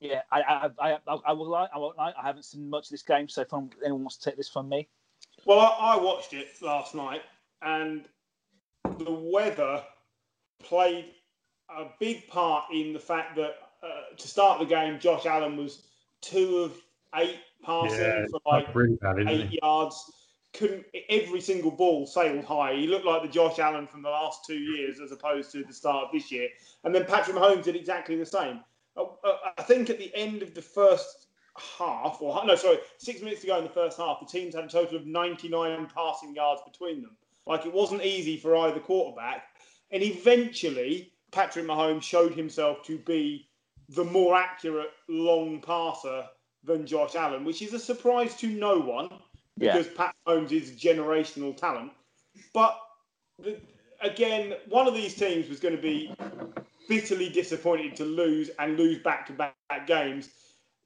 yeah, 0.00 0.22
I, 0.30 0.40
I, 0.40 0.70
I, 0.78 0.98
I, 1.06 1.18
I 1.26 1.32
will 1.32 1.48
lie. 1.48 1.68
I 1.74 1.78
won't 1.78 1.96
lie. 1.96 2.12
I 2.20 2.26
haven't 2.26 2.44
seen 2.44 2.68
much 2.68 2.86
of 2.86 2.90
this 2.90 3.02
game, 3.02 3.28
so 3.28 3.42
if 3.42 3.48
anyone 3.84 4.02
wants 4.02 4.16
to 4.18 4.30
take 4.30 4.36
this 4.36 4.48
from 4.48 4.68
me, 4.68 4.88
Well, 5.44 5.60
I, 5.60 5.94
I 5.94 5.96
watched 5.96 6.32
it 6.32 6.48
last 6.60 6.94
night, 6.94 7.22
and 7.62 8.04
the 8.98 9.12
weather 9.12 9.82
played 10.62 11.06
a 11.68 11.86
big 11.98 12.28
part 12.28 12.64
in 12.72 12.92
the 12.92 12.98
fact 12.98 13.36
that 13.36 13.54
uh, 13.82 14.16
to 14.16 14.28
start 14.28 14.60
the 14.60 14.66
game, 14.66 14.98
Josh 14.98 15.26
Allen 15.26 15.56
was 15.56 15.82
two 16.22 16.58
of 16.58 16.72
eight 17.16 17.38
passing 17.62 17.98
Yeah, 18.00 18.26
for 18.30 18.40
like 18.46 18.72
bad, 18.72 19.28
eight 19.28 19.52
it? 19.52 19.58
yards. 19.62 20.10
Couldn't 20.54 20.84
every 21.08 21.40
single 21.40 21.70
ball 21.70 22.06
sailed 22.06 22.44
high. 22.44 22.74
He 22.74 22.86
looked 22.86 23.06
like 23.06 23.22
the 23.22 23.28
Josh 23.28 23.58
Allen 23.58 23.86
from 23.86 24.02
the 24.02 24.10
last 24.10 24.44
two 24.46 24.58
years, 24.58 25.00
as 25.00 25.10
opposed 25.10 25.50
to 25.52 25.64
the 25.64 25.72
start 25.72 26.06
of 26.06 26.12
this 26.12 26.30
year. 26.30 26.48
And 26.84 26.94
then 26.94 27.06
Patrick 27.06 27.36
Mahomes 27.36 27.64
did 27.64 27.74
exactly 27.76 28.16
the 28.16 28.26
same. 28.26 28.60
Uh, 28.96 29.04
uh, 29.24 29.36
I 29.56 29.62
think 29.62 29.88
at 29.88 29.98
the 29.98 30.14
end 30.14 30.42
of 30.42 30.54
the 30.54 30.60
first 30.60 31.28
half, 31.78 32.18
or 32.20 32.44
no, 32.44 32.54
sorry, 32.54 32.78
six 32.98 33.22
minutes 33.22 33.40
to 33.42 33.46
go 33.46 33.56
in 33.58 33.64
the 33.64 33.70
first 33.70 33.96
half, 33.96 34.20
the 34.20 34.26
teams 34.26 34.54
had 34.54 34.64
a 34.64 34.68
total 34.68 34.96
of 34.96 35.06
99 35.06 35.88
passing 35.94 36.34
yards 36.34 36.60
between 36.70 37.00
them. 37.00 37.16
Like 37.46 37.64
it 37.64 37.72
wasn't 37.72 38.02
easy 38.04 38.36
for 38.36 38.54
either 38.56 38.78
quarterback. 38.78 39.44
And 39.90 40.02
eventually, 40.02 41.12
Patrick 41.30 41.64
Mahomes 41.64 42.02
showed 42.02 42.34
himself 42.34 42.82
to 42.84 42.98
be 42.98 43.48
the 43.94 44.04
more 44.04 44.36
accurate 44.36 44.90
long 45.08 45.60
passer 45.60 46.24
than 46.64 46.86
Josh 46.86 47.14
Allen, 47.14 47.44
which 47.44 47.62
is 47.62 47.72
a 47.72 47.78
surprise 47.78 48.36
to 48.36 48.46
no 48.46 48.78
one 48.78 49.08
yeah, 49.56 49.76
because 49.76 49.92
Pat 49.94 50.14
Mahomes 50.26 50.52
is 50.52 50.72
generational 50.72 51.56
talent. 51.56 51.92
But 52.54 52.78
the, 53.38 53.58
again, 54.00 54.54
one 54.68 54.86
of 54.86 54.94
these 54.94 55.14
teams 55.14 55.48
was 55.48 55.60
going 55.60 55.76
to 55.76 55.82
be 55.82 56.14
bitterly 56.88 57.28
disappointed 57.28 57.96
to 57.96 58.04
lose 58.04 58.50
and 58.58 58.76
lose 58.76 58.98
back 59.02 59.26
to 59.26 59.32
back 59.32 59.54
games. 59.86 60.30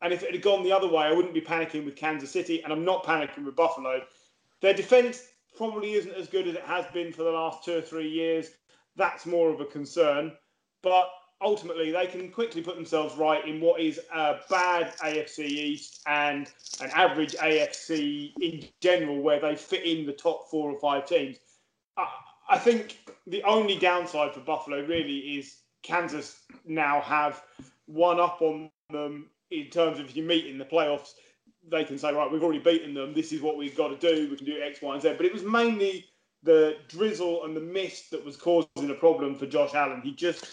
And 0.02 0.12
if 0.12 0.22
it 0.22 0.32
had 0.32 0.42
gone 0.42 0.62
the 0.62 0.72
other 0.72 0.88
way, 0.88 1.04
I 1.04 1.12
wouldn't 1.12 1.34
be 1.34 1.40
panicking 1.40 1.84
with 1.84 1.96
Kansas 1.96 2.30
City, 2.30 2.62
and 2.62 2.72
I'm 2.72 2.84
not 2.84 3.04
panicking 3.04 3.44
with 3.44 3.56
Buffalo. 3.56 4.02
Their 4.60 4.74
defense 4.74 5.22
probably 5.56 5.94
isn't 5.94 6.14
as 6.14 6.28
good 6.28 6.46
as 6.46 6.54
it 6.54 6.62
has 6.64 6.84
been 6.92 7.12
for 7.12 7.22
the 7.22 7.30
last 7.30 7.64
two 7.64 7.78
or 7.78 7.80
three 7.80 8.08
years. 8.08 8.50
That's 8.96 9.26
more 9.26 9.50
of 9.50 9.60
a 9.60 9.64
concern. 9.64 10.32
But 10.82 11.08
ultimately, 11.40 11.90
they 11.90 12.06
can 12.06 12.30
quickly 12.30 12.62
put 12.62 12.76
themselves 12.76 13.16
right 13.16 13.46
in 13.46 13.60
what 13.60 13.80
is 13.80 14.00
a 14.12 14.36
bad 14.48 14.96
AFC 14.98 15.40
East 15.40 16.02
and 16.06 16.50
an 16.80 16.90
average 16.94 17.34
AFC 17.34 18.32
in 18.40 18.64
general, 18.80 19.20
where 19.20 19.40
they 19.40 19.54
fit 19.54 19.84
in 19.84 20.06
the 20.06 20.12
top 20.12 20.48
four 20.50 20.70
or 20.70 20.78
five 20.78 21.06
teams. 21.06 21.36
I, 21.96 22.06
I 22.48 22.58
think 22.58 22.98
the 23.26 23.42
only 23.42 23.78
downside 23.78 24.32
for 24.32 24.40
Buffalo 24.40 24.84
really 24.86 25.18
is 25.18 25.56
Kansas 25.82 26.40
now 26.64 27.00
have 27.00 27.42
one 27.86 28.18
up 28.18 28.40
on 28.40 28.70
them 28.90 29.30
in 29.50 29.68
terms 29.68 29.98
of 29.98 30.06
if 30.06 30.16
you 30.16 30.22
meet 30.22 30.46
in 30.46 30.58
the 30.58 30.64
playoffs, 30.64 31.12
they 31.68 31.84
can 31.84 31.98
say, 31.98 32.12
right, 32.12 32.30
we've 32.30 32.42
already 32.42 32.58
beaten 32.58 32.94
them. 32.94 33.14
This 33.14 33.32
is 33.32 33.40
what 33.40 33.56
we've 33.56 33.76
got 33.76 33.88
to 33.88 33.96
do. 33.96 34.30
We 34.30 34.36
can 34.36 34.46
do 34.46 34.60
X, 34.62 34.80
Y, 34.82 34.92
and 34.92 35.02
Z. 35.02 35.14
But 35.16 35.26
it 35.26 35.32
was 35.32 35.42
mainly 35.42 36.06
the 36.42 36.76
drizzle 36.88 37.44
and 37.44 37.56
the 37.56 37.60
mist 37.60 38.10
that 38.10 38.24
was 38.24 38.36
causing 38.36 38.90
a 38.90 38.94
problem 38.94 39.34
for 39.34 39.46
Josh 39.46 39.74
Allen. 39.74 40.00
He 40.00 40.12
just 40.12 40.46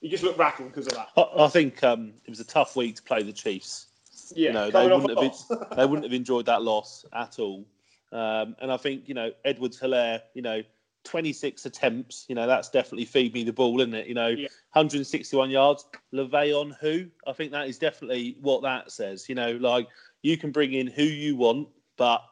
he 0.00 0.08
just 0.08 0.22
looked 0.22 0.38
rattled 0.38 0.68
because 0.68 0.86
of 0.86 0.94
that. 0.94 1.08
I, 1.16 1.44
I 1.44 1.48
think 1.48 1.82
um, 1.84 2.12
it 2.24 2.30
was 2.30 2.40
a 2.40 2.44
tough 2.44 2.76
week 2.76 2.96
to 2.96 3.02
play 3.02 3.22
the 3.22 3.32
Chiefs. 3.32 3.86
Yeah, 4.34 4.48
you 4.48 4.54
know, 4.54 4.70
they 4.70 4.88
wouldn't 4.88 5.18
have 5.18 5.76
they 5.76 5.86
wouldn't 5.86 6.04
have 6.04 6.12
enjoyed 6.12 6.46
that 6.46 6.62
loss 6.62 7.04
at 7.12 7.38
all. 7.38 7.66
Um, 8.12 8.56
and 8.60 8.72
I 8.72 8.76
think 8.76 9.08
you 9.08 9.14
know 9.14 9.30
Edwards-Helaire, 9.44 10.22
you 10.34 10.42
know, 10.42 10.62
26 11.04 11.66
attempts, 11.66 12.26
you 12.28 12.34
know, 12.34 12.46
that's 12.46 12.68
definitely 12.68 13.04
feed 13.04 13.32
me 13.34 13.44
the 13.44 13.52
ball, 13.52 13.80
isn't 13.80 13.94
it? 13.94 14.06
You 14.06 14.14
know, 14.14 14.28
Yeah. 14.28 14.48
161 14.72 15.50
yards. 15.50 15.86
Le'Veon 16.12 16.76
who? 16.80 17.06
I 17.26 17.32
think 17.32 17.52
that 17.52 17.68
is 17.68 17.78
definitely 17.78 18.36
what 18.40 18.62
that 18.62 18.92
says. 18.92 19.28
You 19.28 19.34
know, 19.34 19.52
like 19.52 19.88
you 20.22 20.36
can 20.36 20.50
bring 20.50 20.74
in 20.74 20.86
who 20.86 21.02
you 21.02 21.36
want, 21.36 21.68
but 21.96 22.22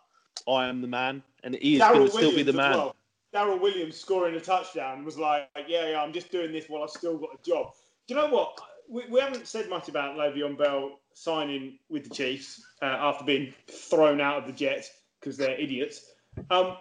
I 0.48 0.68
am 0.68 0.80
the 0.80 0.88
man, 0.88 1.22
and 1.42 1.54
he 1.56 1.76
is 1.76 1.80
going 1.80 2.06
to 2.06 2.10
still 2.10 2.34
be 2.34 2.42
the 2.42 2.52
man. 2.52 2.72
well. 2.72 2.96
Darrel 3.32 3.58
Williams 3.58 3.96
scoring 3.96 4.34
a 4.34 4.40
touchdown 4.40 5.04
was 5.04 5.18
like, 5.18 5.48
yeah, 5.66 5.90
yeah, 5.90 6.02
I'm 6.02 6.12
just 6.12 6.30
doing 6.30 6.52
this 6.52 6.66
while 6.68 6.82
I've 6.82 6.90
still 6.90 7.18
got 7.18 7.30
a 7.34 7.42
job. 7.48 7.72
Do 8.06 8.14
you 8.14 8.20
know 8.20 8.28
what? 8.28 8.58
We, 8.88 9.04
we 9.10 9.20
haven't 9.20 9.46
said 9.46 9.68
much 9.68 9.88
about 9.88 10.16
Le'Veon 10.16 10.56
Bell 10.56 10.98
signing 11.12 11.78
with 11.90 12.04
the 12.04 12.14
Chiefs 12.14 12.62
uh, 12.80 12.86
after 12.86 13.24
being 13.24 13.52
thrown 13.70 14.20
out 14.20 14.38
of 14.38 14.46
the 14.46 14.52
Jets 14.52 14.90
because 15.20 15.36
they're 15.36 15.58
idiots. 15.58 16.12
Um, 16.50 16.76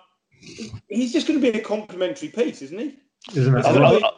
he's 0.87 1.11
just 1.11 1.27
going 1.27 1.39
to 1.41 1.51
be 1.51 1.57
a 1.57 1.61
complimentary 1.61 2.29
piece, 2.29 2.61
isn't 2.61 2.79
he? 2.79 2.97
Isn't 3.35 3.53
that 3.53 4.13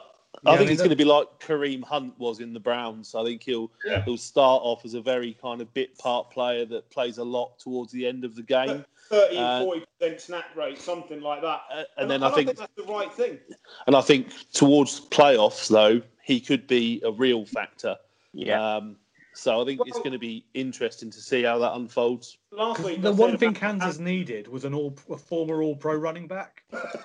I, 0.46 0.52
It's 0.52 0.52
I- 0.52 0.52
gonna? 0.52 0.52
I- 0.52 0.52
I 0.52 0.52
Yeah, 0.52 0.52
I 0.54 0.58
think 0.58 0.68
mean, 0.68 0.74
it's 0.74 0.82
going 0.82 0.90
to 0.90 0.96
be 0.96 1.06
like 1.06 1.28
Kareem 1.40 1.84
Hunt 1.84 2.14
was 2.18 2.40
in 2.40 2.54
the 2.54 2.60
Browns. 2.60 3.14
I 3.16 3.24
think 3.24 3.44
he'll 3.44 3.72
Yeah. 3.86 4.04
he'll 4.06 4.18
start 4.18 4.62
off 4.64 4.86
as 4.86 4.94
a 4.94 5.02
very 5.02 5.34
kind 5.34 5.62
of 5.62 5.74
bit 5.74 5.98
part 5.98 6.30
player 6.32 6.66
that 6.66 6.90
plays 6.90 7.18
a 7.18 7.24
lot 7.24 7.60
towards 7.60 7.92
the 7.92 8.06
end 8.08 8.24
of 8.24 8.36
the 8.36 8.44
game, 8.44 8.86
30 9.10 9.38
uh, 9.38 9.66
40% 10.02 10.22
snap 10.22 10.56
rate, 10.56 10.80
something 10.80 11.22
like 11.22 11.42
that. 11.42 11.62
Uh, 11.72 11.84
and 11.98 12.10
then 12.10 12.24
I 12.24 12.30
I 12.30 12.32
think 12.32 12.56
that's 12.58 12.72
the 12.76 12.84
right 12.84 13.12
thing. 13.12 13.40
And 13.88 13.96
I 13.96 14.02
think 14.02 14.28
towards 14.54 15.02
playoffs, 15.10 15.68
though, 15.68 16.02
he 16.24 16.40
could 16.40 16.68
be 16.68 17.02
a 17.04 17.12
real 17.12 17.46
factor. 17.46 17.98
yeah. 18.34 18.76
Um, 18.78 18.96
so 19.34 19.62
I 19.62 19.66
think 19.66 19.80
it's 19.86 19.98
going 20.00 20.12
to 20.12 20.20
be 20.20 20.44
interesting 20.54 21.10
to 21.12 21.22
see 21.22 21.44
how 21.44 21.60
that 21.60 21.74
unfolds. 21.74 22.38
Last 22.52 22.82
week, 22.82 23.02
The 23.02 23.14
one 23.14 23.38
thing 23.38 23.54
Kansas 23.54 23.98
needed 23.98 24.48
was 24.50 24.66
an 24.66 24.74
all 24.74 24.94
a 25.10 25.18
former 25.18 25.64
All 25.64 25.76
Pro 25.78 25.96
running 25.96 26.28
back. 26.28 26.64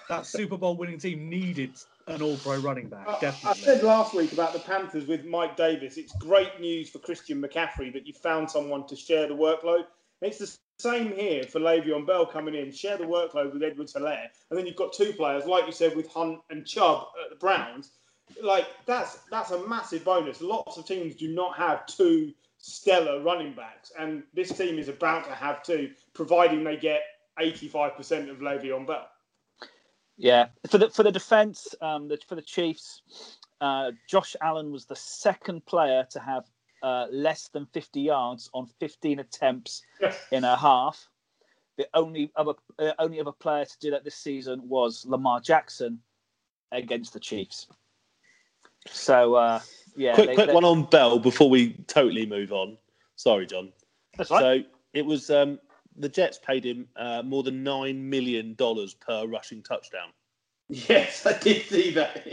That 0.08 0.26
Super 0.26 0.56
Bowl 0.56 0.76
winning 0.76 0.98
team 0.98 1.28
needed 1.28 1.74
an 2.06 2.22
All 2.22 2.36
Pro 2.36 2.58
running 2.58 2.88
back. 2.88 3.06
I- 3.08 3.14
I 3.44 3.54
said 3.54 3.82
last 3.82 4.14
week 4.14 4.32
about 4.32 4.52
the 4.52 4.58
Panthers 4.60 5.06
with 5.06 5.24
Mike 5.24 5.56
Davis. 5.56 5.96
It's 5.96 6.12
great 6.16 6.60
news 6.60 6.90
for 6.90 6.98
Christian 6.98 7.40
McCaffrey 7.42 7.92
that 7.92 8.06
you 8.06 8.12
found 8.12 8.50
someone 8.50 8.86
to 8.88 8.96
share 8.96 9.26
the 9.26 9.34
workload. 9.34 9.86
It's 10.20 10.38
the 10.38 10.56
same 10.78 11.12
here 11.14 11.44
for 11.44 11.60
Le'Veon 11.60 12.06
Bell 12.06 12.26
coming 12.26 12.54
in, 12.54 12.72
share 12.72 12.96
the 12.96 13.04
workload 13.04 13.52
with 13.52 13.62
Edward 13.62 13.88
Helaire, 13.88 14.28
and 14.50 14.58
then 14.58 14.66
you've 14.66 14.76
got 14.76 14.92
two 14.92 15.12
players, 15.12 15.44
like 15.46 15.66
you 15.66 15.72
said, 15.72 15.94
with 15.96 16.08
Hunt 16.08 16.40
and 16.50 16.66
Chubb 16.66 17.08
at 17.22 17.30
the 17.30 17.36
Browns. 17.36 17.92
Like 18.42 18.66
that's 18.86 19.16
that's 19.30 19.50
a 19.50 19.66
massive 19.68 20.04
bonus. 20.04 20.40
Lots 20.40 20.78
of 20.78 20.86
teams 20.86 21.14
do 21.14 21.28
not 21.34 21.56
have 21.56 21.84
two 21.86 22.32
stellar 22.58 23.20
running 23.22 23.52
backs, 23.52 23.92
and 23.98 24.22
this 24.32 24.50
team 24.56 24.78
is 24.78 24.88
about 24.88 25.24
to 25.26 25.32
have 25.34 25.62
two, 25.62 25.90
providing 26.14 26.64
they 26.64 26.76
get 26.78 27.02
85% 27.38 28.30
of 28.30 28.38
Le'Veon 28.38 28.86
Bell. 28.86 29.06
Yeah, 30.16 30.46
for 30.70 30.78
the 30.78 30.90
for 30.90 31.02
the 31.02 31.10
defense, 31.12 31.74
um, 31.80 32.08
the, 32.08 32.18
for 32.28 32.34
the 32.36 32.42
Chiefs, 32.42 33.02
uh, 33.60 33.90
Josh 34.08 34.36
Allen 34.40 34.70
was 34.70 34.84
the 34.86 34.94
second 34.96 35.66
player 35.66 36.06
to 36.10 36.20
have 36.20 36.44
uh, 36.82 37.06
less 37.10 37.48
than 37.48 37.66
50 37.72 38.00
yards 38.00 38.48
on 38.54 38.66
15 38.78 39.18
attempts 39.18 39.82
in 40.30 40.44
a 40.44 40.56
half. 40.56 41.08
The 41.76 41.88
only 41.94 42.30
other 42.36 42.52
uh, 42.78 42.92
only 43.00 43.20
other 43.20 43.32
player 43.32 43.64
to 43.64 43.78
do 43.80 43.90
that 43.90 44.04
this 44.04 44.14
season 44.14 44.60
was 44.68 45.04
Lamar 45.04 45.40
Jackson 45.40 45.98
against 46.70 47.12
the 47.12 47.20
Chiefs. 47.20 47.66
So 48.86 49.34
uh, 49.34 49.60
yeah, 49.96 50.14
quick, 50.14 50.28
they- 50.28 50.34
quick 50.36 50.46
they- 50.48 50.54
one 50.54 50.64
on 50.64 50.84
Bell 50.84 51.18
before 51.18 51.50
we 51.50 51.72
totally 51.88 52.26
move 52.26 52.52
on. 52.52 52.78
Sorry, 53.16 53.46
John. 53.46 53.72
That's 54.16 54.30
right. 54.30 54.64
So 54.64 54.70
it 54.92 55.04
was 55.04 55.30
um, 55.30 55.58
the 55.96 56.08
Jets 56.08 56.38
paid 56.38 56.64
him 56.64 56.88
uh, 56.96 57.22
more 57.24 57.42
than 57.42 57.62
nine 57.62 58.08
million 58.08 58.54
dollars 58.54 58.94
per 58.94 59.26
rushing 59.26 59.62
touchdown. 59.62 60.08
Yes, 60.68 61.26
I 61.26 61.38
did 61.38 61.62
see 61.66 61.90
that. 61.90 62.26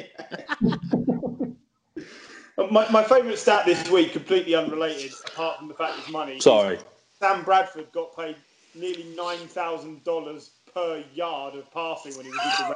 my, 2.72 2.90
my 2.90 3.04
favourite 3.04 3.38
stat 3.38 3.66
this 3.66 3.90
week, 3.90 4.14
completely 4.14 4.56
unrelated, 4.56 5.12
apart 5.28 5.60
from 5.60 5.68
the 5.68 5.74
fact 5.74 6.00
it's 6.00 6.10
money. 6.10 6.40
Sorry. 6.40 6.80
Sam 7.20 7.44
Bradford 7.44 7.92
got 7.92 8.16
paid 8.16 8.38
nearly 8.74 9.06
nine 9.16 9.48
thousand 9.48 10.04
dollars 10.04 10.52
per 10.74 11.04
yard 11.14 11.56
of 11.56 11.70
passing 11.72 12.16
when 12.16 12.26
he 12.26 12.32
was 12.32 12.42
with 12.46 12.58
the 12.58 12.76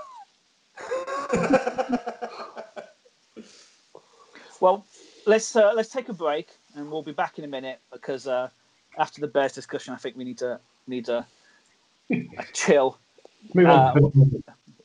Rams. 1.48 1.92
Well, 4.62 4.86
let's 5.26 5.56
uh, 5.56 5.74
let's 5.76 5.90
take 5.90 6.10
a 6.10 6.14
break, 6.14 6.50
and 6.76 6.90
we'll 6.90 7.04
be 7.04 7.12
back 7.12 7.38
in 7.38 7.44
a 7.44 7.48
minute 7.48 7.80
because 7.92 8.26
uh, 8.26 8.50
after 8.98 9.22
the 9.22 9.28
Bears 9.28 9.54
discussion, 9.54 9.94
I 9.94 9.98
think 9.98 10.16
we 10.16 10.24
need 10.24 10.38
to 10.40 10.60
need 10.88 11.10
a, 11.10 11.26
a 12.12 12.46
chill. 12.54 12.98
Move 13.54 13.68
on. 13.68 14.44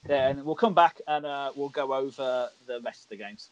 Yeah, 0.09 0.29
and 0.29 0.45
we'll 0.45 0.55
come 0.55 0.75
back 0.75 1.01
and 1.07 1.25
uh, 1.25 1.53
we'll 1.55 1.69
go 1.69 1.93
over 1.95 2.49
the 2.67 2.81
rest 2.81 3.05
of 3.05 3.11
the 3.11 3.17
games. 3.17 3.51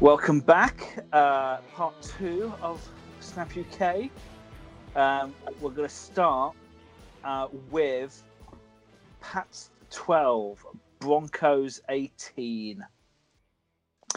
Welcome 0.00 0.40
back. 0.40 1.04
Uh, 1.12 1.58
part 1.74 1.94
two 2.00 2.52
of 2.62 2.88
Snap 3.20 3.50
UK. 3.56 4.10
Um, 4.96 5.34
we're 5.60 5.70
going 5.70 5.88
to 5.88 5.94
start 5.94 6.54
uh, 7.24 7.48
with 7.70 8.22
Pats 9.20 9.70
12, 9.90 10.66
Broncos 11.00 11.80
18. 11.88 12.84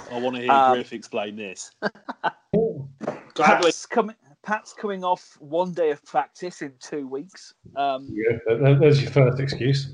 I 0.10 0.20
want 0.20 0.36
to 0.36 0.42
hear 0.42 0.52
Um, 0.52 0.74
Griff 0.74 0.94
explain 0.94 1.36
this. 1.36 1.72
Pat's 3.36 3.86
coming. 3.86 4.16
Pat's 4.44 4.74
coming 4.74 5.04
off 5.04 5.38
one 5.40 5.72
day 5.74 5.92
of 5.92 6.04
practice 6.04 6.62
in 6.64 6.74
two 6.80 7.08
weeks. 7.08 7.54
Um, 7.76 8.08
Yeah, 8.10 8.38
that- 8.48 8.80
there's 8.80 9.02
your 9.02 9.12
first 9.12 9.40
excuse. 9.40 9.94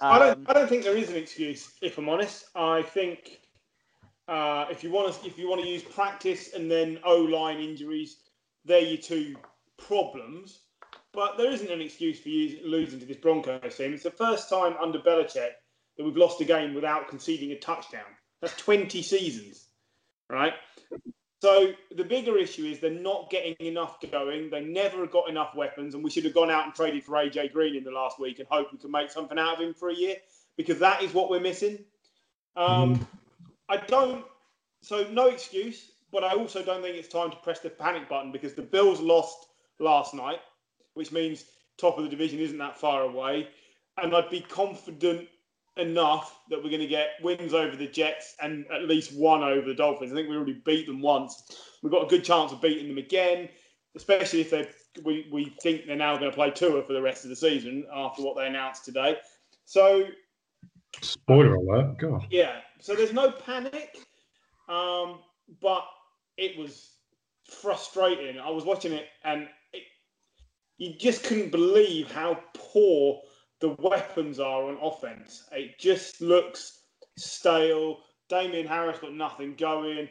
I 0.00 0.30
um, 0.30 0.44
don't. 0.44 0.50
I 0.50 0.52
don't 0.54 0.68
think 0.68 0.84
there 0.84 0.96
is 0.96 1.10
an 1.10 1.16
excuse. 1.16 1.74
If 1.82 1.98
I'm 1.98 2.08
honest, 2.08 2.46
I 2.54 2.82
think 2.82 3.40
uh, 4.28 4.66
if 4.70 4.82
you 4.82 4.90
want 4.90 5.12
to, 5.14 5.26
if 5.26 5.38
you 5.38 5.48
want 5.48 5.62
to 5.62 5.68
use 5.68 5.82
practice 5.82 6.54
and 6.54 6.70
then 6.70 6.98
O 7.04 7.18
line 7.18 7.58
injuries, 7.58 8.16
they're 8.64 8.80
your 8.80 8.98
two 8.98 9.36
problems. 9.76 10.60
But 11.14 11.38
there 11.38 11.50
isn't 11.50 11.70
an 11.70 11.80
excuse 11.80 12.18
for 12.18 12.28
you 12.28 12.58
losing 12.64 12.98
to 13.00 13.06
this 13.06 13.16
Broncos 13.16 13.76
team. 13.76 13.94
It's 13.94 14.02
the 14.02 14.10
first 14.10 14.48
time 14.48 14.74
under 14.80 14.98
Belichick 14.98 15.52
that 15.96 16.04
we've 16.04 16.16
lost 16.16 16.40
a 16.40 16.44
game 16.44 16.74
without 16.74 17.08
conceding 17.08 17.52
a 17.52 17.58
touchdown. 17.58 18.02
That's 18.40 18.56
20 18.56 19.00
seasons, 19.02 19.68
right? 20.28 20.54
So 21.40 21.72
the 21.94 22.04
bigger 22.04 22.38
issue 22.38 22.64
is 22.64 22.80
they're 22.80 22.90
not 22.90 23.30
getting 23.30 23.54
enough 23.60 23.98
going. 24.10 24.50
They 24.50 24.62
never 24.62 25.06
got 25.06 25.28
enough 25.28 25.54
weapons, 25.54 25.94
and 25.94 26.02
we 26.02 26.10
should 26.10 26.24
have 26.24 26.34
gone 26.34 26.50
out 26.50 26.64
and 26.64 26.74
traded 26.74 27.04
for 27.04 27.12
AJ 27.12 27.52
Green 27.52 27.76
in 27.76 27.84
the 27.84 27.90
last 27.90 28.18
week 28.18 28.38
and 28.38 28.48
hope 28.48 28.72
we 28.72 28.78
can 28.78 28.90
make 28.90 29.10
something 29.10 29.38
out 29.38 29.54
of 29.54 29.60
him 29.60 29.74
for 29.74 29.90
a 29.90 29.94
year 29.94 30.16
because 30.56 30.78
that 30.78 31.02
is 31.02 31.12
what 31.12 31.30
we're 31.30 31.40
missing. 31.40 31.78
Um, 32.56 33.06
I 33.68 33.76
don't. 33.76 34.24
So 34.82 35.06
no 35.10 35.28
excuse, 35.28 35.92
but 36.12 36.24
I 36.24 36.32
also 36.32 36.62
don't 36.62 36.82
think 36.82 36.96
it's 36.96 37.08
time 37.08 37.30
to 37.30 37.36
press 37.36 37.60
the 37.60 37.70
panic 37.70 38.08
button 38.08 38.32
because 38.32 38.54
the 38.54 38.62
Bills 38.62 39.00
lost 39.00 39.46
last 39.78 40.14
night, 40.14 40.40
which 40.94 41.12
means 41.12 41.44
top 41.76 41.98
of 41.98 42.04
the 42.04 42.10
division 42.10 42.38
isn't 42.38 42.58
that 42.58 42.78
far 42.78 43.02
away, 43.02 43.48
and 43.98 44.14
I'd 44.14 44.30
be 44.30 44.40
confident 44.40 45.28
enough 45.76 46.38
that 46.50 46.62
we're 46.62 46.70
going 46.70 46.80
to 46.80 46.86
get 46.86 47.10
wins 47.22 47.52
over 47.52 47.76
the 47.76 47.86
Jets 47.86 48.36
and 48.40 48.64
at 48.72 48.84
least 48.84 49.12
one 49.12 49.42
over 49.42 49.66
the 49.66 49.74
Dolphins. 49.74 50.12
I 50.12 50.14
think 50.14 50.28
we 50.28 50.36
already 50.36 50.62
beat 50.64 50.86
them 50.86 51.00
once. 51.00 51.42
We've 51.82 51.92
got 51.92 52.04
a 52.04 52.08
good 52.08 52.24
chance 52.24 52.52
of 52.52 52.62
beating 52.62 52.88
them 52.88 52.98
again, 52.98 53.48
especially 53.96 54.40
if 54.40 54.50
they 54.50 54.68
we, 55.04 55.26
we 55.32 55.56
think 55.60 55.86
they're 55.86 55.96
now 55.96 56.16
going 56.16 56.30
to 56.30 56.34
play 56.34 56.50
Tua 56.50 56.84
for 56.84 56.92
the 56.92 57.02
rest 57.02 57.24
of 57.24 57.30
the 57.30 57.36
season 57.36 57.84
after 57.92 58.22
what 58.22 58.36
they 58.36 58.46
announced 58.46 58.84
today. 58.84 59.16
So 59.64 60.06
Spoiler 61.00 61.56
alert. 61.56 61.98
God. 61.98 62.26
yeah, 62.30 62.60
so 62.80 62.94
there's 62.94 63.12
no 63.12 63.32
panic, 63.32 63.98
um, 64.68 65.18
but 65.60 65.84
it 66.36 66.56
was 66.56 66.90
frustrating. 67.50 68.38
I 68.38 68.50
was 68.50 68.64
watching 68.64 68.92
it 68.92 69.06
and 69.24 69.48
you 70.78 70.94
just 70.94 71.24
couldn't 71.24 71.50
believe 71.50 72.10
how 72.10 72.38
poor 72.54 73.20
the 73.60 73.76
weapons 73.78 74.40
are 74.40 74.64
on 74.64 74.78
offense. 74.82 75.44
It 75.52 75.78
just 75.78 76.20
looks 76.20 76.80
stale. 77.16 77.98
Damien 78.28 78.66
Harris 78.66 78.98
got 78.98 79.14
nothing 79.14 79.54
going. 79.54 80.08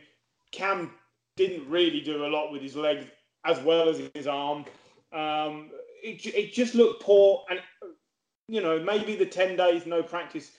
Cam 0.51 0.91
didn't 1.35 1.69
really 1.69 1.99
do 1.99 2.25
a 2.25 2.27
lot 2.27 2.51
with 2.51 2.61
his 2.61 2.75
legs 2.75 3.05
as 3.45 3.59
well 3.59 3.89
as 3.89 4.01
his 4.13 4.27
arm. 4.27 4.65
Um, 5.11 5.69
it, 6.01 6.25
it 6.27 6.53
just 6.53 6.75
looked 6.75 7.03
poor. 7.03 7.43
And, 7.49 7.59
you 8.47 8.61
know, 8.61 8.79
maybe 8.79 9.15
the 9.15 9.25
10 9.25 9.57
days 9.57 9.85
no 9.85 10.01
practice 10.01 10.51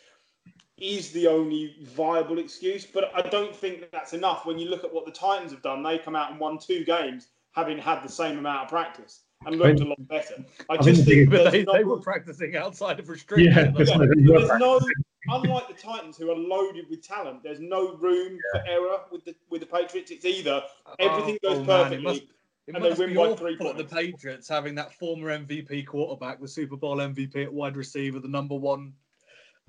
is 0.76 1.12
the 1.12 1.28
only 1.28 1.76
viable 1.82 2.38
excuse, 2.38 2.84
but 2.84 3.10
I 3.14 3.22
don't 3.22 3.54
think 3.54 3.90
that's 3.92 4.12
enough 4.12 4.44
when 4.44 4.58
you 4.58 4.68
look 4.68 4.84
at 4.84 4.92
what 4.92 5.06
the 5.06 5.12
Titans 5.12 5.52
have 5.52 5.62
done. 5.62 5.82
They 5.82 5.98
come 5.98 6.16
out 6.16 6.30
and 6.30 6.40
won 6.40 6.58
two 6.58 6.84
games 6.84 7.28
having 7.52 7.78
had 7.78 8.02
the 8.02 8.08
same 8.08 8.38
amount 8.38 8.64
of 8.64 8.68
practice 8.68 9.23
and 9.46 9.56
looked 9.56 9.80
a 9.80 9.84
lot 9.84 10.08
better. 10.08 10.44
I 10.70 10.74
I 10.74 10.76
just 10.78 11.04
think 11.04 11.28
think 11.28 11.30
But 11.30 11.52
they, 11.52 11.64
no- 11.64 11.72
they 11.72 11.84
were 11.84 11.98
practicing 12.00 12.56
outside 12.56 12.98
of 13.00 13.08
restrictions. 13.08 13.54
Yeah, 13.54 13.64
yeah, 13.64 13.70
what 13.96 14.48
there's 14.48 14.60
no, 14.60 14.80
unlike 15.28 15.68
the 15.68 15.74
Titans 15.74 16.16
who 16.16 16.30
are 16.30 16.36
loaded 16.36 16.86
with 16.90 17.02
talent, 17.06 17.42
there's 17.42 17.60
no 17.60 17.94
room 17.96 18.38
for 18.52 18.62
error 18.66 18.98
with 19.10 19.24
the 19.24 19.34
with 19.50 19.60
the 19.60 19.66
Patriots. 19.66 20.10
It's 20.10 20.24
either 20.24 20.62
everything 20.98 21.38
Oh, 21.44 21.50
goes 21.50 21.58
oh, 21.60 21.64
perfectly. 21.64 21.96
it 21.96 22.02
must, 22.02 22.22
it 22.66 22.74
and 22.76 22.84
they 22.84 22.92
win 22.92 23.10
be 23.10 23.14
by 23.14 23.34
three 23.34 23.58
at 23.68 23.76
the. 23.76 23.84
Patriots 23.84 24.48
having 24.48 24.74
that 24.76 24.94
former 24.94 25.28
MVP 25.38 25.86
quarterback, 25.86 26.40
the 26.40 26.48
Super 26.48 26.76
Bowl 26.76 26.96
MVP 26.96 27.44
at 27.44 27.52
wide 27.52 27.76
receiver, 27.76 28.20
the 28.20 28.28
number 28.28 28.54
one, 28.54 28.92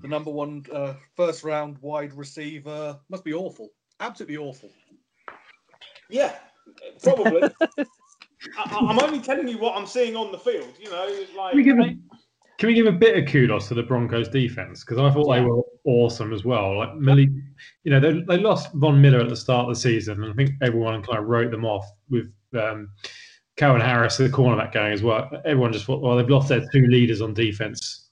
the 0.00 0.08
number 0.08 0.30
one 0.30 0.64
uh, 0.72 0.94
first 1.16 1.44
round 1.44 1.76
wide 1.80 2.12
receiver. 2.14 2.98
Must 3.10 3.24
be 3.24 3.34
awful. 3.34 3.70
Absolutely 4.00 4.36
awful. 4.38 4.70
Yeah, 6.08 6.36
probably. 7.02 7.42
I, 8.58 8.76
I'm 8.88 8.98
only 8.98 9.20
telling 9.20 9.48
you 9.48 9.58
what 9.58 9.76
I'm 9.76 9.86
seeing 9.86 10.16
on 10.16 10.32
the 10.32 10.38
field. 10.38 10.72
You 10.80 10.90
know, 10.90 11.08
like 11.36 11.50
Can 11.52 11.56
we 11.58 11.62
give 11.62 11.78
a, 11.78 11.96
can 12.58 12.68
we 12.68 12.74
give 12.74 12.86
a 12.86 12.92
bit 12.92 13.16
of 13.22 13.30
kudos 13.30 13.68
to 13.68 13.74
the 13.74 13.82
Broncos 13.82 14.28
defense 14.28 14.84
because 14.84 14.98
I 14.98 15.10
thought 15.12 15.28
Yeah. 15.28 15.40
they 15.40 15.46
were 15.46 15.62
awesome 15.84 16.32
as 16.32 16.44
well. 16.44 16.78
Like 16.78 16.94
Malik, 16.96 17.28
you 17.84 17.90
know, 17.90 18.00
they, 18.00 18.22
they 18.26 18.38
lost 18.38 18.72
Von 18.74 19.00
Miller 19.00 19.20
at 19.20 19.28
the 19.28 19.36
start 19.36 19.68
of 19.68 19.74
the 19.74 19.80
season, 19.80 20.22
and 20.22 20.32
I 20.32 20.34
think 20.34 20.50
everyone 20.62 21.02
kind 21.02 21.18
of 21.18 21.26
wrote 21.26 21.50
them 21.50 21.64
off 21.64 21.86
with 22.08 22.32
um, 22.58 22.90
Cowan 23.56 23.80
Harris, 23.80 24.16
the 24.16 24.28
cornerback, 24.28 24.72
going 24.72 24.92
as 24.92 25.02
well. 25.02 25.30
Everyone 25.44 25.72
just 25.72 25.84
thought, 25.86 26.00
well, 26.02 26.16
they've 26.16 26.28
lost 26.28 26.48
their 26.48 26.66
two 26.72 26.86
leaders 26.86 27.20
on 27.20 27.34
defense. 27.34 28.08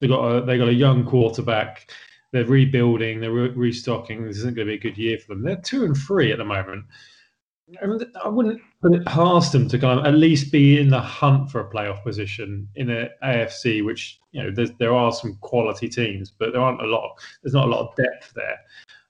They 0.00 0.08
got 0.08 0.24
a, 0.24 0.44
they 0.44 0.58
got 0.58 0.68
a 0.68 0.74
young 0.74 1.04
quarterback. 1.04 1.90
They're 2.32 2.44
rebuilding. 2.44 3.20
They're 3.20 3.32
re- 3.32 3.48
restocking. 3.50 4.24
This 4.24 4.36
isn't 4.38 4.54
going 4.54 4.66
to 4.68 4.72
be 4.72 4.76
a 4.76 4.80
good 4.80 4.98
year 4.98 5.18
for 5.18 5.34
them. 5.34 5.42
They're 5.42 5.56
two 5.56 5.84
and 5.84 5.96
three 5.96 6.30
at 6.30 6.38
the 6.38 6.44
moment. 6.44 6.84
And 7.80 8.06
I 8.24 8.28
wouldn't 8.28 8.60
put 8.80 8.94
it 8.94 9.04
past 9.04 9.52
them 9.52 9.68
to 9.68 9.78
kind 9.78 10.00
of 10.00 10.06
at 10.06 10.14
least 10.14 10.50
be 10.50 10.80
in 10.80 10.88
the 10.88 11.00
hunt 11.00 11.50
for 11.50 11.60
a 11.60 11.70
playoff 11.70 12.02
position 12.02 12.66
in 12.76 12.90
a 12.90 13.10
AFC, 13.22 13.84
which 13.84 14.20
you 14.32 14.42
know 14.42 14.66
there 14.78 14.94
are 14.94 15.12
some 15.12 15.36
quality 15.40 15.88
teams, 15.88 16.30
but 16.30 16.52
there 16.52 16.62
aren't 16.62 16.80
a 16.80 16.86
lot. 16.86 17.12
There's 17.42 17.54
not 17.54 17.66
a 17.66 17.70
lot 17.70 17.88
of 17.88 17.96
depth 17.96 18.32
there. 18.34 18.58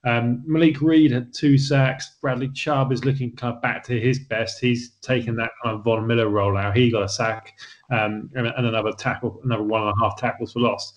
Um, 0.04 0.42
Malik 0.46 0.80
Reed 0.80 1.10
had 1.10 1.34
two 1.34 1.58
sacks. 1.58 2.16
Bradley 2.20 2.48
Chubb 2.50 2.92
is 2.92 3.04
looking 3.04 3.34
kind 3.36 3.54
of 3.54 3.62
back 3.62 3.84
to 3.84 4.00
his 4.00 4.18
best. 4.18 4.60
He's 4.60 4.90
taken 5.02 5.36
that 5.36 5.50
kind 5.62 5.76
of 5.76 5.84
Von 5.84 6.06
Miller 6.06 6.28
role 6.28 6.54
now. 6.54 6.70
He 6.70 6.90
got 6.90 7.02
a 7.02 7.08
sack 7.08 7.58
um, 7.90 8.30
and 8.34 8.46
another 8.46 8.92
tackle, 8.92 9.40
another 9.44 9.64
one 9.64 9.82
and 9.82 9.90
a 9.90 10.02
half 10.02 10.16
tackles 10.16 10.52
for 10.52 10.60
loss. 10.60 10.92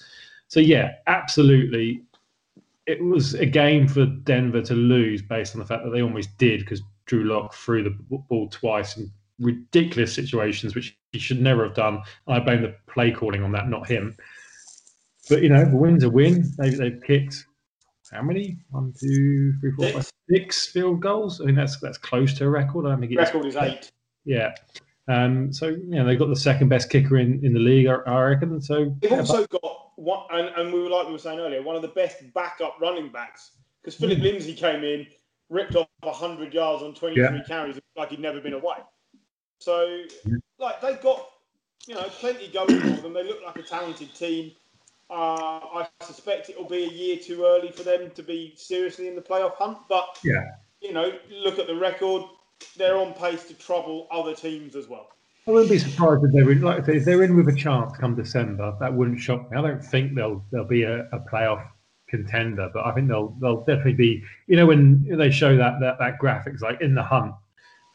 So 0.48 0.60
yeah, 0.60 0.94
absolutely. 1.08 2.04
It 2.86 3.04
was 3.04 3.34
a 3.34 3.46
game 3.46 3.88
for 3.88 4.06
Denver 4.06 4.62
to 4.62 4.74
lose 4.74 5.22
based 5.22 5.56
on 5.56 5.60
the 5.60 5.66
fact 5.66 5.84
that 5.84 5.92
they 5.92 6.02
almost 6.02 6.38
did 6.38 6.62
because 6.62 6.82
Drew 7.06 7.24
Lock 7.26 7.54
threw 7.54 7.84
the 7.84 7.96
ball 8.10 8.48
twice 8.50 8.98
in 8.98 9.12
ridiculous 9.40 10.14
situations, 10.14 10.76
which 10.76 10.98
he 11.12 11.20
should 11.20 11.42
never 11.42 11.64
have 11.66 11.74
done. 11.76 12.02
I 12.28 12.40
blame 12.40 12.62
the 12.62 12.76
play 12.88 13.12
calling 13.12 13.44
on 13.44 13.52
that, 13.54 13.68
not 13.70 13.88
him. 13.88 14.16
But 15.30 15.42
you 15.44 15.50
know, 15.50 15.62
a 15.64 15.76
win's 15.76 16.04
a 16.04 16.10
win. 16.10 16.52
They, 16.58 16.70
they've 16.70 17.02
kicked 17.06 17.46
how 18.12 18.22
many? 18.22 18.58
One, 18.72 18.94
two, 19.00 19.54
three, 19.62 19.72
four, 19.72 19.88
five, 19.88 20.04
Six. 20.04 20.12
six 20.30 20.68
field 20.68 21.02
goals. 21.02 21.40
I 21.42 21.46
think 21.46 21.58
that's 21.58 21.80
that's 21.80 21.98
close 21.98 22.34
to 22.36 22.46
a 22.46 22.50
record. 22.50 22.86
I 22.86 22.90
don't 22.90 23.00
think 23.00 23.14
it's 23.14 23.20
record 23.34 23.46
is 23.46 23.56
eight. 23.56 23.92
yeah. 24.26 24.54
Um, 25.08 25.52
so 25.52 25.68
you 25.68 25.88
know 25.88 26.06
they've 26.06 26.20
got 26.20 26.28
the 26.30 26.36
second 26.36 26.70
best 26.70 26.90
kicker 26.90 27.18
in, 27.18 27.44
in 27.44 27.54
the 27.54 27.60
league, 27.60 27.88
I, 27.88 27.96
I 28.06 28.22
reckon. 28.24 28.62
So 28.62 28.96
They've 29.02 29.12
also 29.14 29.46
got 29.48 29.92
one, 29.96 30.26
and, 30.32 30.50
and 30.56 30.74
we 30.74 30.82
were 30.82 30.90
like 30.90 31.08
we 31.08 31.14
were 31.14 31.20
saying 31.20 31.40
earlier, 31.40 31.62
one 31.62 31.76
of 31.76 31.82
the 31.82 31.88
best 31.90 32.18
backup 32.34 32.78
running 32.82 33.10
backs 33.12 33.52
because 33.82 33.96
Phillip 33.96 34.20
Mm. 34.20 34.24
Lindsay 34.24 34.54
came 34.54 34.84
in, 34.84 35.08
ripped 35.52 35.76
off 35.76 35.88
hundred 36.04 36.54
yards 36.54 36.82
on 36.82 36.96
twenty 36.96 37.16
three 37.16 37.24
Yeah. 37.24 37.44
carries 37.48 37.80
like 37.96 38.10
he'd 38.10 38.20
never 38.20 38.42
been 38.42 38.54
away. 38.54 38.78
So 39.60 40.02
like 40.58 40.82
they've 40.82 41.02
got 41.02 41.28
you 41.88 41.94
know 41.94 42.04
plenty 42.04 42.48
going 42.48 42.80
for 42.80 43.02
them. 43.02 43.14
They 43.14 43.24
look 43.24 43.40
like 43.46 43.58
a 43.58 43.64
talented 43.64 44.16
team. 44.16 44.54
Uh, 45.10 45.60
I 45.84 45.88
suspect 46.02 46.50
it 46.50 46.58
will 46.58 46.70
be 46.70 46.86
a 46.86 46.90
year 46.90 47.18
too 47.18 47.44
early 47.46 47.70
for 47.70 47.84
them 47.84 48.12
to 48.16 48.24
be 48.24 48.54
seriously 48.56 49.10
in 49.10 49.16
the 49.16 49.22
playoff 49.22 49.56
hunt, 49.56 49.78
but 49.90 50.18
Yeah. 50.24 50.42
you 50.82 50.94
know, 50.94 51.12
look 51.30 51.60
at 51.60 51.68
the 51.68 51.76
record. 51.76 52.24
They're 52.78 52.96
on 52.96 53.14
pace 53.14 53.44
to 53.50 53.54
trouble 53.56 54.08
other 54.10 54.34
teams 54.34 54.76
as 54.76 54.88
well. 54.88 55.10
I 55.48 55.52
wouldn't 55.52 55.72
be 55.72 55.80
surprised 55.80 56.24
if 56.24 56.32
they're 56.32 56.52
in, 56.52 56.62
like 56.62 56.88
if 56.88 57.04
they're 57.04 57.24
in 57.24 57.36
with 57.36 57.50
a 57.50 57.56
chance 57.56 57.92
come 57.98 58.16
December. 58.16 58.78
That 58.80 58.94
wouldn't 58.94 59.20
shock 59.20 59.52
me. 59.52 59.58
I 59.58 59.62
don't 59.62 59.84
think 59.84 60.16
they'll 60.16 60.46
they'll 60.52 60.64
be 60.68 60.84
a, 60.84 61.10
a 61.10 61.20
playoff 61.30 61.68
contender, 62.12 62.70
but 62.72 62.86
I 62.86 62.92
think 62.92 63.08
they'll 63.08 63.36
they'll 63.40 63.62
definitely 63.62 63.94
be. 63.94 64.24
You 64.46 64.58
know, 64.58 64.68
when 64.68 65.04
they 65.18 65.32
show 65.32 65.58
that 65.58 65.80
that, 65.80 65.98
that 65.98 66.20
graphics 66.20 66.62
like 66.62 66.82
in 66.82 66.94
the 66.94 67.02
hunt, 67.02 67.34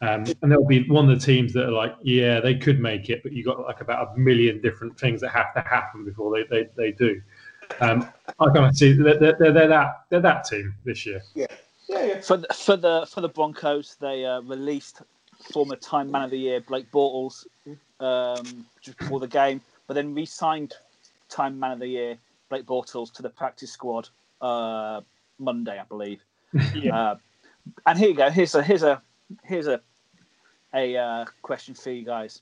um, 0.01 0.25
and 0.41 0.51
there'll 0.51 0.65
be 0.65 0.87
one 0.89 1.09
of 1.09 1.17
the 1.17 1.25
teams 1.25 1.53
that 1.53 1.65
are 1.65 1.71
like, 1.71 1.95
yeah, 2.01 2.41
they 2.41 2.55
could 2.55 2.79
make 2.79 3.09
it, 3.09 3.23
but 3.23 3.31
you 3.31 3.45
got 3.45 3.61
like 3.61 3.79
about 3.79 4.09
a 4.15 4.19
million 4.19 4.59
different 4.61 4.99
things 4.99 5.21
that 5.21 5.29
have 5.29 5.53
to 5.53 5.61
happen 5.61 6.03
before 6.03 6.35
they 6.35 6.43
they, 6.49 6.67
they 6.75 6.91
do. 6.91 7.21
Um, 7.79 8.07
I 8.39 8.45
kind 8.53 8.65
of 8.65 8.75
see 8.75 8.93
they're, 8.93 9.19
they're, 9.19 9.35
they're 9.37 9.67
that 9.67 10.03
they're 10.09 10.19
that 10.21 10.45
team 10.45 10.75
this 10.83 11.05
year. 11.05 11.21
Yeah, 11.35 11.47
yeah. 11.87 12.21
For 12.21 12.37
the, 12.37 12.47
for 12.53 12.75
the 12.75 13.07
for 13.09 13.21
the 13.21 13.29
Broncos, 13.29 13.95
they 13.99 14.25
uh, 14.25 14.41
released 14.41 15.01
former 15.53 15.75
Time 15.75 16.11
Man 16.11 16.23
of 16.23 16.31
the 16.31 16.39
Year 16.39 16.61
Blake 16.61 16.91
Bortles 16.91 17.45
um, 17.99 18.65
just 18.81 18.97
before 18.97 19.19
the 19.19 19.27
game, 19.27 19.61
but 19.87 19.93
then 19.93 20.13
re-signed 20.13 20.73
Time 21.29 21.59
Man 21.59 21.71
of 21.71 21.79
the 21.79 21.87
Year 21.87 22.17
Blake 22.49 22.65
Bortles 22.65 23.11
to 23.13 23.21
the 23.21 23.29
practice 23.29 23.71
squad 23.71 24.09
uh, 24.41 25.01
Monday, 25.39 25.79
I 25.79 25.83
believe. 25.83 26.23
Yeah. 26.73 26.95
Uh, 26.95 27.15
and 27.85 27.99
here 27.99 28.07
you 28.09 28.15
go. 28.15 28.29
Here's 28.29 28.55
a 28.55 28.63
here's 28.63 28.83
a 28.83 29.01
here's 29.43 29.67
a 29.67 29.81
a 30.73 30.95
uh, 30.95 31.25
question 31.41 31.73
for 31.75 31.91
you 31.91 32.05
guys. 32.05 32.41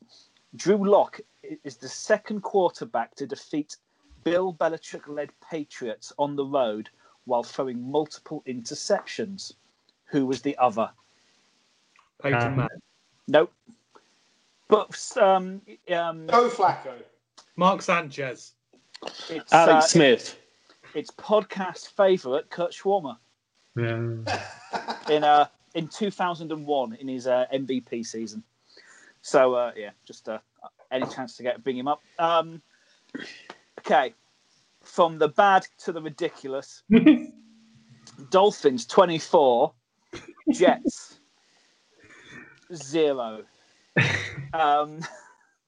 Drew 0.55 0.77
Lock 0.89 1.19
is 1.63 1.77
the 1.77 1.89
second 1.89 2.41
quarterback 2.41 3.15
to 3.15 3.25
defeat 3.25 3.77
Bill 4.23 4.53
Belichick-led 4.53 5.29
Patriots 5.49 6.13
on 6.19 6.35
the 6.35 6.45
road 6.45 6.89
while 7.25 7.43
throwing 7.43 7.81
multiple 7.91 8.43
interceptions. 8.47 9.53
Who 10.05 10.27
was 10.27 10.41
the 10.43 10.55
other? 10.57 10.89
Peyton 12.21 12.41
Um, 12.41 12.55
Manning. 12.57 12.81
Nope. 13.27 13.53
But 14.67 15.17
um, 15.17 15.61
um, 15.91 16.27
Go 16.27 16.49
Flacco. 16.49 16.93
Mark 17.55 17.81
Sanchez. 17.81 18.53
It's 19.29 19.53
Alex 19.53 19.85
uh, 19.85 19.87
Smith. 19.87 20.37
it's 20.93 21.11
podcast 21.11 21.89
favourite 21.95 22.49
Kurt 22.49 22.75
Warner 22.85 23.17
Yeah. 23.75 24.15
in 25.09 25.23
uh 25.23 25.47
in 25.73 25.87
2001 25.89 26.93
in 26.95 27.07
his 27.07 27.27
uh, 27.27 27.45
MVP 27.53 28.05
season. 28.05 28.43
So 29.21 29.53
uh, 29.55 29.71
yeah, 29.75 29.91
just 30.05 30.29
uh, 30.29 30.39
any 30.91 31.05
chance 31.07 31.35
to 31.37 31.43
get 31.43 31.63
bring 31.63 31.77
him 31.77 31.87
up. 31.87 32.01
Um, 32.19 32.61
okay, 33.79 34.13
from 34.83 35.17
the 35.17 35.27
bad 35.27 35.67
to 35.79 35.91
the 35.91 36.01
ridiculous. 36.01 36.83
Dolphins 38.29 38.85
24, 38.85 39.73
Jets 40.51 41.19
zero. 42.73 43.43
Um, 44.53 44.99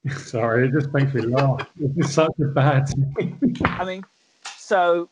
Sorry, 0.16 0.68
it 0.68 0.72
just 0.72 0.92
makes 0.92 1.12
me 1.14 1.22
laugh. 1.22 1.66
It's 1.80 2.08
is 2.08 2.14
such 2.14 2.32
a 2.40 2.46
bad. 2.46 2.88
I 3.64 3.84
mean, 3.84 4.04
so 4.56 5.08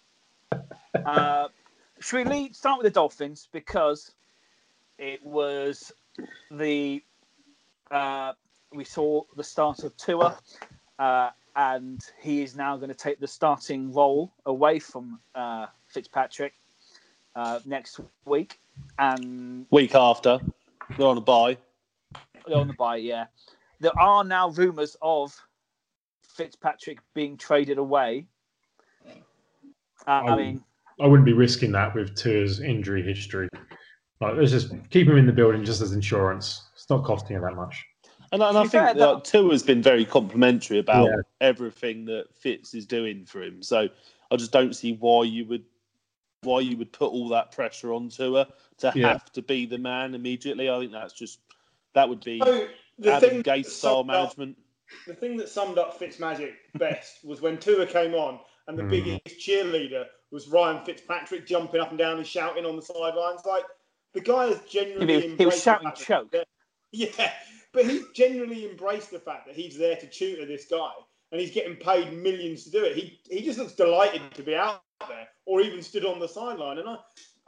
uh, 1.04 1.48
should 2.00 2.16
we 2.16 2.32
lead, 2.32 2.56
start 2.56 2.78
with 2.78 2.84
the 2.84 2.90
Dolphins 2.90 3.48
because 3.52 4.12
it 4.98 5.24
was 5.24 5.92
the 6.50 7.02
uh, 7.90 8.32
we 8.72 8.84
saw 8.84 9.22
the 9.36 9.44
start 9.44 9.84
of 9.84 9.96
Tua, 9.96 10.38
uh, 10.98 11.30
and 11.54 12.00
he 12.20 12.42
is 12.42 12.56
now 12.56 12.76
going 12.76 12.88
to 12.88 12.94
take 12.94 13.20
the 13.20 13.28
starting 13.28 13.92
role 13.92 14.32
away 14.44 14.78
from 14.78 15.20
uh, 15.34 15.66
Fitzpatrick 15.86 16.54
uh, 17.34 17.60
next 17.64 18.00
week, 18.24 18.60
and 18.98 19.66
Week 19.70 19.94
after, 19.94 20.40
they're 20.96 21.06
on 21.06 21.18
a 21.18 21.20
bye. 21.20 21.56
They're 22.46 22.58
on 22.58 22.68
the 22.68 22.74
bye. 22.74 22.96
Yeah, 22.96 23.26
there 23.80 23.98
are 23.98 24.24
now 24.24 24.50
rumours 24.50 24.96
of 25.02 25.34
Fitzpatrick 26.22 26.98
being 27.14 27.36
traded 27.36 27.78
away. 27.78 28.26
Uh, 29.06 30.10
I 30.10 30.30
Oh. 30.32 30.36
mean, 30.36 30.64
I 31.00 31.06
wouldn't 31.06 31.26
be 31.26 31.32
risking 31.32 31.72
that 31.72 31.94
with 31.94 32.14
Tua's 32.16 32.60
injury 32.60 33.02
history. 33.02 33.48
Like, 34.20 34.34
let's 34.36 34.50
just 34.50 34.72
keep 34.90 35.08
him 35.08 35.18
in 35.18 35.26
the 35.26 35.32
building 35.32 35.64
just 35.64 35.82
as 35.82 35.92
insurance. 35.92 36.70
It's 36.74 36.88
not 36.88 37.04
costing 37.04 37.36
him 37.36 37.42
that 37.42 37.54
much. 37.54 37.84
And, 38.32 38.42
and 38.42 38.56
I 38.56 38.62
think 38.62 38.72
fair, 38.72 38.94
that 38.94 38.96
that- 38.96 39.24
Tua 39.24 39.52
has 39.52 39.62
been 39.62 39.82
very 39.82 40.04
complimentary 40.04 40.78
about 40.78 41.06
Yeah. 41.06 41.16
everything 41.40 42.04
that 42.06 42.34
Fitz 42.34 42.74
is 42.74 42.86
doing 42.86 43.24
for 43.26 43.42
him. 43.42 43.62
So 43.62 43.88
I 44.30 44.36
just 44.36 44.52
don't 44.52 44.74
see 44.74 44.94
why 44.94 45.24
you 45.24 45.44
would 45.46 45.64
why 46.42 46.60
you 46.60 46.76
would 46.76 46.92
put 46.92 47.10
all 47.10 47.28
that 47.30 47.50
pressure 47.50 47.92
on 47.92 48.08
Tua 48.08 48.46
to 48.78 48.92
Yeah. 48.94 49.08
have 49.08 49.32
to 49.32 49.42
be 49.42 49.66
the 49.66 49.78
man 49.78 50.14
immediately. 50.14 50.70
I 50.70 50.78
think 50.78 50.92
that's 50.92 51.12
just 51.12 51.40
that 51.94 52.08
would 52.08 52.22
be 52.22 52.38
So 52.40 52.68
the 52.98 53.12
Adam 53.12 53.30
thing, 53.30 53.42
Gase 53.42 53.64
that 53.64 53.70
style 53.72 53.96
summed 54.04 54.10
up, 54.10 54.38
management. 54.38 54.58
the 55.06 55.14
thing 55.14 55.36
that 55.36 55.48
summed 55.48 55.78
up 55.78 55.98
Fitzmagic 55.98 56.52
best 56.74 57.24
was 57.24 57.40
when 57.40 57.58
Tua 57.58 57.86
came 57.86 58.14
on 58.14 58.40
and 58.68 58.78
the 58.78 58.82
Hmm. 58.82 58.88
biggest 58.90 59.38
cheerleader 59.40 60.06
was 60.30 60.48
Ryan 60.48 60.84
Fitzpatrick 60.84 61.46
jumping 61.46 61.80
up 61.80 61.90
and 61.90 61.98
down 61.98 62.18
and 62.18 62.26
shouting 62.26 62.64
on 62.66 62.76
the 62.76 62.82
sidelines. 62.82 63.42
Like 63.44 63.64
the 64.12 64.20
guy 64.20 64.46
has 64.46 64.60
genuinely 64.68 65.20
he 65.20 65.28
was, 65.28 65.38
he 65.38 65.46
was 65.46 65.62
shouting 65.62 65.86
fact 65.88 65.98
that- 65.98 66.30
choke. 66.32 66.44
Yeah, 66.92 67.32
but 67.72 67.84
he's 67.84 68.08
genuinely 68.14 68.68
embraced 68.70 69.10
the 69.10 69.18
fact 69.18 69.46
that 69.46 69.54
he's 69.56 69.76
there 69.76 69.96
to 69.96 70.06
tutor 70.06 70.46
this 70.46 70.66
guy 70.66 70.92
and 71.32 71.40
he's 71.40 71.50
getting 71.50 71.76
paid 71.76 72.12
millions 72.12 72.64
to 72.64 72.70
do 72.70 72.84
it. 72.84 72.96
He 72.96 73.20
he 73.28 73.42
just 73.44 73.58
looks 73.58 73.72
delighted 73.74 74.22
to 74.34 74.42
be 74.42 74.54
out 74.54 74.82
there 75.08 75.28
or 75.44 75.60
even 75.60 75.82
stood 75.82 76.06
on 76.06 76.18
the 76.18 76.28
sideline. 76.28 76.78
And 76.78 76.88
I, 76.88 76.96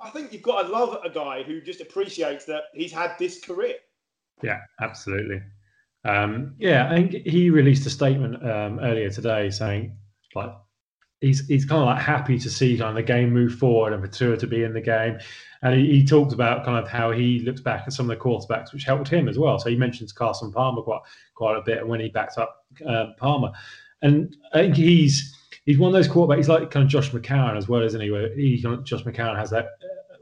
I 0.01 0.11
think 0.11 0.33
you've 0.33 0.43
got 0.43 0.63
to 0.63 0.69
love 0.69 0.99
a 1.05 1.09
guy 1.09 1.43
who 1.45 1.61
just 1.63 1.81
appreciates 1.81 2.45
that 2.47 2.65
he's 2.75 2.93
had 2.93 3.17
this 3.19 3.41
career. 3.41 3.77
Yeah, 4.43 4.61
absolutely. 4.81 5.43
Um, 6.05 6.55
yeah, 6.59 6.91
I 6.91 6.95
think 6.95 7.27
he 7.27 7.51
released 7.51 7.87
a 7.87 7.91
statement 7.91 8.37
um, 8.49 8.79
earlier 8.81 9.11
today 9.11 9.51
saying 9.51 9.97
like 10.35 10.53
he's 11.21 11.47
he's 11.49 11.65
kind 11.65 11.83
of 11.83 11.87
like 11.87 12.01
happy 12.03 12.39
to 12.39 12.51
see 12.51 12.79
kind 12.79 12.91
of 12.91 12.95
the 12.95 13.03
game 13.03 13.33
move 13.33 13.55
forward 13.55 13.93
and 13.93 14.03
for 14.03 14.09
Tua 14.09 14.37
to 14.37 14.47
be 14.47 14.63
in 14.63 14.73
the 14.73 14.81
game. 14.81 15.19
And 15.63 15.75
he, 15.75 15.87
he 15.91 16.07
talked 16.07 16.33
about 16.33 16.65
kind 16.65 16.79
of 16.79 16.89
how 16.89 17.11
he 17.11 17.41
looks 17.41 17.61
back 17.61 17.83
at 17.87 17.93
some 17.93 18.09
of 18.09 18.17
the 18.17 18.23
quarterbacks 18.23 18.73
which 18.73 18.85
helped 18.85 19.09
him 19.09 19.29
as 19.29 19.39
well. 19.39 19.59
So 19.59 19.71
he 19.71 19.77
mentions 19.77 20.13
Carson 20.13 20.53
Palmer 20.53 20.83
quite 20.83 21.01
quite 21.35 21.57
a 21.57 21.63
bit 21.63 21.87
when 21.87 22.01
he 22.01 22.09
backed 22.09 22.39
up 22.39 22.65
uh, 22.87 23.07
Palmer, 23.19 23.53
and 24.03 24.37
I 24.55 24.59
think 24.59 24.77
he's 24.77 25.35
he's 25.67 25.79
one 25.79 25.89
of 25.89 25.95
those 25.95 26.09
quarterbacks. 26.09 26.37
He's 26.37 26.49
like 26.49 26.71
kind 26.71 26.85
of 26.85 26.91
Josh 26.91 27.11
McCown 27.11 27.57
as 27.57 27.69
well, 27.69 27.83
isn't 27.83 28.01
he? 28.01 28.11
Where 28.11 28.35
he 28.35 28.57
Josh 28.85 29.03
McCown 29.03 29.37
has 29.37 29.51
that 29.51 29.67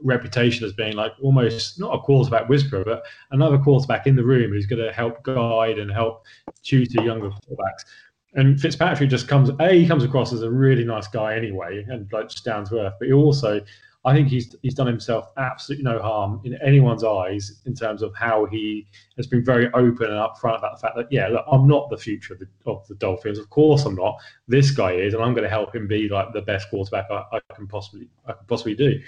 reputation 0.01 0.65
as 0.65 0.73
being 0.73 0.95
like 0.95 1.13
almost 1.21 1.79
not 1.79 1.93
a 1.93 1.99
quarterback 1.99 2.49
whisperer, 2.49 2.83
but 2.83 3.03
another 3.31 3.57
quarterback 3.57 4.07
in 4.07 4.15
the 4.15 4.23
room 4.23 4.51
who's 4.51 4.65
going 4.65 4.83
to 4.83 4.91
help 4.91 5.23
guide 5.23 5.79
and 5.79 5.91
help 5.91 6.25
tutor 6.63 7.01
younger 7.01 7.29
quarterbacks. 7.29 7.85
And 8.33 8.59
Fitzpatrick 8.59 9.09
just 9.09 9.27
comes 9.27 9.49
a 9.59 9.69
he 9.73 9.87
comes 9.87 10.03
across 10.03 10.33
as 10.33 10.43
a 10.43 10.51
really 10.51 10.83
nice 10.83 11.07
guy 11.07 11.35
anyway, 11.35 11.85
and 11.89 12.11
like 12.11 12.29
just 12.29 12.45
down 12.45 12.65
to 12.65 12.79
earth. 12.79 12.93
But 12.99 13.07
he 13.07 13.13
also, 13.13 13.61
I 14.05 14.13
think 14.13 14.27
he's 14.27 14.55
he's 14.61 14.75
done 14.75 14.85
himself 14.85 15.29
absolutely 15.37 15.85
no 15.85 15.99
harm 15.99 16.41
in 16.43 16.57
anyone's 16.63 17.03
eyes 17.03 17.61
in 17.65 17.73
terms 17.73 18.01
of 18.01 18.13
how 18.15 18.45
he 18.45 18.85
has 19.15 19.27
been 19.27 19.43
very 19.43 19.67
open 19.73 20.11
and 20.11 20.15
upfront 20.15 20.59
about 20.59 20.75
the 20.75 20.81
fact 20.81 20.95
that 20.97 21.07
yeah, 21.09 21.27
look, 21.29 21.45
I'm 21.51 21.67
not 21.67 21.89
the 21.89 21.97
future 21.97 22.33
of 22.33 22.39
the 22.39 22.47
of 22.65 22.87
the 22.87 22.95
Dolphins. 22.95 23.39
Of 23.39 23.49
course, 23.49 23.85
I'm 23.85 23.95
not. 23.95 24.17
This 24.47 24.71
guy 24.71 24.91
is, 24.91 25.13
and 25.13 25.23
I'm 25.23 25.33
going 25.33 25.43
to 25.43 25.49
help 25.49 25.73
him 25.73 25.87
be 25.87 26.07
like 26.07 26.31
the 26.33 26.41
best 26.41 26.69
quarterback 26.69 27.07
I, 27.09 27.23
I 27.33 27.39
can 27.55 27.65
possibly 27.67 28.07
I 28.27 28.33
can 28.33 28.45
possibly 28.47 28.75
do. 28.75 28.99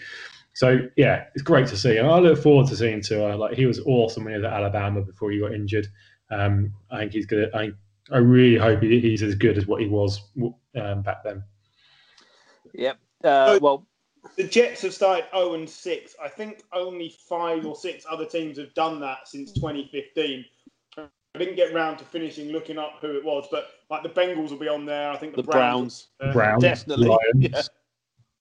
So 0.60 0.78
yeah, 0.98 1.24
it's 1.36 1.42
great 1.42 1.68
to 1.68 1.78
see, 1.78 1.96
and 1.96 2.06
I 2.06 2.20
look 2.20 2.38
forward 2.38 2.68
to 2.68 2.76
seeing 2.76 3.00
Tua. 3.00 3.38
Like 3.38 3.54
he 3.54 3.66
was 3.66 3.80
awesome 3.86 4.26
when 4.26 4.34
he 4.34 4.40
was 4.40 4.46
at 4.46 4.52
Alabama 4.52 5.02
before 5.02 5.32
he 5.32 5.40
got 5.40 5.54
injured. 5.54 5.88
Um, 6.32 6.74
I 6.92 6.98
think 6.98 7.14
he's 7.14 7.26
gonna. 7.26 7.48
I 7.54 7.72
I 8.12 8.18
really 8.18 8.58
hope 8.58 8.82
he, 8.82 9.00
he's 9.00 9.24
as 9.24 9.36
good 9.36 9.58
as 9.58 9.68
what 9.68 9.80
he 9.80 9.88
was 9.88 10.20
um, 10.76 11.02
back 11.02 11.24
then. 11.24 11.42
Yep. 12.74 13.00
Uh, 13.24 13.58
well, 13.62 13.88
The 14.36 14.44
Jets 14.44 14.82
have 14.82 14.94
started 14.94 15.28
0 15.34 15.54
and 15.54 15.70
6. 15.70 16.16
I 16.22 16.28
think 16.28 16.64
only 16.74 17.16
five 17.30 17.66
or 17.66 17.78
six 17.78 18.04
other 18.12 18.26
teams 18.26 18.58
have 18.58 18.74
done 18.74 19.00
that 19.00 19.30
since 19.30 19.54
2015. 19.54 20.44
I 20.98 21.08
didn't 21.38 21.56
get 21.56 21.74
round 21.74 22.00
to 22.00 22.04
finishing 22.04 22.50
looking 22.50 22.78
up 22.78 22.98
who 23.00 23.16
it 23.16 23.24
was, 23.24 23.48
but 23.50 23.70
like 23.90 24.04
the 24.04 24.10
Bengals 24.10 24.50
will 24.50 24.58
be 24.58 24.68
on 24.68 24.86
there. 24.86 25.10
I 25.10 25.16
think 25.16 25.36
the, 25.36 25.42
The 25.42 25.52
Browns, 25.52 26.08
uh, 26.20 26.34
Browns, 26.34 26.64
definitely. 26.64 27.08
Lions. 27.08 27.22
Yeah. 27.38 27.62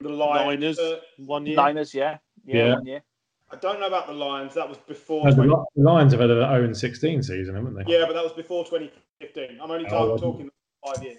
The 0.01 0.09
Lions. 0.09 0.47
Niners, 0.47 0.79
uh, 0.79 1.01
one 1.19 1.47
year. 1.47 1.57
Niners, 1.57 1.95
yeah, 1.95 2.19
yeah, 2.45 2.57
Yeah. 2.67 2.75
one 2.75 2.87
year. 2.87 3.03
I 3.51 3.57
don't 3.57 3.81
know 3.81 3.87
about 3.87 4.07
the 4.07 4.13
Lions. 4.13 4.55
That 4.55 4.69
was 4.69 4.79
before. 4.79 5.25
No, 5.29 5.35
20, 5.35 5.49
the 5.77 5.83
Lions 5.83 6.13
have 6.13 6.21
had 6.21 6.31
an 6.31 6.39
0 6.49 6.73
16 6.73 7.23
season, 7.23 7.55
haven't 7.55 7.75
they? 7.75 7.85
yeah, 7.87 8.05
but 8.07 8.13
that 8.13 8.23
was 8.23 8.33
before 8.35 8.65
2015. 8.65 9.59
I'm 9.61 9.71
only 9.71 9.87
Oh, 9.87 9.89
talk, 9.89 10.11
wasn't 10.11 10.21
talking 10.33 10.51
five 10.85 11.03
years. 11.03 11.19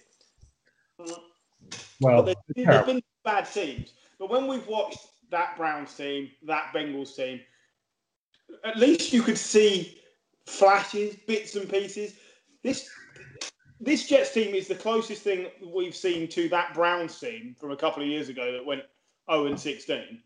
Well, 2.01 2.23
But 2.23 2.25
there's, 2.25 2.35
been- 2.55 2.65
there's 2.65 2.85
been 2.85 3.01
bad 3.23 3.43
teams. 3.51 3.93
But 4.19 4.29
when 4.29 4.47
we've 4.47 4.67
watched 4.67 4.99
that 5.31 5.57
Browns 5.57 5.93
team, 5.95 6.29
that 6.43 6.71
Bengals 6.73 7.15
team, 7.15 7.39
at 8.63 8.77
least 8.77 9.11
you 9.13 9.21
could 9.21 9.37
see 9.37 9.97
flashes, 10.45 11.15
bits 11.27 11.55
and 11.55 11.69
pieces. 11.69 12.15
This 12.63 12.89
this 13.79 14.07
Jets 14.07 14.33
team 14.33 14.53
is 14.53 14.67
the 14.67 14.75
closest 14.75 15.21
thing 15.21 15.47
we've 15.73 15.95
seen 15.95 16.27
to 16.29 16.49
that 16.49 16.73
Browns 16.73 17.17
team 17.17 17.55
from 17.59 17.71
a 17.71 17.75
couple 17.77 18.03
of 18.03 18.09
years 18.09 18.29
ago 18.29 18.51
that 18.51 18.65
went 18.65 18.83
0 19.31 19.45
and 19.45 19.59
16. 19.59 20.21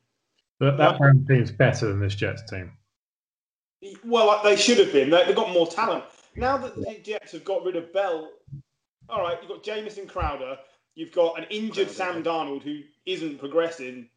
but 0.59 0.77
that 0.77 0.97
Browns 0.97 1.27
team 1.27 1.41
is 1.41 1.51
better 1.51 1.87
than 1.87 1.99
this 1.99 2.15
Jets 2.15 2.43
team. 2.49 2.71
Well, 4.03 4.27
like 4.27 4.43
they 4.43 4.55
should 4.55 4.79
have 4.79 4.91
been. 4.91 5.09
They, 5.09 5.25
they've 5.25 5.35
got 5.35 5.51
more 5.51 5.67
talent. 5.67 6.05
Now 6.35 6.57
that 6.57 6.75
the 6.75 6.99
Jets 7.03 7.33
have 7.33 7.43
got 7.43 7.63
rid 7.63 7.75
of 7.75 7.93
Bell, 7.93 8.31
all 9.09 9.21
right, 9.21 9.37
you've 9.41 9.49
got 9.49 9.63
Jamison 9.63 10.07
Crowder, 10.07 10.57
you've 10.95 11.11
got 11.11 11.37
an 11.37 11.45
injured 11.49 11.91
Sam 11.91 12.23
Darnold 12.23 12.63
who 12.63 12.79
isn't 13.05 13.39
progressing. 13.39 14.09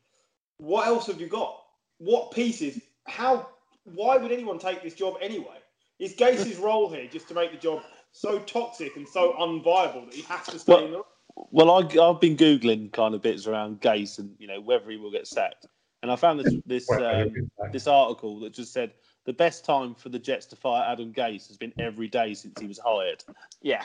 what 0.58 0.86
else 0.86 1.06
have 1.08 1.20
you 1.20 1.26
got? 1.26 1.60
What 1.98 2.30
pieces? 2.30 2.80
How? 3.06 3.48
Why 3.84 4.16
would 4.16 4.32
anyone 4.32 4.58
take 4.58 4.82
this 4.82 4.94
job 4.94 5.16
anyway? 5.20 5.58
Is 5.98 6.14
Gase's 6.14 6.58
role 6.58 6.90
here 6.90 7.06
just 7.06 7.28
to 7.28 7.34
make 7.34 7.52
the 7.52 7.58
job 7.58 7.82
so 8.16 8.38
toxic 8.40 8.97
and 8.97 9.06
so 9.06 9.34
unviable 9.38 10.06
that 10.06 10.14
he 10.14 10.22
has 10.22 10.47
to 10.47 10.59
stay 10.59 10.72
Well- 10.72 10.84
in 10.84 10.90
the? 10.93 11.02
Well, 11.51 11.70
I, 11.70 11.80
I've 12.02 12.18
been 12.18 12.34
googling 12.34 12.90
kind 12.94 13.14
of 13.14 13.20
bits 13.20 13.47
around 13.47 13.82
Gase 13.82 14.18
and 14.18 14.34
you 14.38 14.47
know 14.47 14.59
whether 14.59 14.90
he 14.90 14.97
will 14.97 15.10
get 15.10 15.26
sacked, 15.26 15.66
and 16.02 16.10
I 16.10 16.16
found 16.16 16.40
this 16.40 16.55
this 16.64 16.90
um, 16.90 16.98
he'll 16.98 17.28
be 17.28 17.40
back. 17.60 17.72
this 17.74 17.86
article 17.86 18.40
that 18.40 18.55
just 18.55 18.72
said 18.72 18.93
the 19.26 19.34
best 19.34 19.62
time 19.62 19.94
for 19.94 20.09
the 20.09 20.18
Jets 20.18 20.47
to 20.47 20.56
fire 20.56 20.82
Adam 20.90 21.12
Gase 21.12 21.47
has 21.48 21.59
been 21.59 21.74
every 21.78 22.09
day 22.09 22.32
since 22.32 22.59
he 22.59 22.66
was 22.66 22.78
hired. 22.82 23.22
Yeah. 23.60 23.82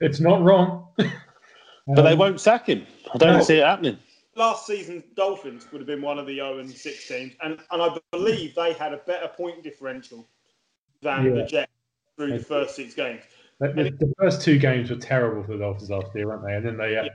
It's 0.00 0.20
not 0.20 0.42
wrong. 0.42 0.88
But 0.96 2.02
they 2.02 2.12
Um, 2.12 2.18
won't 2.18 2.40
sack 2.40 2.66
him. 2.66 2.86
I 3.14 3.18
don't 3.18 3.38
No. 3.38 3.42
see 3.42 3.58
it 3.58 3.64
happening. 3.64 3.98
Last 4.36 4.66
season's 4.66 5.04
Dolphins 5.14 5.70
would 5.70 5.80
have 5.80 5.86
been 5.86 6.02
one 6.02 6.18
of 6.18 6.26
the 6.26 6.34
0 6.36 6.58
and 6.58 6.70
6 6.70 7.08
teams, 7.08 7.32
and, 7.42 7.58
and 7.70 7.80
I 7.82 7.96
believe 8.10 8.54
they 8.54 8.72
had 8.72 8.92
a 8.92 8.98
better 8.98 9.28
point 9.28 9.62
differential 9.62 10.28
than 11.04 11.34
the 11.34 11.44
Jets 11.44 11.72
through 12.16 12.38
the 12.38 12.44
first 12.44 12.76
six 12.76 12.94
games. 12.94 13.22
The, 13.60 13.68
the, 13.68 14.12
first 14.18 14.42
two 14.42 14.58
games 14.58 14.90
were 14.90 14.96
terrible 14.96 15.44
for 15.44 15.52
the 15.52 15.58
Dolphins 15.58 15.90
last 15.90 16.08
year, 16.14 16.26
weren't 16.26 16.44
they? 16.44 16.54
And 16.54 16.66
then 16.66 16.76
they 16.76 16.96
uh, 16.96 17.08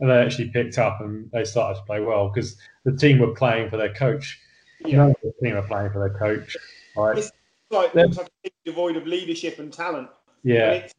and 0.00 0.10
they 0.10 0.16
actually 0.16 0.48
picked 0.48 0.78
up 0.78 1.00
and 1.00 1.30
they 1.32 1.44
started 1.44 1.78
to 1.78 1.84
play 1.84 2.00
well 2.00 2.28
because 2.28 2.56
the 2.84 2.96
team 2.96 3.18
were 3.18 3.34
playing 3.34 3.70
for 3.70 3.76
their 3.76 3.92
coach. 3.92 4.38
Yeah. 4.84 4.96
None 4.96 5.10
of 5.10 5.16
the 5.22 5.32
team 5.42 5.56
are 5.56 5.62
playing 5.62 5.92
for 5.92 6.00
their 6.00 6.18
coach. 6.18 6.56
Right? 6.96 7.18
It's 7.18 7.30
like, 7.70 7.92
They're- 7.92 8.08
like 8.08 8.30
a 8.44 8.50
devoid 8.64 8.96
of 8.96 9.06
leadership 9.06 9.58
and 9.58 9.72
talent. 9.72 10.08
Yeah. 10.42 10.72
And 10.72 10.84
it's, 10.84 10.94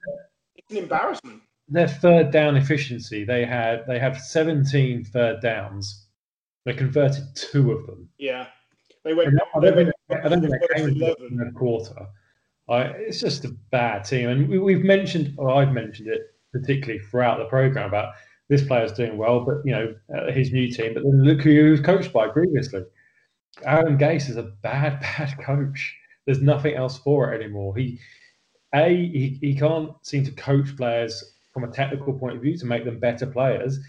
it's 0.55 0.71
an 0.71 0.77
embarrassment. 0.77 1.41
Their 1.67 1.87
third 1.87 2.31
down 2.31 2.55
efficiency, 2.55 3.23
they 3.25 3.45
had 3.45 3.85
they 3.87 3.99
have 3.99 4.17
17 4.17 5.05
third 5.05 5.41
downs. 5.41 6.07
They 6.65 6.73
converted 6.73 7.23
two 7.35 7.71
of 7.71 7.85
them. 7.87 8.09
Yeah. 8.17 8.47
They 9.03 9.13
went. 9.13 9.29
And 9.29 9.41
I 9.41 9.59
don't 9.59 9.75
think, 9.75 9.91
went 10.07 10.25
I 10.25 10.29
don't 10.29 10.41
think 10.41 10.53
they 10.53 10.75
came 10.75 10.89
in 10.89 11.01
11. 11.01 11.37
the 11.37 11.51
quarter. 11.51 12.07
I, 12.69 12.81
it's 12.83 13.19
just 13.19 13.45
a 13.45 13.55
bad 13.71 14.05
team, 14.05 14.29
and 14.29 14.47
we, 14.47 14.57
we've 14.57 14.83
mentioned, 14.83 15.35
or 15.37 15.49
I've 15.49 15.73
mentioned 15.73 16.07
it 16.07 16.21
particularly 16.53 16.99
throughout 16.99 17.39
the 17.39 17.45
program 17.45 17.87
about 17.87 18.13
this 18.49 18.63
player's 18.63 18.93
doing 18.93 19.17
well, 19.17 19.43
but 19.43 19.57
you 19.65 19.71
know 19.71 19.95
uh, 20.15 20.31
his 20.31 20.51
new 20.51 20.71
team. 20.71 20.93
But 20.93 21.03
then 21.03 21.23
look 21.23 21.41
who 21.41 21.49
he 21.49 21.69
was 21.69 21.81
coached 21.81 22.13
by 22.13 22.27
previously. 22.29 22.83
Aaron 23.65 23.97
Gase 23.97 24.29
is 24.29 24.37
a 24.37 24.43
bad, 24.43 24.99
bad 25.17 25.37
coach. 25.43 25.95
There's 26.25 26.41
nothing 26.41 26.75
else 26.75 26.97
for 26.99 27.33
it 27.33 27.41
anymore. 27.41 27.75
He, 27.75 27.99
a, 28.73 28.87
he, 28.87 29.37
he 29.41 29.55
can't 29.55 29.91
seem 30.01 30.23
to 30.23 30.31
coach 30.31 30.75
players 30.77 31.23
from 31.53 31.65
a 31.65 31.71
technical 31.71 32.13
point 32.13 32.37
of 32.37 32.41
view 32.41 32.57
to 32.57 32.65
make 32.65 32.85
them 32.85 32.99
better 32.99 33.27
players, 33.27 33.79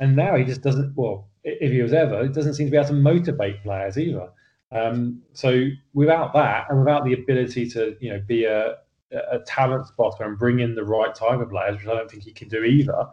and 0.00 0.16
now 0.16 0.36
he 0.36 0.44
just 0.44 0.62
doesn't. 0.62 0.94
Well, 0.96 1.28
if 1.44 1.70
he 1.72 1.82
was 1.82 1.92
ever, 1.92 2.22
he 2.22 2.28
doesn't 2.28 2.54
seem 2.54 2.68
to 2.68 2.70
be 2.70 2.76
able 2.76 2.88
to 2.88 2.94
motivate 2.94 3.62
players 3.62 3.98
either. 3.98 4.28
Um, 4.72 5.22
so 5.32 5.66
without 5.92 6.32
that, 6.32 6.66
and 6.70 6.78
without 6.78 7.04
the 7.04 7.12
ability 7.12 7.68
to, 7.70 7.96
you 8.00 8.10
know, 8.10 8.22
be 8.26 8.44
a, 8.44 8.76
a 9.12 9.40
talent 9.46 9.86
spotter 9.86 10.24
and 10.24 10.38
bring 10.38 10.60
in 10.60 10.74
the 10.74 10.84
right 10.84 11.14
type 11.14 11.40
of 11.40 11.50
players, 11.50 11.76
which 11.76 11.86
I 11.86 11.94
don't 11.94 12.10
think 12.10 12.22
he 12.22 12.32
can 12.32 12.48
do 12.48 12.64
either, 12.64 13.06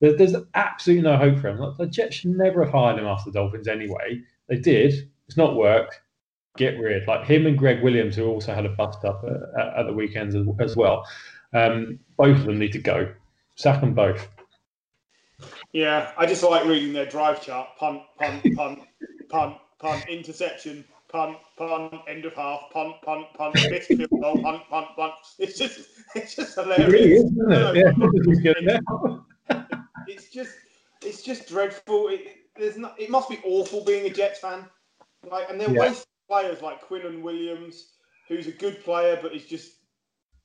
there, 0.00 0.16
there's 0.16 0.34
absolutely 0.54 1.02
no 1.02 1.16
hope 1.16 1.38
for 1.38 1.48
him. 1.48 1.58
Like, 1.58 1.76
the 1.76 1.86
Jets 1.86 2.16
should 2.16 2.30
never 2.30 2.64
have 2.64 2.72
hired 2.72 2.98
him 2.98 3.06
after 3.06 3.30
the 3.30 3.38
Dolphins 3.38 3.68
anyway. 3.68 4.22
They 4.48 4.56
did. 4.56 5.10
It's 5.26 5.36
not 5.36 5.56
worked. 5.56 6.00
Get 6.56 6.78
rid. 6.78 7.06
Like 7.06 7.26
him 7.26 7.46
and 7.46 7.58
Gregg 7.58 7.82
Williams, 7.82 8.16
who 8.16 8.26
also 8.26 8.54
had 8.54 8.64
a 8.64 8.70
bust 8.70 9.04
up 9.04 9.24
at, 9.24 9.78
at 9.78 9.86
the 9.86 9.92
weekends 9.92 10.34
as, 10.34 10.46
as 10.60 10.76
well. 10.76 11.06
Um, 11.52 11.98
both 12.16 12.38
of 12.38 12.44
them 12.44 12.58
need 12.58 12.72
to 12.72 12.78
go. 12.78 13.12
Sack 13.56 13.80
them 13.80 13.92
both. 13.92 14.28
Yeah, 15.72 16.12
I 16.16 16.26
just 16.26 16.42
like 16.42 16.64
reading 16.64 16.92
their 16.92 17.06
drive 17.06 17.42
chart. 17.42 17.68
Punt, 17.78 18.02
punt, 18.18 18.46
punt, 18.56 18.78
punt, 19.28 19.56
punt, 19.78 20.04
interception, 20.08 20.84
punt, 21.14 21.36
punt, 21.56 21.94
end 22.08 22.24
of 22.24 22.34
half, 22.34 22.70
punt, 22.72 22.96
punt, 23.02 23.26
punt, 23.34 23.54
missed 23.70 23.88
field 23.88 24.10
goal, 24.20 24.42
punt, 24.42 24.62
punt, 24.68 24.88
punt. 24.96 25.12
It's 25.38 25.56
just, 25.56 25.88
it's 26.16 26.34
just 26.34 26.58
It 26.58 26.88
really 26.88 27.12
is, 27.14 27.24
isn't 27.24 27.52
it? 27.52 27.76
Yeah, 27.76 27.92
it's. 28.12 28.80
It's 30.06 30.28
just, 30.30 30.52
it's 31.02 31.22
just 31.22 31.48
dreadful. 31.48 32.08
It, 32.08 32.26
there's 32.56 32.76
not. 32.76 33.00
It 33.00 33.08
must 33.08 33.30
be 33.30 33.38
awful 33.44 33.84
being 33.84 34.06
a 34.06 34.10
Jets 34.10 34.40
fan. 34.40 34.66
Like, 35.30 35.48
and 35.48 35.58
they're 35.58 35.70
Yeah. 35.70 35.80
wasting 35.80 36.04
players 36.28 36.60
like 36.60 36.86
Quinnen 36.86 37.22
Williams, 37.22 37.94
who's 38.28 38.46
a 38.46 38.52
good 38.52 38.84
player 38.84 39.18
but 39.22 39.34
is 39.34 39.46
just 39.46 39.76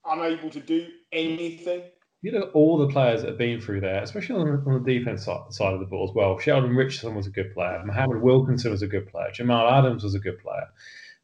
unable 0.05 0.49
to 0.49 0.59
do 0.61 0.87
anything. 1.11 1.83
You 2.21 2.33
know, 2.33 2.49
all 2.53 2.77
the 2.77 2.89
players 2.89 3.21
that 3.21 3.29
have 3.29 3.37
been 3.37 3.61
through 3.61 3.79
there, 3.79 4.03
especially 4.03 4.35
on, 4.35 4.63
on 4.65 4.83
the 4.83 4.99
defense 4.99 5.25
side, 5.25 5.39
side 5.51 5.73
of 5.73 5.79
the 5.79 5.85
ball 5.85 6.09
as 6.09 6.13
well. 6.13 6.37
Sheldon 6.37 6.75
Richardson 6.75 7.15
was 7.15 7.27
a 7.27 7.31
good 7.31 7.53
player. 7.53 7.81
Mohammed 7.85 8.21
Wilkerson 8.21 8.71
was 8.71 8.81
a 8.81 8.87
good 8.87 9.07
player. 9.07 9.29
Jamal 9.31 9.69
Adams 9.69 10.03
was 10.03 10.15
a 10.15 10.19
good 10.19 10.37
player. 10.39 10.67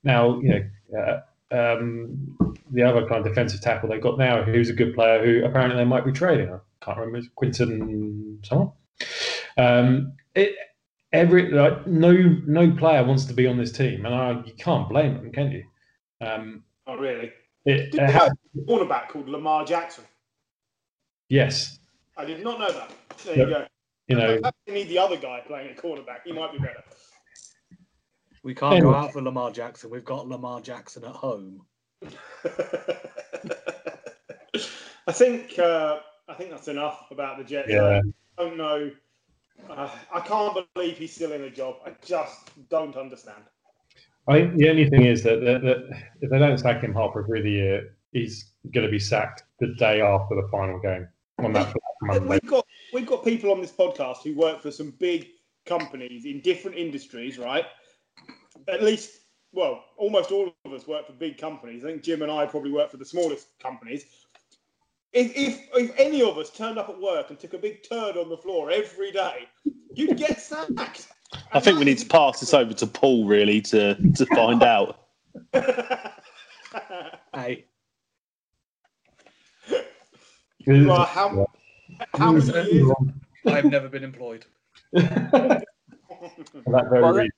Now, 0.04 0.40
you 0.40 0.70
know, 0.94 1.00
uh, 1.00 1.22
um, 1.52 2.38
the 2.72 2.84
other 2.84 3.08
kind 3.08 3.26
of 3.26 3.26
defensive 3.26 3.62
tackle 3.62 3.90
they've 3.90 4.02
got 4.02 4.18
now, 4.18 4.44
who's 4.44 4.70
a 4.70 4.74
good 4.74 4.96
player, 4.96 5.24
who 5.24 5.46
apparently 5.46 5.78
they 5.78 5.86
might 5.86 6.06
be 6.06 6.12
trading. 6.12 6.50
I 6.54 6.60
can't 6.86 6.98
remember. 6.98 7.28
Quinton 7.36 8.40
someone. 8.44 8.72
Um, 9.58 10.14
it, 10.34 10.56
every 11.12 11.52
like 11.52 11.88
no 11.88 12.12
no 12.46 12.72
player 12.72 13.04
wants 13.04 13.26
to 13.26 13.34
be 13.34 13.48
on 13.48 13.58
this 13.58 13.72
team, 13.72 14.06
and 14.06 14.14
I, 14.14 14.32
you 14.46 14.54
can't 14.58 14.90
blame 14.90 15.16
them, 15.16 15.32
can 15.32 15.52
you? 15.52 15.64
Um, 16.22 16.64
Not 16.88 17.00
really. 17.00 17.32
it, 17.66 17.92
Did 17.92 18.02
it 18.02 18.10
have 18.10 18.32
a 18.32 18.60
cornerback 18.62 19.10
called 19.10 19.30
Lamar 19.30 19.66
Jackson? 19.66 20.04
Yes, 21.30 21.80
I 22.18 22.26
did 22.26 22.44
not 22.44 22.60
know 22.60 22.72
that. 22.72 22.92
There 23.26 23.38
Yep. 23.38 23.48
you 23.48 23.54
go. 23.54 23.66
you 24.08 24.16
know, 24.18 24.38
Perhaps 24.38 24.58
they 24.68 24.74
need 24.74 24.88
the 24.90 25.00
other 25.00 25.18
guy 25.18 25.42
playing 25.48 25.70
at 25.72 25.78
cornerback. 25.78 26.20
He 26.26 26.32
might 26.32 26.52
be 26.52 26.60
better. 26.60 26.84
We 28.44 28.54
can't 28.54 28.82
go 28.82 28.90
Anyway. 28.90 28.94
out 29.08 29.12
for 29.14 29.22
Lamar 29.22 29.52
Jackson. 29.52 29.90
We've 29.90 30.06
got 30.06 30.28
Lamar 30.28 30.62
Jackson 30.62 31.04
at 31.04 31.12
home. 31.12 31.66
I 35.08 35.12
think 35.12 35.58
uh, 35.60 36.00
I 36.28 36.34
think 36.34 36.50
that's 36.52 36.68
enough 36.68 37.08
about 37.12 37.38
the 37.38 37.44
Jets. 37.44 37.70
Yeah. 37.70 38.02
I 38.38 38.44
don't 38.44 38.58
know. 38.58 38.92
Uh, 39.70 39.90
I 40.14 40.20
can't 40.22 40.58
believe 40.76 40.98
he's 40.98 41.14
still 41.16 41.32
in 41.32 41.44
a 41.44 41.50
job. 41.50 41.76
I 41.86 41.94
just 42.06 42.52
don't 42.70 42.96
understand. 42.98 43.44
I 44.28 44.34
think 44.40 44.56
the 44.58 44.70
only 44.70 44.90
thing 44.90 45.06
is 45.06 45.24
that, 45.24 45.42
that, 45.42 45.62
that 45.62 46.02
if 46.22 46.30
they 46.30 46.40
don't 46.40 46.58
sack 46.58 46.82
him 46.82 46.94
halfway 46.94 47.24
through 47.24 47.44
the 47.44 47.52
year, 47.52 47.96
he's 48.12 48.54
going 48.74 48.86
to 48.86 48.92
be 48.92 49.00
sacked 49.00 49.44
the 49.60 49.68
day 49.76 50.02
after 50.02 50.36
the 50.36 50.48
final 50.52 50.80
game 50.80 51.08
on 51.40 51.54
that 51.54 51.74
black 52.02 52.20
Monday. 52.20 52.28
We've 52.28 52.50
got 52.50 52.66
we've 52.94 53.06
got 53.06 53.24
people 53.24 53.52
on 53.52 53.62
this 53.62 53.72
podcast 53.72 54.24
who 54.24 54.36
work 54.36 54.62
for 54.62 54.72
some 54.72 54.92
big 55.00 55.28
companies 55.66 56.26
in 56.26 56.42
different 56.42 56.78
industries, 56.78 57.38
right? 57.38 57.66
At 58.68 58.84
least, 58.84 59.20
well, 59.52 59.84
almost 59.98 60.32
all 60.32 60.54
of 60.66 60.74
us 60.74 60.88
work 60.88 61.08
for 61.08 61.14
big 61.14 61.38
companies. 61.38 61.84
I 61.84 61.90
think 61.90 62.04
Jim 62.04 62.22
and 62.22 62.32
I 62.32 62.46
probably 62.46 62.72
work 62.72 62.92
for 62.92 62.98
the 62.98 63.06
smallest 63.06 63.48
companies. 63.60 64.06
If, 65.14 65.32
if, 65.36 65.68
if 65.74 65.98
any 65.98 66.22
of 66.22 66.38
us 66.38 66.50
turned 66.50 66.78
up 66.78 66.90
at 66.90 67.00
work 67.00 67.30
and 67.30 67.40
took 67.40 67.54
a 67.54 67.58
big 67.58 67.88
turd 67.88 68.18
on 68.18 68.30
the 68.30 68.38
floor 68.38 68.70
every 68.70 69.12
day, 69.12 69.48
you'd 69.94 70.18
get 70.18 70.42
sacked. 70.42 71.08
I 71.54 71.60
think 71.60 71.80
we 71.80 71.86
need 71.86 72.00
to 72.00 72.06
pass 72.06 72.40
this 72.40 72.54
over 72.54 72.74
to 72.74 72.88
Paul 72.88 73.26
really 73.26 73.62
to 73.62 73.96
to 74.14 74.26
find 74.28 74.64
out. 74.64 75.08
Hey, 77.34 77.66
Right, 80.68 81.08
how, 81.08 81.46
how 82.16 82.32
many 82.32 82.72
years? 82.72 82.92
I've 83.46 83.66
never 83.66 83.88
been 83.88 84.04
employed. 84.04 84.46
For 84.92 85.00
that 85.02 85.64
very 86.90 87.02
Well, 87.02 87.14
reason. 87.14 87.32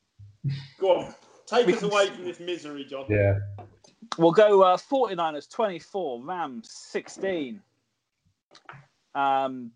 Go 0.80 1.00
on, 1.00 1.14
take 1.46 1.68
We 1.68 1.74
us 1.74 1.84
away 1.84 2.08
from 2.10 2.24
this 2.26 2.40
misery, 2.40 2.86
John. 2.86 3.06
Yeah. 3.10 3.40
We'll 4.18 4.32
go 4.32 4.62
uh, 4.62 4.78
49ers 4.78 5.50
24, 5.52 6.24
Rams 6.24 6.70
16. 6.72 7.62
Um, 9.16 9.72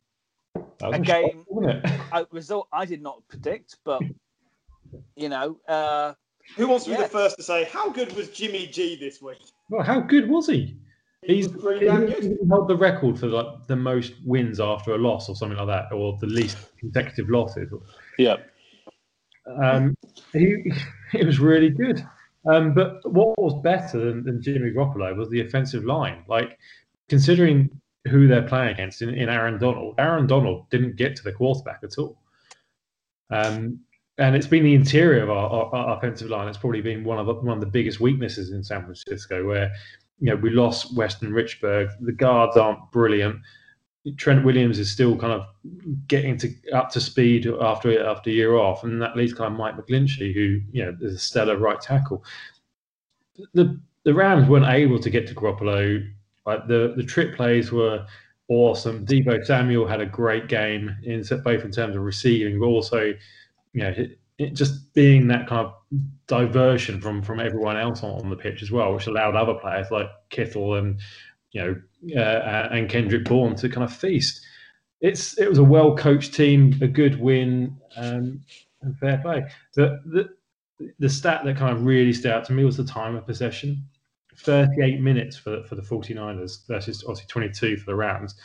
That 0.55 0.63
was 0.81 0.93
A 0.93 0.95
a 0.95 0.99
game- 0.99 1.45
shock, 1.63 2.01
a 2.13 2.27
result 2.31 2.67
I 2.71 2.85
did 2.85 3.01
not 3.01 3.27
predict, 3.27 3.77
but 3.83 4.01
you 5.15 5.29
know, 5.29 5.57
uh, 5.67 6.13
Who 6.55 6.67
wants 6.67 6.85
to 6.85 6.91
be 6.91 6.97
the 6.97 7.07
first 7.07 7.35
to 7.37 7.43
say 7.43 7.65
how 7.65 7.89
good 7.89 8.13
was 8.15 8.29
Jimmy 8.29 8.67
G 8.67 8.95
this 8.95 9.21
week? 9.21 9.39
Well, 9.69 9.83
how 9.83 9.99
good 9.99 10.29
was 10.29 10.47
he? 10.47 10.77
He 11.23 11.35
He's 11.35 11.47
damn 11.47 12.07
good. 12.07 12.37
held 12.49 12.67
the 12.67 12.75
record 12.75 13.19
for 13.19 13.27
like 13.27 13.67
the 13.67 13.75
most 13.75 14.13
wins 14.25 14.59
after 14.59 14.93
a 14.93 14.97
loss 14.97 15.29
or 15.29 15.35
something 15.35 15.57
like 15.57 15.67
that, 15.67 15.95
or 15.95 16.17
the 16.19 16.27
least 16.27 16.57
consecutive 16.79 17.29
losses. 17.29 17.71
Yeah. 18.17 18.37
Um, 19.61 19.95
he 20.33 20.71
it 21.13 21.25
was 21.25 21.39
really 21.39 21.69
good. 21.69 22.03
Um, 22.49 22.73
but 22.73 22.99
what 23.11 23.37
was 23.37 23.61
better 23.61 23.99
than, 23.99 24.23
than 24.23 24.41
Jimmy 24.41 24.71
Garoppolo 24.71 25.15
was 25.15 25.29
the 25.29 25.41
offensive 25.41 25.85
line. 25.85 26.23
Like 26.27 26.57
considering 27.07 27.69
who 28.09 28.27
they're 28.27 28.41
playing 28.41 28.73
against 28.73 29.03
in, 29.03 29.09
in 29.09 29.29
Aaron 29.29 29.59
Donald, 29.59 29.95
Aaron 29.99 30.25
Donald 30.25 30.69
didn't 30.71 30.95
get 30.95 31.15
to 31.17 31.23
the 31.23 31.31
quarterback 31.31 31.81
at 31.83 31.99
all. 31.99 32.17
Um, 33.29 33.81
and 34.17 34.35
it's 34.35 34.47
been 34.47 34.63
the 34.63 34.73
interior 34.73 35.23
of 35.23 35.29
our, 35.29 35.49
our, 35.49 35.75
our 35.75 35.97
offensive 35.97 36.29
line. 36.29 36.47
It's 36.47 36.57
probably 36.57 36.81
been 36.81 37.03
one 37.03 37.19
of 37.19 37.27
the, 37.27 37.33
one 37.33 37.57
of 37.57 37.61
the 37.61 37.69
biggest 37.69 37.99
weaknesses 37.99 38.51
in 38.51 38.63
San 38.63 38.81
Francisco, 38.81 39.45
where 39.45 39.71
you 40.21 40.27
know 40.27 40.35
we 40.35 40.51
lost 40.51 40.95
Weston 40.95 41.31
Richburg. 41.31 41.89
The 41.99 42.13
guards 42.13 42.55
aren't 42.55 42.91
brilliant. 42.91 43.37
Trent 44.17 44.45
Williams 44.45 44.79
is 44.79 44.91
still 44.91 45.15
kind 45.17 45.33
of 45.33 45.45
getting 46.07 46.37
to 46.37 46.53
up 46.71 46.89
to 46.91 47.01
speed 47.01 47.47
after 47.59 48.05
after 48.05 48.29
a 48.29 48.33
year 48.33 48.55
off, 48.55 48.83
and 48.83 49.01
that 49.01 49.17
leaves 49.17 49.33
kind 49.33 49.51
of 49.51 49.59
Mike 49.59 49.75
McGlinchey, 49.75 50.33
who 50.33 50.61
you 50.71 50.85
know 50.85 50.95
is 51.01 51.15
a 51.15 51.19
stellar 51.19 51.57
right 51.57 51.81
tackle. 51.81 52.23
The 53.53 53.79
the 54.03 54.13
Rams 54.13 54.47
weren't 54.47 54.67
able 54.67 54.99
to 54.99 55.09
get 55.09 55.27
to 55.27 55.35
Garoppolo. 55.35 56.07
Like 56.45 56.67
the 56.67 56.93
the 56.95 57.03
trip 57.03 57.35
plays 57.35 57.71
were 57.71 58.05
awesome. 58.47 59.05
Deebo 59.05 59.43
Samuel 59.43 59.87
had 59.87 60.01
a 60.01 60.05
great 60.05 60.47
game 60.47 60.95
in 61.03 61.23
both 61.43 61.63
in 61.65 61.71
terms 61.71 61.95
of 61.95 62.03
receiving, 62.03 62.59
but 62.59 62.67
also 62.67 63.13
you 63.73 63.81
know 63.81 63.93
it, 64.41 64.53
just 64.53 64.93
being 64.93 65.27
that 65.27 65.47
kind 65.47 65.65
of 65.65 65.73
diversion 66.27 66.99
from 66.99 67.21
from 67.21 67.39
everyone 67.39 67.77
else 67.77 68.03
on, 68.03 68.21
on 68.21 68.29
the 68.29 68.35
pitch 68.35 68.61
as 68.61 68.71
well, 68.71 68.93
which 68.93 69.07
allowed 69.07 69.35
other 69.35 69.53
players 69.53 69.91
like 69.91 70.07
Kittle 70.29 70.75
and 70.75 70.99
you 71.51 71.61
know 71.61 72.21
uh, 72.21 72.69
and 72.71 72.89
Kendrick 72.89 73.25
Bourne 73.25 73.55
to 73.57 73.69
kind 73.69 73.83
of 73.83 73.93
feast. 73.93 74.41
It's 75.01 75.37
it 75.37 75.49
was 75.49 75.57
a 75.57 75.63
well 75.63 75.95
coached 75.95 76.33
team, 76.33 76.77
a 76.81 76.87
good 76.87 77.19
win, 77.19 77.77
um, 77.97 78.41
and 78.81 78.97
fair 78.97 79.19
play. 79.19 79.45
The, 79.75 80.01
the 80.05 80.29
the 80.99 81.09
stat 81.09 81.43
that 81.45 81.57
kind 81.57 81.75
of 81.75 81.85
really 81.85 82.13
stood 82.13 82.31
out 82.31 82.45
to 82.45 82.53
me 82.53 82.63
was 82.63 82.77
the 82.77 82.83
time 82.83 83.15
of 83.15 83.25
possession. 83.25 83.85
38 84.37 85.01
minutes 85.01 85.37
for, 85.37 85.63
for 85.65 85.75
the 85.75 85.81
49ers 85.81 86.65
versus 86.67 87.03
obviously 87.03 87.27
22 87.27 87.77
for 87.77 87.85
the 87.85 87.95
Rams. 87.95 88.35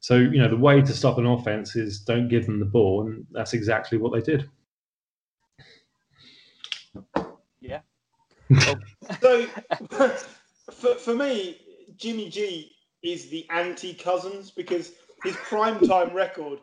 So, 0.00 0.16
you 0.16 0.38
know, 0.38 0.48
the 0.48 0.56
way 0.56 0.82
to 0.82 0.92
stop 0.92 1.16
an 1.16 1.26
offense 1.26 1.74
is 1.74 2.00
don't 2.00 2.28
give 2.28 2.44
them 2.44 2.58
the 2.60 2.66
ball, 2.66 3.06
and 3.06 3.26
that's 3.30 3.54
exactly 3.54 3.96
what 3.98 4.12
they 4.12 4.20
did. 4.20 4.48
Yeah. 7.60 7.80
Oh. 8.66 8.78
so, 9.20 9.46
for, 10.70 10.94
for 10.94 11.14
me, 11.14 11.60
Jimmy 11.96 12.30
G 12.30 12.72
is 13.02 13.28
the 13.28 13.46
anti 13.50 13.94
Cousins 13.94 14.50
because 14.50 14.92
his 15.22 15.36
prime 15.36 15.80
time 15.80 16.14
record 16.14 16.60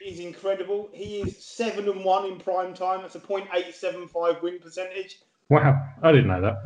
is 0.00 0.20
incredible. 0.20 0.90
He 0.92 1.22
is 1.22 1.44
seven 1.44 1.88
and 1.88 2.04
one 2.04 2.26
in 2.26 2.38
prime 2.38 2.74
time. 2.74 3.02
That's 3.02 3.14
a 3.14 3.20
.875 3.20 4.42
win 4.42 4.58
percentage. 4.58 5.18
Wow, 5.50 5.80
I 6.02 6.12
didn't 6.12 6.28
know 6.28 6.40
that. 6.40 6.56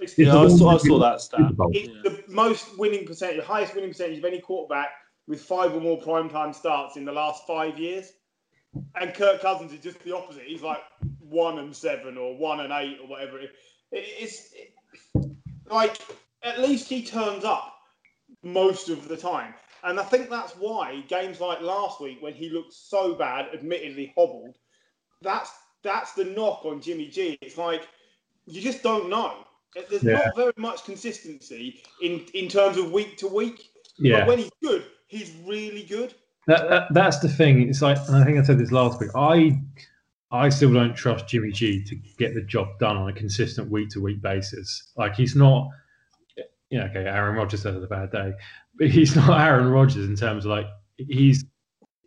It's, 0.00 0.16
Yeah, 0.18 0.38
I 0.38 0.48
saw, 0.48 0.74
I 0.74 0.76
saw 0.78 0.98
that 0.98 1.20
stat. 1.20 1.52
it's 1.72 1.88
Yeah. 1.88 2.10
the 2.10 2.24
most 2.28 2.78
winning 2.78 3.06
percentage, 3.06 3.38
the 3.38 3.44
highest 3.44 3.74
winning 3.74 3.90
percentage 3.90 4.18
of 4.18 4.24
any 4.24 4.40
quarterback 4.40 4.90
with 5.26 5.42
five 5.42 5.74
or 5.74 5.80
more 5.80 6.00
prime 6.00 6.28
time 6.28 6.52
starts 6.52 6.96
in 6.96 7.04
the 7.04 7.12
last 7.12 7.46
five 7.46 7.78
years. 7.78 8.12
And 9.00 9.14
Kirk 9.14 9.40
Cousins 9.40 9.72
is 9.72 9.80
just 9.80 9.98
the 10.04 10.14
opposite. 10.14 10.44
He's 10.44 10.62
like 10.62 10.82
one 11.18 11.58
and 11.58 11.74
seven 11.74 12.16
or 12.16 12.36
one 12.36 12.60
and 12.60 12.72
eight 12.72 12.98
or 13.02 13.08
whatever. 13.08 13.38
It, 13.38 13.50
it, 13.92 14.04
it's 14.18 14.52
it, 14.54 14.74
like 15.68 16.00
at 16.42 16.60
least 16.60 16.88
he 16.88 17.02
turns 17.02 17.44
up 17.44 17.74
most 18.42 18.88
of 18.88 19.08
the 19.08 19.16
time. 19.16 19.54
And 19.82 19.98
I 19.98 20.02
think 20.04 20.28
that's 20.28 20.52
why 20.52 21.02
games 21.08 21.40
like 21.40 21.60
last 21.62 22.00
week, 22.00 22.18
when 22.20 22.34
he 22.34 22.50
looked 22.50 22.72
so 22.72 23.14
bad, 23.14 23.46
admittedly 23.54 24.12
hobbled, 24.16 24.56
that's 25.22 25.50
that's 25.82 26.12
the 26.12 26.24
knock 26.24 26.64
on 26.64 26.80
Jimmy 26.80 27.08
G. 27.08 27.38
It's 27.40 27.56
like 27.56 27.88
you 28.46 28.60
just 28.60 28.82
don't 28.82 29.08
know. 29.08 29.46
There's 29.88 30.02
Yeah. 30.02 30.14
not 30.14 30.36
very 30.36 30.52
much 30.56 30.84
consistency 30.84 31.82
in 32.02 32.26
in 32.34 32.48
terms 32.48 32.76
of 32.76 32.92
week 32.92 33.16
to 33.18 33.26
week. 33.26 33.70
Yeah, 33.98 34.20
But 34.20 34.28
when 34.28 34.38
he's 34.38 34.50
good, 34.62 34.84
he's 35.08 35.32
really 35.44 35.82
good. 35.82 36.14
That, 36.50 36.68
that, 36.68 36.86
that's 36.92 37.20
the 37.20 37.28
thing. 37.28 37.68
It's 37.68 37.80
like, 37.80 37.96
I 38.10 38.24
think 38.24 38.38
I 38.38 38.42
said 38.42 38.58
this 38.58 38.72
last 38.72 39.00
week. 39.00 39.10
I 39.14 39.60
I 40.32 40.48
still 40.48 40.72
don't 40.72 40.94
trust 40.94 41.28
Jimmy 41.28 41.50
G 41.52 41.82
to 41.84 41.94
get 41.94 42.34
the 42.34 42.42
job 42.42 42.78
done 42.78 42.96
on 42.96 43.08
a 43.08 43.12
consistent 43.12 43.70
week 43.70 43.88
to 43.90 44.00
week 44.00 44.20
basis. 44.20 44.92
Like 44.96 45.14
he's 45.14 45.34
not. 45.34 45.68
Yeah, 46.70 46.84
okay. 46.84 47.04
Aaron 47.04 47.36
Rodgers 47.36 47.64
had 47.64 47.74
a 47.74 47.86
bad 47.86 48.12
day, 48.12 48.32
but 48.76 48.88
he's 48.88 49.16
not 49.16 49.40
Aaron 49.40 49.68
Rodgers 49.68 50.08
in 50.08 50.16
terms 50.16 50.44
of 50.44 50.50
like 50.50 50.66
he's. 50.96 51.44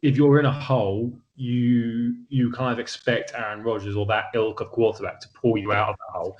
If 0.02 0.18
you're 0.18 0.40
in 0.40 0.45
a 0.45 0.52
hole, 0.52 1.14
you 1.36 2.15
you 2.30 2.52
kind 2.52 2.74
of 2.74 2.80
expect 2.80 3.34
Aaron 3.36 3.64
Rodgers 3.64 3.95
or 3.95 4.06
that 4.07 4.26
ilk 4.36 4.60
of 4.60 4.72
quarterback 4.72 5.20
to 5.22 5.28
pull 5.30 5.57
you 5.57 5.72
out 5.72 5.90
of 5.90 5.95
the 5.95 6.20
hole. 6.20 6.38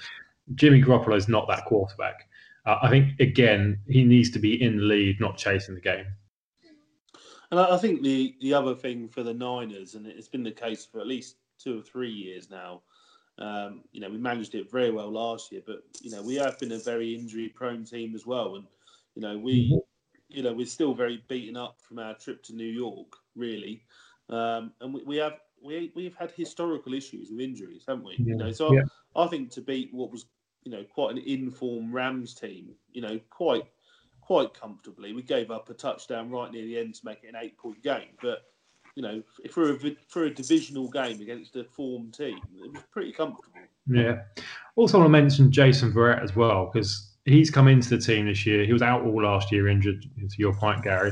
Jimmy 0.56 0.82
Garoppolo 0.82 1.16
is 1.16 1.30
not 1.30 1.48
that 1.48 1.66
quarterback. 1.66 2.28
Uh, 2.66 2.78
I 2.82 2.90
think 2.90 3.20
again 3.20 3.80
he 3.88 4.04
needs 4.04 4.30
to 4.32 4.40
be 4.40 4.62
in 4.62 4.78
the 4.78 4.84
lead, 4.84 5.20
not 5.20 5.38
chasing 5.38 5.76
the 5.76 5.82
game. 5.82 6.06
And 7.54 7.60
I 7.60 7.76
I 7.76 7.78
think 7.78 8.02
the, 8.02 8.36
the 8.42 8.56
other 8.56 8.74
thing 8.74 9.08
for 9.08 9.22
the 9.22 9.34
Niners, 9.34 9.94
and 9.94 10.08
it's 10.08 10.28
been 10.28 10.42
the 10.42 10.52
case 10.52 10.84
for 10.84 11.00
at 11.00 11.06
least 11.06 11.36
two 11.60 11.78
or 11.78 11.82
three 11.84 12.10
years 12.10 12.50
now, 12.50 12.82
um, 13.38 13.84
you 13.92 14.02
know, 14.02 14.10
we 14.10 14.18
managed 14.18 14.56
it 14.56 14.72
very 14.72 14.90
well 14.90 15.12
last 15.12 15.52
year, 15.52 15.62
but, 15.64 15.84
you 16.02 16.10
know, 16.10 16.24
we 16.24 16.34
have 16.36 16.60
been 16.60 16.72
a 16.72 16.80
very 16.80 17.14
injury 17.14 17.50
prone 17.50 17.86
team 17.86 18.16
as 18.16 18.26
well. 18.26 18.56
And, 18.56 18.66
you 19.14 19.22
know, 19.22 19.38
we, 19.38 19.80
you 20.30 20.42
know, 20.42 20.52
we're 20.52 20.66
still 20.66 20.96
very 20.96 21.24
beaten 21.28 21.56
up 21.56 21.80
from 21.80 22.00
our 22.00 22.16
trip 22.16 22.42
to 22.46 22.56
New 22.56 22.66
York, 22.66 23.18
really. 23.36 23.86
Um, 24.30 24.74
and 24.82 24.92
we, 24.92 25.04
we 25.04 25.18
have. 25.18 25.34
We, 25.64 25.94
we've 25.96 26.16
had 26.16 26.32
historical 26.32 26.96
issues 26.96 27.30
with 27.30 27.40
injuries, 27.40 27.86
haven't 27.88 28.04
we? 28.04 28.16
You 28.18 28.36
know, 28.36 28.52
so 28.52 28.74
Yeah. 28.74 28.82
I 29.16 29.28
think 29.28 29.52
to 29.52 29.62
beat 29.62 29.94
what 29.94 30.12
was, 30.12 30.26
you 30.64 30.72
know, 30.72 30.84
quite 30.84 31.12
an 31.12 31.20
informed 31.20 31.94
Rams 31.94 32.34
team, 32.34 32.76
you 32.92 33.02
know, 33.02 33.20
quite 33.30 33.64
quite 34.26 34.54
comfortably. 34.54 35.14
We 35.14 35.22
gave 35.22 35.52
up 35.52 35.70
a 35.70 35.74
touchdown 35.74 36.30
right 36.30 36.52
near 36.52 36.66
the 36.66 36.80
end 36.80 36.96
to 36.96 37.06
make 37.06 37.24
it 37.24 37.28
an 37.28 37.36
eight 37.42 37.58
point 37.58 37.82
game. 37.84 38.10
But, 38.22 38.44
you 38.96 39.04
know, 39.04 39.22
for 39.52 39.72
a, 39.72 39.78
for 40.08 40.24
a 40.24 40.34
divisional 40.34 40.90
game 40.90 41.20
against 41.20 41.56
a 41.56 41.64
form 41.64 42.12
team, 42.12 42.40
it 42.64 42.72
was 42.72 42.84
pretty 42.92 43.12
comfortable. 43.12 43.60
Yeah. 43.88 44.22
Also, 44.76 44.98
want 44.98 45.08
to 45.08 45.12
mention 45.12 45.52
Jason 45.52 45.92
Verrett 45.92 46.24
as 46.24 46.36
well 46.36 46.70
because 46.72 47.12
he's 47.26 47.50
come 47.50 47.68
into 47.68 47.90
the 47.90 47.98
team 47.98 48.28
this 48.28 48.46
year. 48.46 48.66
He 48.66 48.74
was 48.74 48.82
out 48.82 49.04
all 49.04 49.24
last 49.24 49.52
year, 49.52 49.68
injured. 49.68 50.04
To 50.04 50.36
your 50.38 50.54
point, 50.54 50.84
Gary, 50.84 51.12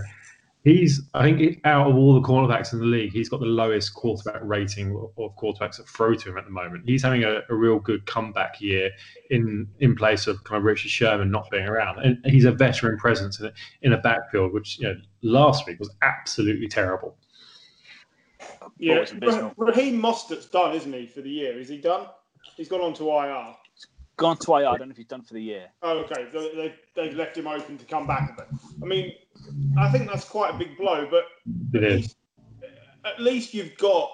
he's 0.64 1.02
I 1.14 1.24
think 1.24 1.60
out 1.66 1.90
of 1.90 1.96
all 1.96 2.14
the 2.14 2.22
quarterbacks 2.28 2.74
in 2.74 2.80
the 2.80 2.86
league, 2.86 3.12
he's 3.12 3.30
got 3.30 3.40
the 3.40 3.46
lowest 3.46 3.94
quarterback 3.94 4.42
rating 4.44 4.96
of- 4.96 5.12
of 5.18 5.36
quarterbacks 5.36 5.78
that 5.78 5.88
throw 5.88 6.14
to 6.14 6.30
him 6.30 6.38
at 6.38 6.46
the 6.46 6.52
moment. 6.52 6.84
He's 6.88 7.04
having 7.04 7.24
a, 7.24 7.42
a 7.50 7.56
real 7.56 7.80
good 7.80 8.06
comeback 8.06 8.62
year 8.62 8.92
in 9.30 9.68
in 9.80 9.96
place 9.96 10.28
of 10.28 10.44
kind 10.44 10.58
of 10.58 10.64
Richard 10.64 10.92
Sherman 10.92 11.32
not 11.32 11.50
being 11.50 11.66
around, 11.68 12.00
and 12.00 12.18
he's 12.26 12.46
a 12.46 12.52
veteran 12.52 12.98
presence 12.98 13.40
in 13.40 13.48
a, 13.48 13.54
in 13.82 13.94
a 13.94 13.98
backfield 13.98 14.54
which 14.54 14.80
you 14.80 14.88
know 14.88 14.96
last 15.24 15.66
week 15.68 15.80
was 15.80 15.90
absolutely 16.02 16.68
terrible. 16.68 17.18
Yeah, 18.78 18.96
it's 18.96 19.12
abysmal. 19.12 19.54
Ra- 19.58 19.68
Raheem 19.68 20.02
Mostert's 20.02 20.48
done, 20.48 20.76
isn't 20.76 20.92
he, 20.94 21.06
for 21.06 21.22
the 21.22 21.30
year? 21.30 21.60
Is 21.60 21.70
he 21.70 21.78
done? 21.78 22.08
He's 22.58 22.68
gone 22.68 22.82
on 22.82 22.94
to 22.96 23.10
IR. 23.10 23.56
Gone 24.22 24.38
to 24.38 24.54
IR. 24.56 24.68
I 24.68 24.78
don't 24.78 24.88
know 24.88 24.92
if 24.92 24.98
he's 24.98 25.08
done 25.08 25.24
for 25.24 25.34
the 25.34 25.42
year. 25.42 25.68
Oh, 25.82 25.98
okay. 26.00 26.28
They, 26.32 26.52
they, 26.56 26.76
they've 26.96 27.16
left 27.16 27.36
him 27.36 27.48
open 27.48 27.78
to 27.80 27.86
come 27.86 28.06
back 28.06 28.32
a 28.32 28.42
bit. 28.42 28.48
I 28.82 28.86
mean, 28.86 29.14
I 29.80 29.92
think 29.92 30.08
that's 30.08 30.26
quite 30.26 30.54
a 30.54 30.58
big 30.58 30.78
blow, 30.78 31.08
but 31.10 31.24
It 31.74 31.84
at 31.84 31.92
is. 31.92 31.98
least, 32.02 32.16
at 33.04 33.20
least 33.20 33.54
you've 33.56 33.76
got 33.78 34.12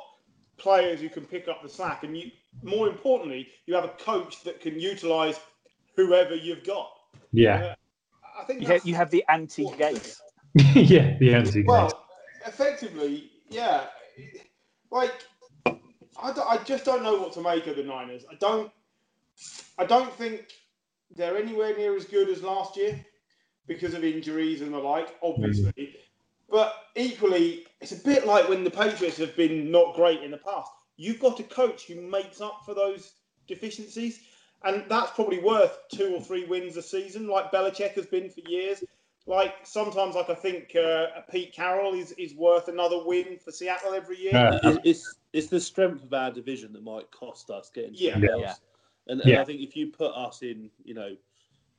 players 0.56 1.02
who 1.02 1.10
can 1.10 1.26
pick 1.26 1.50
up 1.50 1.62
the 1.62 1.68
slack, 1.68 2.04
and 2.04 2.18
you, 2.18 2.32
more 2.64 2.88
importantly, 2.88 3.50
you 3.66 3.76
have 3.76 3.84
a 3.84 3.90
coach 4.00 4.44
that 4.46 4.62
can 4.62 4.80
utilise 4.80 5.40
whoever 5.98 6.36
you've 6.36 6.64
got. 6.64 6.90
Yeah, 7.34 7.58
uh, 7.58 7.76
I 8.42 8.44
think 8.46 8.62
You 8.62 8.68
have, 8.68 8.86
you 8.86 8.96
have 8.96 9.12
the 9.12 9.26
anti-Gase. 9.28 10.20
yeah, 10.74 11.18
the 11.20 11.34
anti. 11.34 11.64
well, 11.64 12.06
effectively, 12.46 13.30
yeah. 13.50 13.88
Like, 14.90 15.12
I, 15.66 15.76
I 16.32 16.60
just 16.66 16.86
don't 16.86 17.04
know 17.04 17.20
what 17.20 17.34
to 17.34 17.42
make 17.42 17.68
of 17.68 17.76
the 17.76 17.84
Niners. 17.84 18.24
I 18.32 18.36
don't. 18.36 18.72
I 19.78 19.86
don't 19.86 20.14
think 20.14 20.48
they're 21.16 21.38
anywhere 21.38 21.76
near 21.78 21.96
as 21.96 22.06
good 22.06 22.30
as 22.30 22.42
last 22.44 22.76
year 22.78 23.00
because 23.68 23.94
of 23.94 24.04
injuries 24.04 24.62
and 24.62 24.74
the 24.74 24.78
like, 24.78 25.16
obviously. 25.22 25.96
But 26.50 26.74
equally, 26.96 27.66
it's 27.82 27.92
a 27.92 27.98
bit 28.04 28.26
like 28.26 28.48
when 28.48 28.64
the 28.64 28.72
Patriots 28.72 29.18
have 29.18 29.36
been 29.36 29.70
not 29.70 29.96
great 29.96 30.24
in 30.24 30.32
the 30.32 30.38
past. 30.38 30.72
You've 30.96 31.20
got 31.20 31.40
a 31.40 31.44
coach 31.44 31.86
who 31.88 32.02
makes 32.02 32.42
up 32.42 32.62
for 32.66 32.74
those 32.74 33.14
deficiencies, 33.48 34.22
and 34.64 34.86
that's 34.90 35.12
probably 35.12 35.40
worth 35.40 35.78
two 35.94 36.16
or 36.16 36.22
three 36.22 36.46
wins 36.46 36.78
a 36.78 36.82
season, 36.82 37.28
like 37.28 37.52
Belichick 37.52 37.92
has 37.94 38.06
been 38.06 38.30
for 38.30 38.40
years. 38.50 38.84
Like 39.28 39.54
sometimes, 39.64 40.16
like 40.16 40.30
I 40.30 40.36
think 40.36 40.74
uh, 40.76 41.08
Pete 41.30 41.54
Carroll 41.54 41.94
is, 41.94 42.14
is 42.14 42.34
worth 42.34 42.70
another 42.70 43.04
win 43.06 43.38
for 43.44 43.52
Seattle 43.52 43.94
every 43.94 44.18
year. 44.18 44.32
Yeah. 44.34 44.60
It- 44.64 44.82
it's 44.86 45.16
it's 45.34 45.48
the 45.48 45.60
strength 45.60 46.04
of 46.04 46.14
our 46.14 46.32
division 46.32 46.72
that 46.74 46.82
might 46.84 47.12
cost 47.12 47.50
us 47.52 47.70
getting 47.70 47.94
to 47.94 47.98
Yeah. 48.00 48.56
The 49.08 49.14
Yeah. 49.16 49.22
And, 49.24 49.32
and 49.32 49.40
I 49.40 49.44
think 49.46 49.62
if 49.62 49.76
you 49.76 49.88
put 49.88 50.12
us 50.14 50.42
in, 50.42 50.70
you 50.84 50.94
know, 50.94 51.16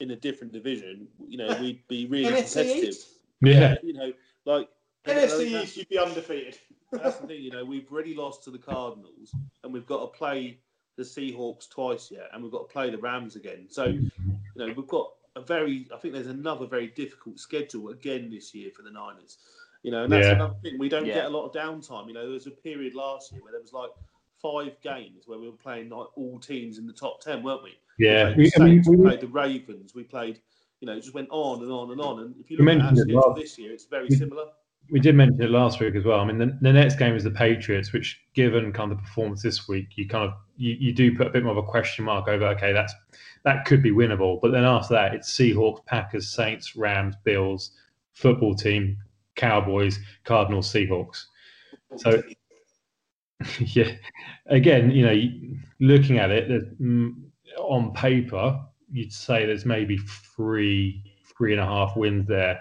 in 0.00 0.12
a 0.12 0.16
different 0.16 0.52
division, 0.52 1.08
you 1.26 1.38
know, 1.38 1.48
we'd 1.60 1.86
be 1.88 2.06
really 2.06 2.26
competitive. 2.42 2.88
East, 2.88 3.08
Yeah, 3.42 3.76
You 3.82 3.92
know, 3.92 4.12
like 4.44 4.68
and 5.04 5.18
I 5.18 5.26
think 5.26 5.50
NFC 5.50 5.62
East, 5.62 5.76
you'd 5.76 5.88
be 5.88 5.98
undefeated. 5.98 6.58
That's 6.92 7.16
the 7.18 7.26
thing, 7.26 7.42
you 7.42 7.50
know, 7.50 7.64
we've 7.64 7.90
already 7.92 8.14
lost 8.14 8.44
to 8.44 8.50
the 8.50 8.58
Cardinals, 8.58 9.34
and 9.62 9.72
we've 9.72 9.86
got 9.86 10.00
to 10.00 10.18
play 10.18 10.58
the 10.96 11.02
Seahawks 11.02 11.68
twice 11.68 12.10
yet, 12.10 12.30
and 12.32 12.42
we've 12.42 12.52
got 12.52 12.68
to 12.68 12.72
play 12.72 12.90
the 12.90 12.98
Rams 12.98 13.36
again. 13.36 13.66
So, 13.68 13.84
you 13.84 14.10
know, 14.56 14.72
we've 14.74 14.88
got 14.88 15.12
a 15.36 15.40
very, 15.40 15.86
I 15.94 15.98
think 15.98 16.14
there's 16.14 16.26
another 16.26 16.66
very 16.66 16.88
difficult 16.88 17.38
schedule 17.38 17.90
again 17.90 18.30
this 18.30 18.54
year 18.54 18.70
for 18.74 18.82
the 18.82 18.90
Niners. 18.90 19.38
You 19.82 19.92
know, 19.92 20.02
and 20.02 20.12
that's 20.12 20.26
Yeah. 20.26 20.34
another 20.34 20.56
thing. 20.62 20.76
We 20.78 20.88
don't 20.88 21.06
Yeah. 21.06 21.14
get 21.14 21.26
a 21.26 21.28
lot 21.30 21.46
of 21.46 21.52
downtime. 21.52 22.08
You 22.08 22.14
know, 22.14 22.22
there 22.24 22.32
was 22.32 22.48
a 22.48 22.50
period 22.50 22.94
last 22.94 23.30
year 23.32 23.42
where 23.42 23.52
there 23.52 23.60
was 23.60 23.72
like 23.72 23.90
five 24.42 24.80
games 24.82 25.24
where 25.26 25.38
we 25.38 25.46
were 25.48 25.56
playing 25.56 25.88
like 25.90 26.06
all 26.16 26.38
teams 26.38 26.78
in 26.78 26.86
the 26.86 26.92
top 26.92 27.20
ten, 27.20 27.42
weren't 27.42 27.62
we? 27.62 27.72
yeah. 27.98 28.30
We 28.36 28.44
We, 28.44 28.50
played, 28.50 28.54
I 28.54 28.58
the 28.58 28.70
mean, 28.70 28.82
we 28.86 28.96
we, 28.96 29.04
played 29.06 29.20
the 29.20 29.26
Ravens, 29.28 29.94
we 29.94 30.04
played, 30.04 30.40
you 30.80 30.86
know, 30.86 30.92
it 30.94 31.00
just 31.02 31.14
went 31.14 31.28
on 31.30 31.62
and 31.62 31.70
on 31.72 31.90
and 31.90 32.00
on. 32.00 32.20
And 32.20 32.34
if 32.40 32.50
you 32.50 32.56
look 32.58 32.68
at 32.68 32.92
it 32.98 33.08
last- 33.08 33.36
this 33.36 33.58
year, 33.58 33.72
it's 33.72 33.84
very 33.86 34.06
we- 34.08 34.16
similar. 34.16 34.46
we 34.90 35.00
did 35.00 35.14
mention 35.16 35.42
it 35.42 35.50
last 35.50 35.80
week 35.80 35.94
as 35.96 36.04
well. 36.04 36.20
I 36.20 36.24
mean, 36.24 36.38
the, 36.38 36.56
the 36.62 36.72
next 36.72 36.96
game 36.98 37.14
is 37.16 37.24
the 37.24 37.30
Patriots, 37.30 37.92
which, 37.92 38.20
given 38.34 38.72
kind 38.72 38.90
of 38.92 38.98
the 38.98 39.02
performance 39.02 39.42
this 39.42 39.68
week, 39.68 39.88
you 39.96 40.06
kind 40.08 40.24
of 40.24 40.34
you, 40.56 40.74
you 40.78 40.92
do 40.92 41.16
put 41.16 41.26
a 41.26 41.30
bit 41.30 41.42
more 41.42 41.52
of 41.52 41.58
a 41.58 41.62
question 41.68 42.04
mark 42.04 42.28
over. 42.28 42.46
Okay, 42.46 42.72
that's 42.72 42.94
that 43.44 43.64
could 43.64 43.82
be 43.82 43.90
winnable, 43.90 44.40
but 44.40 44.50
then 44.52 44.64
after 44.64 44.94
that, 44.94 45.14
it's 45.14 45.30
Seahawks, 45.36 45.84
Packers, 45.86 46.28
Saints, 46.28 46.74
Rams, 46.76 47.14
Bills, 47.24 47.72
football 48.12 48.54
team, 48.54 48.96
Cowboys, 49.36 49.98
Cardinals, 50.24 50.72
Seahawks. 50.72 51.24
So, 51.96 52.22
yeah, 53.60 53.92
again, 54.46 54.90
you 54.90 55.06
know, 55.06 55.54
looking 55.80 56.18
at 56.18 56.30
it 56.30 56.80
mm, 56.80 57.14
on 57.58 57.92
paper, 57.92 58.60
you'd 58.90 59.12
say 59.12 59.46
there's 59.46 59.64
maybe 59.64 59.98
three, 59.98 61.04
three 61.36 61.52
and 61.52 61.60
a 61.60 61.66
half 61.66 61.96
wins 61.96 62.26
there 62.26 62.60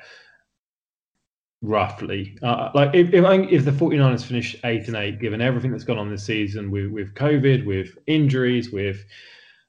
roughly. 1.61 2.37
Uh, 2.43 2.69
like 2.75 2.93
if, 2.93 3.13
if, 3.13 3.25
if 3.51 3.65
the 3.65 3.71
49ers 3.71 4.23
finish 4.23 4.55
eight 4.63 4.87
and 4.87 4.95
eight, 4.95 5.19
given 5.19 5.41
everything 5.41 5.71
that's 5.71 5.83
gone 5.83 5.97
on 5.97 6.09
this 6.09 6.23
season 6.23 6.69
with, 6.69 6.91
with 6.91 7.13
COVID, 7.15 7.65
with 7.65 7.97
injuries, 8.05 8.71
with 8.71 9.03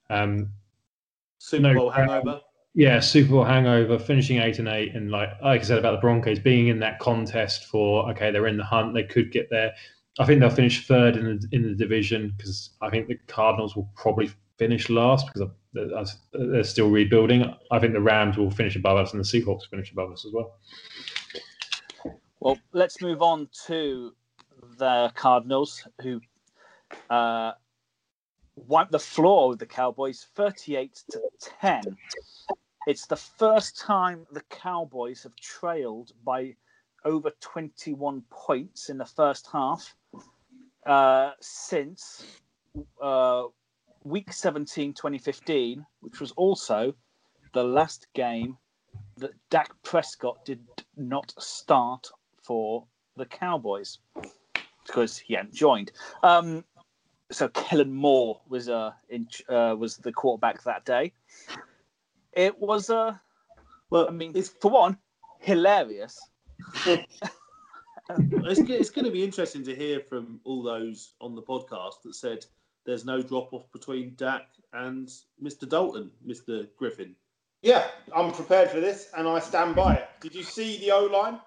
um, 0.09 0.49
Super 1.39 1.73
Bowl 1.73 1.89
hangover. 1.89 2.41
Yeah, 2.75 2.99
Super 2.99 3.31
Bowl 3.31 3.43
hangover, 3.43 3.97
finishing 3.97 4.37
eight 4.37 4.59
and 4.59 4.67
eight, 4.67 4.93
and 4.95 5.09
like 5.09 5.29
like 5.41 5.61
I 5.61 5.63
said 5.63 5.79
about 5.79 5.93
the 5.93 6.01
Broncos 6.01 6.39
being 6.39 6.67
in 6.67 6.79
that 6.79 6.99
contest 6.99 7.65
for 7.65 8.09
okay, 8.11 8.29
they're 8.31 8.47
in 8.47 8.57
the 8.57 8.63
hunt, 8.63 8.93
they 8.93 9.03
could 9.03 9.31
get 9.31 9.49
there. 9.49 9.73
I 10.19 10.25
think 10.25 10.41
they'll 10.41 10.49
finish 10.49 10.85
third 10.85 11.15
in 11.15 11.25
the 11.25 11.47
in 11.53 11.63
the 11.63 11.73
division 11.73 12.33
because 12.37 12.71
I 12.81 12.89
think 12.89 13.07
the 13.07 13.17
Cardinals 13.27 13.75
will 13.75 13.89
probably 13.95 14.29
finish 14.57 14.89
last 14.89 15.27
because 15.27 15.49
they're 16.33 16.63
still 16.63 16.89
rebuilding. 16.89 17.45
I 17.71 17.79
think 17.79 17.93
the 17.93 18.01
Rams 18.01 18.37
will 18.37 18.51
finish 18.51 18.75
above 18.75 18.97
us 18.97 19.13
and 19.13 19.23
the 19.23 19.25
Seahawks 19.25 19.69
finish 19.69 19.91
above 19.93 20.11
us 20.11 20.25
as 20.25 20.33
well. 20.33 20.57
Well, 22.41 22.57
let's 22.73 23.01
move 23.01 23.21
on 23.21 23.47
to 23.67 24.13
the 24.77 25.11
Cardinals, 25.15 25.87
who 26.01 26.19
uh, 27.09 27.53
wiped 28.55 28.91
the 28.91 28.99
floor 28.99 29.49
with 29.49 29.59
the 29.59 29.65
Cowboys 29.65 30.27
38 30.35 31.01
to 31.11 31.21
10. 31.61 31.97
It's 32.87 33.05
the 33.05 33.15
first 33.15 33.79
time 33.79 34.25
the 34.31 34.43
Cowboys 34.49 35.23
have 35.23 35.35
trailed 35.37 36.11
by 36.25 36.55
over 37.05 37.31
21 37.39 38.23
points 38.29 38.89
in 38.89 38.97
the 38.97 39.05
first 39.05 39.47
half 39.51 39.95
uh, 40.85 41.31
since 41.41 42.25
uh, 43.01 43.43
week 44.03 44.31
17, 44.31 44.93
2015, 44.93 45.85
which 46.01 46.19
was 46.19 46.31
also 46.31 46.93
the 47.53 47.63
last 47.63 48.07
game 48.13 48.57
that 49.17 49.31
Dak 49.49 49.71
Prescott 49.83 50.43
did 50.45 50.61
not 50.95 51.33
start 51.37 52.07
for 52.41 52.85
the 53.17 53.25
Cowboys 53.25 53.99
because 54.85 55.17
he 55.17 55.33
hadn't 55.33 55.53
joined. 55.53 55.91
Um, 56.23 56.63
so 57.31 57.47
Kellen 57.49 57.93
Moore 57.93 58.39
was 58.47 58.69
uh, 58.69 58.91
in, 59.09 59.27
uh, 59.49 59.75
was 59.77 59.97
the 59.97 60.11
quarterback 60.11 60.63
that 60.63 60.85
day. 60.85 61.13
It 62.33 62.59
was 62.59 62.89
uh, 62.89 63.15
well, 63.89 64.07
I 64.07 64.11
mean, 64.11 64.31
it's 64.35 64.49
for 64.49 64.71
one 64.71 64.97
hilarious. 65.39 66.19
it's, 68.09 68.59
it's 68.59 68.89
going 68.89 69.05
to 69.05 69.11
be 69.11 69.23
interesting 69.23 69.63
to 69.63 69.75
hear 69.75 69.99
from 69.99 70.39
all 70.43 70.63
those 70.63 71.13
on 71.21 71.35
the 71.35 71.41
podcast 71.41 72.01
that 72.03 72.15
said 72.15 72.45
there's 72.85 73.05
no 73.05 73.21
drop 73.21 73.53
off 73.53 73.71
between 73.71 74.13
Dak 74.15 74.47
and 74.73 75.09
Mr. 75.41 75.67
Dalton, 75.67 76.11
Mr. 76.25 76.67
Griffin. 76.77 77.15
Yeah, 77.61 77.87
I'm 78.15 78.31
prepared 78.31 78.69
for 78.69 78.79
this, 78.79 79.09
and 79.17 79.27
I 79.27 79.39
stand 79.39 79.75
by 79.75 79.95
it. 79.95 80.09
Did 80.21 80.33
you 80.33 80.43
see 80.43 80.77
the 80.77 80.91
O 80.91 81.05
line? 81.05 81.39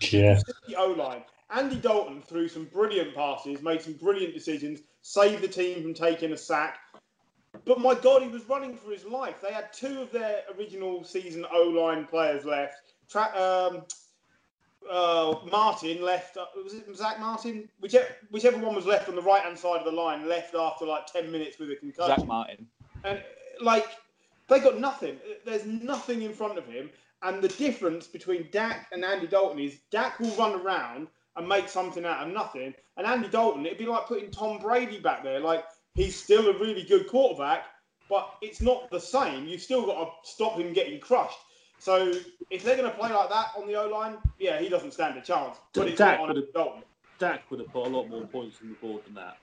Yeah. 0.00 0.40
The 0.66 0.76
O 0.76 0.92
line. 0.92 1.22
Andy 1.50 1.76
Dalton 1.76 2.22
threw 2.22 2.48
some 2.48 2.64
brilliant 2.64 3.14
passes, 3.14 3.60
made 3.60 3.82
some 3.82 3.94
brilliant 3.94 4.32
decisions, 4.32 4.80
saved 5.02 5.42
the 5.42 5.48
team 5.48 5.82
from 5.82 5.94
taking 5.94 6.32
a 6.32 6.36
sack. 6.36 6.78
But 7.64 7.80
my 7.80 7.94
God, 7.94 8.22
he 8.22 8.28
was 8.28 8.48
running 8.48 8.76
for 8.76 8.90
his 8.90 9.04
life. 9.04 9.40
They 9.42 9.52
had 9.52 9.72
two 9.72 10.00
of 10.00 10.12
their 10.12 10.42
original 10.56 11.04
season 11.04 11.44
O 11.52 11.62
line 11.64 12.06
players 12.06 12.44
left. 12.44 12.94
Tra- 13.08 13.34
um, 13.36 13.82
uh, 14.88 15.36
Martin 15.50 16.02
left. 16.02 16.36
Uh, 16.36 16.46
was 16.62 16.74
it 16.74 16.84
Zack 16.96 17.20
Martin? 17.20 17.68
Whichever, 17.80 18.06
whichever 18.30 18.58
one 18.58 18.74
was 18.74 18.86
left 18.86 19.08
on 19.08 19.16
the 19.16 19.22
right 19.22 19.42
hand 19.42 19.58
side 19.58 19.78
of 19.78 19.84
the 19.84 19.92
line 19.92 20.28
left 20.28 20.54
after 20.54 20.86
like 20.86 21.06
ten 21.06 21.30
minutes 21.30 21.58
with 21.58 21.70
a 21.70 21.76
concussion. 21.76 22.16
Zack 22.18 22.26
Martin. 22.26 22.66
And 23.04 23.22
like 23.60 23.86
they 24.48 24.60
got 24.60 24.78
nothing. 24.78 25.16
There's 25.44 25.64
nothing 25.64 26.22
in 26.22 26.32
front 26.32 26.58
of 26.58 26.66
him. 26.66 26.90
And 27.22 27.42
the 27.42 27.48
difference 27.48 28.06
between 28.06 28.48
Dak 28.50 28.88
and 28.92 29.04
Andy 29.04 29.26
Dalton 29.26 29.58
is 29.58 29.78
Dak 29.90 30.18
will 30.20 30.34
run 30.36 30.60
around 30.60 31.08
and 31.36 31.46
make 31.46 31.68
something 31.68 32.04
out 32.04 32.26
of 32.26 32.32
nothing. 32.32 32.74
And 32.96 33.06
Andy 33.06 33.28
Dalton, 33.28 33.66
it'd 33.66 33.78
be 33.78 33.86
like 33.86 34.06
putting 34.06 34.30
Tom 34.30 34.58
Brady 34.58 35.00
back 35.00 35.22
there. 35.22 35.40
Like 35.40 35.64
he's 35.94 36.20
still 36.20 36.48
a 36.48 36.58
really 36.58 36.82
good 36.82 37.06
quarterback, 37.08 37.66
but 38.08 38.34
it's 38.42 38.60
not 38.60 38.90
the 38.90 39.00
same. 39.00 39.46
You've 39.46 39.60
still 39.60 39.86
got 39.86 40.22
to 40.24 40.30
stop 40.30 40.58
him 40.58 40.72
getting 40.72 40.98
crushed. 40.98 41.38
So 41.80 42.12
if 42.50 42.62
they're 42.62 42.76
going 42.76 42.90
to 42.90 42.96
play 42.96 43.10
like 43.10 43.30
that 43.30 43.52
on 43.56 43.66
the 43.66 43.74
O 43.74 43.88
line, 43.88 44.16
yeah, 44.38 44.60
he 44.60 44.68
doesn't 44.68 44.92
stand 44.92 45.16
a 45.16 45.22
chance. 45.22 45.56
But 45.72 45.88
it's 45.88 45.98
Dak 45.98 46.18
not 46.18 46.28
on 46.28 46.34
would 46.34 46.36
have, 46.44 46.52
Dalton, 46.52 46.82
Dak 47.18 47.50
would 47.50 47.60
have 47.60 47.72
put 47.72 47.86
a 47.86 47.88
lot 47.88 48.08
more 48.08 48.26
points 48.26 48.58
on 48.62 48.68
the 48.68 48.74
board 48.74 49.02
than 49.06 49.14
that. 49.14 49.38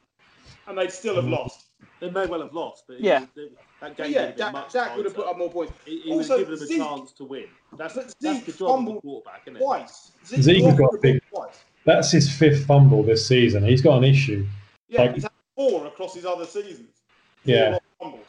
and 0.68 0.78
they'd 0.78 0.92
still 0.92 1.16
have 1.16 1.26
lost. 1.26 1.66
They 2.00 2.10
may 2.12 2.26
well 2.28 2.42
have 2.42 2.54
lost, 2.54 2.84
but 2.88 3.00
Yeah. 3.00 3.26
it, 3.36 3.52
that 3.82 3.98
game 3.98 4.12
yeah, 4.12 4.20
would 4.28 4.40
have 4.40 4.54
Dak, 4.54 4.72
Dak 4.72 4.96
would 4.96 5.06
have 5.06 5.16
put 5.16 5.26
up 5.28 5.38
more 5.38 5.50
points. 5.50 5.74
He, 5.86 6.00
he 6.02 6.12
Also, 6.12 6.38
would 6.38 6.48
have 6.48 6.60
given 6.60 6.60
them 6.60 6.64
a 6.64 6.68
Zeke- 6.68 6.78
chance 7.00 7.12
to 7.14 7.24
win. 7.24 7.46
That's, 7.76 7.94
But 7.96 8.02
that's 8.04 8.14
the 8.16 8.34
Zeke 8.36 8.46
job 8.46 8.50
of 8.50 8.58
the 8.58 8.66
fumbled 8.68 9.02
quarterback, 9.02 9.42
isn't 9.46 9.56
it? 9.58 9.60
Twice. 9.60 10.12
Zeke's 10.26 10.64
lost 10.64 10.78
got 10.78 10.92
the 10.92 10.98
big- 11.00 11.22
twice. 11.30 11.64
That's 11.86 12.12
his 12.12 12.32
fifth 12.32 12.66
fumble 12.66 13.02
this 13.04 13.26
season. 13.26 13.64
He's 13.66 13.82
got 13.82 13.98
an 13.98 14.04
issue. 14.04 14.46
Yeah, 14.90 15.02
Like- 15.04 15.14
he's 15.16 15.24
had 15.24 15.32
four 15.56 15.88
across 15.88 16.14
his 16.14 16.26
other 16.26 16.46
seasons. 16.46 16.90
Four 17.46 17.54
Yeah. 17.56 17.78
fumbles. 18.00 18.26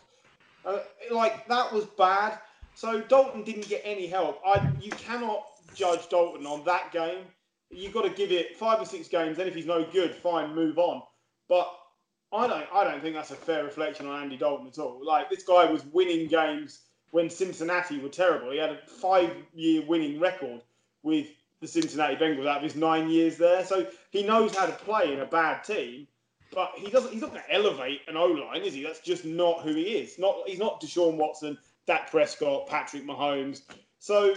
Uh, 0.64 0.78
like 1.10 1.46
that 1.48 1.72
was 1.72 1.84
bad. 1.86 2.38
So 2.78 3.00
Dalton 3.00 3.42
didn't 3.42 3.68
get 3.68 3.82
any 3.84 4.06
help. 4.06 4.40
I 4.46 4.70
you 4.80 4.92
cannot 4.92 5.44
judge 5.74 6.08
Dalton 6.08 6.46
on 6.46 6.64
that 6.66 6.92
game. 6.92 7.24
You've 7.70 7.92
got 7.92 8.02
to 8.02 8.10
give 8.10 8.30
it 8.30 8.56
five 8.56 8.80
or 8.80 8.84
six 8.84 9.08
games. 9.08 9.36
Then 9.36 9.48
if 9.48 9.54
he's 9.56 9.66
no 9.66 9.84
good, 9.84 10.14
fine, 10.14 10.54
move 10.54 10.78
on. 10.78 11.02
But 11.48 11.68
I 12.32 12.46
don't 12.46 12.66
I 12.72 12.84
don't 12.84 13.02
think 13.02 13.16
that's 13.16 13.32
a 13.32 13.34
fair 13.34 13.64
reflection 13.64 14.06
on 14.06 14.22
Andy 14.22 14.36
Dalton 14.36 14.68
at 14.68 14.78
all. 14.78 15.04
Like 15.04 15.28
this 15.28 15.42
guy 15.42 15.64
was 15.64 15.84
winning 15.86 16.28
games 16.28 16.82
when 17.10 17.28
Cincinnati 17.28 17.98
were 17.98 18.10
terrible. 18.10 18.52
He 18.52 18.58
had 18.58 18.70
a 18.70 18.78
five-year 18.86 19.82
winning 19.88 20.20
record 20.20 20.62
with 21.02 21.26
the 21.60 21.66
Cincinnati 21.66 22.14
Bengals 22.14 22.46
out 22.46 22.58
of 22.58 22.62
his 22.62 22.76
nine 22.76 23.10
years 23.10 23.36
there. 23.36 23.64
So 23.64 23.88
he 24.10 24.22
knows 24.22 24.56
how 24.56 24.66
to 24.66 24.72
play 24.72 25.12
in 25.12 25.18
a 25.18 25.26
bad 25.26 25.64
team. 25.64 26.06
But 26.52 26.74
he 26.76 26.90
doesn't. 26.90 27.12
He's 27.12 27.22
not 27.22 27.32
going 27.32 27.42
to 27.42 27.52
elevate 27.52 28.02
an 28.06 28.16
O 28.16 28.26
line, 28.26 28.62
is 28.62 28.72
he? 28.72 28.84
That's 28.84 29.00
just 29.00 29.24
not 29.24 29.62
who 29.62 29.74
he 29.74 29.98
is. 29.98 30.16
Not 30.16 30.36
he's 30.46 30.60
not 30.60 30.80
Deshaun 30.80 31.16
Watson, 31.16 31.58
Dak 31.88 32.10
Prescott, 32.10 32.68
Patrick 32.68 33.06
Mahomes. 33.06 33.62
So 33.98 34.34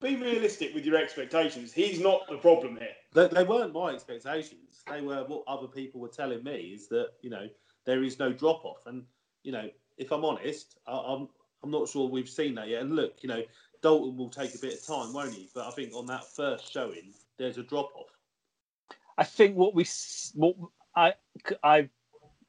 be 0.00 0.16
realistic 0.16 0.74
with 0.74 0.86
your 0.86 0.96
expectations. 0.96 1.74
He's 1.74 2.00
not 2.00 2.22
the 2.30 2.38
problem 2.38 2.78
here. 2.78 2.94
They, 3.12 3.28
they 3.28 3.44
weren't 3.44 3.74
my 3.74 3.90
expectations. 3.90 4.82
They 4.90 5.02
were 5.02 5.24
what 5.24 5.44
other 5.46 5.66
people 5.66 6.00
were 6.00 6.08
telling 6.08 6.42
me 6.42 6.72
is 6.74 6.88
that 6.88 7.10
you 7.20 7.28
know 7.28 7.48
there 7.84 8.02
is 8.02 8.18
no 8.18 8.32
drop 8.32 8.64
off, 8.64 8.86
and 8.86 9.04
you 9.42 9.52
know 9.52 9.68
if 9.98 10.10
I'm 10.10 10.24
honest, 10.24 10.78
I, 10.86 10.92
I'm 10.92 11.28
I'm 11.62 11.70
not 11.70 11.86
sure 11.86 12.08
we've 12.08 12.30
seen 12.30 12.54
that 12.54 12.68
yet. 12.68 12.80
And 12.80 12.96
look, 12.96 13.18
you 13.20 13.28
know 13.28 13.42
Dalton 13.82 14.16
will 14.16 14.30
take 14.30 14.54
a 14.54 14.58
bit 14.58 14.72
of 14.72 14.86
time, 14.86 15.12
won't 15.12 15.34
he? 15.34 15.50
But 15.54 15.66
I 15.66 15.72
think 15.72 15.94
on 15.94 16.06
that 16.06 16.24
first 16.34 16.72
showing, 16.72 17.12
there's 17.36 17.58
a 17.58 17.62
drop 17.62 17.90
off. 17.94 18.08
I 19.18 19.24
think 19.24 19.54
what 19.54 19.74
we 19.74 19.84
what 20.32 20.56
I 20.96 21.12
I 21.62 21.90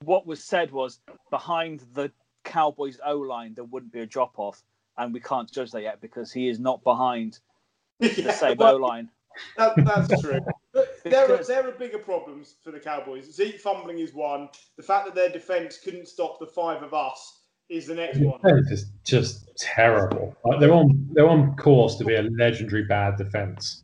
what 0.05 0.25
was 0.25 0.41
said 0.41 0.71
was 0.71 1.01
behind 1.29 1.83
the 1.93 2.13
Cowboys 2.43 2.99
O 3.05 3.17
line 3.17 3.53
there 3.53 3.63
wouldn't 3.63 3.91
be 3.91 4.01
a 4.01 4.05
drop 4.05 4.37
off, 4.37 4.63
and 4.97 5.13
we 5.13 5.19
can't 5.19 5.51
judge 5.51 5.71
that 5.71 5.81
yet 5.81 6.01
because 6.01 6.31
he 6.31 6.47
is 6.47 6.59
not 6.59 6.83
behind 6.83 7.39
the 7.99 8.31
same 8.31 8.61
O 8.61 8.75
line. 8.75 9.09
that, 9.57 9.73
that's 9.85 10.21
true. 10.21 10.39
But 10.73 10.97
there 11.03 11.31
are 11.33 11.43
there 11.43 11.67
are 11.67 11.71
bigger 11.71 11.99
problems 11.99 12.55
for 12.63 12.71
the 12.71 12.79
Cowboys. 12.79 13.33
Zeke 13.33 13.59
fumbling 13.59 13.99
is 13.99 14.13
one. 14.13 14.49
The 14.77 14.83
fact 14.83 15.05
that 15.05 15.15
their 15.15 15.29
defense 15.29 15.77
couldn't 15.77 16.07
stop 16.07 16.39
the 16.39 16.47
five 16.47 16.83
of 16.83 16.93
us 16.93 17.41
is 17.69 17.87
the 17.87 17.95
next 17.95 18.19
one. 18.19 18.39
Defense 18.41 18.71
is 18.71 18.85
just 19.03 19.49
terrible. 19.57 20.35
Like 20.45 20.59
they're 20.59 20.73
on 20.73 21.09
they're 21.13 21.29
on 21.29 21.55
course 21.55 21.95
to 21.97 22.05
be 22.05 22.15
a 22.15 22.23
legendary 22.23 22.83
bad 22.83 23.17
defense. 23.17 23.83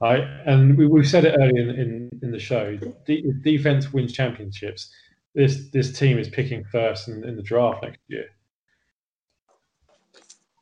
Right, 0.00 0.22
and 0.46 0.78
we, 0.78 0.86
we've 0.86 1.08
said 1.08 1.24
it 1.24 1.34
earlier 1.40 1.60
in, 1.60 1.70
in, 1.70 2.10
in 2.22 2.30
the 2.30 2.38
show. 2.38 2.78
De- 3.04 3.32
defense 3.42 3.92
wins 3.92 4.12
championships. 4.12 4.92
This 5.38 5.70
this 5.70 5.96
team 5.96 6.18
is 6.18 6.28
picking 6.28 6.64
first 6.64 7.06
in, 7.06 7.22
in 7.22 7.36
the 7.36 7.42
draft 7.42 7.84
next 7.84 8.00
year. 8.08 8.24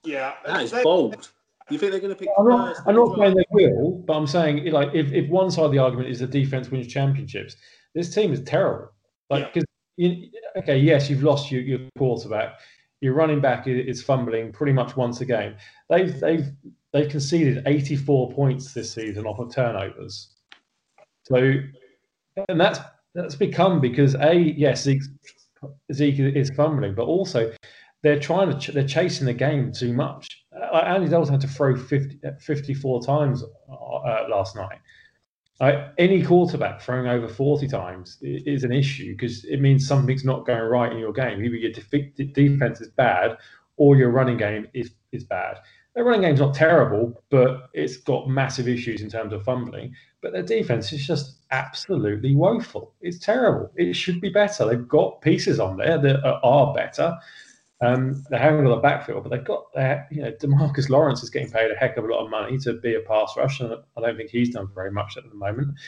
Yeah, 0.04 0.34
That 0.44 0.64
is 0.64 0.70
They- 0.70 0.82
bold. 0.82 1.30
You 1.70 1.78
think 1.78 1.92
they're 1.92 2.00
going 2.00 2.12
to 2.12 2.18
pick 2.18 2.28
I'm 2.38 2.46
not, 2.46 2.76
first? 2.76 2.82
I'm 2.86 2.94
not 2.94 3.16
saying 3.16 3.34
they 3.36 3.44
will, 3.50 4.04
but 4.06 4.12
I'm 4.12 4.26
saying 4.26 4.70
like 4.70 4.94
if, 4.94 5.10
if 5.12 5.30
one 5.30 5.50
side 5.50 5.64
of 5.64 5.72
the 5.72 5.78
argument 5.78 6.10
is 6.10 6.20
the 6.20 6.26
defense 6.26 6.70
wins 6.70 6.88
championships, 6.88 7.56
this 7.94 8.14
team 8.14 8.34
is 8.34 8.42
terrible. 8.44 8.92
Like 9.30 9.54
because 9.54 9.64
you, 9.96 10.28
okay, 10.58 10.78
yes, 10.78 11.08
you've 11.08 11.22
lost 11.24 11.50
your, 11.50 11.62
your 11.62 11.80
quarterback, 11.96 12.60
your 13.00 13.14
running 13.14 13.40
back 13.40 13.66
is, 13.66 13.96
is 13.96 14.02
fumbling 14.04 14.52
pretty 14.52 14.74
much 14.74 14.94
once 14.94 15.22
a 15.22 15.24
game. 15.24 15.56
They've 15.88 16.20
they've 16.20 16.52
they've 16.92 17.08
conceded 17.08 17.62
84 17.66 18.30
points 18.32 18.74
this 18.74 18.92
season 18.92 19.24
off 19.24 19.38
of 19.38 19.52
turnovers. 19.52 20.34
So, 21.24 21.54
and 22.48 22.60
that's 22.60 22.78
that's 23.16 23.34
become 23.34 23.80
because 23.80 24.14
a 24.14 24.34
yes, 24.34 24.82
Zeke, 24.82 25.02
Zeke 25.92 26.20
is 26.20 26.50
fumbling, 26.50 26.94
but 26.94 27.04
also 27.04 27.52
they're 28.02 28.20
trying 28.20 28.50
to 28.50 28.58
ch- 28.58 28.74
they're 28.74 28.86
chasing 28.86 29.26
the 29.26 29.32
game 29.34 29.72
too 29.72 29.92
much. 29.92 30.44
Uh, 30.54 30.76
Andy 30.76 31.08
Dalton 31.08 31.32
had 31.32 31.40
to 31.40 31.48
throw 31.48 31.76
50, 31.76 32.20
54 32.40 33.02
times 33.02 33.42
uh, 33.70 34.24
last 34.28 34.54
night. 34.54 34.78
Uh, 35.58 35.88
any 35.96 36.22
quarterback 36.22 36.82
throwing 36.82 37.06
over 37.06 37.26
40 37.26 37.66
times 37.66 38.18
is 38.20 38.62
an 38.62 38.72
issue 38.72 39.12
because 39.12 39.44
it 39.46 39.60
means 39.60 39.88
something's 39.88 40.24
not 40.24 40.46
going 40.46 40.60
right 40.60 40.92
in 40.92 40.98
your 40.98 41.12
game. 41.12 41.42
Either 41.42 41.56
your 41.56 41.72
def- 41.72 42.34
defense 42.34 42.82
is 42.82 42.88
bad 42.88 43.38
or 43.78 43.96
your 43.96 44.10
running 44.10 44.36
game 44.36 44.66
is, 44.74 44.90
is 45.12 45.24
bad. 45.24 45.56
Their 45.96 46.04
running 46.04 46.20
game's 46.20 46.40
not 46.40 46.54
terrible, 46.54 47.22
but 47.30 47.70
it's 47.72 47.96
got 47.96 48.28
massive 48.28 48.68
issues 48.68 49.00
in 49.00 49.08
terms 49.08 49.32
of 49.32 49.42
fumbling. 49.44 49.94
But 50.20 50.32
their 50.32 50.42
defense 50.42 50.92
is 50.92 51.06
just 51.06 51.38
absolutely 51.50 52.36
woeful. 52.36 52.92
It's 53.00 53.18
terrible. 53.18 53.72
It 53.76 53.94
should 53.94 54.20
be 54.20 54.28
better. 54.28 54.66
They've 54.66 54.86
got 54.86 55.22
pieces 55.22 55.58
on 55.58 55.78
there 55.78 55.96
that 55.96 56.22
are 56.22 56.74
better. 56.74 57.16
Um, 57.80 58.22
they 58.28 58.36
haven't 58.36 58.64
got 58.64 58.76
a 58.76 58.82
backfield, 58.82 59.22
but 59.22 59.30
they've 59.30 59.42
got 59.42 59.72
their, 59.74 60.06
you 60.10 60.20
know, 60.20 60.32
DeMarcus 60.32 60.90
Lawrence 60.90 61.22
is 61.22 61.30
getting 61.30 61.50
paid 61.50 61.70
a 61.70 61.74
heck 61.74 61.96
of 61.96 62.04
a 62.04 62.08
lot 62.08 62.24
of 62.24 62.30
money 62.30 62.58
to 62.58 62.74
be 62.74 62.94
a 62.94 63.00
pass 63.00 63.32
rush, 63.34 63.60
and 63.60 63.72
I 63.72 64.00
don't 64.02 64.18
think 64.18 64.28
he's 64.28 64.52
done 64.52 64.68
very 64.74 64.90
much 64.90 65.16
at 65.16 65.26
the 65.26 65.34
moment. 65.34 65.78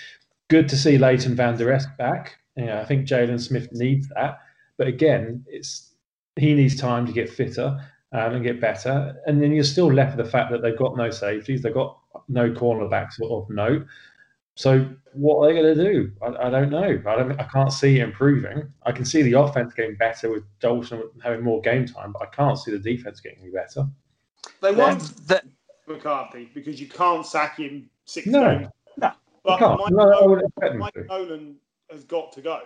Good 0.49 0.71
to 0.71 0.77
see 0.77 0.97
Leighton 0.97 1.35
Vander 1.35 1.71
Esch 1.71 1.85
back. 1.99 2.39
You 2.57 2.67
know, 2.67 2.81
I 2.81 2.85
think 2.87 3.07
Jaylon 3.07 3.41
Smith 3.41 3.69
needs 3.73 4.09
that, 4.15 4.39
but 4.79 4.87
again, 4.87 5.45
it's 5.49 5.93
he 6.37 6.55
needs 6.55 6.77
time 6.77 7.05
to 7.05 7.13
get 7.13 7.29
fitter 7.29 7.79
um, 8.13 8.35
and 8.35 8.45
get 8.45 8.61
better. 8.61 9.17
And 9.27 9.43
then 9.43 9.53
you're 9.53 9.65
still 9.65 9.93
left 9.93 10.17
with 10.17 10.25
the 10.25 10.31
fact 10.31 10.51
that 10.51 10.63
they've 10.63 10.77
got 10.77 10.97
no 10.97 11.11
safeties, 11.11 11.63
they've 11.63 11.75
got 11.75 11.99
no 12.29 12.51
cornerbacks 12.51 13.21
of 13.23 13.49
note. 13.51 13.87
So 14.55 14.89
what 15.13 15.37
are 15.37 15.47
they 15.47 15.61
going 15.61 15.77
to 15.77 15.85
do? 15.85 16.13
I, 16.21 16.49
I, 16.49 16.51
don't 16.51 16.71
know. 16.71 17.01
I 17.07 17.17
don't. 17.17 17.39
I 17.39 17.45
can't 17.45 17.73
see 17.73 18.01
it 18.01 18.03
improving. 18.03 18.69
I 18.85 18.91
can 18.91 19.05
see 19.05 19.23
the 19.23 19.35
offense 19.35 19.73
getting 19.73 19.95
better 19.95 20.31
with 20.31 20.43
Dalton 20.59 21.03
having 21.23 21.45
more 21.45 21.61
game 21.61 21.87
time, 21.87 22.13
but 22.13 22.23
I 22.23 22.27
can't 22.27 22.59
see 22.59 22.73
the 22.73 22.79
defense 22.79 23.21
getting 23.21 23.39
any 23.41 23.53
better. 23.53 23.87
They 24.61 24.73
want 24.73 25.27
that 25.29 25.45
McCarthy 25.87 26.51
because 26.55 26.81
you 26.81 26.89
can't 26.89 27.25
sack 27.25 27.59
him 27.59 27.89
six 28.05 28.27
no. 28.27 28.59
games. 28.59 28.69
No, 28.97 29.13
but 29.45 29.61
Mike, 29.61 29.93
no, 29.93 30.11
Nolan, 30.11 30.79
Mike 30.79 31.07
Nolan 31.09 31.57
has 31.91 32.03
got 32.03 32.33
to 32.33 32.41
go 32.41 32.61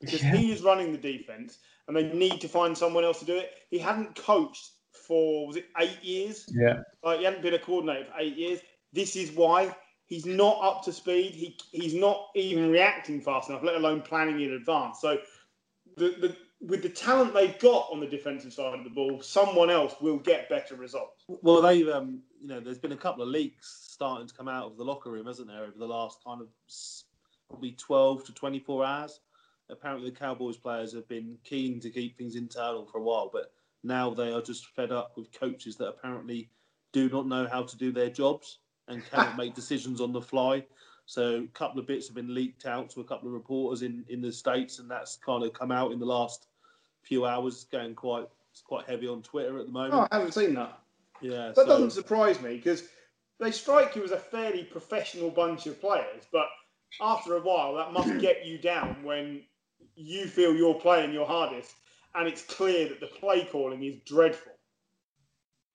because 0.00 0.22
yeah. 0.22 0.36
he 0.36 0.52
is 0.52 0.60
running 0.60 0.92
the 0.92 0.98
defense, 0.98 1.60
and 1.86 1.96
they 1.96 2.12
need 2.12 2.42
to 2.42 2.48
find 2.48 2.76
someone 2.76 3.04
else 3.04 3.20
to 3.20 3.24
do 3.24 3.36
it. 3.36 3.52
He 3.70 3.78
hadn't 3.78 4.14
coached 4.16 4.72
for 5.08 5.46
was 5.46 5.56
it 5.56 5.66
eight 5.80 6.02
years? 6.02 6.46
Yeah, 6.54 6.80
like 7.02 7.18
he 7.18 7.24
hadn't 7.24 7.42
been 7.42 7.54
a 7.54 7.58
coordinator 7.58 8.04
for 8.04 8.20
eight 8.20 8.36
years. 8.36 8.60
This 8.92 9.16
is 9.16 9.32
why 9.32 9.74
he's 10.06 10.26
not 10.26 10.58
up 10.62 10.84
to 10.84 10.92
speed. 10.92 11.32
He 11.32 11.58
he's 11.72 11.94
not 11.94 12.28
even 12.36 12.70
reacting 12.70 13.20
fast 13.20 13.48
enough, 13.48 13.64
let 13.64 13.74
alone 13.74 14.02
planning 14.02 14.40
in 14.40 14.52
advance. 14.52 15.00
So 15.00 15.18
the, 15.96 16.14
the 16.20 16.36
with 16.60 16.82
the 16.82 16.88
talent 16.88 17.34
they've 17.34 17.58
got 17.58 17.88
on 17.92 18.00
the 18.00 18.06
defensive 18.06 18.52
side 18.52 18.76
of 18.76 18.84
the 18.84 18.90
ball, 18.90 19.22
someone 19.22 19.70
else 19.70 19.94
will 20.00 20.18
get 20.18 20.48
better 20.48 20.76
results. 20.76 21.24
Well, 21.28 21.62
they've 21.62 21.88
um, 21.88 22.20
you 22.40 22.48
know, 22.48 22.60
there's 22.60 22.78
been 22.78 22.92
a 22.92 22.96
couple 22.96 23.22
of 23.22 23.28
leaks 23.28 23.88
starting 23.90 24.26
to 24.28 24.34
come 24.34 24.48
out 24.48 24.66
of 24.66 24.76
the 24.76 24.84
locker 24.84 25.10
room, 25.10 25.26
hasn't 25.26 25.48
there, 25.48 25.62
over 25.62 25.78
the 25.78 25.86
last 25.86 26.22
kind 26.24 26.40
of 26.40 26.48
probably 27.48 27.72
12 27.72 28.24
to 28.24 28.32
24 28.32 28.84
hours. 28.84 29.20
Apparently, 29.70 30.10
the 30.10 30.16
Cowboys 30.16 30.56
players 30.56 30.92
have 30.94 31.08
been 31.08 31.36
keen 31.44 31.78
to 31.80 31.90
keep 31.90 32.16
things 32.16 32.36
internal 32.36 32.86
for 32.86 32.98
a 32.98 33.02
while, 33.02 33.30
but 33.32 33.52
now 33.82 34.10
they 34.10 34.32
are 34.32 34.42
just 34.42 34.66
fed 34.74 34.92
up 34.92 35.12
with 35.16 35.32
coaches 35.32 35.76
that 35.76 35.88
apparently 35.88 36.50
do 36.92 37.08
not 37.08 37.26
know 37.26 37.46
how 37.50 37.62
to 37.62 37.76
do 37.76 37.92
their 37.92 38.10
jobs 38.10 38.58
and 38.88 39.08
cannot 39.10 39.36
make 39.38 39.54
decisions 39.54 40.00
on 40.00 40.12
the 40.12 40.20
fly. 40.20 40.64
So 41.06 41.36
a 41.36 41.46
couple 41.48 41.80
of 41.80 41.86
bits 41.86 42.06
have 42.06 42.14
been 42.14 42.34
leaked 42.34 42.66
out 42.66 42.90
to 42.90 43.00
a 43.00 43.04
couple 43.04 43.28
of 43.28 43.34
reporters 43.34 43.82
in, 43.82 44.04
in 44.08 44.20
the 44.20 44.32
states, 44.32 44.78
and 44.78 44.90
that's 44.90 45.16
kind 45.16 45.42
of 45.42 45.52
come 45.54 45.72
out 45.72 45.92
in 45.92 45.98
the 45.98 46.06
last 46.06 46.48
few 47.02 47.24
hours, 47.24 47.64
going 47.72 47.94
quite 47.94 48.26
it's 48.50 48.60
quite 48.60 48.86
heavy 48.86 49.06
on 49.06 49.22
Twitter 49.22 49.58
at 49.58 49.66
the 49.66 49.72
moment. 49.72 49.94
Oh, 49.94 50.08
I 50.10 50.16
haven't 50.16 50.34
seen 50.34 50.54
that. 50.54 50.78
Yeah, 51.20 51.48
that 51.48 51.56
so... 51.56 51.66
doesn't 51.66 51.92
surprise 51.92 52.40
me 52.42 52.56
because 52.56 52.84
they 53.40 53.50
strike 53.52 53.94
you 53.96 54.04
as 54.04 54.10
a 54.10 54.18
fairly 54.18 54.64
professional 54.64 55.30
bunch 55.30 55.66
of 55.66 55.80
players, 55.80 56.24
but 56.32 56.46
after 57.00 57.36
a 57.36 57.40
while, 57.40 57.74
that 57.74 57.92
must 57.92 58.18
get 58.20 58.44
you 58.44 58.58
down 58.58 59.02
when 59.02 59.42
you 59.94 60.26
feel 60.26 60.54
you're 60.54 60.74
playing 60.74 61.12
your 61.12 61.26
hardest, 61.26 61.74
and 62.18 62.26
it's 62.28 62.42
clear 62.42 62.88
that 62.88 63.00
the 63.00 63.06
play 63.06 63.44
calling 63.44 63.82
is 63.84 63.96
dreadful. 64.04 64.52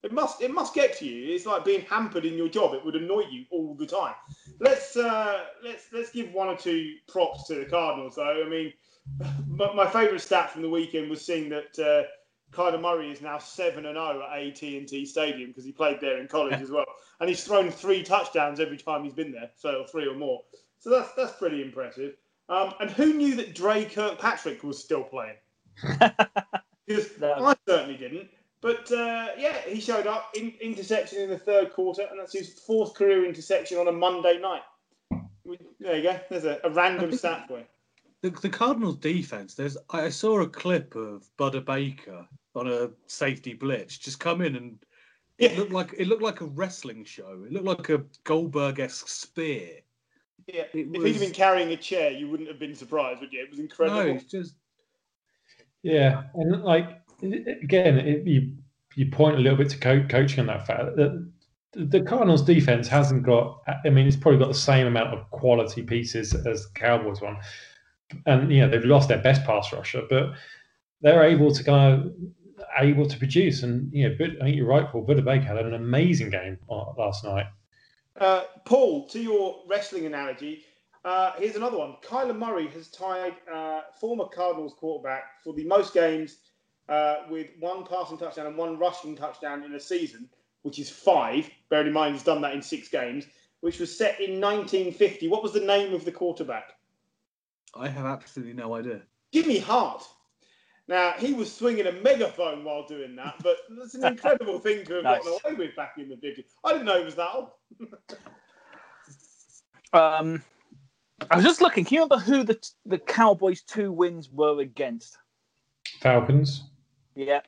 It 0.02 0.12
must 0.12 0.42
it 0.42 0.52
must 0.52 0.74
get 0.74 0.98
to 0.98 1.06
you. 1.06 1.34
It's 1.34 1.46
like 1.46 1.64
being 1.64 1.80
hampered 1.80 2.26
in 2.26 2.34
your 2.34 2.48
job. 2.48 2.74
It 2.74 2.84
would 2.84 2.94
annoy 2.94 3.22
you 3.30 3.46
all 3.50 3.74
the 3.74 3.86
time. 3.86 4.14
Let's 4.60 4.96
uh, 4.96 5.44
let's 5.64 5.86
let's 5.92 6.10
give 6.10 6.30
one 6.32 6.48
or 6.48 6.56
two 6.56 6.96
props 7.08 7.46
to 7.48 7.54
the 7.54 7.64
Cardinals 7.64 8.16
though. 8.16 8.44
I 8.44 8.48
mean, 8.48 8.72
my, 9.48 9.72
my 9.72 9.86
favourite 9.86 10.20
stat 10.20 10.50
from 10.50 10.60
the 10.60 10.68
weekend 10.68 11.08
was 11.08 11.24
seeing 11.24 11.48
that 11.48 11.78
uh, 11.78 12.06
Kyler 12.54 12.80
Murray 12.80 13.10
is 13.10 13.22
now 13.22 13.38
seven 13.38 13.86
and 13.86 13.96
zero 13.96 14.22
at 14.30 14.38
AT 14.38 14.62
and 14.62 14.86
T 14.86 15.06
Stadium 15.06 15.50
because 15.50 15.64
he 15.64 15.72
played 15.72 16.02
there 16.02 16.18
in 16.18 16.28
college 16.28 16.60
as 16.60 16.70
well, 16.70 16.84
and 17.20 17.28
he's 17.30 17.42
thrown 17.42 17.70
three 17.70 18.02
touchdowns 18.02 18.60
every 18.60 18.76
time 18.76 19.04
he's 19.04 19.14
been 19.14 19.32
there, 19.32 19.50
so 19.56 19.86
three 19.90 20.06
or 20.06 20.14
more. 20.14 20.42
So 20.80 20.90
that's 20.90 21.14
that's 21.14 21.32
pretty 21.32 21.62
impressive. 21.62 22.16
Um, 22.50 22.74
and 22.78 22.90
who 22.90 23.14
knew 23.14 23.36
that 23.36 23.54
Dre 23.54 23.86
Kirkpatrick 23.86 24.62
was 24.62 24.78
still 24.84 25.02
playing? 25.02 25.36
Because 26.86 27.18
no. 27.18 27.32
I 27.32 27.54
certainly 27.66 27.96
didn't. 27.96 28.28
But 28.60 28.90
uh, 28.92 29.28
yeah, 29.38 29.58
he 29.66 29.80
showed 29.80 30.06
up 30.06 30.30
in 30.34 30.52
interception 30.60 31.20
in 31.20 31.30
the 31.30 31.38
third 31.38 31.72
quarter, 31.72 32.02
and 32.10 32.20
that's 32.20 32.32
his 32.32 32.60
fourth 32.60 32.94
career 32.94 33.24
interception 33.24 33.78
on 33.78 33.88
a 33.88 33.92
Monday 33.92 34.38
night. 34.38 34.62
There 35.80 35.96
you 35.96 36.02
go. 36.02 36.18
There's 36.30 36.44
a, 36.44 36.60
a 36.64 36.70
random 36.70 37.12
stat 37.12 37.46
for 37.48 37.58
you. 37.58 37.64
The, 38.22 38.30
the 38.30 38.48
Cardinals' 38.48 38.96
defense. 38.96 39.54
There's 39.54 39.76
I 39.90 40.08
saw 40.08 40.40
a 40.40 40.48
clip 40.48 40.94
of 40.94 41.28
Budda 41.38 41.64
Baker 41.64 42.26
on 42.54 42.68
a 42.68 42.90
safety 43.06 43.52
blitz 43.52 43.98
just 43.98 44.20
come 44.20 44.40
in 44.40 44.56
and 44.56 44.78
it 45.38 45.52
yeah. 45.52 45.58
looked 45.58 45.72
like 45.72 45.94
it 45.98 46.06
looked 46.06 46.22
like 46.22 46.40
a 46.40 46.46
wrestling 46.46 47.04
show. 47.04 47.44
It 47.44 47.52
looked 47.52 47.66
like 47.66 47.88
a 47.88 48.04
Goldberg-esque 48.24 49.08
spear. 49.08 49.80
Yeah, 50.46 50.62
it 50.72 50.88
if 50.94 51.02
was... 51.02 51.12
he'd 51.12 51.20
been 51.20 51.32
carrying 51.32 51.70
a 51.72 51.76
chair, 51.76 52.10
you 52.12 52.28
wouldn't 52.28 52.48
have 52.48 52.58
been 52.58 52.74
surprised, 52.74 53.20
would 53.20 53.32
you? 53.32 53.42
It 53.42 53.50
was 53.50 53.58
incredible. 53.58 54.04
No, 54.04 54.06
it's 54.06 54.24
just 54.24 54.54
yeah, 55.84 56.22
and 56.34 56.62
like 56.62 57.02
again, 57.22 57.98
it, 57.98 58.26
you 58.26 58.56
you 58.96 59.10
point 59.10 59.36
a 59.36 59.38
little 59.38 59.58
bit 59.58 59.68
to 59.70 59.78
co- 59.78 60.06
coaching 60.08 60.40
on 60.40 60.46
that 60.46 60.66
fact 60.66 60.96
that 60.96 61.30
the 61.74 62.00
Cardinals' 62.00 62.42
defense 62.42 62.88
hasn't 62.88 63.22
got. 63.22 63.62
I 63.84 63.90
mean, 63.90 64.06
it's 64.06 64.16
probably 64.16 64.40
got 64.40 64.48
the 64.48 64.54
same 64.54 64.86
amount 64.86 65.12
of 65.12 65.30
quality 65.30 65.82
pieces 65.82 66.34
as 66.34 66.64
the 66.64 66.70
Cowboys 66.74 67.20
one, 67.20 67.36
and 68.24 68.50
you 68.50 68.60
know 68.60 68.70
they've 68.70 68.84
lost 68.84 69.08
their 69.08 69.20
best 69.20 69.44
pass 69.44 69.72
rusher, 69.74 70.02
but 70.08 70.32
they're 71.02 71.22
able 71.22 71.52
to 71.52 71.62
kind 71.62 71.92
of 71.92 72.12
able 72.78 73.06
to 73.06 73.18
produce. 73.18 73.62
And 73.62 73.92
you 73.92 74.08
know, 74.08 74.14
I 74.14 74.44
think 74.44 74.56
you're 74.56 74.66
right, 74.66 74.88
Paul. 74.88 75.06
Budda 75.06 75.22
Baker 75.22 75.44
had 75.44 75.58
an 75.58 75.74
amazing 75.74 76.30
game 76.30 76.58
last 76.66 77.24
night. 77.24 77.46
Uh, 78.18 78.44
Paul, 78.64 79.06
to 79.08 79.20
your 79.20 79.62
wrestling 79.68 80.06
analogy, 80.06 80.64
uh, 81.04 81.32
here's 81.38 81.56
another 81.56 81.76
one. 81.76 81.96
Kyler 82.02 82.36
Murray 82.36 82.66
has 82.68 82.88
tied 82.88 83.34
uh, 83.52 83.82
former 84.00 84.24
Cardinals 84.26 84.74
quarterback 84.78 85.42
for 85.42 85.52
the 85.52 85.64
most 85.64 85.92
games 85.92 86.38
uh, 86.88 87.16
with 87.30 87.48
one 87.60 87.84
passing 87.84 88.18
touchdown 88.18 88.46
and 88.46 88.56
one 88.56 88.78
rushing 88.78 89.14
touchdown 89.14 89.62
in 89.64 89.74
a 89.74 89.80
season, 89.80 90.28
which 90.62 90.78
is 90.78 90.88
five. 90.88 91.48
Bearing 91.68 91.88
in 91.88 91.92
mind 91.92 92.14
he's 92.14 92.24
done 92.24 92.40
that 92.42 92.54
in 92.54 92.62
six 92.62 92.88
games, 92.88 93.26
which 93.60 93.78
was 93.78 93.96
set 93.96 94.20
in 94.20 94.40
1950. 94.40 95.28
What 95.28 95.42
was 95.42 95.52
the 95.52 95.60
name 95.60 95.92
of 95.92 96.04
the 96.04 96.12
quarterback? 96.12 96.72
I 97.74 97.88
have 97.88 98.06
absolutely 98.06 98.54
no 98.54 98.74
idea. 98.74 99.02
Jimmy 99.32 99.58
Hart. 99.58 100.04
Now 100.86 101.12
he 101.18 101.32
was 101.32 101.52
swinging 101.52 101.86
a 101.86 101.92
megaphone 101.92 102.62
while 102.64 102.86
doing 102.86 103.16
that, 103.16 103.34
but 103.42 103.56
that's 103.78 103.94
an 103.94 104.04
incredible 104.04 104.58
thing 104.58 104.84
to 104.86 104.94
have 104.94 105.04
nice. 105.04 105.24
gotten 105.24 105.56
away 105.56 105.66
with 105.66 105.76
back 105.76 105.94
in 105.98 106.08
the 106.08 106.16
50s. 106.16 106.44
I 106.62 106.72
didn't 106.72 106.86
know 106.86 106.98
it 106.98 107.04
was 107.04 107.14
that 107.14 107.30
old. 107.34 107.50
um, 109.94 110.42
I 111.30 111.36
was 111.36 111.44
just 111.44 111.60
looking. 111.60 111.84
Can 111.84 111.94
you 111.96 112.02
remember 112.02 112.24
who 112.24 112.44
the 112.44 112.58
the 112.86 112.98
Cowboys' 112.98 113.62
two 113.62 113.92
wins 113.92 114.30
were 114.30 114.60
against? 114.60 115.18
Falcons. 116.00 116.64
Yeah. 117.14 117.40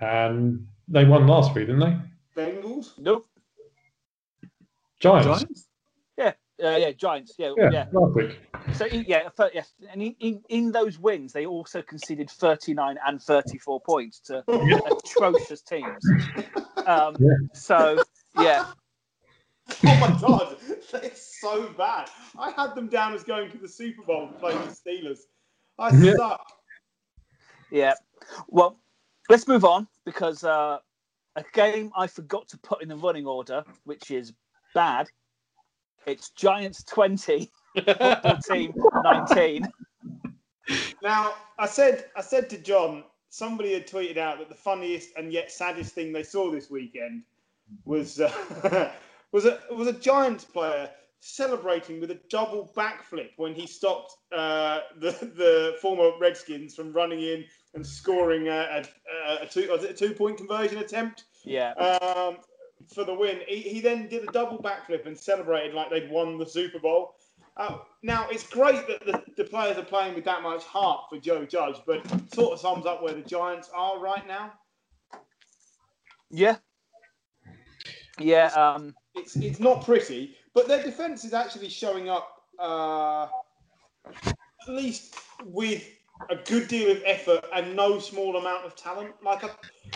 And 0.00 0.66
they 0.88 1.04
won 1.04 1.26
last 1.26 1.54
week, 1.54 1.66
didn't 1.66 1.80
they? 1.80 1.96
Bengals? 2.42 2.98
Nope. 2.98 3.26
Giants. 4.98 5.26
Giants? 5.26 5.68
Yeah, 6.16 6.32
uh, 6.62 6.76
yeah, 6.76 6.90
Giants. 6.92 7.34
Yeah, 7.38 7.52
yeah, 7.56 7.70
yeah. 7.70 7.86
Last 7.92 8.14
week. 8.14 8.40
So 8.74 8.86
yeah, 8.86 9.28
yes, 9.52 9.72
and 9.90 10.02
in, 10.02 10.14
in, 10.20 10.42
in, 10.48 10.72
those 10.72 10.98
wins, 10.98 11.32
they 11.32 11.46
also 11.46 11.82
conceded 11.82 12.30
39 12.30 12.96
and 13.04 13.20
34 13.20 13.80
points 13.80 14.20
to 14.20 14.44
atrocious 15.06 15.62
teams. 15.62 16.04
Um, 16.84 17.14
yeah. 17.20 17.28
So 17.54 18.02
yeah. 18.40 18.64
Oh 19.84 19.98
my 19.98 20.20
god, 20.20 20.56
it's 21.02 21.40
so 21.40 21.68
bad. 21.76 22.08
I 22.38 22.50
had 22.50 22.74
them 22.74 22.88
down 22.88 23.14
as 23.14 23.24
going 23.24 23.50
to 23.50 23.58
the 23.58 23.68
Super 23.68 24.02
Bowl 24.02 24.28
to 24.28 24.34
play 24.34 24.52
the 24.52 24.58
Steelers. 24.58 25.20
I 25.78 25.90
suck. 26.14 26.44
Yeah. 27.70 27.94
Well, 28.48 28.78
let's 29.28 29.48
move 29.48 29.64
on 29.64 29.88
because 30.04 30.44
uh, 30.44 30.78
a 31.36 31.44
game 31.52 31.90
I 31.96 32.06
forgot 32.06 32.48
to 32.48 32.58
put 32.58 32.82
in 32.82 32.88
the 32.88 32.96
running 32.96 33.26
order, 33.26 33.64
which 33.84 34.10
is 34.10 34.32
bad. 34.74 35.08
It's 36.06 36.30
Giants 36.30 36.84
20, 36.84 37.50
football 37.74 38.38
team 38.48 38.74
19. 39.04 39.66
Now, 41.02 41.34
I 41.58 41.66
said, 41.66 42.06
I 42.16 42.20
said 42.20 42.50
to 42.50 42.58
John, 42.58 43.04
somebody 43.30 43.72
had 43.72 43.86
tweeted 43.86 44.18
out 44.18 44.38
that 44.38 44.48
the 44.48 44.54
funniest 44.54 45.10
and 45.16 45.32
yet 45.32 45.50
saddest 45.50 45.94
thing 45.94 46.12
they 46.12 46.22
saw 46.22 46.50
this 46.50 46.70
weekend 46.70 47.22
was 47.84 48.20
uh, 48.20 48.92
was 49.32 49.44
a 49.46 49.58
was 49.70 49.88
a 49.88 49.92
Giants 49.92 50.44
player 50.44 50.90
celebrating 51.20 52.00
with 52.00 52.10
a 52.10 52.18
double 52.30 52.72
backflip 52.76 53.30
when 53.36 53.54
he 53.54 53.66
stopped 53.66 54.12
uh, 54.32 54.80
the 54.98 55.10
the 55.36 55.76
former 55.80 56.10
Redskins 56.20 56.74
from 56.74 56.92
running 56.92 57.20
in 57.20 57.44
and 57.74 57.86
scoring 57.86 58.48
a, 58.48 58.82
a, 59.28 59.42
a 59.42 59.46
two 59.46 59.68
was 59.70 59.84
it 59.84 59.90
a 59.90 59.94
two 59.94 60.14
point 60.14 60.36
conversion 60.36 60.78
attempt 60.78 61.24
Yeah. 61.44 61.72
um, 61.74 62.38
for 62.94 63.04
the 63.04 63.14
win. 63.14 63.40
He, 63.46 63.60
he 63.60 63.80
then 63.80 64.08
did 64.08 64.28
a 64.28 64.32
double 64.32 64.58
backflip 64.58 65.06
and 65.06 65.16
celebrated 65.16 65.74
like 65.74 65.90
they'd 65.90 66.10
won 66.10 66.38
the 66.38 66.46
Super 66.46 66.78
Bowl. 66.80 67.14
Uh, 67.56 67.78
now 68.02 68.26
it's 68.30 68.48
great 68.48 68.86
that 68.88 69.04
the, 69.06 69.22
the 69.36 69.44
players 69.44 69.76
are 69.76 69.84
playing 69.84 70.14
with 70.14 70.24
that 70.24 70.42
much 70.42 70.64
heart 70.64 71.02
for 71.08 71.18
Joe 71.18 71.44
Judge, 71.44 71.76
but 71.86 72.02
sort 72.34 72.54
of 72.54 72.58
sums 72.58 72.86
up 72.86 73.02
where 73.02 73.12
the 73.14 73.22
Giants 73.22 73.70
are 73.74 74.00
right 74.00 74.26
now. 74.26 74.52
Yeah. 76.30 76.56
Yeah. 78.18 78.46
Um, 78.46 78.94
It's 79.14 79.36
it's 79.36 79.60
not 79.60 79.84
pretty, 79.84 80.34
but 80.54 80.68
their 80.68 80.82
defense 80.82 81.24
is 81.24 81.34
actually 81.34 81.68
showing 81.68 82.08
up 82.08 82.42
uh, 82.58 83.26
at 84.16 84.68
least 84.68 85.16
with 85.44 85.88
a 86.30 86.36
good 86.36 86.68
deal 86.68 86.90
of 86.92 87.02
effort 87.04 87.44
and 87.54 87.74
no 87.74 87.98
small 87.98 88.36
amount 88.36 88.64
of 88.64 88.76
talent. 88.76 89.10
Like 89.24 89.44
I, 89.44 89.50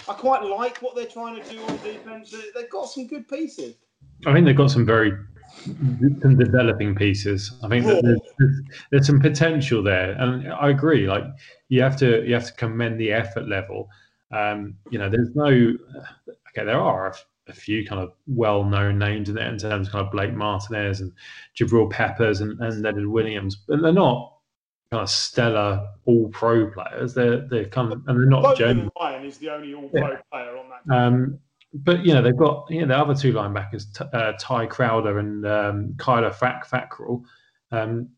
I 0.08 0.14
quite 0.14 0.42
like 0.42 0.78
what 0.78 0.94
they're 0.96 1.06
trying 1.06 1.40
to 1.42 1.50
do 1.50 1.60
on 1.62 1.76
defense. 1.78 2.30
They- 2.30 2.50
They've 2.54 2.70
got 2.70 2.86
some 2.86 3.06
good 3.06 3.28
pieces. 3.28 3.76
I 4.26 4.32
think 4.32 4.46
they've 4.46 4.56
got 4.56 4.70
some 4.70 4.84
very 4.86 5.12
some 6.22 6.36
developing 6.36 6.94
pieces. 6.94 7.52
I 7.62 7.68
think 7.68 7.86
that 7.86 8.02
there's, 8.02 8.20
there's, 8.38 8.60
there's 8.90 9.06
some 9.06 9.20
potential 9.20 9.82
there, 9.82 10.12
and 10.12 10.52
I 10.52 10.70
agree. 10.70 11.06
Like 11.06 11.24
you 11.68 11.80
have 11.82 11.96
to 11.98 12.26
you 12.26 12.34
have 12.34 12.46
to 12.46 12.52
commend 12.54 13.00
the 13.00 13.12
effort 13.12 13.48
level. 13.48 13.88
Um, 14.32 14.76
you 14.90 14.98
know, 14.98 15.08
there's 15.08 15.34
no 15.34 15.46
okay. 15.46 16.64
There 16.64 16.80
are 16.80 17.14
a, 17.48 17.52
few 17.52 17.86
kind 17.86 18.00
of 18.00 18.12
well-known 18.26 18.98
names 18.98 19.28
in 19.28 19.34
there 19.34 19.48
in 19.48 19.58
terms 19.58 19.88
of 19.88 19.92
kind 19.92 20.04
of 20.04 20.12
Blake 20.12 20.34
Martinez 20.34 21.00
and 21.00 21.12
Jabril 21.56 21.90
Peppers 21.90 22.40
and, 22.40 22.60
and 22.60 22.82
Leonard 22.82 23.06
Williams, 23.06 23.56
but 23.56 23.80
they're 23.82 23.92
not 23.92 24.32
kind 24.90 25.02
of 25.02 25.10
stellar 25.10 25.88
all-pro 26.04 26.70
players. 26.70 27.14
They're 27.14 27.46
they're 27.48 27.66
kind 27.66 27.92
of 27.92 28.02
and 28.06 28.18
they're 28.18 28.26
not 28.26 28.56
Jones. 28.56 28.90
Ryan 28.98 29.24
is 29.24 29.38
the 29.38 29.50
only 29.50 29.74
All-Pro 29.74 30.18
player 30.30 30.56
on 30.56 30.66
that. 30.70 30.96
Um, 30.96 31.38
but 31.74 32.04
you 32.06 32.14
know 32.14 32.22
they've 32.22 32.36
got 32.36 32.66
you 32.70 32.80
know 32.80 32.86
the 32.88 32.96
other 32.98 33.14
two 33.14 33.32
linebackers, 33.32 33.92
T- 33.92 34.04
uh, 34.12 34.32
Tae 34.38 34.66
Crowder 34.66 35.18
and 35.18 35.46
um, 35.46 35.94
Kyler 35.96 36.34
Fack 36.34 36.68
Fackrell. 36.68 37.22
Um, 37.72 38.08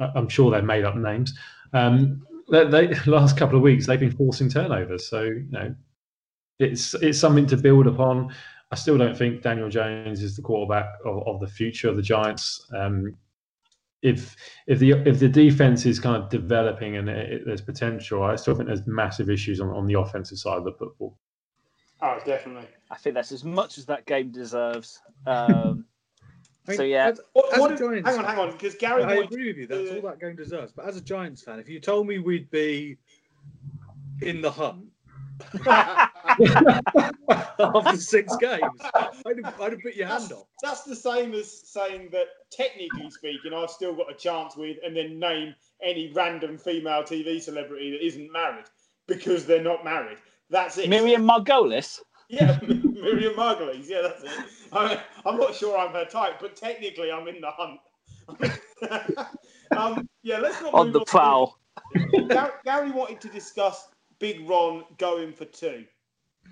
I- 0.00 0.10
I'm 0.14 0.28
sure 0.28 0.50
they're 0.50 0.62
made 0.62 0.84
up 0.84 0.96
names. 0.96 1.36
Um, 1.72 2.26
they, 2.50 2.66
they 2.66 2.94
last 3.06 3.36
couple 3.36 3.56
of 3.56 3.62
weeks 3.62 3.86
they've 3.86 4.00
been 4.00 4.10
forcing 4.10 4.48
turnovers, 4.48 5.08
so 5.08 5.22
you 5.22 5.46
know 5.50 5.74
it's 6.58 6.94
it's 6.94 7.18
something 7.18 7.46
to 7.46 7.56
build 7.56 7.86
upon. 7.86 8.34
I 8.70 8.76
still 8.76 8.96
don't 8.96 9.16
think 9.16 9.42
Daniel 9.42 9.68
Jones 9.68 10.22
is 10.22 10.36
the 10.36 10.42
quarterback 10.42 10.86
of, 11.04 11.26
of 11.26 11.40
the 11.40 11.48
future 11.48 11.88
of 11.88 11.96
the 11.96 12.02
Giants. 12.02 12.66
Um, 12.76 13.16
if 14.02 14.34
if 14.66 14.78
the 14.78 14.92
if 14.92 15.18
the 15.18 15.28
defense 15.28 15.84
is 15.84 15.98
kind 15.98 16.22
of 16.22 16.30
developing 16.30 16.96
and 16.96 17.08
it, 17.08 17.32
it- 17.32 17.42
there's 17.46 17.60
potential, 17.60 18.22
I 18.22 18.36
still 18.36 18.54
think 18.54 18.68
there's 18.68 18.86
massive 18.86 19.28
issues 19.28 19.60
on, 19.60 19.68
on 19.70 19.86
the 19.86 19.94
offensive 19.98 20.38
side 20.38 20.56
of 20.56 20.64
the 20.64 20.72
football. 20.72 21.18
Oh, 22.02 22.18
definitely. 22.24 22.66
I 22.90 22.96
think 22.96 23.14
that's 23.14 23.30
as 23.32 23.44
much 23.44 23.76
as 23.76 23.84
that 23.86 24.06
game 24.06 24.30
deserves. 24.30 25.00
Um, 25.26 25.84
I 26.66 26.70
mean, 26.70 26.76
So, 26.78 26.82
yeah. 26.84 27.08
as- 27.08 27.20
What, 27.34 27.52
As 27.52 27.60
what 27.60 27.72
a 27.72 27.76
Giants 27.76 28.08
hang 28.08 28.18
on, 28.20 28.24
hang 28.24 28.38
on, 28.38 28.52
because 28.52 28.74
Gary. 28.76 29.02
I 29.02 29.06
wanted- 29.16 29.24
agree 29.32 29.48
with 29.48 29.56
you. 29.58 29.66
That's 29.66 29.90
uh, 29.90 29.96
all 29.96 30.02
that 30.02 30.20
game 30.20 30.36
deserves. 30.36 30.72
But 30.72 30.86
as 30.86 30.96
a 30.96 31.00
Giants 31.02 31.42
fan, 31.42 31.58
if 31.58 31.68
you 31.68 31.78
told 31.80 32.06
me 32.06 32.18
we'd 32.20 32.50
be 32.50 32.96
in 34.22 34.40
the 34.40 34.50
hunt 34.50 34.84
after 37.58 37.96
six 37.96 38.36
games, 38.36 38.62
I'd 38.94 39.44
have, 39.44 39.60
I'd 39.60 39.72
have 39.72 39.80
put 39.82 39.94
your 39.94 40.06
hand 40.06 40.22
That's, 40.22 40.32
off. 40.32 40.46
that's 40.62 40.82
the 40.84 40.96
same 40.96 41.34
as 41.34 41.68
saying 41.68 42.08
that, 42.12 42.26
technically 42.50 43.10
speaking, 43.10 43.52
I've 43.54 43.70
still 43.70 43.94
got 43.94 44.10
a 44.10 44.14
chance 44.14 44.56
with, 44.56 44.78
and 44.84 44.96
then 44.96 45.18
name 45.18 45.54
any 45.82 46.12
random 46.14 46.58
female 46.58 47.02
TV 47.02 47.40
celebrity 47.40 47.90
that 47.92 48.04
isn't 48.04 48.30
married 48.32 48.66
because 49.06 49.46
they're 49.46 49.62
not 49.62 49.84
married. 49.84 50.18
That's 50.50 50.78
it. 50.78 50.88
Miriam 50.88 51.22
Margolyes. 51.26 52.00
Yeah, 52.28 52.58
Miriam 52.68 53.34
Margolyes. 53.34 53.88
Yeah, 53.88 54.02
that's 54.02 54.22
it. 54.24 54.30
I, 54.72 55.00
I'm 55.26 55.36
not 55.38 55.54
sure 55.54 55.76
I'm 55.78 55.92
her 55.92 56.04
type, 56.04 56.34
but 56.40 56.56
technically 56.56 57.10
I'm 57.10 57.26
in 57.28 57.40
the 57.40 57.50
hunt. 57.50 57.80
um, 59.76 60.08
yeah, 60.22 60.38
let's 60.38 60.60
not 60.62 60.74
on 60.74 60.86
move 60.86 60.92
the 60.94 60.98
to- 61.00 61.04
prowl. 61.06 61.58
Gary, 62.28 62.50
Gary 62.64 62.90
wanted 62.90 63.20
to 63.22 63.28
discuss 63.28 63.88
Big 64.20 64.48
Ron 64.48 64.84
going 64.98 65.32
for 65.32 65.46
two. 65.46 65.84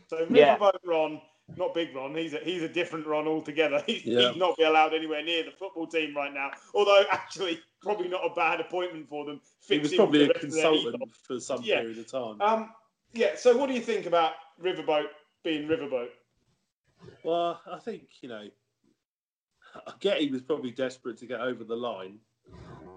So 0.08 0.26
Yeah. 0.30 0.56
Riverboat 0.58 0.78
Ron, 0.84 1.20
not 1.56 1.74
Big 1.74 1.94
Ron. 1.94 2.14
He's 2.16 2.34
a, 2.34 2.38
he's 2.38 2.62
a 2.62 2.68
different 2.68 3.06
Ron 3.06 3.28
altogether. 3.28 3.82
He's, 3.86 4.04
Yeah. 4.04 4.32
he'd 4.32 4.38
not 4.38 4.56
be 4.56 4.64
allowed 4.64 4.92
anywhere 4.94 5.22
near 5.22 5.44
the 5.44 5.50
football 5.52 5.86
team 5.86 6.16
right 6.16 6.32
now. 6.34 6.50
Although 6.74 7.04
actually, 7.10 7.60
probably 7.82 8.08
not 8.08 8.24
a 8.24 8.34
bad 8.34 8.60
appointment 8.60 9.08
for 9.08 9.24
them. 9.24 9.40
He 9.66 9.78
was 9.78 9.94
probably 9.94 10.24
a 10.24 10.28
the 10.28 10.34
rest 10.34 10.44
of 10.44 10.52
their 10.52 10.62
consultant 10.72 11.16
for 11.22 11.40
some 11.40 11.62
Yeah. 11.62 11.80
period 11.80 11.98
of 11.98 12.10
time. 12.10 12.40
Um, 12.40 12.70
yeah. 13.12 13.36
So 13.36 13.56
what 13.56 13.68
do 13.68 13.74
you 13.74 13.80
think 13.82 14.06
about 14.06 14.32
Riverboat 14.60 15.06
being 15.44 15.68
Riverboat? 15.68 16.08
Well, 17.22 17.60
I 17.70 17.78
think 17.78 18.08
you 18.22 18.28
know, 18.28 18.48
I 19.86 19.92
get 20.00 20.20
he 20.20 20.30
was 20.30 20.42
probably 20.42 20.70
desperate 20.70 21.16
to 21.18 21.26
get 21.26 21.40
over 21.40 21.64
the 21.64 21.76
line, 21.76 22.18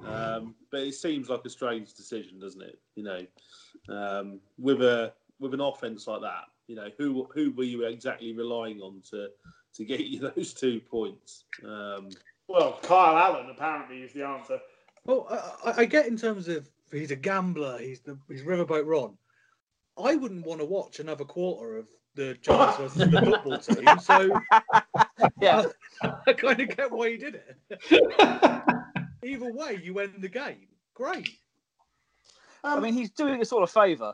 um, 0.08 0.56
but 0.72 0.82
it 0.82 0.94
seems 0.96 1.30
like 1.30 1.42
a 1.46 1.50
strange 1.50 1.94
decision, 1.94 2.40
doesn't 2.40 2.62
it? 2.62 2.80
You 2.96 3.04
know, 3.04 3.22
um, 3.90 4.40
with 4.58 4.82
a 4.82 5.14
with 5.40 5.54
an 5.54 5.62
offense 5.62 6.08
like 6.08 6.22
that, 6.22 6.46
you 6.68 6.76
know, 6.76 6.90
who 6.98 7.28
who 7.34 7.52
were 7.52 7.64
you 7.64 7.86
exactly 7.86 8.34
relying 8.34 8.80
on 8.82 9.02
to 9.12 9.30
to 9.76 9.86
get 9.86 10.00
you 10.06 10.20
those 10.36 10.54
two 10.54 10.80
points? 10.80 11.46
Um, 11.64 12.10
Well, 12.48 12.80
Kyle 12.82 13.18
Allen 13.18 13.50
apparently 13.50 14.02
is 14.02 14.14
the 14.14 14.24
answer. 14.26 14.60
Well, 15.06 15.28
I, 15.30 15.70
I- 15.72 15.82
I 15.82 15.86
get 15.86 16.08
in 16.08 16.18
terms 16.18 16.48
of 16.48 16.70
he's 16.92 17.12
a 17.12 17.16
gambler, 17.16 17.78
he's 17.80 18.02
the 18.02 18.18
he's 18.28 18.44
Riverboat 18.44 18.86
Ron. 18.86 19.18
I 20.02 20.16
wouldn't 20.16 20.46
want 20.46 20.60
to 20.62 20.66
watch 20.66 21.00
another 21.00 21.26
quarter 21.26 21.78
of 21.78 21.88
the 22.16 22.34
Giants 22.42 22.78
versus 22.78 23.10
the 23.10 23.22
football 23.26 23.58
team, 23.58 24.00
so 24.00 24.42
Yeah. 25.42 25.66
I 26.28 26.34
kind 26.34 26.60
of 26.60 26.76
get 26.76 26.92
why 26.92 27.10
he 27.12 27.18
did 27.18 27.36
it. 27.36 27.58
Either 29.24 29.52
way, 29.52 29.80
you 29.82 30.00
end 30.00 30.16
the 30.20 30.30
game. 30.30 30.68
Great. 30.94 31.30
Um, 32.64 32.78
I 32.78 32.80
mean, 32.80 32.94
he's 32.94 33.12
doing 33.12 33.42
us 33.42 33.52
all 33.52 33.64
a 33.64 33.68
favour. 33.68 34.14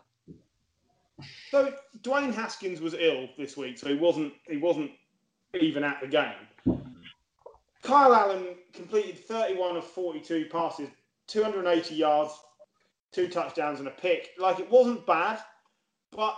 So 1.49 1.73
Dwayne 2.01 2.33
Haskins 2.33 2.79
was 2.79 2.93
ill 2.93 3.27
this 3.37 3.57
week, 3.57 3.77
so 3.77 3.87
he 3.87 3.95
wasn't 3.95 4.33
he 4.47 4.57
wasn't 4.57 4.91
even 5.59 5.83
at 5.83 5.99
the 6.01 6.07
game. 6.07 6.81
Kyle 7.81 8.13
Allen 8.13 8.55
completed 8.73 9.17
31 9.17 9.77
of 9.77 9.83
42 9.85 10.47
passes, 10.51 10.89
280 11.27 11.95
yards, 11.95 12.33
two 13.11 13.27
touchdowns 13.27 13.79
and 13.79 13.87
a 13.87 13.91
pick. 13.91 14.31
Like 14.37 14.59
it 14.59 14.69
wasn't 14.69 15.05
bad, 15.07 15.39
but 16.11 16.37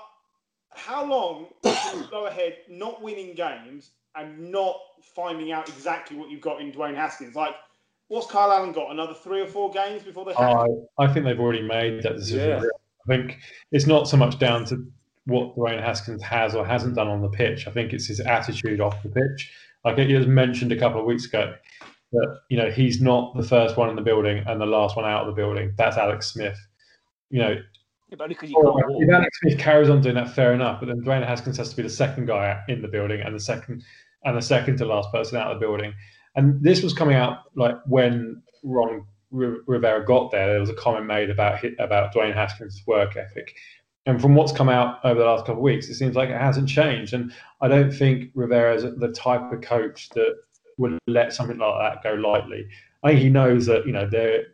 how 0.71 1.05
long 1.05 1.47
can 1.63 1.99
you 1.99 2.07
go 2.11 2.27
ahead 2.27 2.57
not 2.69 3.01
winning 3.01 3.35
games 3.35 3.91
and 4.15 4.51
not 4.51 4.77
finding 5.15 5.51
out 5.51 5.67
exactly 5.69 6.17
what 6.17 6.29
you've 6.29 6.41
got 6.41 6.61
in 6.61 6.71
Dwayne 6.71 6.95
Haskins? 6.95 7.35
Like, 7.35 7.55
what's 8.09 8.27
Kyle 8.27 8.51
Allen 8.51 8.73
got? 8.73 8.91
Another 8.91 9.13
three 9.13 9.41
or 9.41 9.47
four 9.47 9.71
games 9.71 10.03
before 10.03 10.25
they 10.25 10.33
uh, 10.33 10.41
have 10.41 10.67
I, 10.99 11.05
I 11.05 11.13
think 11.13 11.25
they've 11.25 11.39
already 11.39 11.61
made 11.61 12.03
that 12.03 12.17
decision. 12.17 12.61
Yeah. 12.61 12.69
I 13.05 13.07
think 13.07 13.39
it's 13.71 13.87
not 13.87 14.07
so 14.07 14.17
much 14.17 14.37
down 14.37 14.65
to 14.65 14.85
what 15.25 15.55
Dwayne 15.55 15.81
Haskins 15.81 16.21
has 16.23 16.53
or 16.55 16.65
hasn't 16.65 16.95
done 16.95 17.07
on 17.07 17.21
the 17.21 17.29
pitch. 17.29 17.67
I 17.67 17.71
think 17.71 17.93
it's 17.93 18.07
his 18.07 18.19
attitude 18.19 18.81
off 18.81 19.01
the 19.03 19.09
pitch. 19.09 19.51
Like 19.85 19.97
it 19.97 20.15
was 20.15 20.27
mentioned 20.27 20.71
a 20.71 20.77
couple 20.77 20.99
of 20.99 21.05
weeks 21.05 21.25
ago 21.25 21.55
that 22.11 22.39
you 22.49 22.57
know 22.57 22.69
he's 22.69 23.01
not 23.01 23.35
the 23.37 23.43
first 23.43 23.77
one 23.77 23.89
in 23.89 23.95
the 23.95 24.01
building 24.01 24.43
and 24.47 24.59
the 24.59 24.65
last 24.65 24.95
one 24.95 25.05
out 25.05 25.21
of 25.21 25.27
the 25.27 25.39
building. 25.39 25.73
That's 25.77 25.97
Alex 25.97 26.33
Smith. 26.33 26.57
You 27.29 27.39
know, 27.39 27.55
Yeah, 28.09 28.15
but 28.17 28.27
because 28.27 28.49
you 28.49 28.55
can't 28.55 28.67
walk. 28.67 28.83
if 28.87 29.09
Alex 29.09 29.39
Smith 29.39 29.59
carries 29.59 29.89
on 29.89 30.01
doing 30.01 30.15
that, 30.15 30.33
fair 30.33 30.53
enough. 30.53 30.79
But 30.79 30.87
then 30.87 31.01
Dwayne 31.01 31.25
Haskins 31.25 31.57
has 31.57 31.69
to 31.69 31.75
be 31.75 31.83
the 31.83 31.89
second 31.89 32.25
guy 32.25 32.59
in 32.67 32.81
the 32.81 32.87
building 32.87 33.21
and 33.21 33.33
the 33.33 33.39
second 33.39 33.83
and 34.25 34.35
the 34.35 34.41
second 34.41 34.77
to 34.77 34.85
last 34.85 35.11
person 35.11 35.37
out 35.37 35.51
of 35.51 35.59
the 35.59 35.65
building. 35.65 35.93
And 36.35 36.61
this 36.63 36.83
was 36.83 36.93
coming 36.93 37.15
out 37.15 37.39
like 37.55 37.75
when 37.85 38.41
Ron 38.63 39.05
Ri- 39.31 39.61
Rivera 39.67 40.05
got 40.05 40.31
there. 40.31 40.47
There 40.49 40.59
was 40.59 40.69
a 40.69 40.75
comment 40.75 41.05
made 41.05 41.29
about 41.29 41.63
about 41.79 42.13
Dwayne 42.13 42.33
Haskins' 42.33 42.83
work 42.87 43.15
ethic. 43.15 43.55
And 44.05 44.21
from 44.21 44.33
what's 44.33 44.51
come 44.51 44.69
out 44.69 44.99
over 45.03 45.19
the 45.19 45.25
last 45.25 45.41
couple 45.41 45.57
of 45.57 45.63
weeks, 45.63 45.87
it 45.89 45.95
seems 45.95 46.15
like 46.15 46.29
it 46.29 46.39
hasn't 46.39 46.69
changed. 46.69 47.13
And 47.13 47.31
I 47.61 47.67
don't 47.67 47.91
think 47.91 48.31
Rivera 48.33 48.75
is 48.75 48.83
the 48.83 49.11
type 49.11 49.51
of 49.51 49.61
coach 49.61 50.09
that 50.09 50.35
would 50.77 50.97
let 51.05 51.33
something 51.33 51.57
like 51.57 51.93
that 51.93 52.03
go 52.03 52.15
lightly. 52.15 52.67
I 53.03 53.09
think 53.09 53.21
he 53.21 53.29
knows 53.29 53.65
that 53.67 53.85
you 53.85 53.91
know 53.91 54.07
they're 54.09 54.45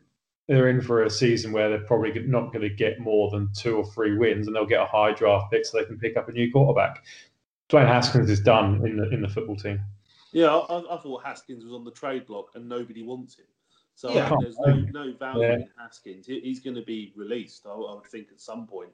they're 0.47 0.69
in 0.69 0.81
for 0.81 1.03
a 1.03 1.09
season 1.09 1.51
where 1.51 1.69
they're 1.69 1.79
probably 1.79 2.13
not 2.27 2.53
going 2.53 2.61
to 2.61 2.69
get 2.69 2.99
more 2.99 3.31
than 3.31 3.49
two 3.55 3.77
or 3.77 3.85
three 3.91 4.17
wins, 4.17 4.47
and 4.47 4.55
they'll 4.55 4.65
get 4.65 4.81
a 4.81 4.85
high 4.85 5.11
draft 5.11 5.51
pick 5.51 5.65
so 5.65 5.77
they 5.77 5.85
can 5.85 5.97
pick 5.97 6.17
up 6.17 6.29
a 6.29 6.31
new 6.31 6.51
quarterback. 6.51 7.03
Dwayne 7.69 7.87
Haskins 7.87 8.29
is 8.29 8.41
done 8.41 8.85
in 8.85 8.97
the 8.97 9.09
in 9.09 9.21
the 9.21 9.29
football 9.29 9.55
team. 9.55 9.79
Yeah, 10.35 10.53
I, 10.53 10.95
I 10.95 10.97
thought 10.97 11.23
Haskins 11.23 11.63
was 11.63 11.71
on 11.71 11.85
the 11.85 11.91
trade 11.91 12.25
block 12.25 12.49
and 12.55 12.67
nobody 12.67 13.03
wants 13.03 13.39
him. 13.39 13.45
So 13.95 14.13
Yeah. 14.13 14.29
There's 14.41 14.59
no, 14.59 14.75
no 14.91 15.13
value 15.13 15.47
Yeah. 15.47 15.53
in 15.53 15.69
Haskins. 15.79 16.27
He, 16.27 16.41
he's 16.41 16.59
going 16.59 16.75
to 16.75 16.81
be 16.81 17.13
released, 17.15 17.65
I, 17.65 17.69
I 17.69 17.93
would 17.93 18.05
think, 18.07 18.27
at 18.33 18.41
some 18.41 18.67
point. 18.67 18.89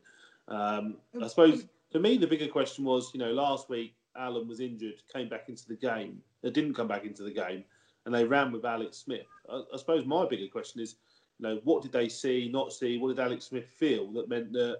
Um, 0.49 0.97
I 1.19 1.25
suppose 1.25 1.65
for 1.91 1.97
me, 1.97 2.17
the 2.17 2.27
bigger 2.27 2.47
question 2.47 2.85
was, 2.85 3.11
you 3.15 3.19
know, 3.19 3.31
last 3.31 3.69
week 3.69 3.95
Allen 4.15 4.47
was 4.47 4.59
injured, 4.59 5.01
came 5.11 5.29
back 5.29 5.49
into 5.49 5.67
the 5.67 5.75
game, 5.75 6.21
uh, 6.45 6.51
didn't 6.51 6.75
come 6.75 6.87
back 6.87 7.05
into 7.05 7.23
the 7.23 7.31
game, 7.31 7.63
and 8.05 8.13
they 8.13 8.23
ran 8.23 8.51
with 8.51 8.63
Alex 8.63 8.97
Smith. 8.97 9.25
I, 9.49 9.63
I 9.73 9.77
suppose 9.77 10.05
my 10.05 10.27
bigger 10.27 10.47
question 10.47 10.79
is, 10.79 10.97
you 11.39 11.47
know, 11.47 11.59
what 11.63 11.81
did 11.81 11.91
they 11.91 12.07
see, 12.07 12.51
not 12.53 12.71
see? 12.71 12.99
What 12.99 13.15
did 13.15 13.19
Alex 13.19 13.45
Smith 13.45 13.67
feel 13.67 14.11
that 14.13 14.29
meant 14.29 14.53
that, 14.53 14.77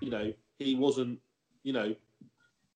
you 0.00 0.08
know, 0.08 0.32
he 0.58 0.74
wasn't, 0.74 1.18
you 1.64 1.74
know, 1.74 1.94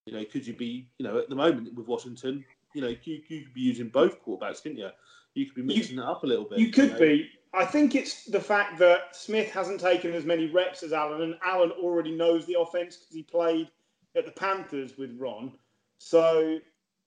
you 0.05 0.13
know, 0.13 0.23
could 0.25 0.45
you 0.45 0.53
be, 0.53 0.87
you 0.99 1.07
know, 1.07 1.17
at 1.17 1.29
the 1.29 1.35
moment 1.35 1.73
with 1.73 1.87
Washington, 1.87 2.45
you 2.73 2.81
know, 2.81 2.89
you, 3.03 3.21
you 3.27 3.43
could 3.43 3.53
be 3.53 3.61
using 3.61 3.89
both 3.89 4.23
quarterbacks, 4.23 4.61
couldn't 4.61 4.77
you? 4.77 4.89
You 5.33 5.45
could 5.45 5.55
be 5.55 5.61
mixing 5.63 5.97
it 5.97 6.03
up 6.03 6.23
a 6.23 6.27
little 6.27 6.45
bit. 6.45 6.59
You 6.59 6.71
could 6.71 6.93
know? 6.93 6.99
be. 6.99 7.29
I 7.53 7.65
think 7.65 7.95
it's 7.95 8.25
the 8.25 8.39
fact 8.39 8.79
that 8.79 9.15
Smith 9.15 9.51
hasn't 9.51 9.79
taken 9.79 10.13
as 10.13 10.25
many 10.25 10.47
reps 10.47 10.81
as 10.81 10.91
Allen, 10.91 11.21
and 11.21 11.35
Allen 11.43 11.71
already 11.71 12.11
knows 12.11 12.45
the 12.45 12.59
offense 12.59 12.97
because 12.97 13.15
he 13.15 13.23
played 13.23 13.69
at 14.15 14.25
the 14.25 14.31
Panthers 14.31 14.97
with 14.97 15.15
Ron. 15.19 15.53
So 15.99 16.59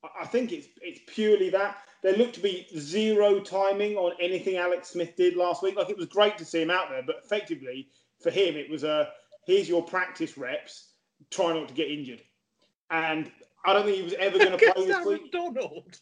I- 0.04 0.22
I 0.22 0.26
think 0.26 0.52
it's 0.52 0.68
it's 0.82 1.00
purely 1.06 1.50
that. 1.50 1.78
There 2.02 2.16
looked 2.16 2.34
to 2.34 2.40
be 2.40 2.66
zero 2.78 3.40
timing 3.40 3.96
on 3.96 4.12
anything 4.20 4.56
Alex 4.56 4.90
Smith 4.90 5.16
did 5.16 5.36
last 5.36 5.62
week. 5.62 5.76
Like 5.76 5.90
it 5.90 5.96
was 5.96 6.06
great 6.06 6.38
to 6.38 6.44
see 6.44 6.62
him 6.62 6.70
out 6.70 6.90
there, 6.90 7.02
but 7.02 7.16
effectively 7.24 7.88
for 8.22 8.30
him 8.30 8.56
it 8.56 8.70
was 8.70 8.84
a 8.84 9.12
here's 9.46 9.68
your 9.68 9.82
practice 9.82 10.38
reps. 10.38 10.92
Try 11.30 11.54
not 11.54 11.68
to 11.68 11.74
get 11.74 11.90
injured. 11.90 12.22
And 12.90 13.30
I 13.66 13.72
don't 13.72 13.84
think 13.84 13.96
he 13.96 14.02
was 14.02 14.12
ever 14.14 14.38
going 14.44 14.52
to 14.52 14.58
play 14.58 14.68
Against 14.68 14.86
this 14.86 14.96
Aaron 14.96 15.08
week. 15.08 15.32
Donald. 15.32 15.98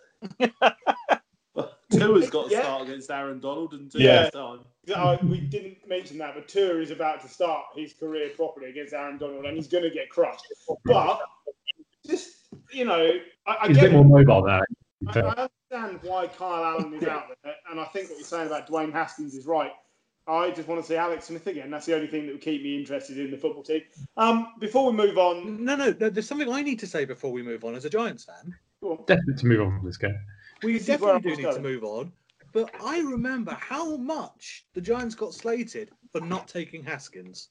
Tua's 1.90 2.30
got 2.30 2.46
to 2.48 2.52
Yeah. 2.52 2.62
start 2.62 2.82
against 2.82 3.10
Aaron 3.10 3.40
Donald 3.40 3.72
and 3.74 3.90
Tua 3.90 4.00
Yeah. 4.02 4.22
this 4.22 4.32
time. 4.32 4.60
Uh, 4.94 5.16
we 5.22 5.40
didn't 5.40 5.78
mention 5.88 6.18
that, 6.18 6.34
but 6.34 6.48
Tua 6.48 6.80
is 6.80 6.90
about 6.90 7.20
to 7.22 7.28
start 7.28 7.64
his 7.76 7.94
career 7.94 8.30
properly 8.36 8.68
against 8.70 8.92
Aaron 8.92 9.16
Donald, 9.18 9.44
and 9.46 9.56
he's 9.56 9.68
going 9.68 9.84
to 9.84 9.90
get 9.90 10.10
crushed. 10.10 10.44
But 10.84 11.20
just 12.06 12.32
you 12.72 12.84
know, 12.84 13.18
I, 13.46 13.56
I 13.62 13.68
He's 13.68 13.76
a 13.78 13.80
get 13.80 13.90
bit 13.90 13.96
more 13.96 14.04
mobile 14.04 14.46
now. 14.46 14.60
I, 15.08 15.20
I 15.20 15.48
understand 15.72 16.00
why 16.02 16.26
Kyle 16.28 16.64
Allen 16.64 16.94
is 16.94 17.04
out 17.04 17.24
there, 17.44 17.54
and 17.70 17.78
I 17.80 17.84
think 17.86 18.08
what 18.10 18.18
you're 18.18 18.26
saying 18.26 18.46
about 18.46 18.68
Dwayne 18.68 18.92
Haskins 18.92 19.34
is 19.34 19.46
right. 19.46 19.72
I 20.26 20.50
just 20.50 20.68
want 20.68 20.80
to 20.80 20.86
see 20.86 20.96
Alex 20.96 21.26
Smith 21.26 21.46
again. 21.46 21.70
That's 21.70 21.86
the 21.86 21.94
only 21.94 22.06
thing 22.06 22.26
that 22.26 22.32
would 22.32 22.40
keep 22.40 22.62
me 22.62 22.78
interested 22.78 23.18
in 23.18 23.30
the 23.30 23.36
football 23.36 23.62
team. 23.62 23.82
Um, 24.16 24.54
before 24.58 24.90
we 24.90 24.96
move 24.96 25.18
on, 25.18 25.62
No, 25.64 25.76
no, 25.76 25.94
no. 25.98 26.08
There's 26.08 26.26
something 26.26 26.50
I 26.50 26.62
need 26.62 26.78
to 26.80 26.86
say 26.86 27.04
before 27.04 27.30
we 27.32 27.42
move 27.42 27.64
on. 27.64 27.74
As 27.74 27.84
a 27.84 27.90
Giants 27.90 28.24
fan, 28.24 28.54
Definitely 29.06 29.34
to 29.38 29.46
move 29.46 29.60
on 29.60 29.78
from 29.78 29.86
this 29.86 29.96
game. 29.96 30.18
we 30.62 30.74
This 30.74 30.88
is 30.88 31.00
where 31.00 31.14
I 31.14 31.18
definitely 31.18 31.42
do 31.42 31.48
was 31.48 31.56
need 31.56 31.62
to 31.62 31.68
move 31.68 31.84
on. 31.84 32.12
But 32.52 32.70
I 32.82 33.00
remember 33.00 33.52
how 33.52 33.96
much 33.96 34.66
the 34.74 34.80
Giants 34.80 35.14
got 35.14 35.34
slated 35.34 35.90
for 36.12 36.20
not 36.20 36.48
taking 36.48 36.84
Haskins. 36.84 37.48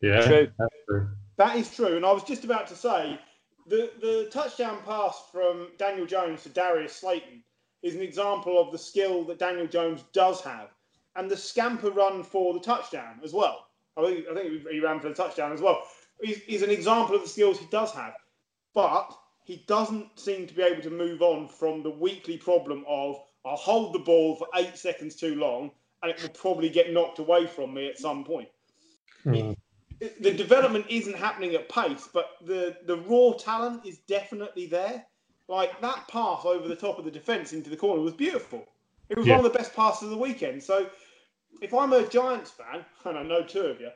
Yeah, 0.00 0.22
True. 0.22 0.50
that's 0.58 0.74
true. 0.88 1.08
That 1.36 1.56
is 1.56 1.74
true, 1.74 1.96
and 1.96 2.04
I 2.06 2.12
was 2.12 2.22
just 2.24 2.44
about 2.44 2.66
to 2.68 2.76
say 2.76 3.18
the 3.66 3.90
the 4.00 4.28
touchdown 4.32 4.78
pass 4.84 5.22
from 5.30 5.68
Daniel 5.78 6.06
Jones 6.06 6.42
to 6.42 6.48
Darius 6.48 6.94
Slayton 6.94 7.42
is 7.82 7.94
an 7.94 8.02
example 8.02 8.60
of 8.60 8.72
the 8.72 8.78
skill 8.78 9.24
that 9.24 9.38
Daniel 9.38 9.66
Jones 9.66 10.04
does 10.12 10.40
have, 10.42 10.68
and 11.16 11.30
the 11.30 11.36
scamper 11.36 11.90
run 11.90 12.22
for 12.22 12.54
the 12.54 12.60
touchdown 12.60 13.20
as 13.24 13.32
well. 13.32 13.66
I 13.96 14.04
think 14.04 14.26
I 14.30 14.34
think 14.34 14.68
he 14.68 14.80
ran 14.80 15.00
for 15.00 15.08
the 15.08 15.14
touchdown 15.14 15.52
as 15.52 15.60
well. 15.60 15.82
He's, 16.22 16.38
he's 16.42 16.62
an 16.62 16.70
example 16.70 17.14
of 17.14 17.22
the 17.22 17.28
skills 17.28 17.58
he 17.58 17.66
does 17.66 17.92
have, 17.92 18.14
but 18.74 19.10
he 19.44 19.64
doesn't 19.66 20.18
seem 20.18 20.46
to 20.46 20.54
be 20.54 20.62
able 20.62 20.82
to 20.82 20.90
move 20.90 21.22
on 21.22 21.48
from 21.48 21.82
the 21.82 21.90
weekly 21.90 22.36
problem 22.36 22.84
of 22.86 23.20
I'll 23.44 23.56
hold 23.56 23.94
the 23.94 24.00
ball 24.00 24.36
for 24.36 24.46
eight 24.56 24.76
seconds 24.76 25.16
too 25.16 25.34
long, 25.34 25.70
and 26.02 26.10
it 26.10 26.22
will 26.22 26.28
probably 26.30 26.68
get 26.68 26.92
knocked 26.92 27.18
away 27.18 27.46
from 27.46 27.74
me 27.74 27.88
at 27.88 27.98
some 27.98 28.24
point 28.24 28.48
Mm. 29.26 29.56
the 30.20 30.32
development 30.32 30.86
isn't 30.88 31.16
happening 31.16 31.54
at 31.54 31.68
pace, 31.68 32.08
but 32.12 32.30
the 32.42 32.76
the 32.86 32.96
raw 32.96 33.32
talent 33.32 33.84
is 33.84 33.98
definitely 33.98 34.66
there. 34.66 35.04
Like 35.48 35.80
that 35.80 36.08
pass 36.08 36.44
over 36.44 36.68
the 36.68 36.76
top 36.76 36.98
of 36.98 37.04
the 37.04 37.10
defense 37.10 37.52
into 37.52 37.70
the 37.70 37.76
corner 37.76 38.00
was 38.00 38.14
beautiful. 38.14 38.66
It 39.10 39.18
was 39.18 39.26
Yeah. 39.26 39.36
one 39.36 39.44
of 39.44 39.52
the 39.52 39.58
best 39.58 39.74
passes 39.74 40.04
of 40.04 40.10
the 40.10 40.16
weekend. 40.16 40.62
So 40.62 40.88
if 41.60 41.74
I'm 41.74 41.92
a 41.92 42.06
Giants 42.06 42.50
fan, 42.50 42.84
and 43.04 43.18
I 43.18 43.22
know 43.22 43.42
two 43.42 43.62
of 43.62 43.80
you, 43.80 43.90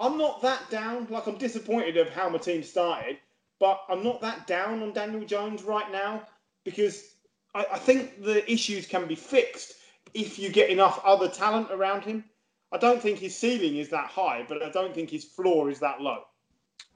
I'm 0.00 0.18
not 0.18 0.42
that 0.42 0.68
down. 0.70 1.06
Like 1.08 1.26
I'm 1.28 1.38
disappointed 1.38 1.96
of 1.96 2.08
how 2.08 2.28
my 2.28 2.38
team 2.38 2.62
started, 2.64 3.18
but 3.60 3.84
I'm 3.88 4.02
not 4.02 4.20
that 4.22 4.46
down 4.48 4.82
on 4.82 4.92
Daniel 4.92 5.24
Jones 5.24 5.62
right 5.62 5.90
now 5.92 6.26
because 6.64 7.14
I, 7.54 7.64
I 7.72 7.78
think 7.78 8.22
the 8.24 8.50
issues 8.50 8.86
can 8.86 9.06
be 9.06 9.14
fixed 9.14 9.74
if 10.14 10.38
you 10.38 10.50
get 10.50 10.70
enough 10.70 11.00
other 11.04 11.28
talent 11.28 11.70
around 11.70 12.02
him. 12.02 12.24
I 12.72 12.78
don't 12.78 13.00
think 13.00 13.18
his 13.18 13.36
ceiling 13.36 13.76
is 13.76 13.88
that 13.90 14.06
high, 14.06 14.44
but 14.48 14.62
I 14.62 14.70
don't 14.70 14.92
think 14.92 15.10
his 15.10 15.24
floor 15.24 15.70
is 15.70 15.78
that 15.80 16.00
low. 16.00 16.24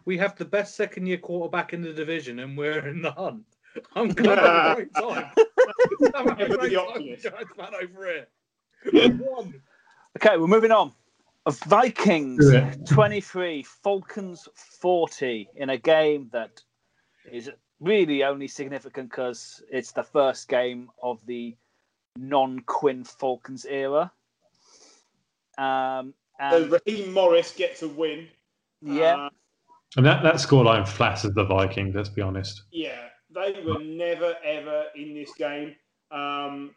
We 0.06 0.18
have 0.18 0.34
the 0.36 0.44
best 0.44 0.74
second 0.74 1.06
year 1.06 1.18
quarterback 1.18 1.72
in 1.72 1.82
the 1.82 1.92
division, 1.92 2.38
and 2.40 2.56
we're 2.56 2.88
in 2.88 3.02
the 3.02 3.12
hunt. 3.12 3.44
I'm 3.94 4.08
glad 4.14 4.38
having 4.38 4.72
a 4.72 4.74
great 4.74 4.94
time. 4.94 5.30
I'm 6.14 6.28
having 6.28 6.40
a 6.40 6.44
Ever 6.44 6.56
great 6.58 6.70
the 6.70 6.76
time, 6.76 6.86
optimist. 6.88 7.22
Giants 7.22 7.52
fan 7.56 7.72
over 7.82 8.06
here. 8.06 8.26
We've 8.92 9.20
won. 9.20 9.54
Okay, 10.16 10.36
we're 10.36 10.46
moving 10.46 10.72
on. 10.72 10.92
Vikings 11.66 12.44
23, 12.86 13.62
Falcons 13.62 14.48
40 14.54 15.48
in 15.56 15.70
a 15.70 15.78
game 15.78 16.28
that 16.32 16.60
is 17.30 17.50
really 17.80 18.22
only 18.24 18.48
significant 18.48 19.08
because 19.10 19.62
it's 19.70 19.92
the 19.92 20.02
first 20.02 20.48
game 20.48 20.90
of 21.02 21.24
the 21.26 21.56
non 22.16 22.60
Quinn 22.60 23.04
Falcons 23.04 23.64
era. 23.64 24.12
Um, 25.56 26.12
So 26.50 26.66
Raheem 26.86 27.12
Morris 27.12 27.52
gets 27.54 27.82
a 27.82 27.88
win. 27.88 28.28
yeah, 28.82 29.16
Uh, 29.16 29.30
And 29.96 30.04
that, 30.06 30.22
that 30.22 30.34
scoreline 30.36 30.86
flatters 30.86 31.32
the 31.34 31.44
Vikings, 31.44 31.94
let's 31.94 32.08
be 32.10 32.20
honest. 32.22 32.62
yeah, 32.70 33.08
they 33.30 33.62
were 33.64 33.78
never 33.78 34.36
ever 34.44 34.86
in 34.96 35.14
this 35.14 35.32
game. 35.34 35.74
Um, 36.10 36.74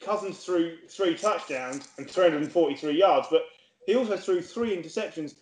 Cousins 0.00 0.44
threw 0.44 0.78
three 0.88 1.16
touchdowns 1.16 1.88
and 1.96 2.10
343 2.10 2.92
yards, 2.98 3.28
but 3.30 3.42
he 3.86 3.94
also 3.94 4.16
threw 4.16 4.42
three 4.42 4.76
interceptions, 4.76 5.36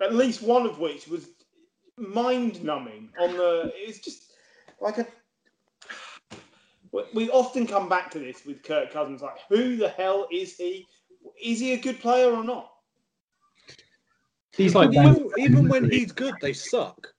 at 0.00 0.14
least 0.14 0.42
one 0.42 0.64
of 0.66 0.78
which 0.78 1.06
was 1.06 1.28
mind 1.98 2.62
numbing. 2.64 3.10
On 3.18 3.36
the, 3.36 3.70
it's 3.74 3.98
just 3.98 4.32
like 4.80 4.98
a. 4.98 5.06
we- 6.92 7.04
We 7.14 7.30
often 7.30 7.66
come 7.66 7.88
back 7.88 8.10
to 8.12 8.18
this 8.18 8.46
with 8.46 8.62
Kirk 8.62 8.90
Cousins. 8.92 9.20
Like, 9.20 9.38
who 9.50 9.76
the 9.76 9.90
hell 9.90 10.26
is 10.32 10.56
he? 10.56 10.86
Is 11.42 11.60
he 11.60 11.74
a 11.74 11.78
good 11.78 12.00
player 12.00 12.32
or 12.32 12.44
not? 12.44 12.72
He's 14.56 14.74
like 14.74 14.94
even, 14.94 15.30
even 15.36 15.68
when 15.68 15.90
he's 15.90 16.12
good, 16.12 16.36
they 16.40 16.54
suck. 16.54 17.12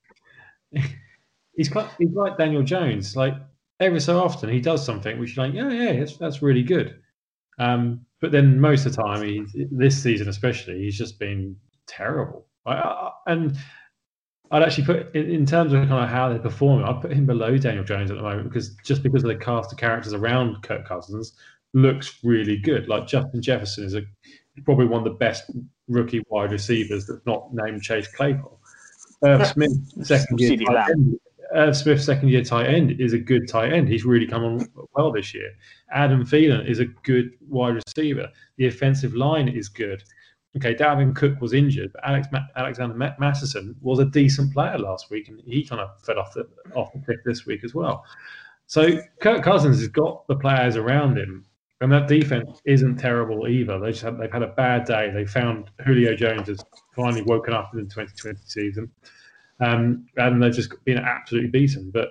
he's, 1.57 1.69
quite, 1.69 1.89
he's 1.99 2.13
like 2.13 2.37
Daniel 2.37 2.63
Jones. 2.63 3.15
Like 3.15 3.35
every 3.79 3.99
so 3.99 4.19
often 4.19 4.49
he 4.49 4.61
does 4.61 4.85
something 4.85 5.19
which 5.19 5.35
you're 5.35 5.45
like, 5.45 5.55
yeah, 5.55 5.69
yeah, 5.69 5.99
that's, 5.99 6.17
that's 6.17 6.41
really 6.41 6.63
good. 6.63 6.99
Um, 7.59 8.05
but 8.21 8.31
then 8.31 8.59
most 8.59 8.85
of 8.85 8.95
the 8.95 9.01
time, 9.01 9.23
he's, 9.23 9.55
this 9.71 10.01
season 10.01 10.29
especially, 10.29 10.79
he's 10.79 10.97
just 10.97 11.19
been 11.19 11.55
terrible. 11.87 12.45
I, 12.65 12.73
I, 12.73 13.11
and 13.27 13.57
I'd 14.51 14.63
actually 14.63 14.85
put 14.85 15.15
in, 15.15 15.29
in 15.29 15.45
terms 15.45 15.73
of 15.73 15.87
kind 15.87 16.03
of 16.03 16.09
how 16.09 16.29
they're 16.29 16.39
performing, 16.39 16.85
I'd 16.85 17.01
put 17.01 17.11
him 17.11 17.25
below 17.25 17.57
Daniel 17.57 17.83
Jones 17.83 18.11
at 18.11 18.17
the 18.17 18.23
moment 18.23 18.49
because 18.49 18.75
just 18.85 19.03
because 19.03 19.23
of 19.23 19.29
the 19.29 19.35
cast 19.35 19.71
of 19.71 19.77
characters 19.77 20.13
around 20.13 20.61
Kirk 20.63 20.87
Cousins 20.87 21.33
looks 21.73 22.19
really 22.23 22.57
good. 22.57 22.87
Like 22.87 23.07
Justin 23.07 23.41
Jefferson 23.41 23.83
is 23.83 23.95
a 23.95 24.01
probably 24.63 24.85
one 24.85 24.99
of 24.99 25.03
the 25.03 25.17
best 25.17 25.51
rookie 25.87 26.23
wide 26.29 26.51
receivers 26.51 27.05
that's 27.05 27.25
not 27.25 27.53
named 27.53 27.83
Chase 27.83 28.07
Claypool. 28.07 28.59
Irv 29.23 29.47
Smith, 29.47 29.71
second 30.03 30.39
year 30.39 30.57
Irv 31.53 31.75
Smith, 31.75 32.03
second 32.03 32.29
year 32.29 32.43
tight 32.43 32.67
end, 32.67 32.99
is 32.99 33.13
a 33.13 33.19
good 33.19 33.47
tight 33.47 33.73
end. 33.73 33.87
He's 33.87 34.05
really 34.05 34.27
come 34.27 34.43
on 34.43 34.67
well 34.93 35.11
this 35.11 35.33
year. 35.33 35.51
Adam 35.91 36.25
Thielen 36.25 36.67
is 36.67 36.79
a 36.79 36.85
good 36.85 37.31
wide 37.47 37.75
receiver. 37.75 38.29
The 38.57 38.67
offensive 38.67 39.13
line 39.13 39.47
is 39.47 39.69
good. 39.69 40.03
Okay, 40.55 40.73
Dalvin 40.73 41.15
Cook 41.15 41.39
was 41.39 41.53
injured, 41.53 41.91
but 41.93 42.03
Alex 42.07 42.27
Ma- 42.31 42.47
Alexander 42.55 42.95
Ma- 42.95 43.13
Mattison 43.19 43.75
was 43.81 43.99
a 43.99 44.05
decent 44.05 44.53
player 44.53 44.77
last 44.77 45.11
week, 45.11 45.27
and 45.29 45.39
he 45.45 45.63
kind 45.63 45.81
of 45.81 45.89
fed 46.03 46.17
off 46.17 46.33
the 46.33 46.47
off 46.75 46.91
the 46.93 46.99
cliff 46.99 47.19
this 47.25 47.45
week 47.45 47.63
as 47.63 47.75
well. 47.75 48.03
So 48.65 48.99
Kirk 49.21 49.43
Cousins 49.43 49.79
has 49.79 49.87
got 49.87 50.27
the 50.27 50.35
players 50.35 50.75
around 50.75 51.17
him, 51.17 51.45
and 51.81 51.91
that 51.91 52.07
defense 52.07 52.59
isn't 52.65 52.97
terrible 52.97 53.47
either. 53.47 53.79
They 53.79 53.91
just 53.91 54.17
they've 54.17 54.31
had 54.31 54.41
a 54.41 54.47
bad 54.47 54.85
day. 54.85 55.11
They 55.11 55.25
found 55.25 55.69
Julio 55.85 56.15
Jones 56.15 56.47
has 56.47 56.59
finally 56.95 57.21
woken 57.21 57.53
up 57.53 57.73
in 57.73 57.79
the 57.79 57.85
2020 57.85 58.39
season, 58.45 58.91
um, 59.59 60.05
and 60.17 60.41
they've 60.41 60.53
just 60.53 60.71
been 60.85 60.97
absolutely 60.97 61.49
beaten. 61.49 61.91
But 61.91 62.09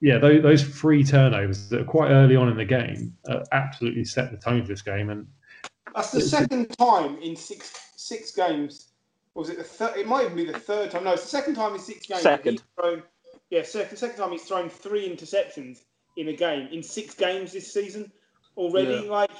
yeah, 0.00 0.18
those, 0.18 0.42
those 0.42 0.62
three 0.62 1.02
turnovers 1.04 1.68
that 1.70 1.80
are 1.80 1.84
quite 1.84 2.10
early 2.10 2.36
on 2.36 2.48
in 2.48 2.56
the 2.56 2.64
game 2.64 3.14
uh, 3.28 3.40
absolutely 3.52 4.04
set 4.04 4.30
the 4.30 4.36
tone 4.36 4.62
for 4.62 4.68
this 4.68 4.82
game. 4.82 5.10
And 5.10 5.26
That's 5.94 6.10
the 6.10 6.20
second 6.20 6.66
time 6.76 7.18
in 7.18 7.36
six 7.36 7.72
six 7.96 8.30
games. 8.32 8.88
Or 9.34 9.40
was 9.40 9.50
it 9.50 9.56
the 9.58 9.64
third? 9.64 9.96
It 9.96 10.06
might 10.06 10.24
even 10.26 10.36
be 10.36 10.44
the 10.44 10.58
third 10.58 10.90
time. 10.90 11.04
No, 11.04 11.12
it's 11.14 11.22
the 11.22 11.28
second 11.28 11.54
time 11.54 11.74
in 11.74 11.80
six 11.80 12.06
games. 12.06 12.22
Second. 12.22 12.62
thrown- 12.78 13.02
Yeah, 13.50 13.62
second 13.62 13.96
second 13.96 14.16
time 14.18 14.30
he's 14.32 14.44
thrown 14.44 14.68
three 14.68 15.08
interceptions 15.08 15.80
in 16.16 16.28
a 16.28 16.32
game 16.32 16.68
in 16.70 16.82
six 16.82 17.14
games 17.14 17.52
this 17.52 17.72
season 17.72 18.12
already. 18.56 19.04
Yeah. 19.04 19.10
Like 19.10 19.30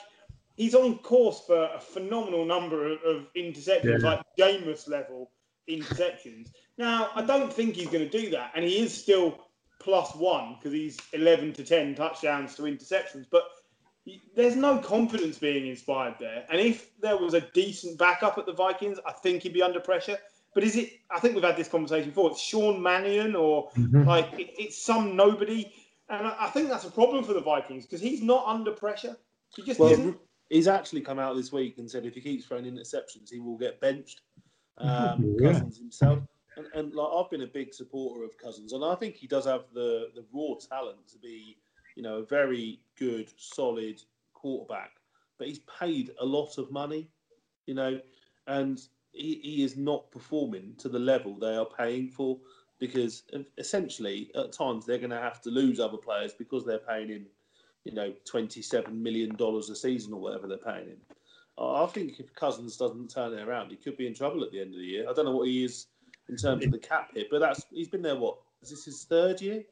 he's 0.57 0.75
on 0.75 0.99
course 0.99 1.43
for 1.47 1.69
a 1.75 1.79
phenomenal 1.81 2.45
number 2.45 2.93
of, 2.93 3.03
of 3.03 3.27
interceptions, 3.37 4.03
Yeah. 4.03 4.09
like 4.09 4.23
Jameis 4.39 4.89
level 4.89 5.31
interceptions. 5.69 6.49
Now 6.79 7.11
I 7.15 7.23
don't 7.23 7.53
think 7.53 7.75
he's 7.77 7.89
going 7.89 8.09
to 8.09 8.19
do 8.21 8.31
that, 8.31 8.53
and 8.55 8.65
he 8.65 8.79
is 8.79 8.93
still 8.93 9.39
plus 9.81 10.15
one 10.15 10.55
because 10.55 10.73
he's 10.73 10.99
eleven 11.13 11.53
to 11.55 11.65
ten 11.65 11.95
touchdowns 11.95 12.55
to 12.57 12.63
interceptions, 12.63 13.27
but. 13.31 13.45
There's 14.37 14.55
no 14.55 14.77
confidence 14.81 15.39
being 15.39 15.67
inspired 15.67 16.17
there, 16.21 16.45
and 16.51 16.61
if 16.61 16.91
there 17.01 17.17
was 17.17 17.33
a 17.33 17.41
decent 17.41 17.97
backup 17.97 18.37
at 18.37 18.45
the 18.45 18.53
Vikings, 18.53 18.99
I 19.07 19.13
think 19.13 19.43
he'd 19.43 19.55
be 19.55 19.63
under 19.63 19.81
pressure. 19.81 20.19
But 20.55 20.63
is 20.63 20.77
it? 20.77 20.91
I 21.11 21.19
think 21.21 21.35
we've 21.35 21.43
had 21.43 21.57
this 21.57 21.69
conversation 21.69 22.11
before. 22.11 22.31
It's 22.33 22.39
Sean 22.43 22.83
Mannion 22.83 23.35
or 23.35 23.71
Mhm. 23.71 24.05
like 24.05 24.31
it, 24.39 24.51
it's 24.59 24.77
some 24.77 25.17
nobody, 25.17 25.73
and 26.11 26.27
I, 26.27 26.37
I 26.39 26.51
think 26.51 26.69
that's 26.69 26.85
a 26.85 26.91
problem 26.91 27.25
for 27.25 27.33
the 27.33 27.41
Vikings 27.41 27.87
because 27.87 28.03
he's 28.03 28.21
not 28.21 28.45
under 28.47 28.73
pressure. 28.73 29.17
He 29.57 29.63
just 29.63 29.81
Well, 29.81 29.93
isn't. 29.93 30.19
he's 30.51 30.69
actually 30.69 31.01
come 31.01 31.19
out 31.19 31.35
this 31.35 31.51
week 31.51 31.79
and 31.79 31.91
said 31.91 32.05
if 32.05 32.15
he 32.15 32.21
keeps 32.21 32.45
throwing 32.45 32.67
interceptions, 32.67 33.31
he 33.31 33.41
will 33.41 33.57
get 33.57 33.81
benched. 33.81 34.21
Um, 34.79 35.37
Yeah. 35.39 35.53
Cousins 35.53 35.79
himself, 35.79 36.21
and, 36.57 36.67
and 36.75 36.95
like 36.95 37.09
I've 37.15 37.31
been 37.31 37.43
a 37.43 37.47
big 37.47 37.75
supporter 37.75 38.25
of 38.25 38.37
Cousins, 38.39 38.73
and 38.73 38.85
I 38.85 38.95
think 38.95 39.17
he 39.17 39.27
does 39.27 39.47
have 39.47 39.65
the 39.73 40.11
the 40.15 40.25
raw 40.33 40.55
talent 40.57 41.07
to 41.09 41.19
be, 41.19 41.57
you 41.97 42.03
know, 42.03 42.19
a 42.19 42.25
very 42.25 42.81
good, 42.99 43.33
solid 43.37 44.03
quarterback. 44.33 44.93
But 45.39 45.49
he's 45.49 45.61
paid 45.61 46.13
a 46.21 46.25
lot 46.25 46.59
of 46.59 46.71
money, 46.71 47.11
you 47.67 47.75
know, 47.75 48.01
and 48.47 48.81
he, 49.13 49.41
he 49.43 49.65
is 49.65 49.77
not 49.77 50.11
performing 50.11 50.75
to 50.79 50.89
the 50.89 50.99
level 50.99 51.39
they 51.39 51.57
are 51.57 51.67
paying 51.67 52.09
for 52.09 52.39
because 52.79 53.25
essentially 53.59 54.31
at 54.37 54.53
times 54.53 54.85
they're 54.85 54.99
going 54.99 55.11
to 55.11 55.17
have 55.17 55.41
to 55.43 55.51
lose 55.51 55.81
other 55.81 55.97
players 55.97 56.35
because 56.35 56.65
they're 56.65 56.79
paying 56.79 57.09
him 57.09 57.27
you 57.85 57.93
know, 57.93 58.13
twenty-seven 58.25 59.01
million 59.03 59.37
dollars 59.37 59.69
a 59.71 59.77
season 59.77 60.13
or 60.13 60.21
whatever 60.21 60.47
they're 60.49 60.57
paying 60.59 60.89
him. 60.89 61.01
I 61.59 61.85
I 61.85 61.87
think 61.87 62.19
if 62.21 62.35
Cousins 62.35 62.77
doesn't 62.77 63.11
turn 63.11 63.33
it 63.35 63.47
around, 63.47 63.71
he 63.71 63.77
could 63.77 63.97
be 63.97 64.07
in 64.07 64.15
trouble 64.15 64.43
at 64.45 64.53
the 64.53 64.61
end 64.61 64.75
of 64.75 64.81
the 64.81 64.87
year. 64.87 65.09
I 65.09 65.13
don't 65.13 65.25
know 65.25 65.37
what 65.37 65.49
he 65.49 65.65
is 65.65 65.87
in 66.29 66.37
terms 66.37 66.65
of 66.65 66.73
the 66.73 66.79
cap 66.79 67.11
hit, 67.15 67.29
but 67.31 67.41
that's 67.41 67.65
he's 67.71 67.89
been 67.89 68.03
there. 68.03 68.17
What 68.17 68.39
is 68.63 68.71
this 68.71 68.85
his 68.87 69.05
third 69.05 69.41
year? 69.41 69.65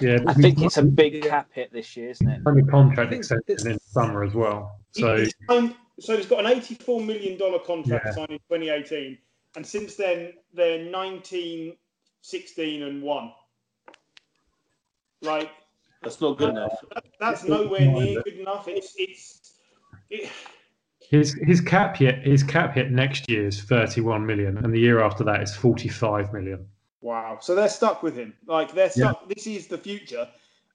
Yeah, 0.00 0.18
I 0.26 0.34
think 0.34 0.60
it's 0.60 0.78
a 0.78 0.82
big 0.82 1.22
cap 1.22 1.48
hit 1.52 1.72
this 1.72 1.96
year, 1.96 2.10
isn't 2.10 2.28
it? 2.28 2.40
only 2.46 2.62
contract 2.62 3.12
extension 3.12 3.72
in 3.72 3.78
summer 3.80 4.24
as 4.24 4.34
well. 4.34 4.78
So 4.92 5.16
he's 5.18 5.34
signed, 5.48 5.74
so 5.98 6.16
he's 6.16 6.26
got 6.26 6.40
an 6.40 6.46
eighty-four 6.46 7.00
million 7.00 7.38
dollar 7.38 7.58
contract 7.58 8.06
Yeah. 8.06 8.12
signed 8.12 8.30
in 8.30 8.38
twenty 8.48 8.70
eighteen, 8.70 9.18
and 9.56 9.66
since 9.66 9.94
then 9.96 10.32
they're 10.54 10.90
19, 10.90 11.76
16 12.22 12.82
and 12.82 13.02
one. 13.02 13.32
Like 15.22 15.50
That's 16.02 16.20
not 16.20 16.38
good 16.38 16.50
enough. 16.50 16.72
that, 16.94 17.04
that's 17.20 17.44
nowhere 17.44 17.80
near 17.80 18.22
good 18.22 18.38
enough. 18.38 18.66
It's 18.68 18.94
it's. 18.96 19.58
It, 20.08 20.28
his 21.10 21.34
his 21.42 21.60
cap 21.60 21.96
hit 21.96 22.24
his 22.24 22.42
cap 22.44 22.74
hit 22.74 22.92
next 22.92 23.28
year 23.28 23.46
is 23.46 23.60
31 23.62 24.24
million, 24.24 24.56
and 24.58 24.72
the 24.72 24.78
year 24.78 25.00
after 25.02 25.24
that 25.24 25.42
is 25.42 25.54
45 25.54 26.32
million. 26.32 26.66
Wow. 27.00 27.38
So 27.40 27.54
they're 27.54 27.68
stuck 27.68 28.02
with 28.02 28.14
him. 28.16 28.32
Like 28.46 28.72
they're 28.72 28.90
stuck. 28.90 29.28
This 29.28 29.46
is 29.46 29.66
the 29.66 29.78
future, 29.78 30.28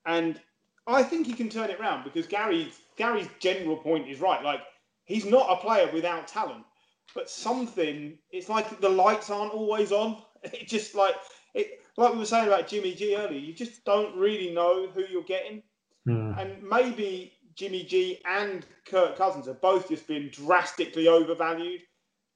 and 0.05 0.39
I 0.87 1.03
think 1.03 1.25
he 1.25 1.33
can 1.33 1.47
turn 1.49 1.69
it 1.69 1.79
around 1.79 2.03
because 2.03 2.27
Gary 2.27 2.71
Gary's 2.97 3.29
general 3.39 3.77
point 3.77 4.09
is 4.09 4.19
right. 4.19 4.43
Like 4.43 4.59
he's 5.05 5.25
not 5.25 5.47
a 5.49 5.55
player 5.61 5.89
without 5.93 6.27
talent, 6.27 6.65
but 7.13 7.29
something. 7.29 8.17
It's 8.31 8.49
like 8.49 8.81
the 8.81 8.89
lights 8.89 9.29
aren't 9.29 9.53
always 9.53 9.91
on. 9.91 10.21
It 10.53 10.67
just 10.67 10.93
like 10.93 11.15
it. 11.55 11.79
Like 11.97 12.11
we 12.13 12.19
were 12.19 12.25
saying 12.25 12.47
about 12.47 12.67
Jimmy 12.67 12.93
G 12.93 13.15
earlier, 13.15 13.39
you 13.39 13.53
just 13.53 13.83
don't 13.83 14.15
really 14.15 14.53
know 14.53 14.87
who 14.93 15.03
you're 15.09 15.23
getting, 15.23 15.63
Hmm. 16.05 16.33
and 16.37 16.61
maybe 16.61 17.33
Jimmy 17.55 17.83
G 17.83 18.21
and 18.25 18.65
Kirk 18.85 19.17
Cousins 19.17 19.47
have 19.47 19.61
both 19.61 19.87
just 19.89 20.07
been 20.07 20.29
drastically 20.31 21.07
overvalued, 21.07 21.81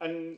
and 0.01 0.37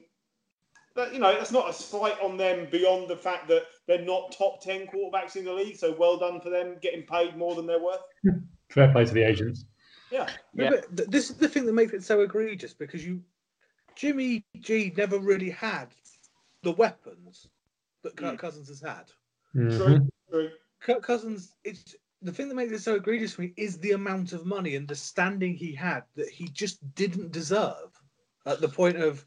but, 0.94 1.14
you 1.14 1.20
know, 1.20 1.34
that's 1.34 1.54
not 1.54 1.70
a 1.70 1.74
slight 1.74 2.20
on 2.22 2.36
them 2.36 2.68
beyond 2.70 3.08
the 3.08 3.16
fact 3.16 3.48
that 3.48 3.64
they're 3.88 4.04
not 4.04 4.34
top 4.34 4.62
10 4.62 4.88
quarterbacks 4.88 5.38
in 5.38 5.46
the 5.46 5.54
league. 5.54 5.78
So 5.78 5.96
well 5.98 6.18
done 6.18 6.42
for 6.42 6.50
them 6.50 6.76
getting 6.82 7.04
paid 7.04 7.38
more 7.38 7.56
than 7.56 7.66
they're 7.66 7.82
worth. 7.82 8.02
Fair 8.70 8.92
play 8.92 9.06
to 9.06 9.14
the 9.14 9.24
agents. 9.24 9.64
Yeah. 10.12 10.28
Yeah. 10.54 10.72
but 10.94 11.10
this 11.10 11.30
is 11.30 11.38
the 11.38 11.48
thing 11.48 11.66
that 11.66 11.74
makes 11.74 11.94
it 11.94 12.04
so 12.04 12.20
egregious 12.22 12.74
because 12.74 13.06
you, 13.06 13.24
Jimmy 13.96 14.44
G 14.60 14.94
never 14.98 15.18
really 15.18 15.50
had 15.50 15.88
the 16.64 16.74
weapons 16.74 17.48
that 18.04 18.18
Kirk 18.18 18.36
Mm. 18.36 18.40
Cousins 18.40 18.68
has 18.68 18.82
had. 18.82 19.10
Mhm. 19.56 19.78
True. 19.78 20.08
True. 20.30 20.50
Kirk 20.82 21.04
Cousins, 21.04 21.56
it's 21.64 21.96
the 22.22 22.32
thing 22.32 22.50
that 22.50 22.56
makes 22.56 22.72
it 22.72 22.80
so 22.80 22.96
egregious 22.96 23.34
for 23.34 23.42
me 23.42 23.54
is 23.58 23.78
the 23.80 23.92
amount 23.92 24.34
of 24.34 24.46
money 24.46 24.76
and 24.76 24.88
the 24.88 24.96
standing 24.96 25.56
he 25.56 25.74
had 25.74 26.04
that 26.16 26.30
he 26.30 26.48
just 26.50 26.94
didn't 26.96 27.32
deserve 27.32 27.92
at 28.46 28.62
the 28.62 28.70
point 28.70 28.98
of 28.98 29.26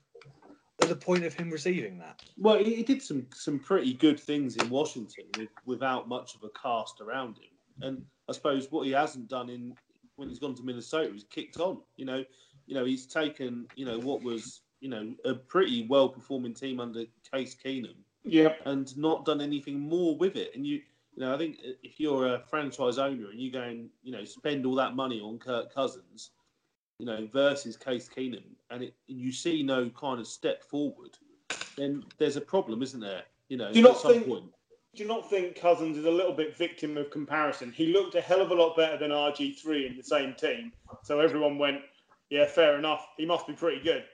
at 0.82 0.88
the 0.88 0.96
point 0.96 1.24
of 1.24 1.32
him 1.34 1.50
receiving 1.50 1.98
that. 1.98 2.20
Well, 2.36 2.58
he, 2.58 2.74
he 2.74 2.82
did 2.82 3.02
some 3.02 3.26
some 3.34 3.58
pretty 3.58 3.94
good 3.94 4.18
things 4.18 4.56
in 4.56 4.68
Washington 4.68 5.24
with, 5.38 5.48
without 5.64 6.08
much 6.08 6.34
of 6.34 6.42
a 6.42 6.50
cast 6.60 7.00
around 7.00 7.38
him. 7.38 7.50
And 7.82 8.04
I 8.28 8.32
suppose 8.32 8.70
what 8.70 8.86
he 8.86 8.92
hasn't 8.92 9.28
done 9.28 9.50
in 9.50 9.74
when 10.16 10.28
he's 10.28 10.38
gone 10.38 10.54
to 10.54 10.62
Minnesota, 10.62 11.10
he's 11.12 11.24
kicked 11.24 11.58
on. 11.58 11.80
You 11.96 12.04
know, 12.04 12.24
you 12.66 12.74
know, 12.74 12.84
he's 12.84 13.06
taken 13.06 13.66
you 13.76 13.84
know 13.84 13.98
what 13.98 14.22
was 14.22 14.62
you 14.80 14.88
know 14.88 15.14
a 15.24 15.34
pretty 15.34 15.86
well 15.88 16.08
performing 16.08 16.54
team 16.54 16.80
under 16.80 17.04
Case 17.32 17.56
Keenum 17.56 17.96
Yep. 18.24 18.60
and 18.64 18.96
not 18.96 19.24
done 19.24 19.40
anything 19.40 19.78
more 19.78 20.16
with 20.16 20.36
it. 20.36 20.54
And 20.54 20.66
you, 20.66 20.80
you 21.16 21.24
know, 21.24 21.34
I 21.34 21.38
think 21.38 21.58
uh, 21.66 21.70
if 21.82 22.00
you're 22.00 22.34
a 22.34 22.40
franchise 22.40 22.98
owner 22.98 23.30
and 23.30 23.40
you 23.40 23.50
go 23.50 23.62
and 23.62 23.88
you 24.02 24.12
know 24.12 24.24
spend 24.24 24.66
all 24.66 24.74
that 24.76 24.94
money 24.96 25.20
on 25.20 25.38
Kirk 25.38 25.72
Cousins, 25.72 26.30
you 26.98 27.06
know, 27.06 27.28
versus 27.32 27.76
Case 27.76 28.08
Keenum, 28.14 28.42
and 28.70 28.82
it, 28.82 28.94
and 29.08 29.18
you 29.18 29.32
see 29.32 29.62
no 29.62 29.88
kind 29.90 30.20
of 30.20 30.26
step 30.26 30.62
forward, 30.64 31.16
then 31.76 32.04
there's 32.18 32.36
a 32.36 32.40
problem, 32.40 32.82
isn't 32.82 33.00
there? 33.00 33.22
You 33.48 33.56
know, 33.58 33.72
Do 33.72 33.78
you 33.78 33.84
not 33.84 33.96
at 33.96 34.00
some 34.02 34.12
think- 34.12 34.26
point. 34.26 34.44
Do 34.96 35.02
you 35.02 35.08
not 35.08 35.28
think 35.28 35.56
Cousins 35.60 35.96
is 35.96 36.04
a 36.04 36.10
little 36.10 36.32
bit 36.32 36.56
victim 36.56 36.96
of 36.96 37.10
comparison? 37.10 37.72
He 37.72 37.92
looked 37.92 38.14
a 38.14 38.20
hell 38.20 38.40
of 38.40 38.52
a 38.52 38.54
lot 38.54 38.76
better 38.76 38.96
than 38.96 39.10
RG3 39.10 39.90
in 39.90 39.96
the 39.96 40.04
same 40.04 40.34
team. 40.34 40.70
So 41.02 41.18
everyone 41.18 41.58
went, 41.58 41.80
yeah, 42.30 42.46
fair 42.46 42.78
enough. 42.78 43.04
He 43.16 43.26
must 43.26 43.44
be 43.48 43.54
pretty 43.54 43.82
good. 43.82 44.04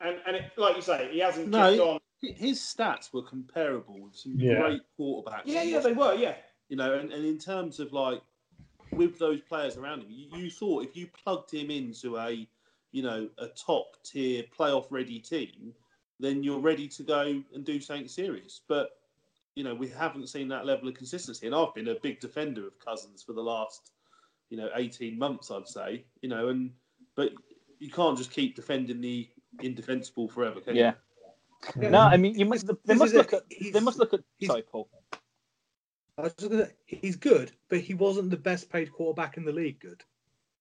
And, 0.00 0.16
and 0.26 0.34
it, 0.34 0.50
like 0.56 0.74
you 0.74 0.82
say, 0.82 1.08
he 1.12 1.20
hasn't 1.20 1.50
No, 1.50 1.70
kicked 1.70 1.80
on. 1.80 2.00
His 2.32 2.58
stats 2.60 3.12
were 3.12 3.22
comparable 3.22 4.00
with 4.00 4.16
some 4.16 4.38
Yeah. 4.38 4.60
great 4.60 4.82
quarterbacks. 4.98 5.42
Yeah, 5.44 5.62
yeah, 5.62 5.80
they 5.80 5.92
were. 5.92 6.14
Yeah. 6.14 6.36
you 6.68 6.76
know, 6.76 6.94
and, 6.94 7.12
and 7.12 7.24
in 7.24 7.38
terms 7.38 7.78
of 7.80 7.92
like 7.92 8.20
with 8.92 9.18
those 9.18 9.40
players 9.42 9.76
around 9.76 10.00
him, 10.02 10.10
you, 10.10 10.26
you 10.38 10.50
thought 10.50 10.84
if 10.84 10.96
you 10.96 11.06
plugged 11.22 11.52
him 11.52 11.70
into 11.70 12.16
a, 12.18 12.46
you 12.92 13.02
know, 13.02 13.28
a 13.38 13.48
top 13.48 13.96
tier 14.04 14.44
playoff 14.56 14.86
ready 14.90 15.18
team, 15.18 15.72
then 16.18 16.42
you're 16.42 16.58
ready 16.60 16.88
to 16.88 17.02
go 17.02 17.42
and 17.54 17.64
do 17.64 17.80
something 17.80 18.08
serious. 18.08 18.60
But 18.68 18.90
you 19.54 19.64
know, 19.64 19.74
we 19.74 19.88
haven't 19.88 20.28
seen 20.28 20.48
that 20.48 20.66
level 20.66 20.88
of 20.88 20.94
consistency, 20.94 21.46
and 21.46 21.54
I've 21.54 21.74
been 21.74 21.88
a 21.88 21.94
big 21.94 22.20
defender 22.20 22.66
of 22.66 22.78
Cousins 22.78 23.22
for 23.22 23.32
the 23.32 23.40
last, 23.42 23.92
you 24.50 24.56
know, 24.56 24.68
eighteen 24.74 25.18
months, 25.18 25.50
I'd 25.50 25.66
say. 25.68 26.04
You 26.20 26.28
know, 26.28 26.48
and 26.48 26.72
but 27.14 27.32
you 27.78 27.90
can't 27.90 28.16
just 28.18 28.30
keep 28.30 28.54
defending 28.54 29.00
the 29.00 29.28
indefensible 29.62 30.28
forever, 30.28 30.60
can 30.60 30.76
Yeah. 30.76 30.90
you? 30.90 30.96
Yeah. 31.80 31.88
No, 31.90 32.00
I 32.00 32.16
mean 32.16 32.38
you 32.38 32.46
must. 32.46 32.66
They 32.84 32.94
must 32.94 33.14
look 33.14 33.32
at. 33.32 33.42
They 33.72 33.80
must 33.80 33.98
look 33.98 34.14
at. 34.14 34.20
he's- 34.38 34.50
Sorry, 34.50 34.62
Paul. 34.62 34.88
I 36.18 36.22
was 36.22 36.34
just 36.34 36.50
gonna, 36.50 36.68
he's 36.86 37.16
good, 37.16 37.52
but 37.68 37.80
he 37.80 37.92
wasn't 37.94 38.30
the 38.30 38.36
best 38.38 38.70
paid 38.70 38.90
quarterback 38.92 39.36
in 39.36 39.44
the 39.44 39.52
league. 39.52 39.80
Good. 39.80 40.02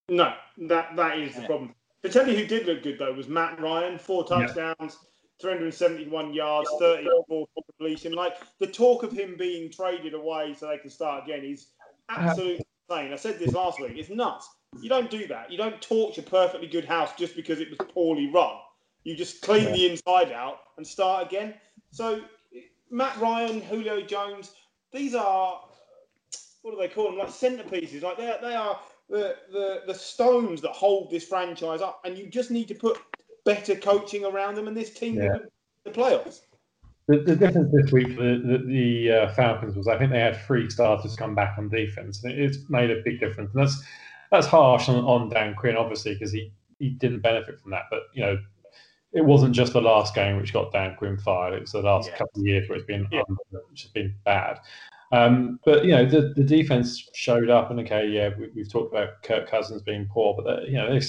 No, 0.10 0.34
that 0.70 0.96
that 0.96 1.18
is 1.20 1.36
the 1.36 1.42
Yeah. 1.42 1.48
problem. 1.48 1.76
To 2.04 2.10
tell 2.10 2.28
you 2.28 2.36
who 2.36 2.46
did 2.46 2.66
look 2.68 2.84
good 2.84 3.00
though 3.00 3.14
was 3.14 3.28
Matt 3.28 3.60
Ryan, 3.62 3.98
four 3.98 4.26
Yeah. 4.30 4.48
touchdowns, 4.48 4.98
371 5.42 6.34
yards, 6.34 6.70
34 6.80 7.48
completion. 7.56 8.14
Like 8.14 8.36
the 8.60 8.68
talk 8.68 9.04
of 9.04 9.12
him 9.12 9.36
being 9.38 9.72
traded 9.72 10.14
away 10.14 10.54
so 10.54 10.68
they 10.68 10.78
can 10.78 10.90
start 10.90 11.24
again 11.24 11.44
is 11.46 11.68
absolutely 12.10 12.66
insane. 12.90 13.14
I 13.14 13.16
said 13.16 13.40
this 13.40 13.54
last 13.54 13.80
week. 13.80 13.94
It's 13.96 14.10
nuts. 14.10 14.50
You 14.82 14.90
don't 14.90 15.10
do 15.10 15.26
that. 15.28 15.50
You 15.52 15.58
don't 15.58 15.82
torch 15.82 16.18
a 16.18 16.22
perfectly 16.22 16.68
good 16.68 16.86
house 16.86 17.12
just 17.18 17.36
because 17.36 17.60
it 17.62 17.70
was 17.70 17.80
poorly 17.94 18.30
run. 18.30 18.58
You 19.04 19.16
just 19.16 19.42
clean 19.42 19.64
Yeah. 19.66 19.72
the 19.72 19.90
inside 19.92 20.32
out 20.34 20.60
and 20.78 20.86
start 20.86 21.26
again. 21.26 21.54
So 21.92 22.22
Matt 22.90 23.18
Ryan, 23.20 23.62
Julio 23.62 24.02
Jones, 24.02 24.52
these 24.94 25.16
are 25.16 25.62
what 26.62 26.72
do 26.72 26.78
they 26.78 26.88
call 26.88 27.06
them? 27.06 27.18
Like 27.18 27.30
centerpieces. 27.30 28.02
Like 28.02 28.18
they 28.18 28.36
they 28.42 28.56
are 28.56 28.80
the, 29.10 29.36
the 29.52 29.82
the 29.88 29.94
stones 29.94 30.62
that 30.62 30.72
hold 30.72 31.12
this 31.12 31.26
franchise 31.26 31.82
up, 31.82 32.02
and 32.06 32.18
you 32.18 32.28
just 32.28 32.52
need 32.52 32.68
to 32.70 32.76
put 32.76 33.00
better 33.46 33.76
coaching 33.76 34.26
around 34.26 34.56
them, 34.56 34.68
and 34.68 34.76
this 34.76 34.94
team 34.94 35.16
Yeah. 35.16 35.38
the 35.84 35.92
playoffs. 35.92 36.42
The, 37.08 37.20
the 37.20 37.36
difference 37.36 37.72
this 37.72 37.92
week 37.92 38.16
for 38.16 38.24
the, 38.24 38.38
the, 38.40 38.58
the 38.66 39.12
uh, 39.12 39.34
Falcons 39.34 39.76
was 39.76 39.88
I 39.88 39.96
think 39.96 40.12
they 40.12 40.20
had 40.20 40.42
three 40.48 40.68
starters 40.72 41.16
come 41.16 41.36
back 41.36 41.56
on 41.60 41.70
defense, 41.70 42.24
and 42.24 42.34
it, 42.34 42.40
it's 42.40 42.68
made 42.70 42.90
a 42.90 43.04
big 43.04 43.20
difference. 43.20 43.54
And 43.54 43.64
that's 43.64 43.84
that's 44.32 44.48
harsh 44.48 44.90
on, 44.90 44.96
on 45.04 45.30
Dan 45.30 45.54
Quinn, 45.54 45.78
obviously, 45.78 46.14
because 46.16 46.32
he, 46.32 46.52
he 46.80 46.90
didn't 46.90 47.20
benefit 47.20 47.60
from 47.60 47.70
that. 47.72 47.84
But 47.92 48.04
you 48.14 48.24
know, 48.24 48.40
it 49.16 49.26
wasn't 49.26 49.56
just 49.56 49.74
the 49.74 49.82
last 49.82 50.14
game 50.14 50.38
which 50.38 50.54
got 50.54 50.72
Dan 50.72 50.96
Quinn 50.98 51.18
fired; 51.18 51.54
it 51.56 51.62
was 51.62 51.72
the 51.72 51.82
last 51.82 52.10
Yeah. 52.10 52.18
couple 52.18 52.42
of 52.42 52.46
years 52.48 52.70
where 52.70 52.78
it's 52.78 52.86
been 52.86 53.08
Yeah. 53.12 53.22
under, 53.28 53.64
which 53.70 53.82
has 53.84 53.92
been 53.92 54.14
bad. 54.26 54.60
Um, 55.12 55.60
but 55.66 55.86
you 55.86 55.92
know, 55.92 56.06
the, 56.06 56.34
the 56.36 56.44
defense 56.44 57.10
showed 57.14 57.50
up, 57.50 57.72
and 57.72 57.80
okay, 57.82 58.08
yeah, 58.08 58.30
we, 58.38 58.50
we've 58.56 58.72
talked 58.72 58.94
about 58.94 59.24
Kirk 59.24 59.48
Cousins 59.50 59.82
being 59.82 60.08
poor, 60.12 60.36
but 60.36 60.44
they, 60.46 60.68
you 60.72 60.78
know, 60.78 60.92
they, 60.92 61.06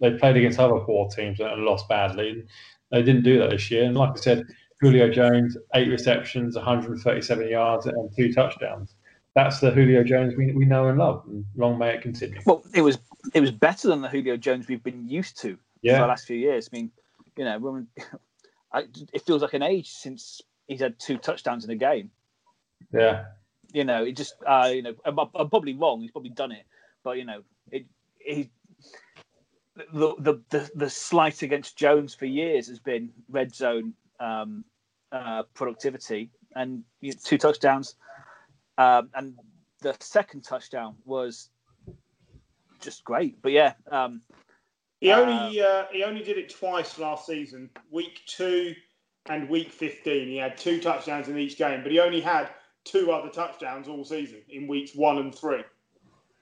they 0.00 0.16
played 0.18 0.36
against 0.36 0.58
other 0.58 0.78
poor 0.80 1.08
teams 1.08 1.38
and 1.40 1.62
lost 1.64 1.88
badly. 1.88 2.30
And 2.30 2.48
they 2.90 3.02
didn't 3.02 3.24
do 3.24 3.38
that 3.40 3.50
this 3.50 3.70
year. 3.70 3.84
And 3.84 3.96
like 3.96 4.12
I 4.12 4.20
said, 4.20 4.44
Julio 4.80 5.08
Jones, 5.10 5.56
eight 5.74 5.88
receptions, 5.88 6.56
137 6.56 7.48
yards, 7.48 7.86
and 7.86 8.10
two 8.16 8.32
touchdowns. 8.32 8.94
That's 9.34 9.60
the 9.60 9.70
Julio 9.70 10.02
Jones 10.04 10.34
we, 10.36 10.52
we 10.52 10.64
know 10.64 10.88
and 10.88 10.98
love. 10.98 11.22
And 11.26 11.44
long 11.56 11.78
may 11.78 11.94
it 11.94 12.02
continue. 12.02 12.40
Well, 12.46 12.62
it 12.74 12.82
was 12.82 12.98
it 13.34 13.40
was 13.40 13.50
better 13.50 13.88
than 13.88 14.02
the 14.02 14.08
Julio 14.08 14.36
Jones 14.36 14.68
we've 14.68 14.82
been 14.82 15.08
used 15.08 15.40
to 15.42 15.58
Yeah. 15.82 15.96
for 15.98 16.02
the 16.02 16.08
last 16.08 16.26
few 16.26 16.36
years. 16.36 16.68
I 16.72 16.76
mean, 16.76 16.90
you 17.36 17.44
know, 17.44 17.58
when, 17.58 17.86
I, 18.72 18.84
it 19.12 19.22
feels 19.22 19.42
like 19.42 19.54
an 19.54 19.62
age 19.62 19.90
since 19.90 20.40
he's 20.66 20.80
had 20.80 20.98
two 20.98 21.18
touchdowns 21.18 21.64
in 21.64 21.70
a 21.70 21.76
game. 21.76 22.10
Yeah. 22.92 23.24
You 23.72 23.84
know, 23.84 24.04
it 24.04 24.16
just 24.16 24.34
uh, 24.46 24.70
you 24.72 24.82
know, 24.82 24.94
I'm, 25.04 25.18
I'm 25.18 25.48
probably 25.48 25.74
wrong. 25.74 26.02
He's 26.02 26.10
probably 26.10 26.30
done 26.30 26.52
it, 26.52 26.64
but 27.02 27.18
you 27.18 27.24
know, 27.24 27.42
it 27.70 27.86
he. 28.18 28.50
The, 29.94 30.14
the 30.18 30.42
the 30.50 30.70
the 30.74 30.90
slight 30.90 31.40
against 31.40 31.78
Jones 31.78 32.14
for 32.14 32.26
years 32.26 32.68
has 32.68 32.78
been 32.78 33.10
red 33.30 33.54
zone 33.54 33.94
um, 34.20 34.66
uh, 35.10 35.44
productivity 35.54 36.30
and 36.54 36.84
you 37.00 37.12
know, 37.12 37.18
two 37.24 37.38
touchdowns, 37.38 37.94
um, 38.76 39.08
and 39.14 39.34
the 39.80 39.96
second 40.00 40.42
touchdown 40.44 40.96
was 41.06 41.48
just 42.80 43.04
great. 43.04 43.40
But 43.40 43.52
yeah, 43.52 43.72
um, 43.90 44.20
He 45.02 45.10
only 45.10 45.60
uh, 45.60 45.86
he 45.90 46.04
only 46.04 46.22
did 46.22 46.38
it 46.38 46.48
twice 46.48 46.96
last 46.96 47.26
season. 47.26 47.70
Week 47.90 48.20
two 48.26 48.72
and 49.26 49.48
week 49.48 49.72
fifteen, 49.72 50.28
he 50.28 50.36
had 50.36 50.56
two 50.56 50.80
touchdowns 50.80 51.26
in 51.28 51.36
each 51.36 51.58
game, 51.58 51.82
but 51.82 51.90
he 51.90 51.98
only 51.98 52.20
had 52.20 52.50
two 52.84 53.10
other 53.10 53.28
touchdowns 53.28 53.88
all 53.88 54.04
season 54.04 54.42
in 54.48 54.68
weeks 54.68 54.94
one 54.94 55.18
and 55.18 55.34
three. 55.34 55.64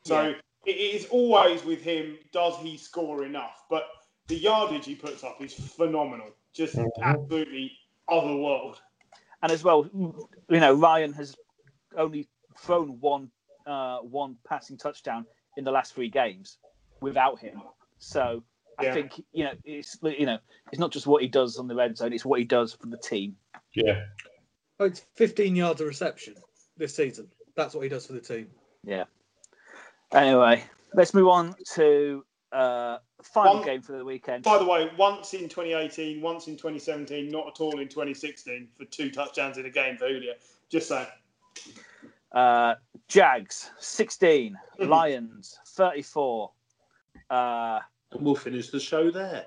So 0.04 0.28
Yeah. 0.28 0.34
it 0.66 0.76
is 0.76 1.06
always 1.06 1.64
with 1.64 1.80
him. 1.80 2.18
Does 2.32 2.58
he 2.58 2.76
score 2.76 3.24
enough? 3.24 3.64
But 3.70 3.88
the 4.26 4.36
yardage 4.36 4.84
he 4.84 4.94
puts 4.94 5.24
up 5.24 5.40
is 5.40 5.54
phenomenal. 5.54 6.30
Just 6.52 6.76
Mhm. 6.76 6.90
absolutely 7.02 7.72
otherworld. 8.08 8.82
and 9.42 9.50
as 9.50 9.64
well, 9.64 9.88
you 9.94 10.60
know, 10.60 10.74
Ryan 10.74 11.14
has 11.14 11.34
only 11.96 12.28
thrown 12.58 13.00
one 13.00 13.30
uh, 13.64 14.00
one 14.00 14.36
passing 14.44 14.76
touchdown 14.76 15.26
in 15.56 15.64
the 15.64 15.70
last 15.70 15.94
three 15.94 16.10
games 16.10 16.58
without 17.00 17.38
him. 17.38 17.62
So 18.00 18.42
I 18.78 18.84
Yeah. 18.86 18.94
think 18.94 19.24
you 19.32 19.44
know 19.44 19.52
it's 19.64 19.96
you 20.02 20.26
know 20.26 20.38
it's 20.72 20.80
not 20.80 20.90
just 20.90 21.06
what 21.06 21.22
he 21.22 21.28
does 21.28 21.58
on 21.58 21.68
the 21.68 21.74
red 21.76 21.96
zone; 21.96 22.12
it's 22.12 22.24
what 22.24 22.40
he 22.40 22.44
does 22.44 22.72
for 22.72 22.86
the 22.88 22.96
team. 22.96 23.36
Yeah. 23.74 24.06
Oh, 24.80 24.86
it's 24.86 25.00
15 25.14 25.54
yards 25.54 25.80
a 25.82 25.84
reception 25.86 26.34
this 26.76 26.94
season. 26.96 27.30
That's 27.54 27.74
what 27.74 27.82
he 27.82 27.88
does 27.90 28.06
for 28.06 28.14
the 28.14 28.20
team. 28.20 28.50
Yeah. 28.82 29.04
Anyway, 30.12 30.64
let's 30.94 31.12
move 31.14 31.28
on 31.28 31.54
to 31.74 32.24
uh, 32.52 32.98
final 33.22 33.56
One- 33.56 33.64
game 33.64 33.82
for 33.82 33.92
the 33.96 34.04
weekend. 34.04 34.42
By 34.42 34.56
the 34.58 34.64
way, 34.64 34.90
once 34.96 35.34
in 35.34 35.48
2018, 35.48 36.20
once 36.22 36.48
in 36.48 36.56
2017, 36.56 37.28
not 37.30 37.46
at 37.48 37.60
all 37.60 37.78
in 37.78 37.86
2016 37.88 38.68
for 38.76 38.86
two 38.86 39.10
touchdowns 39.10 39.58
in 39.58 39.66
a 39.66 39.70
game 39.70 39.96
for 39.98 40.08
Julio. 40.08 40.32
Just 40.70 40.88
saying. 40.88 41.06
Uh, 42.32 42.74
Jags 43.08 43.70
sixteen, 43.78 44.56
Mhm. 44.78 44.88
Lions 44.88 45.58
thirty 45.66 46.02
four. 46.02 46.52
Uh, 47.30 47.78
And 48.12 48.22
we'll 48.22 48.34
finish 48.34 48.70
the 48.70 48.80
show 48.80 49.10
there. 49.10 49.46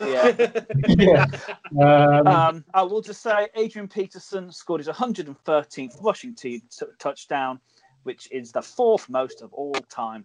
yeah. 0.00 0.50
yeah. 0.98 1.26
Um, 1.80 2.26
Um, 2.26 2.64
I 2.74 2.82
will 2.82 3.00
just 3.00 3.22
say 3.22 3.48
Adrian 3.56 3.88
Peterson 3.88 4.50
scored 4.52 4.80
his 4.80 4.88
113th 4.88 6.02
rushing 6.02 6.34
t- 6.34 6.62
t- 6.70 6.86
touchdown, 6.98 7.58
which 8.04 8.30
is 8.30 8.52
the 8.52 8.62
fourth 8.62 9.08
most 9.08 9.42
of 9.42 9.52
all 9.52 9.72
time. 9.88 10.24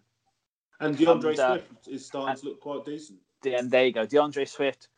And 0.80 0.96
DeAndre 0.98 1.32
And, 1.32 1.40
uh, 1.40 1.54
Swift 1.58 1.88
is 1.88 2.06
starting 2.06 2.40
to 2.42 2.46
look 2.50 2.60
quite 2.62 2.86
decent. 2.86 3.20
And 3.46 3.72
there 3.72 3.86
you 3.86 3.92
go, 3.94 4.06
DeAndre 4.06 4.48
Swift. 4.48 4.90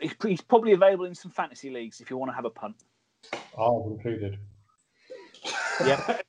He's, 0.00 0.14
he's 0.22 0.40
probably 0.42 0.72
available 0.72 1.06
in 1.06 1.14
some 1.14 1.30
fantasy 1.30 1.70
leagues 1.70 2.00
if 2.00 2.10
you 2.10 2.16
want 2.18 2.30
to 2.30 2.34
have 2.36 2.44
a 2.44 2.50
punt. 2.50 2.76
I've 3.58 3.86
included. 3.86 4.38
Yeah. 5.84 6.18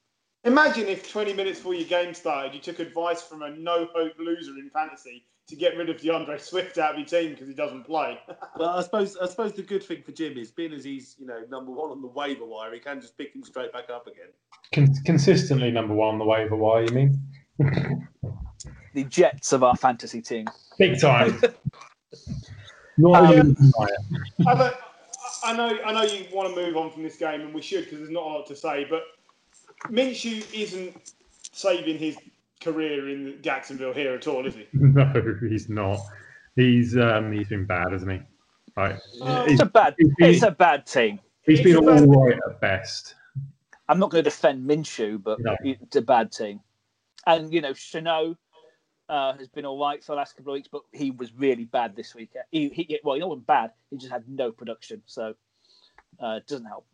Imagine 0.47 0.87
if 0.87 1.11
20 1.11 1.33
minutes 1.33 1.59
before 1.59 1.73
your 1.73 1.87
game 1.87 2.13
started, 2.13 2.53
you 2.53 2.61
took 2.61 2.79
advice 2.79 3.21
from 3.21 3.41
a 3.41 3.49
no 3.49 3.89
hope 3.93 4.13
loser 4.17 4.51
in 4.51 4.69
fantasy 4.73 5.25
to 5.49 5.57
get 5.57 5.75
rid 5.75 5.89
of 5.89 5.97
DeAndre 5.97 6.39
Swift 6.39 6.77
out 6.77 6.93
of 6.93 6.97
your 6.99 7.05
team 7.05 7.31
because 7.31 7.49
he 7.49 7.53
doesn't 7.53 7.83
play. 7.83 8.17
Well, 8.57 8.69
I 8.69 8.81
suppose 8.81 9.15
I 9.17 9.27
suppose 9.27 9.53
the 9.53 9.61
good 9.61 9.83
thing 9.83 10.01
for 10.01 10.11
Jim 10.13 10.35
is 10.37 10.49
being 10.51 10.73
as 10.73 10.83
he's 10.83 11.15
you 11.19 11.27
know 11.27 11.41
number 11.51 11.71
one 11.71 11.91
on 11.91 12.01
the 12.01 12.07
waiver 12.07 12.45
wire, 12.45 12.73
he 12.73 12.79
can 12.79 12.99
just 13.01 13.15
pick 13.17 13.35
him 13.35 13.43
straight 13.43 13.71
back 13.71 13.89
up 13.91 14.07
again. 14.07 14.29
Con- 14.73 14.95
consistently 15.05 15.69
number 15.69 15.93
one 15.93 16.13
on 16.13 16.17
the 16.17 16.25
waiver 16.25 16.55
wire, 16.55 16.83
you 16.83 16.91
mean? 16.91 17.21
The 18.93 19.03
Jets 19.03 19.53
of 19.53 19.63
our 19.63 19.75
fantasy 19.75 20.23
team. 20.23 20.47
Big 20.79 20.99
time. 20.99 21.39
Not 22.97 23.25
Um, 23.25 23.31
even 23.31 23.53
deny 23.53 23.87
it. 23.89 24.47
I, 24.47 24.53
know, 24.55 24.71
I 25.43 25.53
know, 25.55 25.79
I 25.85 25.93
know 25.93 26.01
you 26.01 26.25
want 26.33 26.55
to 26.55 26.59
move 26.59 26.75
on 26.77 26.89
from 26.89 27.03
this 27.03 27.15
game, 27.15 27.41
and 27.41 27.53
we 27.53 27.61
should 27.61 27.83
because 27.83 27.99
there's 27.99 28.09
not 28.09 28.23
a 28.23 28.27
lot 28.29 28.47
to 28.47 28.55
say. 28.55 28.87
But 28.89 29.03
Minshew 29.85 30.45
isn't 30.53 31.13
saving 31.51 31.97
his 31.97 32.17
career 32.61 33.09
in 33.09 33.37
Jacksonville 33.41 33.93
here 33.93 34.13
at 34.13 34.27
all, 34.27 34.45
is 34.45 34.55
he? 34.55 34.67
No, 34.73 35.11
he's 35.47 35.69
not. 35.69 35.99
He's 36.55 36.97
um, 36.97 37.31
he's 37.31 37.47
been 37.47 37.65
bad, 37.65 37.91
hasn't 37.91 38.11
he? 38.11 38.19
Right. 38.75 38.95
Oh. 39.21 39.45
It's 39.47 39.61
a 39.61 39.65
bad. 39.65 39.95
been, 39.97 40.13
It's 40.19 40.43
a 40.43 40.51
bad 40.51 40.85
team. 40.85 41.19
he's 41.43 41.61
been 41.61 41.77
it's 41.77 41.81
a 41.81 41.91
bad- 41.91 42.03
all 42.09 42.25
right 42.27 42.39
at 42.49 42.59
best. 42.61 43.15
I'm 43.89 43.99
not 43.99 44.09
going 44.11 44.23
to 44.23 44.29
defend 44.29 44.69
Minshew, 44.69 45.21
but 45.23 45.39
No. 45.39 45.55
it's 45.63 45.95
a 45.95 46.01
bad 46.01 46.31
team. 46.31 46.59
And 47.25 47.53
you 47.53 47.61
know, 47.61 47.71
Shenault 47.71 48.35
uh, 49.07 49.33
has 49.37 49.47
been 49.47 49.65
all 49.65 49.79
right 49.79 50.03
for 50.03 50.11
the 50.11 50.17
last 50.17 50.35
couple 50.35 50.51
of 50.53 50.55
weeks, 50.57 50.67
but 50.69 50.81
he 50.91 51.11
was 51.11 51.31
really 51.33 51.63
bad 51.65 51.95
this 51.95 52.13
week. 52.13 52.31
He, 52.51 52.69
he 52.69 52.99
well, 53.03 53.15
he 53.15 53.23
wasn't 53.23 53.47
bad. 53.47 53.71
He 53.89 53.97
just 53.97 54.11
had 54.11 54.23
no 54.27 54.51
production, 54.51 55.01
so 55.05 55.35
uh, 56.21 56.39
it 56.41 56.47
doesn't 56.47 56.65
help. 56.65 56.85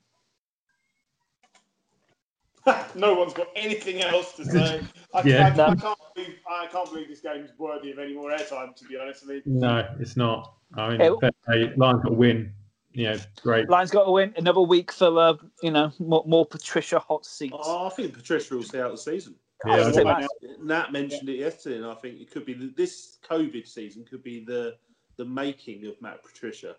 no 2.95 3.13
one's 3.13 3.33
got 3.33 3.47
anything 3.55 4.01
else 4.01 4.33
to 4.33 4.45
say. 4.45 4.81
I, 5.13 5.21
Yeah. 5.23 5.47
I, 5.47 5.49
I, 5.51 5.55
No. 5.73 5.75
can't 5.75 5.99
believe, 6.15 6.35
I 6.49 6.67
can't 6.67 6.89
believe 6.89 7.07
this 7.09 7.19
game's 7.21 7.49
worthy 7.57 7.91
of 7.91 7.99
any 7.99 8.13
more 8.13 8.31
airtime. 8.31 8.75
To 8.75 8.85
be 8.85 8.97
honest, 8.97 9.23
I 9.25 9.27
mean, 9.33 9.41
No, 9.45 9.87
it's 9.99 10.15
not. 10.15 10.55
I 10.75 10.89
mean, 10.95 10.99
Yeah. 11.21 11.29
hey, 11.49 11.73
Lions 11.75 12.03
got 12.03 12.09
to 12.09 12.15
win. 12.15 12.53
Yeah, 12.93 13.13
know, 13.13 13.19
great. 13.41 13.69
Lions 13.69 13.89
got 13.89 14.05
to 14.05 14.11
win 14.11 14.33
another 14.37 14.61
week 14.61 14.91
for 14.91 15.17
uh, 15.19 15.33
you 15.63 15.71
know 15.71 15.91
more, 15.99 16.23
more 16.27 16.45
Patricia 16.45 16.99
hot 16.99 17.25
seats. 17.25 17.55
Oh, 17.59 17.87
I 17.87 17.89
think 17.89 18.13
Patricia 18.13 18.53
will 18.55 18.63
stay 18.63 18.81
out 18.81 18.91
the 18.91 18.97
season. 18.97 19.35
Yeah, 19.65 19.73
I 19.73 19.79
I 19.79 19.85
would 19.85 19.95
say. 19.95 20.27
Nat 20.61 20.91
mentioned 20.91 21.27
it 21.29 21.37
yesterday, 21.37 21.77
and 21.77 21.85
I 21.87 21.95
think 21.95 22.21
it 22.21 22.29
could 22.29 22.45
be 22.45 22.53
the, 22.53 22.71
this 22.77 23.17
COVID 23.27 23.67
season 23.67 24.05
could 24.05 24.23
be 24.23 24.43
the 24.45 24.75
the 25.17 25.25
making 25.25 25.87
of 25.87 25.99
Matt 26.01 26.21
Patricia. 26.23 26.75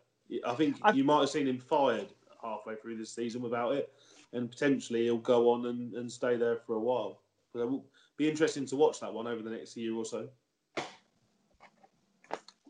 I 0.47 0.55
think 0.55 0.77
I- 0.83 0.93
you 0.93 1.03
might 1.05 1.21
have 1.21 1.31
seen 1.31 1.49
him 1.49 1.59
fired 1.59 2.07
halfway 2.41 2.77
through 2.77 2.97
this 2.97 3.11
season 3.11 3.43
without 3.43 3.75
it, 3.75 3.93
and 4.35 4.51
potentially 4.51 5.05
he'll 5.05 5.19
go 5.19 5.51
on 5.51 5.67
and, 5.67 5.95
and 5.95 6.11
stay 6.11 6.37
there 6.37 6.57
for 6.67 6.75
a 6.75 6.81
while. 6.81 7.23
But 7.53 7.61
it 7.61 7.71
will 7.71 7.87
be 8.17 8.29
interesting 8.29 8.67
to 8.67 8.77
watch 8.77 9.01
that 9.01 9.13
one 9.13 9.27
over 9.27 9.43
the 9.43 9.51
next 9.51 9.77
year 9.77 9.95
or 9.95 10.05
so. 10.05 10.29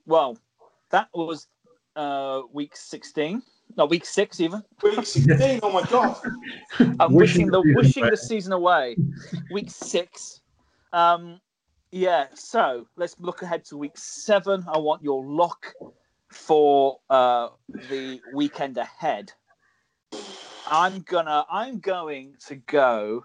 Well, 0.07 0.39
that 0.91 1.09
was 1.15 1.49
uh, 1.97 2.43
week 2.53 2.77
16. 2.77 3.43
No, 3.77 3.87
week 3.87 4.05
six 4.05 4.41
even. 4.41 4.63
week 4.83 4.95
16. 5.07 5.61
oh 5.63 5.73
my 5.73 5.83
god! 5.89 6.17
I'm 7.01 7.13
wishing, 7.15 7.47
Wishing 7.47 7.47
the 7.47 7.63
the 7.63 7.75
wishing 7.77 8.03
away. 8.05 8.11
the 8.11 8.17
season 8.17 8.53
away. 8.53 8.97
Week 9.51 9.71
six. 9.71 10.43
Um, 10.93 11.41
yeah. 11.91 12.27
So 12.35 12.87
let's 12.97 13.17
look 13.19 13.43
ahead 13.43 13.65
to 13.67 13.77
week 13.79 13.97
seven. 13.97 14.65
I 14.69 14.79
want 14.79 15.03
your 15.03 15.25
lock 15.25 15.73
for 16.31 16.99
uh, 17.11 17.49
the 17.89 18.21
weekend 18.35 18.77
ahead. 18.77 19.33
I'm 20.67 21.01
gonna. 21.03 21.45
I'm 21.51 21.79
going 21.79 22.35
to 22.47 22.57
go 22.57 23.25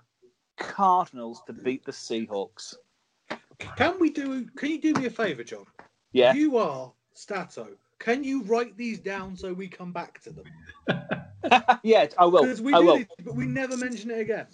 Cardinals 0.58 1.42
to 1.48 1.54
beat 1.54 1.86
the 1.86 1.92
Seahawks. 1.92 2.76
Can 3.78 4.00
we 4.00 4.10
do? 4.10 4.46
Can 4.56 4.72
you 4.72 4.82
do 4.82 4.94
me 4.94 5.06
a 5.06 5.10
favour, 5.10 5.44
John? 5.44 5.66
Yeah. 6.12 6.34
You 6.34 6.58
are 6.58 6.92
Stato. 7.14 7.70
Can 8.00 8.24
you 8.24 8.44
write 8.44 8.78
these 8.78 9.00
down 9.00 9.36
so 9.36 9.54
we 9.54 9.68
come 9.68 9.92
back 9.92 10.22
to 10.22 10.32
them? 10.32 10.46
yeah. 11.84 12.08
I 12.18 12.26
will. 12.26 12.44
Because 12.44 12.62
we 12.62 12.74
I 12.74 12.80
do 12.80 12.86
will. 12.86 12.98
this, 12.98 13.08
but 13.24 13.36
we 13.36 13.46
never 13.46 13.78
mention 13.78 14.12
it 14.12 14.20
again. 14.20 14.48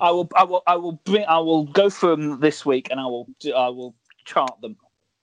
I 0.00 0.10
will. 0.10 0.28
I 0.34 0.44
will. 0.44 0.62
I 0.66 0.76
will 0.76 1.00
bring. 1.04 1.24
I 1.26 1.38
will 1.38 1.64
go 1.64 1.88
through 1.90 2.16
them 2.16 2.40
this 2.40 2.64
week, 2.66 2.88
and 2.90 3.00
I 3.00 3.04
will. 3.04 3.26
do- 3.40 3.54
I 3.54 3.68
will 3.68 3.94
chart 4.24 4.60
them. 4.60 4.76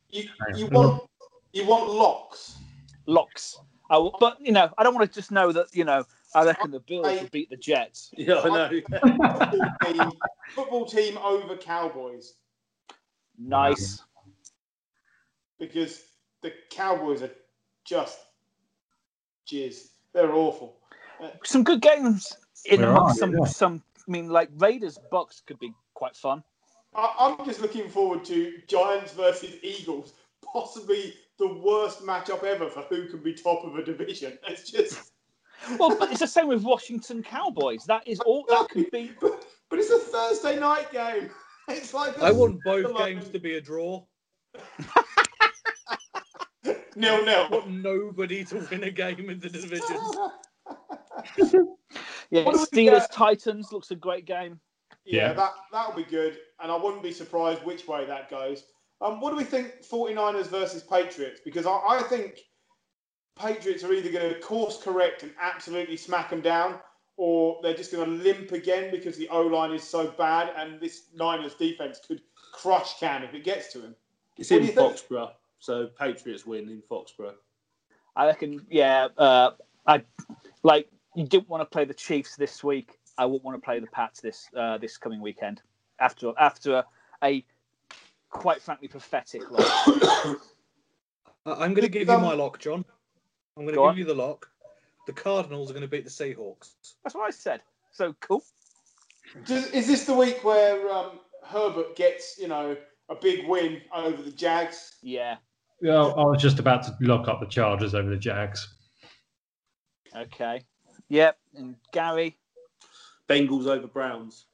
You, 0.09 0.29
you 0.55 0.67
want 0.67 1.03
you 1.51 1.65
want 1.65 1.89
locks? 1.89 2.57
locks. 3.05 3.59
I 3.89 3.97
will, 3.97 4.15
but 4.19 4.39
you 4.39 4.51
know, 4.51 4.71
I 4.77 4.83
don't 4.83 4.95
want 4.95 5.07
to 5.07 5.13
just 5.13 5.31
know 5.31 5.51
that 5.51 5.67
you 5.73 5.83
know. 5.83 6.05
I 6.35 6.45
reckon 6.45 6.71
the 6.71 6.79
Bills 6.79 7.05
will 7.05 7.29
beat 7.31 7.49
the 7.49 7.57
Jets. 7.57 8.11
Yeah, 8.17 8.39
I 8.39 8.49
know. 8.49 8.81
Football 8.99 9.69
team, 9.85 10.11
football 10.55 10.85
team 10.85 11.17
over 11.19 11.55
Cowboys 11.55 12.33
Nice. 13.37 14.01
because 15.59 16.01
the 16.41 16.53
Cowboys 16.69 17.21
are 17.21 17.31
just 17.85 18.17
jizz. 19.51 19.89
They're 20.13 20.33
awful. 20.33 20.77
Some 21.43 21.63
good 21.63 21.81
games 21.81 22.35
in 22.65 22.81
There 22.81 22.89
amongst 22.89 23.17
are, 23.17 23.19
some 23.19 23.37
yeah. 23.37 23.45
some 23.45 23.83
I 24.07 24.11
mean, 24.11 24.29
like 24.29 24.49
Raiders 24.57 24.99
Bucs 25.11 25.45
could 25.45 25.59
be 25.59 25.71
quite 25.93 26.15
fun. 26.15 26.43
I, 26.95 27.13
I'm 27.19 27.45
just 27.45 27.61
looking 27.61 27.89
forward 27.89 28.23
to 28.25 28.53
Giants 28.67 29.13
versus 29.13 29.55
Eagles, 29.63 30.13
possibly 30.43 31.13
the 31.39 31.47
worst 31.47 32.01
matchup 32.05 32.43
ever 32.43 32.69
for 32.69 32.81
who 32.83 33.07
can 33.07 33.23
be 33.23 33.33
top 33.33 33.63
of 33.63 33.75
a 33.75 33.83
division. 33.83 34.37
It's 34.47 34.69
just, 34.69 35.12
Well, 35.79 35.97
but 35.97 36.11
it's 36.11 36.19
the 36.19 36.27
same 36.27 36.47
with 36.47 36.63
Washington 36.63 37.23
Cowboys. 37.23 37.85
That 37.85 38.07
is 38.07 38.19
all. 38.21 38.45
That 38.49 38.69
could 38.69 38.89
be. 38.91 39.11
but, 39.21 39.45
but 39.69 39.79
it's 39.79 39.89
a 39.89 39.99
Thursday 39.99 40.59
night 40.59 40.91
game. 40.91 41.29
It's 41.69 41.93
like 41.93 42.21
I 42.21 42.29
want 42.29 42.61
both 42.65 42.87
Come 42.87 42.97
games 42.97 43.29
to 43.29 43.39
be 43.39 43.55
a 43.55 43.61
draw. 43.61 44.03
nil 46.97 47.15
I 47.21 47.25
nil. 47.25 47.47
want 47.49 47.69
nobody 47.69 48.43
to 48.43 48.67
win 48.69 48.83
a 48.83 48.91
game 48.91 49.29
in 49.29 49.39
the 49.39 49.47
division. 49.47 49.97
Yeah, 52.31 52.43
What 52.43 52.55
do 52.55 52.59
we 52.59 52.65
Steelers 52.87 53.01
get? 53.01 53.11
Titans 53.13 53.71
looks 53.71 53.91
a 53.91 53.95
great 53.95 54.25
game. 54.25 54.59
Yeah, 55.05 55.27
Yeah. 55.27 55.33
that 55.33 55.51
that'll 55.71 55.95
be 55.95 56.03
good, 56.03 56.37
and 56.61 56.69
I 56.71 56.75
wouldn't 56.75 57.01
be 57.01 57.13
surprised 57.13 57.63
which 57.63 57.87
way 57.87 58.05
that 58.05 58.29
goes. 58.29 58.65
Um, 59.01 59.21
what 59.21 59.29
do 59.31 59.37
we 59.37 59.43
think 59.45 59.83
49ers 59.89 60.47
versus 60.47 60.83
Patriots? 60.83 61.39
Because 61.45 61.65
I, 61.65 61.79
I 61.87 62.03
think 62.03 62.39
Patriots 63.35 63.83
are 63.83 63.93
either 63.93 64.11
going 64.11 64.33
to 64.33 64.39
course 64.39 64.81
correct 64.81 65.23
and 65.23 65.31
absolutely 65.41 65.97
smack 65.97 66.29
them 66.29 66.41
down, 66.41 66.79
or 67.17 67.59
they're 67.63 67.73
just 67.73 67.91
going 67.91 68.05
to 68.05 68.23
limp 68.23 68.51
again 68.51 68.91
because 68.91 69.17
the 69.17 69.27
O 69.29 69.41
line 69.41 69.71
is 69.71 69.83
so 69.83 70.07
bad, 70.07 70.51
and 70.55 70.79
this 70.79 71.05
Niners 71.15 71.55
defense 71.55 71.99
could 72.07 72.21
crush 72.53 72.99
Cam 72.99 73.23
if 73.23 73.33
it 73.33 73.43
gets 73.43 73.73
to 73.73 73.81
him. 73.81 73.95
It's 74.37 74.51
What 74.51 74.61
in 74.61 74.67
do 74.67 74.73
think? 74.73 74.93
Foxborough, 74.93 75.31
so 75.59 75.87
Patriots 75.87 76.45
win 76.45 76.69
in 76.69 76.81
Foxborough. 76.89 77.35
I 78.15 78.27
reckon. 78.27 78.65
Yeah, 78.69 79.07
uh, 79.17 79.51
I 79.87 80.03
like. 80.61 80.87
You 81.15 81.25
didn't 81.25 81.49
want 81.49 81.61
to 81.61 81.65
play 81.65 81.85
the 81.85 81.93
Chiefs 81.93 82.35
this 82.35 82.63
week. 82.63 82.97
I 83.17 83.25
wouldn't 83.25 83.43
want 83.43 83.61
to 83.61 83.65
play 83.65 83.79
the 83.79 83.87
Pats 83.87 84.21
this 84.21 84.49
uh, 84.55 84.77
this 84.77 84.97
coming 84.97 85.21
weekend. 85.21 85.61
After 85.99 86.33
after 86.39 86.75
a, 86.77 86.85
a 87.23 87.45
quite 88.29 88.61
frankly 88.61 88.87
pathetic 88.87 89.49
loss. 89.49 89.87
I'm 91.45 91.73
going 91.73 91.81
to 91.81 91.89
give 91.89 92.07
you 92.07 92.17
my 92.17 92.33
lock, 92.33 92.59
John. 92.59 92.85
I'm 93.57 93.63
going 93.63 93.73
to 93.73 93.77
Go 93.77 93.83
give 93.85 93.91
on. 93.91 93.97
you 93.97 94.05
the 94.05 94.15
lock. 94.15 94.49
The 95.05 95.13
Cardinals 95.13 95.69
are 95.69 95.73
going 95.73 95.81
to 95.83 95.87
beat 95.87 96.05
the 96.05 96.09
Seahawks. 96.09 96.71
That's 97.03 97.13
what 97.15 97.27
I 97.27 97.31
said. 97.31 97.61
So 97.91 98.15
cool. 98.19 98.43
Does, 99.45 99.67
is 99.71 99.87
this 99.87 100.05
the 100.05 100.13
week 100.13 100.43
where 100.43 100.89
um, 100.91 101.19
Herbert 101.43 101.95
gets, 101.95 102.37
you 102.39 102.47
know, 102.47 102.75
a 103.09 103.15
big 103.15 103.47
win 103.47 103.81
over 103.93 104.21
the 104.21 104.31
Jags? 104.31 104.95
Yeah. 105.01 105.37
Yeah, 105.81 105.97
I 106.01 106.23
was 106.23 106.41
just 106.41 106.59
about 106.59 106.83
to 106.83 106.95
lock 107.01 107.27
up 107.27 107.41
the 107.41 107.45
Chargers 107.45 107.93
over 107.93 108.09
the 108.09 108.17
Jags. 108.17 108.75
Okay. 110.15 110.61
Yep. 111.09 111.37
And 111.55 111.75
Gary. 111.91 112.37
Bengals 113.29 113.67
over 113.67 113.87
Browns. 113.87 114.45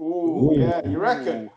Ooh, 0.00 0.52
Ooh. 0.52 0.58
yeah, 0.58 0.86
you 0.88 0.98
reckon? 0.98 1.50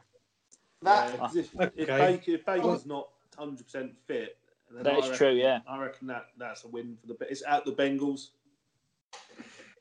That 0.82 1.12
Yeah, 1.12 1.18
'cause 1.18 1.36
if, 1.36 1.54
if, 1.76 1.88
Baker, 1.88 2.32
if 2.32 2.46
Baker's 2.46 2.86
not 2.86 3.10
100% 3.38 3.96
fit, 4.08 4.38
then 4.41 4.41
That 4.74 4.88
I 4.88 4.98
is 4.98 5.04
reckon- 5.04 5.18
true. 5.18 5.32
Yeah. 5.34 5.60
I 5.68 5.80
reckon 5.82 6.08
that 6.08 6.28
that's 6.38 6.64
a 6.64 6.68
win 6.68 6.98
for 7.02 7.08
the. 7.08 7.18
It's 7.30 7.44
at 7.48 7.66
the 7.66 7.72
Bengals. 7.74 8.28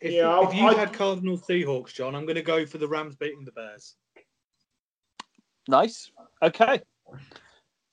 If, 0.01 0.13
Yeah, 0.13 0.47
if 0.49 0.55
you 0.55 0.67
I- 0.67 0.75
had 0.75 0.93
Cardinal 0.93 1.39
Seahawks, 1.39 1.93
John, 1.95 2.15
I'm 2.15 2.25
going 2.25 2.37
to 2.37 2.43
go 2.43 2.65
for 2.67 2.79
the 2.79 2.89
Rams 2.89 3.17
beating 3.17 3.45
the 3.45 3.53
Bears. 3.53 3.97
Nice. 5.69 6.11
Okay. 6.43 6.81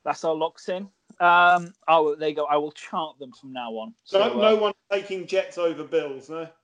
That's 0.06 0.24
our 0.24 0.34
locks 0.34 0.70
in. 0.70 0.88
Um. 1.20 1.74
Oh, 1.88 2.16
there 2.16 2.30
you 2.30 2.36
go. 2.36 2.46
I 2.46 2.58
will 2.58 2.72
chart 2.72 3.18
them 3.20 3.32
from 3.34 3.52
now 3.52 3.72
on. 3.72 3.94
So, 4.04 4.20
no, 4.20 4.42
uh, 4.42 4.56
one 4.60 4.74
taking 4.92 5.26
Jets 5.28 5.58
over 5.58 5.84
Bills, 5.84 6.30
no? 6.30 6.48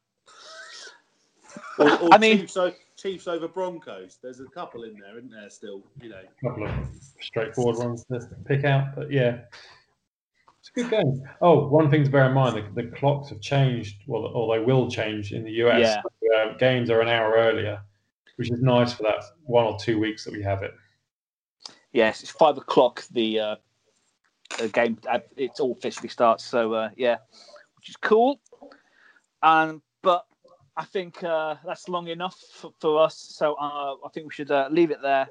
Or, 1.79 1.91
or 2.01 2.09
I 2.13 2.17
mean- 2.17 2.39
Chiefs, 2.39 2.57
o- 2.57 2.73
Chiefs 2.97 3.27
over 3.27 3.47
Broncos. 3.47 4.17
There's 4.23 4.39
a 4.39 4.45
couple 4.45 4.83
in 4.85 4.93
there, 4.99 5.17
isn't 5.17 5.29
there? 5.31 5.49
Still, 5.49 5.83
you 6.01 6.09
know. 6.09 6.21
A 6.21 6.47
couple 6.47 6.67
of 6.67 6.73
straightforward 7.21 7.77
ones 7.77 8.05
to 8.11 8.27
pick 8.45 8.63
out, 8.63 8.95
but 8.95 9.11
yeah, 9.11 9.41
it's 9.51 9.57
a 9.57 9.72
good 10.75 10.89
game. 10.89 11.23
Oh, 11.41 11.67
one 11.67 11.89
thing 11.89 12.03
to 12.03 12.09
bear 12.09 12.27
in 12.27 12.33
mind: 12.33 12.57
the, 12.57 12.81
the 12.83 12.89
clocks 12.89 13.29
have 13.29 13.41
changed. 13.41 14.03
Well, 14.07 14.25
or 14.25 14.57
they 14.57 14.63
will 14.63 14.89
change 14.89 15.33
in 15.33 15.43
the 15.43 15.51
US. 15.65 15.97
Uh, 16.37 16.53
games 16.57 16.89
are 16.89 17.01
an 17.01 17.07
hour 17.07 17.33
earlier, 17.35 17.81
which 18.37 18.51
is 18.51 18.61
nice 18.61 18.93
for 18.93 19.03
that 19.03 19.23
one 19.43 19.65
or 19.65 19.77
two 19.79 19.99
weeks 19.99 20.25
that 20.25 20.33
we 20.33 20.41
have 20.43 20.63
it. 20.63 20.73
Yes, 21.91 22.23
it's 22.23 22.31
five 22.31 22.57
o'clock. 22.57 23.03
The 23.11 23.39
uh, 23.39 23.55
the 24.57 24.69
game 24.69 24.97
uh, 25.09 25.19
it's 25.37 25.59
all 25.59 25.73
officially 25.73 26.09
starts. 26.09 26.43
So 26.43 26.73
uh, 26.73 26.89
yeah, 26.95 27.17
which 27.77 27.89
is 27.89 27.97
cool. 27.97 28.39
And 29.41 29.81
but 30.01 30.25
I 30.75 30.85
think 30.85 31.23
uh, 31.23 31.55
that's 31.65 31.87
long 31.87 32.07
enough 32.07 32.39
for, 32.53 32.71
for 32.79 33.03
us. 33.03 33.15
So 33.15 33.53
uh, 33.55 33.95
I 34.05 34.09
think 34.13 34.27
we 34.27 34.33
should 34.33 34.51
uh, 34.51 34.69
leave 34.71 34.91
it 34.91 35.01
there, 35.01 35.27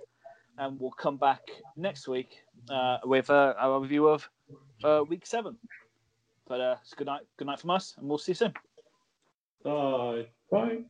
and 0.58 0.78
we'll 0.78 0.92
come 0.92 1.16
back 1.16 1.40
next 1.76 2.06
week 2.06 2.42
uh, 2.70 2.98
with 3.04 3.30
uh, 3.30 3.54
our 3.58 3.80
review 3.80 4.08
of 4.08 4.28
uh, 4.84 5.04
week 5.08 5.26
seven. 5.26 5.56
But 6.46 6.60
uh, 6.60 6.76
it's 6.82 6.94
good 6.94 7.06
night. 7.06 7.22
Good 7.38 7.46
night 7.46 7.60
from 7.60 7.70
us, 7.70 7.94
and 7.98 8.08
we'll 8.08 8.18
see 8.18 8.32
you 8.32 8.36
soon. 8.36 8.54
Bye. 9.64 10.26
Bye. 10.50 10.84